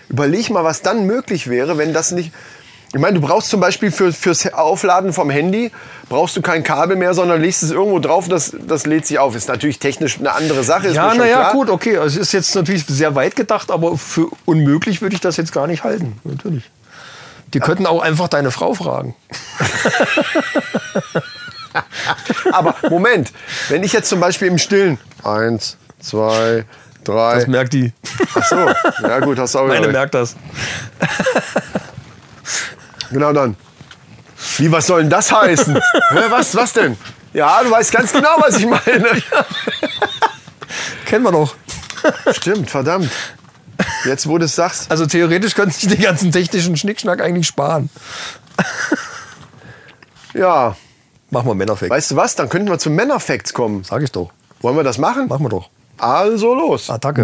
überleg 0.08 0.50
mal, 0.52 0.64
was 0.64 0.84
dann 0.84 1.06
möglich 1.06 1.50
wäre, 1.50 1.78
wenn 1.78 1.94
das 1.94 2.12
nicht. 2.12 2.32
Ich 2.92 3.00
meine, 3.00 3.20
du 3.20 3.26
brauchst 3.26 3.50
zum 3.50 3.60
Beispiel 3.60 3.92
für, 3.92 4.12
fürs 4.12 4.52
Aufladen 4.52 5.14
vom 5.14 5.30
Handy, 5.30 5.72
brauchst 6.10 6.36
du 6.36 6.42
kein 6.42 6.64
Kabel 6.64 6.96
mehr, 6.96 7.14
sondern 7.14 7.40
legst 7.40 7.62
es 7.62 7.70
irgendwo 7.70 8.00
drauf, 8.00 8.28
das, 8.28 8.56
das 8.68 8.88
lädt 8.88 9.06
sich 9.06 9.20
auf. 9.20 9.36
Ist 9.36 9.48
natürlich 9.48 9.78
technisch 9.78 10.18
eine 10.18 10.34
andere 10.34 10.64
Sache. 10.64 10.88
Ist 10.88 10.96
Ja, 10.96 11.14
naja, 11.14 11.52
gut, 11.52 11.70
okay. 11.70 11.96
Es 11.96 12.16
ist 12.16 12.32
jetzt 12.32 12.56
natürlich 12.56 12.86
sehr 12.86 13.14
weit 13.14 13.36
gedacht, 13.36 13.70
aber 13.70 13.96
für 13.98 14.30
unmöglich 14.46 15.04
würde 15.04 15.14
ich 15.14 15.22
das 15.22 15.38
jetzt 15.38 15.54
gar 15.54 15.68
nicht 15.68 15.84
halten. 15.84 16.20
Natürlich. 16.24 16.70
Die 17.54 17.60
könnten 17.60 17.86
auch 17.86 18.02
einfach 18.02 18.28
deine 18.28 18.50
Frau 18.50 18.74
fragen. 18.74 19.16
Aber 22.52 22.76
Moment, 22.90 23.32
wenn 23.70 23.84
ich 23.84 23.94
jetzt 23.94 24.10
zum 24.10 24.20
Beispiel 24.20 24.48
im 24.48 24.58
Stillen. 24.58 24.98
Eins, 25.24 25.78
zwei, 26.00 26.66
drei. 27.04 27.36
Das 27.36 27.48
merkt 27.48 27.74
die. 27.74 27.94
Ach 28.36 28.44
so, 28.46 28.56
ja 29.08 29.20
gut, 29.20 29.38
hast 29.40 29.56
du 29.56 29.60
auch 29.60 29.68
Meine 29.68 29.82
recht. 29.82 29.92
merkt 29.92 30.14
das. 30.14 30.36
Genau 33.12 33.34
dann. 33.34 33.56
Wie, 34.58 34.72
was 34.72 34.86
soll 34.86 35.02
denn 35.02 35.10
das 35.10 35.32
heißen? 35.32 35.76
Hä, 36.12 36.20
was, 36.30 36.56
was 36.56 36.74
denn? 36.74 36.96
Ja, 37.34 37.64
du 37.64 37.72
weißt 37.72 37.92
ganz 37.92 38.12
genau, 38.12 38.36
was 38.40 38.58
ich 38.58 38.68
meine. 38.68 39.22
Kennen 41.06 41.24
wir 41.24 41.32
doch. 41.32 41.56
Stimmt, 42.34 42.70
verdammt. 42.70 43.10
Jetzt, 44.06 44.28
wo 44.28 44.38
du 44.38 44.46
es 44.46 44.56
sagst. 44.56 44.92
Also 44.92 45.06
theoretisch 45.08 45.56
könnten 45.56 45.72
sich 45.72 45.90
den 45.90 46.02
ganzen 46.02 46.32
technischen 46.32 46.78
Schnickschnack 46.78 47.20
eigentlich 47.22 47.48
sparen. 47.48 47.90
Ja, 50.34 50.76
Machen 51.32 51.48
wir 51.48 51.54
Männerfact. 51.54 51.92
weißt 51.92 52.12
du 52.12 52.16
was? 52.16 52.36
Dann 52.36 52.50
könnten 52.50 52.70
wir 52.70 52.80
zu 52.80 52.90
Männerfacts 52.90 53.54
kommen. 53.54 53.84
Sag 53.84 54.02
ich 54.02 54.12
doch. 54.12 54.32
Wollen 54.62 54.76
wir 54.76 54.84
das 54.84 54.98
machen? 54.98 55.28
Machen 55.28 55.46
wir 55.46 55.50
doch. 55.50 55.70
Also 56.00 56.56
los. 56.56 56.90
Attacke. 56.90 57.24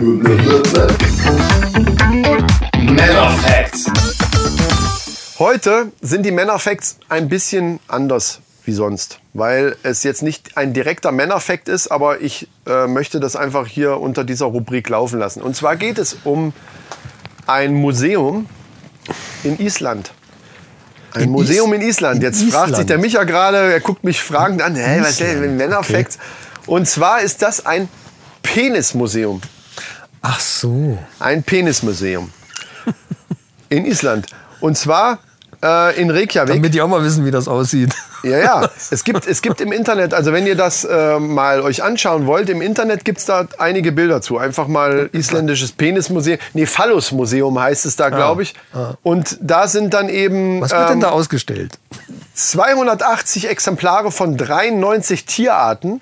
Heute 5.40 5.92
sind 6.02 6.24
die 6.24 6.32
Männerfacts 6.32 6.98
ein 7.10 7.30
bisschen 7.30 7.80
anders 7.88 8.42
wie 8.66 8.74
sonst, 8.74 9.20
weil 9.34 9.76
es 9.84 10.04
jetzt 10.04 10.22
nicht 10.22 10.56
ein 10.56 10.74
direkter 10.74 11.12
Männerfact 11.12 11.68
ist, 11.68 11.88
aber 11.88 12.22
ich 12.22 12.48
äh, 12.68 12.88
möchte 12.88 13.20
das 13.20 13.36
einfach 13.36 13.66
hier 13.68 14.00
unter 14.00 14.24
dieser 14.24 14.46
Rubrik 14.46 14.88
laufen 14.90 15.20
lassen. 15.20 15.42
Und 15.42 15.56
zwar 15.56 15.76
geht 15.78 15.98
es 15.98 16.18
um 16.24 16.54
ein 17.48 17.74
Museum 17.74 18.48
in 19.44 19.60
Island. 19.60 20.12
Ein 21.16 21.24
In 21.24 21.32
Museum 21.32 21.74
Is- 21.74 21.82
in 21.82 21.88
Island. 21.88 22.16
in 22.18 22.22
Jetzt 22.24 22.44
fragt 22.52 22.76
sich 22.76 22.86
der 22.86 22.98
Micha 22.98 23.24
gerade, 23.24 23.58
er 23.74 23.80
guckt 23.80 24.04
mich 24.04 24.22
fragend 24.22 24.62
an, 24.62 24.76
hä, 24.76 25.00
was 25.02 25.12
ist 25.12 25.20
denn 25.22 25.58
Männerfacts? 25.58 26.18
Und 26.66 26.88
zwar 26.88 27.22
ist 27.22 27.42
das 27.42 27.66
ein 27.66 27.88
Penismuseum. 28.44 29.42
Ach 30.22 30.40
so. 30.40 30.98
Ein 31.20 31.44
Penismuseum 31.44 32.32
in 33.70 33.86
Island. 33.86 34.28
Und 34.60 34.78
zwar 34.78 35.20
äh, 35.66 36.00
in 36.00 36.10
Reykjavik. 36.12 36.56
Damit 36.56 36.74
die 36.74 36.82
auch 36.82 36.88
mal 36.88 37.04
wissen, 37.04 37.26
wie 37.26 37.32
das 37.32 37.48
aussieht. 37.48 37.94
Ja, 38.24 38.40
ja. 38.40 38.70
Es 38.92 39.04
gibt, 39.04 39.28
es 39.28 39.42
gibt 39.42 39.62
im 39.62 39.72
Internet, 39.72 40.14
also 40.14 40.32
wenn 40.32 40.46
ihr 40.46 40.56
das 40.56 40.84
äh, 40.84 41.20
mal 41.20 41.62
euch 41.62 41.84
anschauen 41.84 42.28
wollt, 42.28 42.50
im 42.50 42.62
Internet 42.62 43.04
gibt 43.04 43.18
es 43.18 43.26
da 43.26 43.48
einige 43.58 43.92
Bilder 43.92 44.22
zu. 44.22 44.38
Einfach 44.38 44.68
mal 44.68 45.10
isländisches 45.12 45.72
Penismuseum. 45.72 46.38
Nee, 46.54 46.66
Phallusmuseum 46.66 47.60
heißt 47.60 47.86
es 47.86 47.96
da, 47.96 48.10
glaube 48.10 48.44
ich. 48.44 48.54
Und 49.04 49.38
da 49.42 49.68
sind 49.68 49.94
dann 49.94 50.10
eben 50.10 50.62
Was 50.62 50.72
wird 50.72 50.90
denn 50.90 50.94
ähm, 50.96 51.02
da 51.02 51.10
ausgestellt? 51.10 51.80
280 52.36 53.50
Exemplare 53.50 54.12
von 54.12 54.38
93 54.38 55.26
Tierarten. 55.26 56.02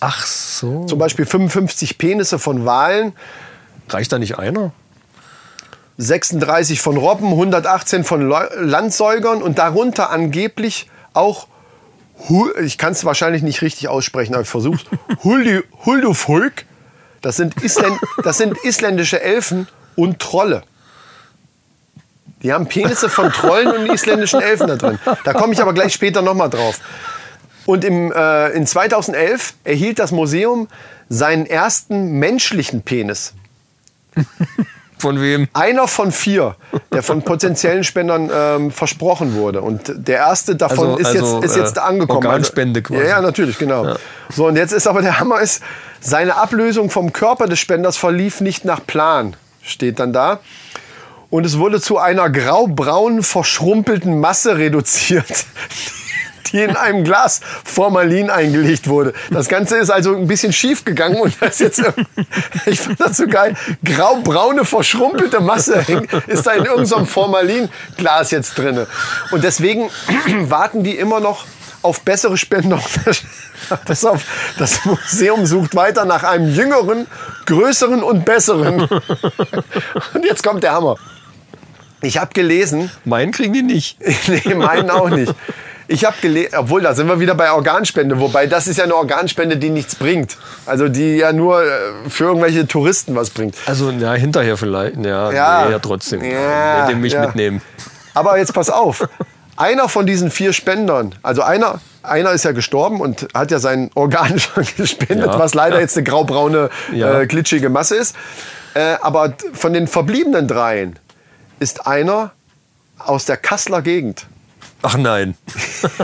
Ach 0.00 0.24
so. 0.24 0.84
Zum 0.84 0.98
Beispiel 0.98 1.26
55 1.26 1.98
Penisse 1.98 2.38
von 2.38 2.64
Walen, 2.66 3.14
Reicht 3.88 4.12
da 4.12 4.18
nicht 4.18 4.38
einer? 4.38 4.72
36 5.98 6.80
von 6.80 6.96
Robben, 6.96 7.30
118 7.30 8.04
von 8.04 8.28
Landsäugern 8.28 9.42
und 9.42 9.58
darunter 9.58 10.10
angeblich 10.10 10.90
auch, 11.14 11.46
ich 12.62 12.78
kann 12.78 12.92
es 12.92 13.04
wahrscheinlich 13.04 13.42
nicht 13.42 13.62
richtig 13.62 13.88
aussprechen, 13.88 14.34
aber 14.34 14.42
ich 14.42 14.48
versuche 14.48 14.78
Huldufulk. 15.24 16.64
Das 17.22 17.36
sind, 17.36 17.62
Isländ, 17.62 17.98
das 18.22 18.38
sind 18.38 18.56
isländische 18.62 19.20
Elfen 19.20 19.66
und 19.96 20.18
Trolle. 20.18 20.62
Die 22.42 22.52
haben 22.52 22.66
Penisse 22.66 23.08
von 23.08 23.32
Trollen 23.32 23.68
und 23.68 23.86
isländischen 23.86 24.40
Elfen 24.40 24.68
da 24.68 24.76
drin. 24.76 24.98
Da 25.24 25.32
komme 25.32 25.52
ich 25.54 25.60
aber 25.60 25.72
gleich 25.72 25.94
später 25.94 26.22
nochmal 26.22 26.50
drauf. 26.50 26.78
Und 27.64 27.84
im, 27.84 28.12
äh, 28.12 28.50
in 28.50 28.66
2011 28.66 29.54
erhielt 29.64 29.98
das 29.98 30.12
Museum 30.12 30.68
seinen 31.08 31.46
ersten 31.46 32.18
menschlichen 32.18 32.82
Penis. 32.82 33.34
Von 34.98 35.20
wem? 35.20 35.46
Einer 35.52 35.88
von 35.88 36.10
vier, 36.10 36.56
der 36.92 37.02
von 37.02 37.22
potenziellen 37.22 37.84
Spendern 37.84 38.30
ähm, 38.32 38.70
versprochen 38.70 39.34
wurde. 39.34 39.60
Und 39.60 39.92
der 39.94 40.16
erste 40.18 40.56
davon 40.56 40.92
Also- 40.92 40.98
ist, 40.98 41.06
also, 41.06 41.36
jetzt, 41.40 41.50
ist 41.50 41.56
jetzt 41.56 41.76
äh, 41.76 41.80
angekommen. 41.80 42.24
Organspende 42.24 42.80
also, 42.80 42.94
quasi. 42.94 43.02
Ja, 43.04 43.16
ja, 43.16 43.20
natürlich, 43.20 43.58
genau. 43.58 43.96
So, 44.30 44.46
und 44.46 44.56
jetzt 44.56 44.72
ist 44.72 44.86
aber 44.86 45.02
der 45.02 45.20
Hammer 45.20 45.40
ist, 45.40 45.62
seine 46.00 46.36
Ablösung 46.36 46.88
vom 46.90 47.12
Körper 47.12 47.46
des 47.46 47.58
Spenders 47.58 47.96
verlief 47.96 48.40
nicht 48.40 48.64
nach 48.64 48.84
Plan, 48.86 49.36
steht 49.62 49.98
dann 49.98 50.12
da. 50.12 50.40
Und 51.28 51.44
es 51.44 51.58
wurde 51.58 51.80
zu 51.80 51.98
einer 51.98 52.30
graubraunen, 52.30 53.22
verschrumpelten 53.22 54.20
Masse 54.20 54.56
reduziert, 54.58 55.44
die 56.52 56.62
in 56.62 56.76
einem 56.76 57.04
Glas 57.04 57.40
Formalin 57.64 58.30
eingelegt 58.30 58.88
wurde. 58.88 59.12
Das 59.30 59.48
Ganze 59.48 59.76
ist 59.76 59.90
also 59.90 60.14
ein 60.14 60.26
bisschen 60.26 60.52
schief 60.52 60.84
gegangen 60.84 61.16
und 61.16 61.34
das 61.40 61.60
ist 61.60 61.78
jetzt, 61.78 61.82
ich 62.66 62.80
fand 62.80 63.00
das 63.00 63.16
so 63.16 63.26
geil, 63.26 63.54
graubraune, 63.84 64.64
verschrumpelte 64.64 65.40
Masse 65.40 65.84
ist 66.26 66.46
da 66.46 66.52
in 66.52 66.64
irgendeinem 66.64 67.06
Formalinglas 67.06 68.30
jetzt 68.30 68.58
drinne. 68.58 68.86
Und 69.30 69.44
deswegen 69.44 69.90
warten 70.48 70.82
die 70.82 70.96
immer 70.96 71.20
noch 71.20 71.44
auf 71.82 72.00
bessere 72.00 72.36
Spender. 72.36 72.80
Pass 73.84 74.04
auf, 74.04 74.24
das 74.58 74.84
Museum 74.84 75.46
sucht 75.46 75.74
weiter 75.74 76.04
nach 76.04 76.24
einem 76.24 76.52
jüngeren, 76.52 77.06
größeren 77.46 78.02
und 78.02 78.24
besseren. 78.24 78.82
Und 80.14 80.24
jetzt 80.24 80.42
kommt 80.42 80.62
der 80.62 80.72
Hammer. 80.72 80.96
Ich 82.02 82.18
habe 82.18 82.32
gelesen, 82.32 82.90
Meinen 83.04 83.32
kriegen 83.32 83.52
die 83.52 83.62
nicht. 83.62 83.98
nee, 84.28 84.54
meinen 84.54 84.90
auch 84.90 85.08
nicht. 85.08 85.34
Ich 85.88 86.04
habe 86.04 86.16
gelesen, 86.20 86.50
obwohl 86.56 86.82
da 86.82 86.94
sind 86.94 87.06
wir 87.08 87.20
wieder 87.20 87.34
bei 87.34 87.52
Organspende, 87.52 88.18
wobei 88.18 88.46
das 88.46 88.66
ist 88.66 88.76
ja 88.78 88.84
eine 88.84 88.96
Organspende, 88.96 89.56
die 89.56 89.70
nichts 89.70 89.94
bringt. 89.94 90.36
Also 90.66 90.88
die 90.88 91.16
ja 91.16 91.32
nur 91.32 91.62
äh, 91.62 91.68
für 92.08 92.24
irgendwelche 92.24 92.66
Touristen 92.66 93.14
was 93.14 93.30
bringt. 93.30 93.54
Also, 93.66 93.90
ja, 93.90 94.14
hinterher 94.14 94.56
vielleicht. 94.56 94.96
Ja, 94.96 95.30
Ja. 95.30 95.64
Nee, 95.66 95.72
ja 95.72 95.78
trotzdem. 95.78 96.24
Ja, 96.24 96.90
mich 96.96 97.12
ja. 97.12 97.26
mitnehmen. 97.26 97.62
Aber 98.14 98.38
jetzt 98.38 98.52
pass 98.52 98.70
auf. 98.70 99.08
Einer 99.56 99.88
von 99.88 100.06
diesen 100.06 100.30
vier 100.30 100.52
Spendern, 100.52 101.14
also 101.22 101.40
einer, 101.42 101.80
einer 102.02 102.32
ist 102.32 102.44
ja 102.44 102.52
gestorben 102.52 103.00
und 103.00 103.28
hat 103.32 103.50
ja 103.50 103.58
sein 103.58 103.90
Organ 103.94 104.38
schon 104.40 104.66
gespendet, 104.76 105.26
Ja. 105.28 105.38
was 105.38 105.54
leider 105.54 105.80
jetzt 105.80 105.96
eine 105.96 106.04
graubraune, 106.04 106.68
Ja. 106.92 107.20
äh, 107.20 107.26
glitschige 107.26 107.68
Masse 107.70 107.96
ist. 107.96 108.16
Äh, 108.74 108.96
aber 109.00 109.32
von 109.54 109.72
den 109.72 109.86
verbliebenen 109.86 110.46
dreien 110.48 110.98
ist 111.58 111.86
einer 111.86 112.32
aus 112.98 113.24
der 113.24 113.36
Kasseler 113.38 113.80
Gegend. 113.82 114.26
Ach 114.86 114.96
nein. 114.96 115.34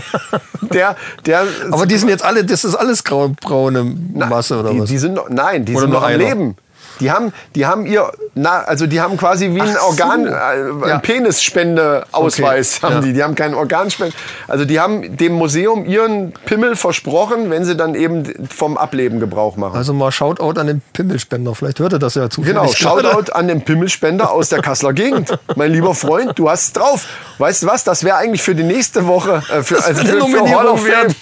Der, 0.72 0.97
der 1.26 1.45
Aber 1.70 1.87
die 1.87 1.97
sind 1.97 2.09
jetzt 2.09 2.24
alle, 2.24 2.45
das 2.45 2.64
ist 2.64 2.74
alles 2.74 3.05
graubraune 3.05 3.85
Masse 3.85 4.59
oder 4.59 4.70
die, 4.70 4.80
was? 4.80 4.89
Die 4.89 4.99
sind 4.99 5.14
noch, 5.14 5.28
nein, 5.28 5.64
die 5.64 5.72
Oder 5.72 5.83
sind 5.83 5.91
nur 5.91 6.01
noch 6.01 6.09
am? 6.09 6.18
Leben. 6.18 6.57
Die 7.03 7.11
haben, 7.11 7.32
die 7.57 7.66
haben 7.66 7.84
ihr, 7.86 8.11
na, 8.34 8.61
also 8.61 8.86
die 8.86 9.00
haben 9.00 9.16
quasi 9.16 9.55
wie 9.55 9.61
ein 9.61 9.74
Ach 9.76 9.80
so. 9.80 9.86
Organ, 9.88 10.26
äh, 10.26 10.30
Ja. 10.30 10.94
ein 10.94 11.03
Penisspendeausweis 11.03 12.76
Okay, 12.78 12.86
haben 12.86 12.94
ja. 12.94 13.00
die. 13.00 13.12
Die 13.12 13.22
haben 13.22 13.34
keinen 13.34 13.55
Organspende. 13.55 14.14
Also 14.48 14.64
die 14.64 14.78
haben 14.80 15.16
dem 15.16 15.32
Museum 15.32 15.84
ihren 15.84 16.32
Pimmel 16.32 16.76
versprochen, 16.76 17.50
wenn 17.50 17.64
sie 17.64 17.76
dann 17.76 17.94
eben 17.94 18.46
vom 18.48 18.76
Ableben 18.78 19.20
Gebrauch 19.20 19.57
machen. 19.57 19.76
also 19.76 19.92
mal 19.92 20.12
Shoutout 20.12 20.59
an 20.61 20.66
den 20.66 20.82
Pimmelspender. 20.92 21.55
Vielleicht 21.55 21.80
hört 21.80 21.92
er 21.94 21.98
das 21.98 22.14
ja 22.14 22.30
zufällig. 22.30 22.57
Genau. 22.57 22.72
Shoutout 22.72 23.32
an 23.32 23.48
den 23.48 23.62
Pimmelspender 23.62 24.30
aus 24.30 24.48
der 24.48 24.62
Kasseler 24.62 24.92
Gegend. 24.92 25.36
Mein 25.57 25.72
lieber 25.72 25.94
Freund, 25.94 26.38
du 26.38 26.48
hast 26.48 26.62
es 26.68 26.72
drauf. 26.72 27.05
Weißt 27.38 27.64
du 27.64 27.66
was, 27.66 27.84
das 27.84 28.05
wäre 28.05 28.16
eigentlich 28.16 28.42
für 28.42 28.55
die 28.55 28.62
nächste 28.64 29.07
Woche, 29.07 29.42
äh, 29.53 29.62
für, 29.62 29.82
also 29.82 30.05
für, 30.05 30.20
für 30.26 30.57
Hall 30.57 30.66
of 30.68 30.80
Fame. 30.86 31.14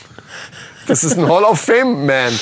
Das 0.87 1.05
ist 1.05 1.17
ein 1.17 1.29
Hall 1.29 1.45
of 1.45 1.61
Fame, 1.61 2.05
man. 2.07 2.39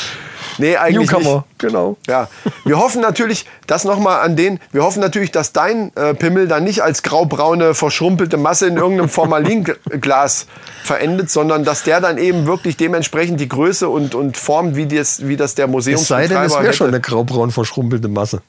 Nee, 0.58 0.76
eigentlich 0.76 1.10
Newcomer, 1.10 1.34
nicht. 1.36 1.58
genau. 1.58 1.96
Ja, 2.06 2.28
wir 2.64 2.78
hoffen 2.78 3.00
natürlich, 3.00 3.46
das 3.66 3.84
nochmal 3.84 4.20
an 4.20 4.36
den, 4.36 4.58
wir 4.72 4.82
hoffen 4.82 5.00
natürlich, 5.00 5.30
dass 5.30 5.52
dein 5.52 5.94
äh, 5.96 6.14
Pimmel 6.14 6.48
dann 6.48 6.64
nicht 6.64 6.82
als 6.82 7.02
graubraune, 7.02 7.74
verschrumpelte 7.74 8.36
Masse 8.36 8.66
in 8.66 8.76
irgendeinem 8.76 9.08
Formalinglas 9.08 10.46
verendet, 10.82 11.30
sondern 11.30 11.64
dass 11.64 11.84
der 11.84 12.00
dann 12.00 12.18
eben 12.18 12.46
wirklich 12.46 12.76
dementsprechend 12.76 13.40
die 13.40 13.48
Größe 13.48 13.88
und, 13.88 14.14
und 14.14 14.36
Form, 14.36 14.74
wie 14.74 14.86
das, 14.86 15.26
wie 15.28 15.36
das 15.36 15.54
der 15.54 15.68
Es 15.72 15.84
sei 16.08 16.26
denn, 16.26 16.42
es 16.42 16.58
wäre 16.58 16.72
schon 16.72 16.88
eine 16.88 17.00
graubraun 17.00 17.50
verschrumpelte 17.50 18.08
Masse. 18.08 18.42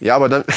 Ja, 0.00 0.16
aber 0.16 0.28
dann... 0.28 0.44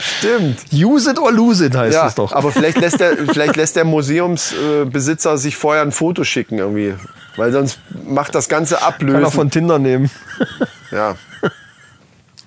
Stimmt. 0.00 0.60
Use 0.72 1.10
it 1.10 1.18
or 1.18 1.32
lose 1.32 1.64
it 1.64 1.74
heißt 1.76 1.94
Ja, 1.94 2.06
es 2.06 2.14
doch. 2.14 2.32
aber 2.32 2.52
vielleicht 2.52 2.78
lässt 2.78 3.00
der, 3.00 3.16
vielleicht 3.32 3.56
lässt 3.56 3.74
der 3.76 3.84
Museumsbesitzer 3.84 4.84
Besitzer 4.86 5.38
sich 5.38 5.56
vorher 5.56 5.82
ein 5.82 5.92
Foto 5.92 6.24
schicken 6.24 6.58
irgendwie. 6.58 6.94
Weil 7.38 7.52
sonst 7.52 7.78
macht 8.04 8.34
das 8.34 8.48
Ganze 8.48 8.74
Kann 8.74 8.82
er 8.84 8.88
ablösen. 8.88 9.30
von 9.32 9.50
Tinder 9.50 9.78
nehmen. 9.78 10.10
Ja. 10.90 11.16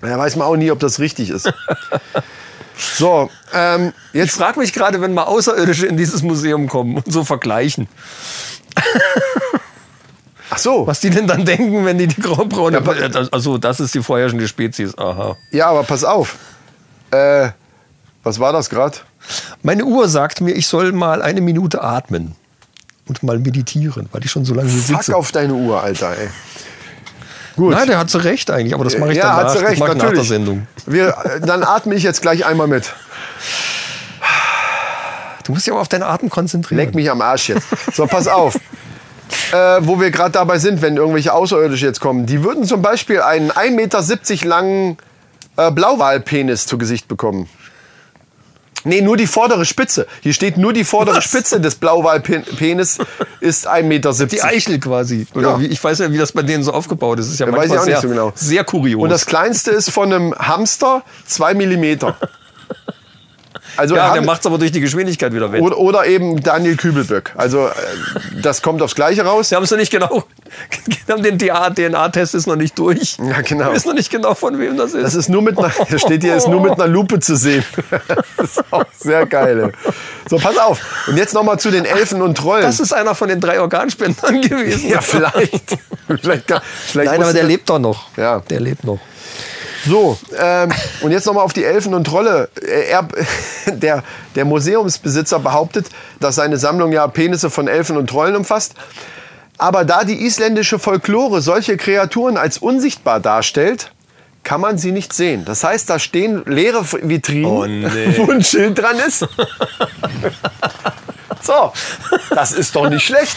Ja, 0.03 0.17
weiß 0.17 0.35
man 0.35 0.47
auch 0.47 0.55
nie, 0.55 0.71
ob 0.71 0.79
das 0.79 0.99
richtig 0.99 1.29
ist. 1.29 1.51
So, 2.97 3.29
ähm, 3.53 3.93
Ich 4.13 4.17
jetzt. 4.19 4.33
frage 4.35 4.59
mich 4.59 4.73
gerade, 4.73 4.99
wenn 4.99 5.13
mal 5.13 5.25
Außerirdische 5.25 5.85
in 5.85 5.95
dieses 5.95 6.23
Museum 6.23 6.67
kommen 6.67 6.97
und 6.97 7.11
so 7.13 7.23
vergleichen, 7.23 7.87
Ach 10.49 10.57
so. 10.57 10.87
was 10.87 10.99
die 11.01 11.11
denn 11.11 11.27
dann 11.27 11.45
denken, 11.45 11.85
wenn 11.85 11.97
die 11.99 12.07
die 12.07 12.19
graubraune... 12.19 12.81
Ja, 12.83 13.21
also 13.31 13.59
das 13.59 13.79
ist 13.79 13.93
die 13.93 14.01
vorherrschende 14.01 14.47
Spezies. 14.47 14.97
Aha. 14.97 15.37
Ja, 15.51 15.67
aber 15.67 15.83
pass 15.83 16.03
auf. 16.03 16.35
Äh, 17.11 17.49
was 18.23 18.39
war 18.39 18.51
das 18.53 18.69
gerade? 18.71 18.97
Meine 19.61 19.85
Uhr 19.85 20.07
sagt 20.09 20.41
mir, 20.41 20.53
ich 20.53 20.65
soll 20.67 20.91
mal 20.93 21.21
eine 21.21 21.41
Minute 21.41 21.83
atmen 21.83 22.35
und 23.07 23.23
mal 23.23 23.39
meditieren, 23.39 24.07
weil 24.11 24.23
ich 24.23 24.31
schon 24.31 24.45
so 24.45 24.53
lange 24.53 24.69
hier 24.69 24.81
Fuck 24.81 25.03
sitze. 25.03 25.15
auf 25.15 25.31
deine 25.31 25.53
Uhr, 25.53 25.81
Alter, 25.81 26.11
ey. 26.17 26.29
Gut. 27.55 27.73
Nein, 27.73 27.87
der 27.87 27.97
hat 27.97 28.09
so 28.09 28.17
recht 28.17 28.49
eigentlich, 28.49 28.73
aber 28.73 28.85
das 28.85 28.97
mache 28.97 29.11
ich 29.11 29.17
ja, 29.17 29.23
danach. 29.23 29.37
hat 29.37 29.55
das 29.55 29.61
recht, 29.61 29.73
ich 29.73 29.79
nach 29.79 30.13
der. 30.13 30.23
Sendung. 30.23 30.67
Wir, 30.85 31.15
dann 31.45 31.63
atme 31.63 31.95
ich 31.95 32.03
jetzt 32.03 32.21
gleich 32.21 32.45
einmal 32.45 32.67
mit. 32.67 32.93
Du 35.43 35.51
musst 35.51 35.65
dich 35.65 35.73
aber 35.73 35.81
auf 35.81 35.87
deinen 35.87 36.03
Atem 36.03 36.29
konzentrieren. 36.29 36.77
Leck 36.77 36.95
mich 36.95 37.09
am 37.09 37.21
Arsch 37.21 37.49
jetzt. 37.49 37.67
So, 37.93 38.05
pass 38.07 38.27
auf. 38.27 38.57
Äh, 39.53 39.79
wo 39.81 39.99
wir 39.99 40.11
gerade 40.11 40.31
dabei 40.31 40.59
sind, 40.59 40.81
wenn 40.81 40.95
irgendwelche 40.95 41.33
Außerirdische 41.33 41.85
jetzt 41.85 41.99
kommen. 41.99 42.25
Die 42.25 42.43
würden 42.43 42.63
zum 42.63 42.81
Beispiel 42.81 43.21
einen 43.21 43.51
1,70 43.51 43.75
Meter 43.75 44.47
langen 44.47 44.97
äh, 45.57 45.71
Blauwalpenis 45.71 46.67
zu 46.67 46.77
Gesicht 46.77 47.07
bekommen. 47.09 47.49
Nee, 48.83 49.01
nur 49.01 49.17
die 49.17 49.27
vordere 49.27 49.65
Spitze. 49.65 50.07
Hier 50.21 50.33
steht 50.33 50.57
nur 50.57 50.73
die 50.73 50.83
vordere 50.83 51.17
Was? 51.17 51.23
Spitze 51.25 51.61
des 51.61 51.75
Blauwalpenis 51.75 52.97
ist 53.39 53.67
1,70 53.69 53.83
Meter. 53.83 54.25
Die 54.25 54.41
Eichel 54.41 54.79
quasi. 54.79 55.27
Ja. 55.35 55.59
wie, 55.59 55.67
ich 55.67 55.83
weiß 55.83 55.99
ja, 55.99 56.11
wie 56.11 56.17
das 56.17 56.31
bei 56.31 56.41
denen 56.41 56.63
so 56.63 56.71
aufgebaut 56.73 57.19
ist. 57.19 57.27
Das 57.27 57.33
ist 57.33 57.39
ja, 57.39 57.47
Ja, 57.47 57.53
weiß 57.53 57.71
ich 57.71 57.77
auch 57.77 57.83
sehr, 57.83 57.93
nicht 57.95 58.01
so 58.01 58.09
genau. 58.09 58.31
sehr 58.35 58.63
kurios. 58.63 59.01
Und 59.01 59.09
das 59.09 59.25
kleinste 59.25 59.71
ist 59.71 59.91
von 59.91 60.11
einem 60.11 60.35
Hamster 60.35 61.03
2 61.27 61.53
Millimeter. 61.53 62.17
Also 63.77 63.95
ja, 63.95 64.13
der 64.13 64.21
macht 64.21 64.41
es 64.41 64.45
aber 64.45 64.57
durch 64.57 64.71
die 64.71 64.81
Geschwindigkeit 64.81 65.33
wieder 65.33 65.51
weg. 65.51 65.61
oder, 65.61 65.77
oder 65.77 66.05
eben 66.05 66.41
Daniel 66.41 66.75
Kübelböck. 66.77 67.33
Also 67.35 67.67
äh, 67.67 67.71
das 68.41 68.61
kommt 68.61 68.81
aufs 68.81 68.95
Gleiche 68.95 69.23
raus. 69.23 69.49
Sie 69.49 69.55
haben 69.55 69.63
es 69.63 69.71
noch 69.71 69.77
nicht 69.77 69.91
genau. 69.91 70.23
Den 71.07 71.37
DNA-Test 71.37 72.35
ist 72.35 72.47
noch 72.47 72.55
nicht 72.55 72.77
durch. 72.77 73.17
Ja, 73.17 73.41
genau. 73.41 73.67
Wir 73.67 73.73
wissen 73.73 73.89
noch 73.89 73.95
nicht 73.95 74.09
genau, 74.09 74.33
von 74.33 74.59
wem 74.59 74.77
das 74.77 74.93
ist. 74.93 75.03
Das 75.03 75.15
ist 75.15 75.29
nur 75.29 75.41
mit 75.41 75.57
einer, 75.57 75.71
hier 75.87 75.99
steht 75.99 76.23
hier, 76.23 76.35
ist 76.35 76.47
nur 76.47 76.61
mit 76.61 76.71
einer 76.73 76.87
Lupe 76.87 77.19
zu 77.19 77.35
sehen. 77.35 77.63
Das 78.37 78.57
ist 78.57 78.63
auch 78.71 78.85
sehr 78.97 79.25
geil. 79.25 79.71
So, 80.27 80.37
pass 80.37 80.57
auf. 80.57 80.79
Und 81.07 81.17
jetzt 81.17 81.33
nochmal 81.33 81.59
zu 81.59 81.69
den 81.69 81.85
Elfen 81.85 82.21
und 82.21 82.37
Trollen. 82.37 82.63
Das 82.63 82.79
ist 82.79 82.91
einer 82.93 83.13
von 83.13 83.29
den 83.29 83.39
drei 83.39 83.59
Organspendern 83.59 84.41
gewesen. 84.41 84.89
ja, 84.89 85.01
vielleicht. 85.01 85.77
vielleicht, 86.07 86.51
vielleicht 86.85 87.11
Nein, 87.11 87.21
aber 87.21 87.33
der 87.33 87.43
lebt 87.43 87.69
doch 87.69 87.79
noch. 87.79 88.07
Ja. 88.17 88.39
Der 88.49 88.59
lebt 88.59 88.83
noch. 88.83 88.99
So, 89.85 90.17
ähm, 90.37 90.71
und 91.01 91.11
jetzt 91.11 91.25
nochmal 91.25 91.43
auf 91.43 91.53
die 91.53 91.63
Elfen 91.63 91.93
und 91.93 92.05
Trolle. 92.05 92.49
Er, 92.89 93.07
der, 93.67 94.03
der 94.35 94.45
Museumsbesitzer 94.45 95.39
behauptet, 95.39 95.87
dass 96.19 96.35
seine 96.35 96.57
Sammlung 96.57 96.91
ja 96.91 97.07
Penisse 97.07 97.49
von 97.49 97.67
Elfen 97.67 97.97
und 97.97 98.09
Trollen 98.09 98.35
umfasst. 98.35 98.75
Aber 99.57 99.85
da 99.85 100.03
die 100.03 100.25
isländische 100.25 100.79
Folklore 100.79 101.41
solche 101.41 101.77
Kreaturen 101.77 102.37
als 102.37 102.57
unsichtbar 102.57 103.19
darstellt, 103.19 103.91
kann 104.43 104.61
man 104.61 104.77
sie 104.77 104.91
nicht 104.91 105.13
sehen. 105.13 105.45
Das 105.45 105.63
heißt, 105.63 105.89
da 105.89 105.99
stehen 105.99 106.43
leere 106.45 106.83
Vitrinen, 106.83 107.45
Oh, 107.45 107.65
nee. 107.67 108.15
wo 108.17 108.31
ein 108.31 108.43
Schild 108.43 108.77
dran 108.79 108.97
ist. 108.99 109.19
so, 111.41 111.71
das 112.31 112.51
ist 112.51 112.75
doch 112.75 112.89
nicht 112.89 113.05
schlecht. 113.05 113.35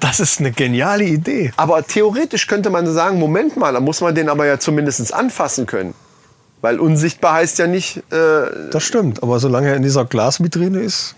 Das 0.00 0.20
ist 0.20 0.40
eine 0.40 0.52
geniale 0.52 1.04
Idee. 1.04 1.52
Aber 1.56 1.82
theoretisch 1.86 2.46
könnte 2.46 2.70
man 2.70 2.86
sagen, 2.92 3.18
Moment 3.18 3.56
mal, 3.56 3.72
da 3.72 3.80
muss 3.80 4.00
man 4.00 4.14
den 4.14 4.28
aber 4.28 4.46
ja 4.46 4.58
zumindest 4.58 5.12
anfassen 5.12 5.66
können. 5.66 5.94
Weil 6.60 6.80
unsichtbar 6.80 7.34
heißt 7.34 7.58
ja 7.58 7.66
nicht, 7.66 7.98
äh, 8.12 8.70
Das 8.70 8.82
stimmt. 8.84 9.22
Aber 9.22 9.38
solange 9.38 9.68
er 9.68 9.76
in 9.76 9.82
dieser 9.82 10.04
Glasvitrine 10.04 10.80
ist, 10.80 11.14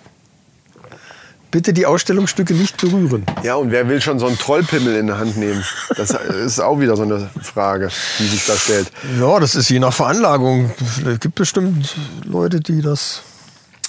bitte 1.51 1.73
die 1.73 1.87
Ausstellungsstücke 1.87 2.55
nicht 2.55 2.77
berühren. 2.77 3.25
ja, 3.43 3.55
und 3.55 3.71
wer 3.71 3.89
will 3.89 4.01
schon 4.01 4.19
so 4.19 4.27
einen 4.27 4.39
Trollpimmel 4.39 4.97
in 4.97 5.07
der 5.07 5.19
Hand 5.19 5.37
nehmen? 5.37 5.65
Das 5.97 6.11
ist 6.11 6.61
auch 6.61 6.81
wieder 6.81 6.97
so 6.97 7.03
eine 7.03 7.31
Frage, 7.43 7.91
die 8.19 8.27
sich 8.27 8.47
da 8.47 8.55
stellt. 8.55 8.91
Ja, 9.19 9.41
das 9.41 9.55
ist 9.55 9.69
je 9.69 9.79
nach 9.79 9.93
Veranlagung. 9.93 10.71
Es 11.07 11.21
gibt 11.21 11.35
bestimmt 11.37 11.95
Leute, 12.25 12.61
die 12.61 12.83
das. 12.83 13.23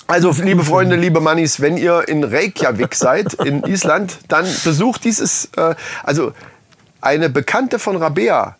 Also, 0.07 0.31
liebe 0.31 0.63
Freunde, 0.63 0.95
liebe 0.95 1.19
Mannis, 1.19 1.59
wenn 1.59 1.75
ihr 1.75 2.07
in 2.07 2.23
Reykjavik 2.23 2.95
seid, 2.95 3.33
in 3.33 3.63
Island, 3.63 4.19
dann 4.29 4.45
besucht 4.63 5.03
dieses, 5.03 5.49
äh, 5.57 5.75
also 6.03 6.31
eine 7.01 7.29
Bekannte 7.29 7.77
von 7.77 7.97
Rabea 7.97 8.55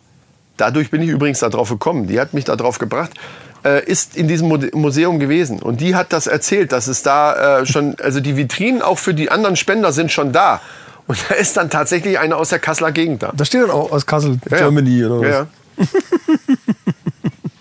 dadurch 0.58 0.90
bin 0.90 1.00
ich 1.00 1.08
übrigens 1.08 1.38
darauf 1.38 1.70
gekommen, 1.70 2.06
die 2.06 2.20
hat 2.20 2.34
mich 2.34 2.44
darauf 2.44 2.78
gebracht, 2.78 3.12
äh, 3.68 3.84
ist 3.84 4.16
in 4.16 4.28
diesem 4.28 4.48
Museum 4.72 5.18
gewesen. 5.18 5.60
Und 5.60 5.80
die 5.80 5.94
hat 5.94 6.12
das 6.12 6.26
erzählt, 6.26 6.72
dass 6.72 6.86
es 6.86 7.02
da 7.02 7.60
äh, 7.60 7.66
schon, 7.66 7.96
also 8.02 8.20
die 8.20 8.36
Vitrinen 8.36 8.82
auch 8.82 8.98
für 8.98 9.14
die 9.14 9.30
anderen 9.30 9.56
Spender 9.56 9.92
sind 9.92 10.10
schon 10.10 10.32
da. 10.32 10.60
Und 11.06 11.18
da 11.28 11.34
ist 11.34 11.56
dann 11.56 11.70
tatsächlich 11.70 12.18
einer 12.18 12.36
aus 12.36 12.50
der 12.50 12.58
Kasseler 12.58 12.92
Gegend 12.92 13.22
da. 13.22 13.32
Da 13.34 13.44
steht 13.44 13.62
dann 13.62 13.70
auch 13.70 13.92
aus 13.92 14.06
Kassel, 14.06 14.38
Ja. 14.50 14.58
Germany 14.58 15.04
oder 15.04 15.20
was. 15.20 15.28
Ja. 15.28 15.46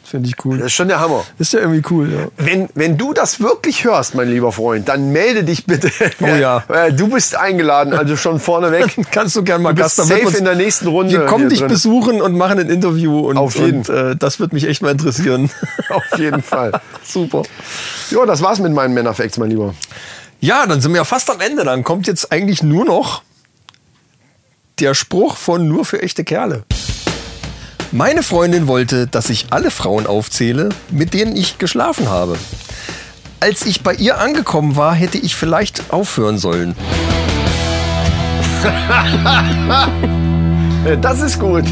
Finde 0.09 0.29
ich 0.29 0.45
cool. 0.45 0.57
Das 0.59 0.67
ist 0.67 0.73
schon 0.73 0.87
der 0.87 1.01
Hammer. 1.01 1.25
Ist 1.37 1.51
ja 1.51 1.59
irgendwie 1.59 1.81
cool, 1.91 2.09
ja. 2.13 2.27
Wenn, 2.37 2.69
wenn 2.75 2.97
du 2.97 3.11
das 3.11 3.41
wirklich 3.41 3.83
hörst, 3.83 4.15
mein 4.15 4.29
lieber 4.29 4.53
Freund, 4.53 4.87
dann 4.87 5.11
melde 5.11 5.43
dich 5.43 5.65
bitte. 5.65 5.91
Oh 6.21 6.25
ja. 6.27 6.63
Du 6.91 7.09
bist 7.09 7.35
eingeladen, 7.35 7.91
also 7.93 8.15
schon 8.15 8.39
vorneweg. 8.39 8.95
Kannst 9.11 9.35
du 9.35 9.43
gern 9.43 9.61
mal 9.61 9.73
Du 9.73 9.83
bist 9.83 9.97
Gast 9.97 10.07
safe 10.09 10.27
uns- 10.27 10.37
in 10.37 10.45
der 10.45 10.55
nächsten 10.55 10.87
Runde 10.87 11.11
Wir 11.11 11.25
kommen 11.25 11.49
dich 11.49 11.59
drin. 11.59 11.67
besuchen 11.67 12.21
und 12.21 12.37
machen 12.37 12.57
ein 12.57 12.69
Interview. 12.69 13.19
Und, 13.19 13.35
Auf 13.35 13.55
jeden. 13.55 13.79
Und, 13.79 13.89
äh, 13.89 14.15
das 14.15 14.39
wird 14.39 14.53
mich 14.53 14.63
echt 14.65 14.81
mal 14.81 14.91
interessieren. 14.91 15.49
Auf 15.89 16.17
jeden 16.17 16.41
Fall. 16.41 16.71
Super. 17.03 17.43
Ja, 18.09 18.25
das 18.25 18.41
war's 18.41 18.59
mit 18.59 18.71
meinen 18.71 18.93
Männerfacts, 18.93 19.37
mein 19.37 19.49
Lieber. 19.49 19.73
Ja, 20.39 20.65
dann 20.67 20.79
sind 20.79 20.91
wir 20.93 20.99
ja 20.99 21.03
fast 21.03 21.29
am 21.29 21.41
Ende. 21.41 21.65
Dann 21.65 21.83
kommt 21.83 22.07
jetzt 22.07 22.31
eigentlich 22.31 22.63
nur 22.63 22.85
noch 22.85 23.23
der 24.79 24.93
Spruch 24.93 25.35
von 25.35 25.67
nur 25.67 25.83
für 25.83 26.01
echte 26.01 26.23
Kerle. 26.23 26.63
Meine 27.91 28.21
Freundin 28.21 28.67
wollte, 28.67 29.07
dass 29.07 29.29
ich 29.29 29.47
alle 29.51 29.71
Frauen 29.71 30.07
aufzähle, 30.07 30.69
mit 30.91 31.13
denen 31.13 31.35
ich 31.35 31.57
geschlafen 31.57 32.09
habe. 32.09 32.37
Als 33.39 33.65
ich 33.65 33.81
bei 33.83 33.93
ihr 33.93 34.19
angekommen 34.19 34.75
war, 34.75 34.93
hätte 34.93 35.17
ich 35.17 35.35
vielleicht 35.35 35.91
aufhören 35.91 36.37
sollen. 36.37 36.75
Das 41.01 41.19
ist 41.19 41.37
gut. 41.37 41.65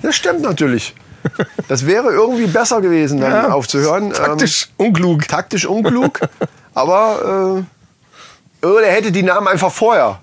Das 0.00 0.16
stimmt 0.16 0.40
natürlich. 0.40 0.94
Das 1.68 1.84
wäre 1.84 2.08
irgendwie 2.08 2.46
besser 2.46 2.80
gewesen, 2.80 3.20
dann 3.20 3.30
Ja, 3.30 3.48
aufzuhören. 3.50 4.10
Taktisch 4.12 4.68
unklug. 4.78 5.22
Ähm, 5.22 5.28
taktisch 5.28 5.66
unklug. 5.66 6.20
aber 6.72 7.62
äh, 8.62 8.66
oder 8.66 8.86
er 8.86 8.94
hätte 8.94 9.12
die 9.12 9.22
Namen 9.22 9.48
einfach 9.48 9.70
vorher 9.70 10.18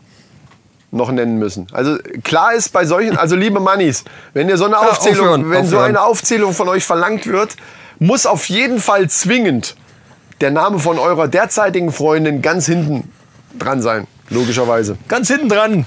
noch 0.93 1.11
nennen 1.11 1.37
müssen. 1.37 1.67
Also 1.71 1.97
klar 2.23 2.53
ist 2.53 2.69
bei 2.69 2.85
solchen, 2.85 3.17
also 3.17 3.35
liebe 3.35 3.59
Mannis, 3.59 4.03
wenn 4.33 4.47
ihr 4.47 4.57
so 4.57 4.65
eine 4.65 4.77
Aufzählung, 4.77 5.19
aufhören, 5.27 5.49
wenn 5.49 5.65
so 5.65 5.77
aufhören. 5.77 5.89
eine 5.89 6.01
Aufzählung 6.01 6.53
von 6.53 6.69
euch 6.69 6.85
verlangt 6.85 7.25
wird, 7.27 7.55
muss 7.99 8.25
auf 8.25 8.47
jeden 8.49 8.79
Fall 8.79 9.09
zwingend 9.09 9.75
der 10.41 10.51
Name 10.51 10.79
von 10.79 10.99
eurer 10.99 11.27
derzeitigen 11.27 11.91
Freundin 11.91 12.41
ganz 12.41 12.65
hinten 12.65 13.11
dran 13.57 13.81
sein, 13.81 14.07
logischerweise. 14.29 14.97
Ganz 15.07 15.27
hinten 15.27 15.49
dran. 15.49 15.85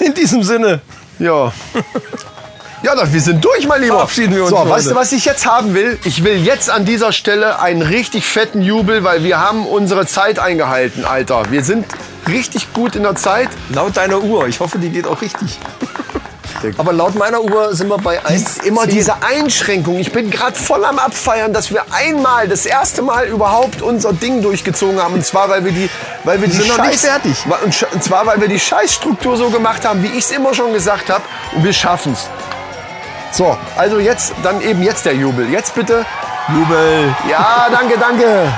In 0.00 0.14
diesem 0.14 0.42
Sinne. 0.42 0.80
Ja. 1.18 1.52
Ja, 2.82 2.94
dann, 2.94 3.12
wir 3.12 3.20
sind 3.20 3.44
durch, 3.44 3.66
mein 3.66 3.82
Lieber. 3.82 3.96
Verabschieden 3.96 4.34
wir 4.34 4.42
uns 4.42 4.50
So, 4.50 4.56
für 4.56 4.70
weißt 4.70 4.90
du, 4.90 4.94
was 4.94 5.12
ich 5.12 5.26
jetzt 5.26 5.44
haben 5.46 5.74
will? 5.74 5.98
Ich 6.04 6.24
will 6.24 6.36
jetzt 6.36 6.70
an 6.70 6.86
dieser 6.86 7.12
Stelle 7.12 7.60
einen 7.60 7.82
richtig 7.82 8.24
fetten 8.24 8.62
Jubel, 8.62 9.04
weil 9.04 9.22
wir 9.22 9.38
haben 9.38 9.66
unsere 9.66 10.06
Zeit 10.06 10.38
eingehalten, 10.38 11.04
Alter. 11.04 11.50
Wir 11.50 11.62
sind 11.62 11.84
richtig 12.26 12.72
gut 12.72 12.96
in 12.96 13.02
der 13.02 13.16
Zeit. 13.16 13.48
Laut 13.74 13.96
deiner 13.98 14.22
Uhr. 14.22 14.48
Ich 14.48 14.60
hoffe, 14.60 14.78
die 14.78 14.88
geht 14.88 15.06
auch 15.06 15.20
richtig. 15.20 15.58
Aber 16.78 16.92
laut 16.92 17.14
meiner 17.14 17.40
Uhr 17.40 17.74
sind 17.74 17.88
wir 17.88 17.96
bei 17.96 18.24
1. 18.24 18.58
Immer 18.58 18.86
diese 18.86 19.22
Einschränkung. 19.22 19.98
Ich 19.98 20.12
bin 20.12 20.30
gerade 20.30 20.58
voll 20.58 20.84
am 20.84 20.98
Abfeiern, 20.98 21.52
dass 21.54 21.70
wir 21.70 21.84
einmal, 21.90 22.48
das 22.48 22.66
erste 22.66 23.02
Mal 23.02 23.26
überhaupt 23.26 23.80
unser 23.80 24.12
Ding 24.12 24.42
durchgezogen 24.42 25.02
haben. 25.02 25.14
Und 25.14 25.24
zwar, 25.24 25.48
weil 25.48 25.64
wir 25.64 25.72
die, 25.72 25.88
weil 26.24 26.40
wir 26.40 26.48
die 26.48 26.56
sind 26.56 26.68
noch 26.68 26.84
nicht 26.84 27.00
fertig. 27.00 27.36
Und 27.92 28.04
zwar, 28.04 28.26
weil 28.26 28.40
wir 28.40 28.48
die 28.48 28.60
Scheißstruktur 28.60 29.36
so 29.36 29.48
gemacht 29.48 29.86
haben, 29.86 30.02
wie 30.02 30.08
ich 30.08 30.24
es 30.24 30.30
immer 30.32 30.52
schon 30.52 30.72
gesagt 30.72 31.08
habe. 31.08 31.22
Und 31.54 31.64
wir 31.64 31.72
schaffen 31.72 32.12
es. 32.12 32.28
So, 33.32 33.56
also 33.76 33.98
jetzt, 33.98 34.32
dann 34.42 34.60
eben 34.60 34.82
jetzt 34.82 35.06
der 35.06 35.14
Jubel. 35.14 35.48
Jetzt 35.50 35.74
bitte. 35.74 36.04
Jubel. 36.48 37.14
Ja, 37.30 37.68
danke, 37.70 37.96
danke. 37.98 38.52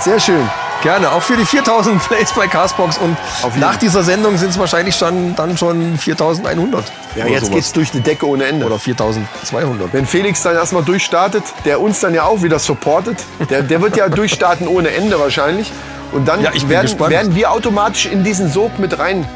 Sehr 0.00 0.20
schön. 0.20 0.48
Gerne, 0.82 1.10
auch 1.12 1.22
für 1.22 1.34
die 1.34 1.46
4000 1.46 2.02
Plays 2.02 2.30
bei 2.32 2.46
Castbox 2.46 2.98
und 2.98 3.16
nach 3.56 3.76
dieser 3.76 4.02
Sendung 4.02 4.36
sind 4.36 4.50
es 4.50 4.58
wahrscheinlich 4.58 4.94
schon, 4.94 5.34
dann 5.34 5.56
schon 5.56 5.96
4100. 5.96 6.84
Ja, 7.16 7.24
jetzt 7.26 7.46
sowas. 7.46 7.54
geht's 7.54 7.72
durch 7.72 7.90
die 7.90 8.00
Decke 8.00 8.28
ohne 8.28 8.44
Ende. 8.44 8.66
Oder 8.66 8.78
4200. 8.78 9.94
Wenn 9.94 10.04
Felix 10.04 10.42
dann 10.42 10.54
erstmal 10.56 10.82
durchstartet, 10.82 11.42
der 11.64 11.80
uns 11.80 12.00
dann 12.00 12.12
ja 12.12 12.24
auch 12.24 12.42
wieder 12.42 12.58
supportet, 12.58 13.16
der, 13.48 13.62
der 13.62 13.80
wird 13.80 13.96
ja 13.96 14.10
durchstarten 14.10 14.68
ohne 14.68 14.90
Ende 14.90 15.18
wahrscheinlich. 15.18 15.72
Und 16.12 16.28
dann 16.28 16.42
Ja, 16.42 16.50
werden, 16.68 16.98
werden 17.08 17.34
wir 17.34 17.50
automatisch 17.50 18.04
in 18.04 18.22
diesen 18.22 18.50
Sog 18.52 18.78
mit 18.78 18.98
rein. 18.98 19.26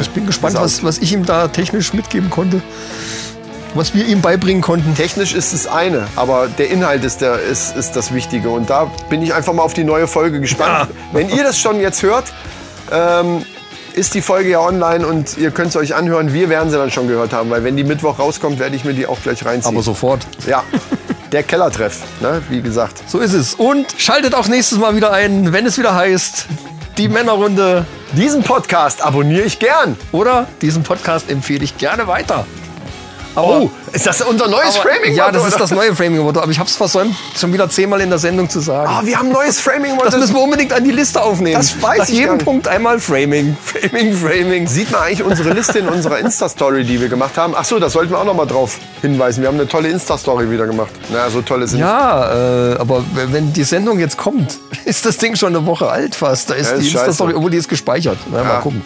Ich 0.00 0.10
bin 0.10 0.26
gespannt, 0.26 0.56
was, 0.56 0.84
was 0.84 0.98
ich 0.98 1.12
ihm 1.12 1.24
da 1.24 1.48
technisch 1.48 1.92
mitgeben 1.92 2.30
konnte. 2.30 2.62
Was 3.74 3.92
wir 3.92 4.06
ihm 4.06 4.20
beibringen 4.20 4.62
konnten. 4.62 4.94
Technisch 4.94 5.34
ist 5.34 5.52
es 5.52 5.66
eine, 5.66 6.06
aber 6.14 6.46
der 6.46 6.70
Inhalt 6.70 7.02
ist, 7.02 7.20
der, 7.20 7.40
ist, 7.40 7.76
ist 7.76 7.96
das 7.96 8.14
Wichtige. 8.14 8.50
Und 8.50 8.70
da 8.70 8.88
bin 9.10 9.20
ich 9.20 9.34
einfach 9.34 9.52
mal 9.52 9.62
auf 9.62 9.74
die 9.74 9.82
neue 9.82 10.06
Folge 10.06 10.40
gespannt. 10.40 10.90
Wenn 11.12 11.28
ihr 11.28 11.42
das 11.42 11.58
schon 11.58 11.80
jetzt 11.80 12.02
hört, 12.04 12.32
ähm, 12.92 13.44
ist 13.94 14.14
die 14.14 14.22
Folge 14.22 14.50
ja 14.50 14.60
online 14.60 15.06
und 15.06 15.38
ihr 15.38 15.50
könnt 15.50 15.70
es 15.70 15.76
euch 15.76 15.94
anhören. 15.94 16.32
Wir 16.32 16.48
werden 16.48 16.70
sie 16.70 16.76
dann 16.76 16.90
schon 16.90 17.08
gehört 17.08 17.32
haben, 17.32 17.50
weil 17.50 17.62
wenn 17.62 17.76
die 17.76 17.84
Mittwoch 17.84 18.18
rauskommt, 18.18 18.58
werde 18.58 18.74
ich 18.74 18.84
mir 18.84 18.92
die 18.92 19.06
auch 19.06 19.20
gleich 19.22 19.44
reinziehen. 19.44 19.74
Aber 19.74 19.82
sofort. 19.82 20.26
Ja, 20.46 20.64
der 21.32 21.44
Kellertreff, 21.44 22.02
ne? 22.20 22.42
wie 22.48 22.60
gesagt. 22.60 23.02
So 23.08 23.20
ist 23.20 23.32
es. 23.32 23.54
Und 23.54 23.86
schaltet 23.96 24.34
auch 24.34 24.48
nächstes 24.48 24.78
Mal 24.78 24.96
wieder 24.96 25.12
ein, 25.12 25.52
wenn 25.52 25.64
es 25.64 25.78
wieder 25.78 25.94
heißt, 25.94 26.46
die 26.98 27.08
Männerrunde. 27.08 27.86
Diesen 28.12 28.42
Podcast 28.42 29.02
abonniere 29.02 29.42
ich 29.42 29.58
gern. 29.58 29.96
Oder 30.12 30.46
diesen 30.62 30.82
Podcast 30.82 31.30
empfehle 31.30 31.64
ich 31.64 31.78
gerne 31.78 32.06
weiter. 32.06 32.46
Oh, 33.36 33.70
ist 33.92 34.06
das 34.06 34.20
unser 34.22 34.46
neues 34.48 34.76
Aber- 34.76 34.88
Framing? 34.90 35.14
Ja, 35.14 35.30
das 35.32 35.46
ist 35.46 35.58
das 35.58 35.70
neue 35.70 35.94
Framing-Motto. 35.94 36.40
Aber 36.40 36.50
ich 36.52 36.58
habe 36.58 36.68
es 36.68 36.76
versäumt, 36.76 37.14
schon 37.36 37.52
wieder 37.52 37.68
zehnmal 37.68 38.00
in 38.00 38.10
der 38.10 38.18
Sendung 38.18 38.48
zu 38.48 38.60
sagen. 38.60 38.88
Ah, 38.88 39.00
wir 39.04 39.18
haben 39.18 39.26
ein 39.28 39.32
neues 39.32 39.60
Framing. 39.60 39.98
das 40.04 40.16
müssen 40.16 40.34
wir 40.34 40.42
unbedingt 40.42 40.72
an 40.72 40.84
die 40.84 40.90
Liste 40.92 41.20
aufnehmen. 41.20 41.56
Das 41.56 41.80
weiß 41.82 41.98
Nach 41.98 42.08
ich 42.08 42.14
jedem. 42.14 42.38
Punkt 42.38 42.68
einmal 42.68 43.00
Framing. 43.00 43.56
Framing, 43.64 44.14
Framing. 44.16 44.66
Sieht 44.68 44.90
man 44.92 45.02
eigentlich 45.02 45.22
unsere 45.24 45.50
Liste 45.50 45.78
in 45.80 45.88
unserer 45.88 46.18
Insta-Story, 46.18 46.84
die 46.84 47.00
wir 47.00 47.08
gemacht 47.08 47.36
haben? 47.36 47.54
Ach 47.56 47.64
so, 47.64 47.78
das 47.78 47.92
sollten 47.92 48.10
wir 48.12 48.18
auch 48.20 48.24
noch 48.24 48.34
mal 48.34 48.46
drauf 48.46 48.78
hinweisen. 49.02 49.42
Wir 49.42 49.48
haben 49.48 49.58
eine 49.58 49.68
tolle 49.68 49.88
Insta-Story 49.88 50.50
wieder 50.50 50.66
gemacht. 50.66 50.90
Naja, 51.10 51.28
so 51.30 51.42
toll 51.42 51.62
ist 51.62 51.70
sie 51.70 51.76
nicht. 51.76 51.84
Ja, 51.86 52.72
äh, 52.72 52.76
aber 52.78 53.04
wenn 53.14 53.52
die 53.52 53.64
Sendung 53.64 53.98
jetzt 53.98 54.16
kommt, 54.16 54.58
ist 54.84 55.04
das 55.06 55.16
Ding 55.18 55.34
schon 55.36 55.54
eine 55.56 55.66
Woche 55.66 55.88
alt 55.90 56.14
fast. 56.14 56.50
Da 56.50 56.54
ist 56.54 56.70
Ja, 56.70 56.76
ist 56.76 56.82
die 56.82 56.86
Insta-Story, 56.92 57.30
scheiße. 57.30 57.36
obwohl 57.38 57.50
die 57.50 57.56
ist 57.58 57.68
gespeichert. 57.68 58.18
Na, 58.30 58.38
Ja. 58.38 58.44
Mal 58.44 58.60
gucken. 58.60 58.84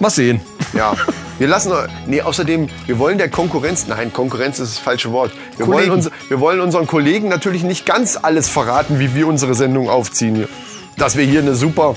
Mal 0.00 0.10
sehen. 0.10 0.40
Ja. 0.72 0.94
Wir 1.38 1.46
lassen, 1.46 1.72
nee, 2.06 2.22
außerdem, 2.22 2.68
wir 2.86 2.98
wollen 2.98 3.18
der 3.18 3.28
Konkurrenz, 3.30 3.86
nein, 3.86 4.12
Konkurrenz 4.12 4.58
ist 4.58 4.76
das 4.76 4.78
falsche 4.78 5.12
Wort. 5.12 5.32
Wir 5.56 5.66
wollen, 5.66 5.90
uns, 5.90 6.10
wir 6.28 6.40
wollen 6.40 6.60
unseren 6.60 6.86
Kollegen 6.86 7.28
natürlich 7.28 7.62
nicht 7.62 7.86
ganz 7.86 8.18
alles 8.20 8.48
verraten, 8.48 8.98
wie 8.98 9.14
wir 9.14 9.26
unsere 9.26 9.54
Sendung 9.54 9.88
aufziehen 9.88 10.34
hier. 10.34 10.48
Dass 10.96 11.16
wir 11.16 11.24
hier 11.24 11.40
eine 11.40 11.54
super 11.54 11.96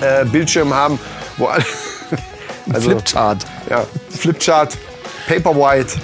äh, 0.00 0.24
Bildschirm 0.24 0.74
haben, 0.74 0.98
wo 1.36 1.46
alle, 1.46 1.64
also, 2.72 2.90
Flipchart. 2.90 3.44
ja, 3.68 3.84
Flipchart, 4.10 4.76
Paperwhite, 5.26 5.98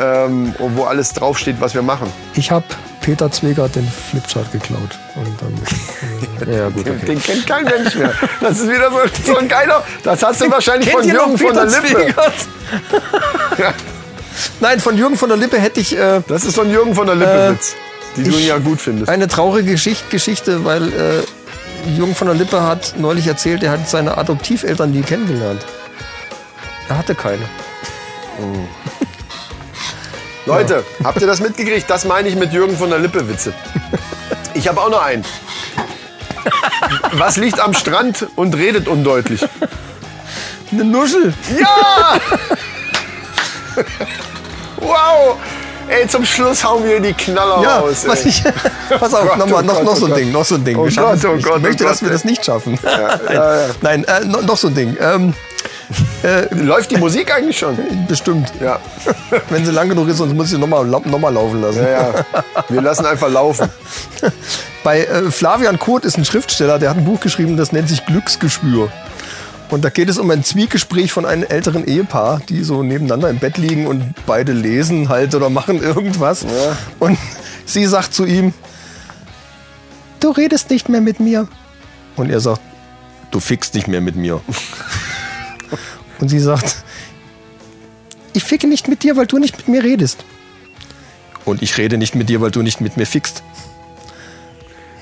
ähm, 0.00 0.54
wo 0.58 0.84
alles 0.84 1.12
draufsteht, 1.12 1.56
was 1.60 1.74
wir 1.74 1.82
machen. 1.82 2.12
Ich 2.34 2.50
habe 2.50 2.64
Peter 3.02 3.30
Zwegert 3.30 3.74
den 3.76 3.86
Flipchart 4.10 4.50
geklaut. 4.52 4.98
Und 5.16 5.36
dann, 5.40 6.48
äh, 6.48 6.58
ja, 6.58 6.68
gut, 6.68 6.86
Den, 6.86 6.96
okay. 6.96 7.06
den 7.06 7.22
kennt 7.22 7.46
kein 7.46 7.64
Mensch 7.64 7.94
mehr. 7.96 8.12
Das 8.40 8.58
ist 8.60 8.68
wieder 8.70 8.90
so, 8.90 9.32
so 9.32 9.36
ein 9.36 9.48
geiler. 9.48 9.84
Das 10.02 10.22
hast 10.22 10.40
du 10.40 10.50
wahrscheinlich 10.50 10.90
von 10.90 11.04
Jürgen 11.04 11.36
von 11.36 11.54
der 11.54 11.66
Lippe. 11.66 12.14
Nein, 14.60 14.80
von 14.80 14.96
Jürgen 14.96 15.16
von 15.16 15.28
der 15.28 15.38
Lippe 15.38 15.58
hätte 15.58 15.80
ich 15.80 15.96
äh, 15.98 16.20
Das 16.26 16.44
ist 16.44 16.54
von 16.54 16.70
Jürgen 16.70 16.94
von 16.94 17.06
der 17.06 17.16
Lippe 17.16 17.50
Witz, 17.52 17.74
die 18.16 18.24
du 18.24 18.30
ja 18.38 18.58
gut 18.58 18.80
findest. 18.80 19.10
eine 19.10 19.28
traurige 19.28 19.72
Geschichte, 19.72 20.04
Geschichte 20.10 20.64
weil 20.64 20.88
äh, 20.88 21.90
Jürgen 21.96 22.14
von 22.14 22.28
der 22.28 22.36
Lippe 22.36 22.62
hat 22.62 22.94
neulich 22.98 23.26
erzählt, 23.26 23.62
er 23.62 23.72
hat 23.72 23.88
seine 23.88 24.16
Adoptiveltern 24.16 24.90
nie 24.90 25.02
kennengelernt. 25.02 25.64
Er 26.88 26.98
hatte 26.98 27.14
keine. 27.14 27.42
Leute, 30.46 30.84
habt 31.04 31.20
ihr 31.20 31.26
das 31.26 31.40
mitgekriegt? 31.40 31.88
Das 31.88 32.04
meine 32.04 32.28
ich 32.28 32.34
mit 32.36 32.52
Jürgen 32.52 32.76
von 32.76 32.90
der 32.90 32.98
Lippe 32.98 33.28
Witze. 33.28 33.52
Ich 34.54 34.66
habe 34.68 34.80
auch 34.80 34.90
noch 34.90 35.02
einen. 35.02 35.24
Was 37.12 37.36
liegt 37.36 37.60
am 37.60 37.74
Strand 37.74 38.26
und 38.36 38.54
redet 38.56 38.88
undeutlich? 38.88 39.46
Eine 40.72 40.84
Nuschel. 40.84 41.32
Ja! 41.58 42.18
wow! 44.78 45.36
Ey, 45.88 46.06
zum 46.08 46.24
Schluss 46.24 46.64
hauen 46.64 46.84
wir 46.84 47.00
die 47.00 47.12
Knaller 47.12 47.62
Ja, 47.62 47.78
raus. 47.80 48.04
was 48.06 48.24
ich, 48.24 48.42
pass 48.88 49.12
auf, 49.14 49.28
Gott, 49.28 49.38
noch, 49.38 49.46
mal, 49.46 49.62
oh 49.62 49.82
noch, 49.82 49.92
oh 49.92 49.94
so 49.94 50.06
ein. 50.06 50.14
Ding, 50.14 50.32
noch 50.32 50.44
so 50.44 50.54
ein 50.54 50.64
Ding. 50.64 50.78
Oh 50.78 50.84
Wir 50.84 50.90
schaffen 50.90 51.20
Gott, 51.20 51.30
oh. 51.30 51.42
Gott, 51.42 51.56
ich 51.58 51.62
möchte, 51.62 51.84
oh 51.84 51.88
dass 51.88 52.00
Gott, 52.00 52.08
wir 52.08 52.12
das 52.12 52.24
ey. 52.24 52.30
nicht 52.30 52.44
schaffen. 52.44 52.78
ja, 52.82 53.20
ja. 53.32 53.66
Nein, 53.80 54.04
äh, 54.04 54.24
noch, 54.24 54.42
noch 54.42 54.56
so 54.56 54.68
ein 54.68 54.74
Ding. 54.74 54.96
Ähm, 55.00 55.34
Läuft 56.50 56.90
die 56.90 56.96
Musik 56.96 57.34
eigentlich 57.34 57.58
schon? 57.58 57.76
bestimmt. 58.08 58.52
Ja. 58.60 58.78
Wenn 59.50 59.64
sie 59.64 59.72
lang 59.72 59.88
genug 59.88 60.08
ist, 60.08 60.18
sonst 60.18 60.34
muss 60.34 60.46
ich 60.46 60.52
sie 60.52 60.58
nochmal 60.58 60.84
noch 60.84 61.04
mal 61.04 61.32
laufen 61.32 61.60
lassen. 61.60 61.82
ja, 61.82 61.90
ja. 61.90 62.24
Wir 62.68 62.80
lassen 62.80 63.06
einfach 63.06 63.30
laufen. 63.30 63.68
Bei 64.84 65.04
äh, 65.04 65.30
Flavian 65.30 65.78
Kurt 65.78 66.04
ist 66.04 66.18
ein 66.18 66.24
Schriftsteller, 66.24 66.78
der 66.78 66.90
hat 66.90 66.96
ein 66.96 67.04
Buch 67.04 67.20
geschrieben, 67.20 67.56
das 67.56 67.72
nennt 67.72 67.88
sich 67.88 68.04
Glücksgeschwür. 68.04 68.90
Und 69.70 69.84
da 69.84 69.88
geht 69.88 70.10
es 70.10 70.18
um 70.18 70.30
ein 70.30 70.44
Zwiegespräch 70.44 71.12
von 71.12 71.24
einem 71.24 71.44
älteren 71.44 71.86
Ehepaar, 71.86 72.42
die 72.46 72.62
so 72.62 72.82
nebeneinander 72.82 73.30
im 73.30 73.38
Bett 73.38 73.56
liegen 73.56 73.86
und 73.86 74.14
beide 74.26 74.52
lesen 74.52 75.08
halt 75.08 75.34
oder 75.34 75.48
machen 75.48 75.82
irgendwas. 75.82 76.44
Und 76.98 77.16
sie 77.64 77.86
sagt 77.86 78.12
zu 78.12 78.26
ihm, 78.26 78.52
du 80.20 80.30
redest 80.30 80.68
nicht 80.68 80.90
mehr 80.90 81.00
mit 81.00 81.20
mir. 81.20 81.48
Und 82.16 82.28
er 82.28 82.40
sagt, 82.40 82.60
du 83.30 83.40
fickst 83.40 83.74
nicht 83.74 83.88
mehr 83.88 84.02
mit 84.02 84.14
mir. 84.14 84.42
Und 86.22 86.28
sie 86.28 86.38
sagt, 86.38 86.76
ich 88.32 88.44
ficke 88.44 88.68
nicht 88.68 88.86
mit 88.86 89.02
dir, 89.02 89.16
weil 89.16 89.26
du 89.26 89.38
nicht 89.38 89.56
mit 89.56 89.66
mir 89.66 89.82
redest. 89.82 90.24
Und 91.44 91.62
ich 91.62 91.76
rede 91.78 91.98
nicht 91.98 92.14
mit 92.14 92.28
dir, 92.28 92.40
weil 92.40 92.52
du 92.52 92.62
nicht 92.62 92.80
mit 92.80 92.96
mir 92.96 93.06
fickst. 93.06 93.42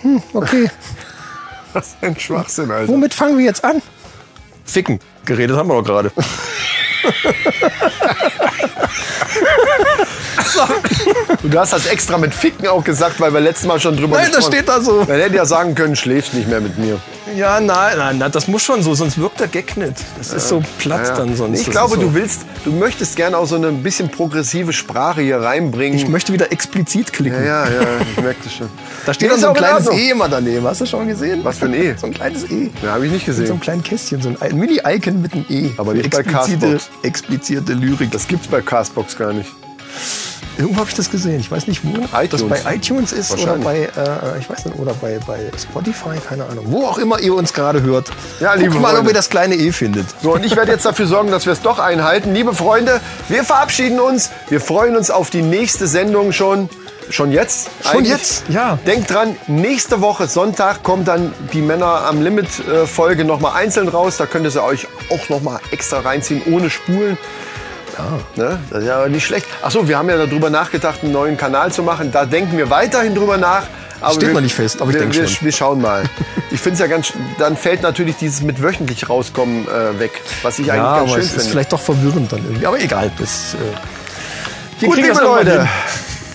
Hm, 0.01 0.23
okay. 0.33 0.71
Was 1.75 1.95
ein 2.01 2.19
Schwachsinn, 2.19 2.71
Alter. 2.71 2.91
Womit 2.91 3.13
fangen 3.13 3.37
wir 3.37 3.45
jetzt 3.45 3.63
an? 3.63 3.83
Ficken. 4.65 4.99
Geredet 5.27 5.59
haben 5.59 5.69
wir 5.69 5.75
doch 5.75 5.85
gerade. 5.85 6.11
Du 11.43 11.59
hast 11.59 11.73
das 11.73 11.87
extra 11.87 12.19
mit 12.19 12.35
Ficken 12.35 12.67
auch 12.69 12.85
gesagt, 12.85 13.21
weil 13.21 13.33
wir 13.33 13.41
letztes 13.41 13.67
Mal 13.67 13.81
schon 13.81 13.97
drüber 13.97 14.17
Nein, 14.17 14.27
das 14.27 14.37
gesprochen 14.37 14.55
steht 14.55 14.69
da 14.69 14.81
so. 14.81 15.05
Man 15.05 15.21
hätte 15.21 15.37
ja 15.37 15.45
sagen 15.45 15.75
können, 15.75 15.97
schläfst 15.97 16.35
nicht 16.35 16.49
mehr 16.49 16.61
mit 16.61 16.79
mir. 16.79 17.01
Ja, 17.37 17.61
nein, 17.61 17.97
nein, 17.99 18.19
nein, 18.19 18.33
das 18.33 18.49
muss 18.49 18.63
schon 18.63 18.83
so, 18.83 18.95
sonst 18.95 19.19
wirkt 19.19 19.41
der 19.41 19.49
Gag 19.49 19.77
nicht. 19.77 19.95
Das 20.19 20.33
ist 20.33 20.49
so 20.49 20.63
platt 20.79 21.07
Ja. 21.09 21.17
dann 21.17 21.37
sonst. 21.37 21.61
Ich 21.61 21.71
glaube, 21.71 21.95
so. 21.97 22.01
du 22.03 22.15
willst, 22.15 22.43
du 22.65 22.73
möchtest 22.73 23.17
gerne 23.17 23.37
auch 23.39 23.47
so 23.47 23.57
eine 23.57 23.71
bisschen 23.73 24.09
progressive 24.11 24.73
Sprache 24.73 25.21
hier 25.23 25.41
reinbringen. 25.41 25.99
Ich 25.99 26.09
möchte 26.09 26.33
wieder 26.33 26.51
explizit 26.53 27.13
klicken. 27.13 27.45
ja, 27.45 27.67
ja, 27.67 27.73
ja, 27.83 27.89
ich 28.17 28.23
merke 28.23 28.41
das 28.45 28.53
schon. 28.55 28.69
Da 29.07 29.15
steht 29.15 29.31
dann 29.31 29.41
so 29.41 29.49
ein 29.49 29.55
kleines. 29.55 29.89
E 29.91 30.11
immer 30.11 30.29
daneben. 30.29 30.67
Hast 30.67 30.83
du 30.83 30.87
schon 30.87 31.09
gesehen? 31.09 31.41
Was 31.43 31.57
für 31.59 31.65
ein 31.67 31.75
E? 31.75 31.95
So 31.97 32.07
ein 32.07 32.13
kleines 32.13 32.45
E. 32.51 32.71
Ja, 32.83 32.93
habe 32.93 33.07
ich 33.07 33.13
nicht 33.13 33.27
Mit 33.27 33.35
so 33.37 33.43
gesehen. 33.43 33.61
kleinen 33.61 33.83
Kästchen, 33.83 34.21
so 34.21 34.29
ein, 34.29 34.37
ein 34.43 34.57
Mini-Icon 34.59 35.23
mit 35.23 35.33
einem 35.33 35.47
E. 35.49 35.71
Aber 35.79 35.95
nicht 35.95 36.11
bei 36.11 36.23
Castbox. 36.23 36.91
explizite 37.03 37.73
Lyrik. 37.73 38.11
Das 38.11 38.29
gibt's 38.29 38.47
bei 38.49 38.61
Castbox 38.61 39.17
gar 39.17 39.33
nicht. 39.33 39.49
Irgendwo 40.59 40.81
habe 40.81 40.91
ich 40.91 40.97
das 40.97 41.11
gesehen. 41.11 41.41
Ich 41.41 41.51
weiß 41.51 41.67
nicht, 41.67 41.83
wo 41.85 41.97
das 41.99 42.25
iTunes. 42.25 42.63
bei 42.63 42.75
iTunes 42.75 43.13
ist 43.13 43.33
oder 43.39 43.57
bei, 43.57 43.89
äh, 43.97 44.39
ich 44.39 44.49
weiß 44.51 44.67
nicht, 44.67 44.79
oder 44.79 44.93
bei, 44.95 45.19
bei 45.27 45.51
Spotify, 45.59 46.19
keine 46.29 46.45
Ahnung. 46.45 46.67
Wo 46.69 46.87
auch 46.87 46.99
immer 46.99 47.21
ihr 47.21 47.35
uns 47.35 47.53
gerade 47.53 47.83
hört. 47.83 48.11
Ja, 48.41 48.55
liebe 48.55 48.71
Guckt 48.71 48.83
mal, 48.83 48.89
ob 48.91 48.97
Freunde. 48.97 49.11
ihr 49.11 49.15
das 49.15 49.31
kleine 49.31 49.55
E 49.55 49.73
findet. 49.73 50.07
So, 50.23 50.35
und 50.35 50.45
ich 50.45 50.57
werde 50.57 50.73
jetzt 50.73 50.85
dafür 50.85 51.07
sorgen, 51.07 51.31
dass 51.31 51.47
wir 51.47 51.53
es 51.53 51.63
doch 51.63 51.79
einhalten. 51.79 52.35
Liebe 52.35 52.55
Freunde, 52.55 53.01
wir 53.29 53.45
verabschieden 53.45 54.01
uns. 54.01 54.31
Wir 54.49 54.61
freuen 54.61 54.97
uns 54.97 55.11
auf 55.11 55.31
die 55.31 55.43
nächste 55.43 55.87
Sendung 55.87 56.33
schon. 56.33 56.69
Schon 57.09 57.33
jetzt? 57.33 57.71
Schon 57.83 57.93
eigentlich. 57.99 58.09
jetzt, 58.13 58.45
ja. 58.49 58.79
Denkt 58.87 59.11
dran, 59.11 59.37
nächste 59.49 60.01
Woche 60.01 60.29
Sonntag 60.29 60.85
kommt 60.85 61.09
dann 61.09 61.35
die 61.53 61.61
Männer 61.61 62.05
am 62.07 62.23
Limit 62.23 62.47
äh, 62.69 62.87
Folge 62.87 63.25
nochmal 63.25 63.55
einzeln 63.57 63.89
raus. 63.89 64.17
Da 64.17 64.27
könnt 64.27 64.45
ihr 64.45 64.53
sie 64.53 64.63
euch 64.63 64.87
auch 65.11 65.29
nochmal 65.29 65.59
extra 65.73 66.01
reinziehen, 66.01 66.43
ohne 66.47 66.71
Spulen. 66.71 67.19
Ja. 67.99 68.43
Ne? 68.43 68.59
Das 68.71 68.83
ist 68.83 68.87
ja 68.89 69.09
nicht 69.09 69.25
schlecht. 69.25 69.47
Achso, 69.63 69.87
wir 69.89 69.99
haben 69.99 70.09
ja 70.09 70.17
darüber 70.17 70.51
nachgedacht, 70.51 71.01
einen 71.03 71.13
neuen 71.13 71.37
Kanal 71.37 71.73
zu 71.73 71.83
machen. 71.83 72.11
Da 72.13 72.25
denken 72.25 72.57
wir 72.57 72.71
weiterhin 72.71 73.15
drüber 73.15 73.37
nach. 73.37 73.65
Aber 74.01 74.15
Steht 74.15 74.29
wir, 74.29 74.35
noch 74.35 74.41
nicht 74.41 74.55
fest, 74.55 74.81
aber 74.81 74.91
ich 74.91 74.95
wir, 74.95 75.01
denk 75.03 75.15
wir, 75.15 75.29
schon. 75.29 75.45
Wir 75.45 75.53
schauen 75.53 75.81
mal. 75.81 76.05
Ich 76.53 76.59
finde 76.61 76.75
es 76.75 76.81
ja 76.81 76.89
ganz, 76.89 77.13
dann 77.39 77.57
fällt 77.57 77.83
natürlich 77.83 78.17
dieses 78.17 78.43
mit 78.43 78.61
wöchentlich 78.61 79.09
rauskommen 79.09 79.69
äh, 79.69 80.01
weg, 80.01 80.21
was 80.43 80.59
ich 80.59 80.73
eigentlich 80.73 80.83
Ja, 80.83 80.97
ganz 80.97 81.03
aber 81.03 81.09
schön 81.11 81.21
es 81.21 81.27
ist 81.27 81.33
finde. 81.35 81.51
vielleicht 81.51 81.73
doch 81.73 81.81
verwirrend 81.81 82.33
dann 82.33 82.41
irgendwie. 82.45 82.67
Aber 82.67 82.81
egal. 82.81 83.09
Das, 83.21 83.55
äh, 83.55 84.85
Gut, 84.87 84.97
liebe 84.97 85.21
Leute, 85.21 85.69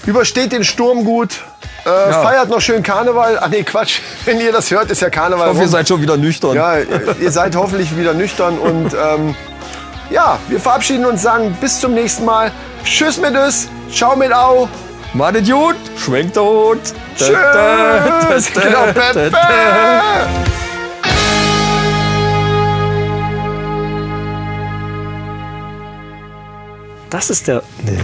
übersteht 0.06 0.54
den 0.54 0.64
Sturm 0.64 1.04
gut. 1.04 1.42
Äh, 1.84 2.14
Feiert 2.14 2.50
noch 2.50 2.62
schön 2.62 2.82
Karneval. 2.82 3.38
Ach 3.42 3.50
nee, 3.50 3.64
Quatsch. 3.64 4.00
Wenn 4.26 4.40
ihr 4.40 4.54
das 4.54 4.72
hört, 4.72 4.90
ist 4.90 5.02
ja 5.02 5.10
Karneval. 5.10 5.48
Ich 5.48 5.50
hoffe, 5.50 5.60
ihr 5.60 5.64
rum. 5.66 5.72
seid 5.72 5.88
schon 5.90 6.02
wieder 6.02 6.16
nüchtern. 6.18 6.56
Ja, 6.56 6.78
ihr 7.20 7.32
seid 7.32 7.56
hoffentlich 7.58 7.96
wieder 7.98 8.14
nüchtern 8.14 8.58
und 8.58 8.94
ähm, 8.94 9.36
ja, 10.10 10.40
wir 10.48 10.60
verabschieden 10.60 11.06
uns, 11.06 11.22
sagen 11.22 11.56
bis 11.60 11.80
zum 11.80 11.94
nächsten 11.94 12.26
Mal. 12.26 12.52
Tschüss 12.84 13.18
mit 13.18 13.36
es, 13.36 13.68
ciao 13.92 14.16
mit 14.16 14.34
au. 14.34 14.68
Madet 15.14 15.50
gut, 15.50 15.76
schwenkt 15.98 16.36
tot. 16.36 16.80
Tschüss. 17.18 17.36
Genau. 18.54 18.86
Das 27.10 27.30
ist 27.30 27.48
der. 27.48 27.64
Nee. 27.86 28.00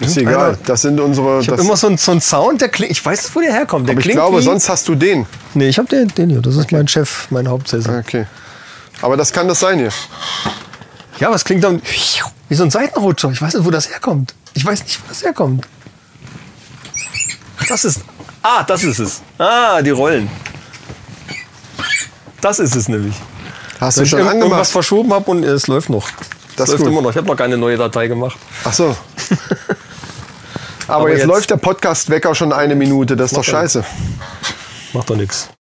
Ist 0.00 0.16
egal, 0.16 0.58
das 0.64 0.82
sind 0.82 1.00
unsere. 1.00 1.40
Ich 1.40 1.48
habe 1.48 1.60
immer 1.60 1.76
so 1.76 1.88
einen, 1.88 1.98
so 1.98 2.12
einen 2.12 2.20
Sound, 2.20 2.60
der 2.60 2.68
klingt. 2.68 2.90
Ich 2.92 3.04
weiß 3.04 3.22
nicht, 3.22 3.36
wo 3.36 3.40
der 3.40 3.52
herkommt. 3.52 3.88
Der 3.88 3.94
aber 3.94 4.04
ich 4.04 4.10
glaube, 4.10 4.42
sonst 4.42 4.68
hast 4.68 4.88
du 4.88 4.94
den. 4.94 5.26
Nee, 5.54 5.68
ich 5.68 5.78
habe 5.78 5.88
den, 5.88 6.08
den 6.08 6.30
hier. 6.30 6.40
Das 6.40 6.56
ist 6.56 6.70
mein 6.72 6.88
Chef, 6.88 7.26
mein 7.30 7.48
Hauptsessel. 7.48 7.98
Okay. 7.98 8.26
Aber 9.02 9.16
das 9.16 9.32
kann 9.32 9.48
das 9.48 9.60
sein 9.60 9.78
hier. 9.78 9.92
Ja, 11.20 11.32
es 11.32 11.44
klingt 11.44 11.64
dann 11.64 11.82
wie 12.48 12.54
so 12.54 12.62
ein 12.64 12.70
Seitenrutscher. 12.70 13.30
Ich 13.30 13.40
weiß 13.42 13.54
nicht, 13.54 13.64
wo 13.64 13.70
das 13.70 13.88
herkommt. 13.90 14.34
Ich 14.54 14.64
weiß 14.64 14.82
nicht, 14.84 15.00
wo 15.02 15.08
das 15.08 15.22
herkommt. 15.22 15.66
Das 17.68 17.84
ist. 17.84 18.00
Ah, 18.42 18.62
das 18.62 18.82
ist 18.84 18.98
es. 18.98 19.20
Ah, 19.38 19.82
die 19.82 19.90
Rollen. 19.90 20.30
Das 22.40 22.58
ist 22.60 22.74
es 22.76 22.88
nämlich. 22.88 23.14
Hast 23.80 23.96
Weil 23.98 24.02
du 24.02 24.04
ich 24.04 24.10
schon 24.10 24.18
irgendwas 24.20 24.42
angemacht? 24.44 24.70
verschoben 24.70 25.12
habe 25.12 25.30
und 25.30 25.44
es 25.44 25.66
läuft 25.66 25.90
noch. 25.90 26.08
Das 26.56 26.68
Es 26.68 26.72
läuft 26.74 26.84
gut. 26.84 26.92
immer 26.92 27.02
noch. 27.02 27.10
Ich 27.10 27.16
habe 27.16 27.26
noch 27.26 27.36
keine 27.36 27.56
neue 27.58 27.76
Datei 27.76 28.06
gemacht. 28.08 28.36
Ach 28.64 28.72
so. 28.72 28.96
Aber, 30.88 30.96
Aber 31.00 31.08
jetzt, 31.10 31.18
jetzt- 31.18 31.26
läuft 31.28 31.50
der 31.50 31.56
Podcast-Wecker 31.58 32.34
schon 32.34 32.52
eine 32.52 32.74
Minute. 32.74 33.16
Das 33.16 33.32
ist 33.32 33.36
doch 33.36 33.44
scheiße. 33.44 33.84
Macht 34.94 35.10
doch 35.10 35.16
nichts. 35.16 35.48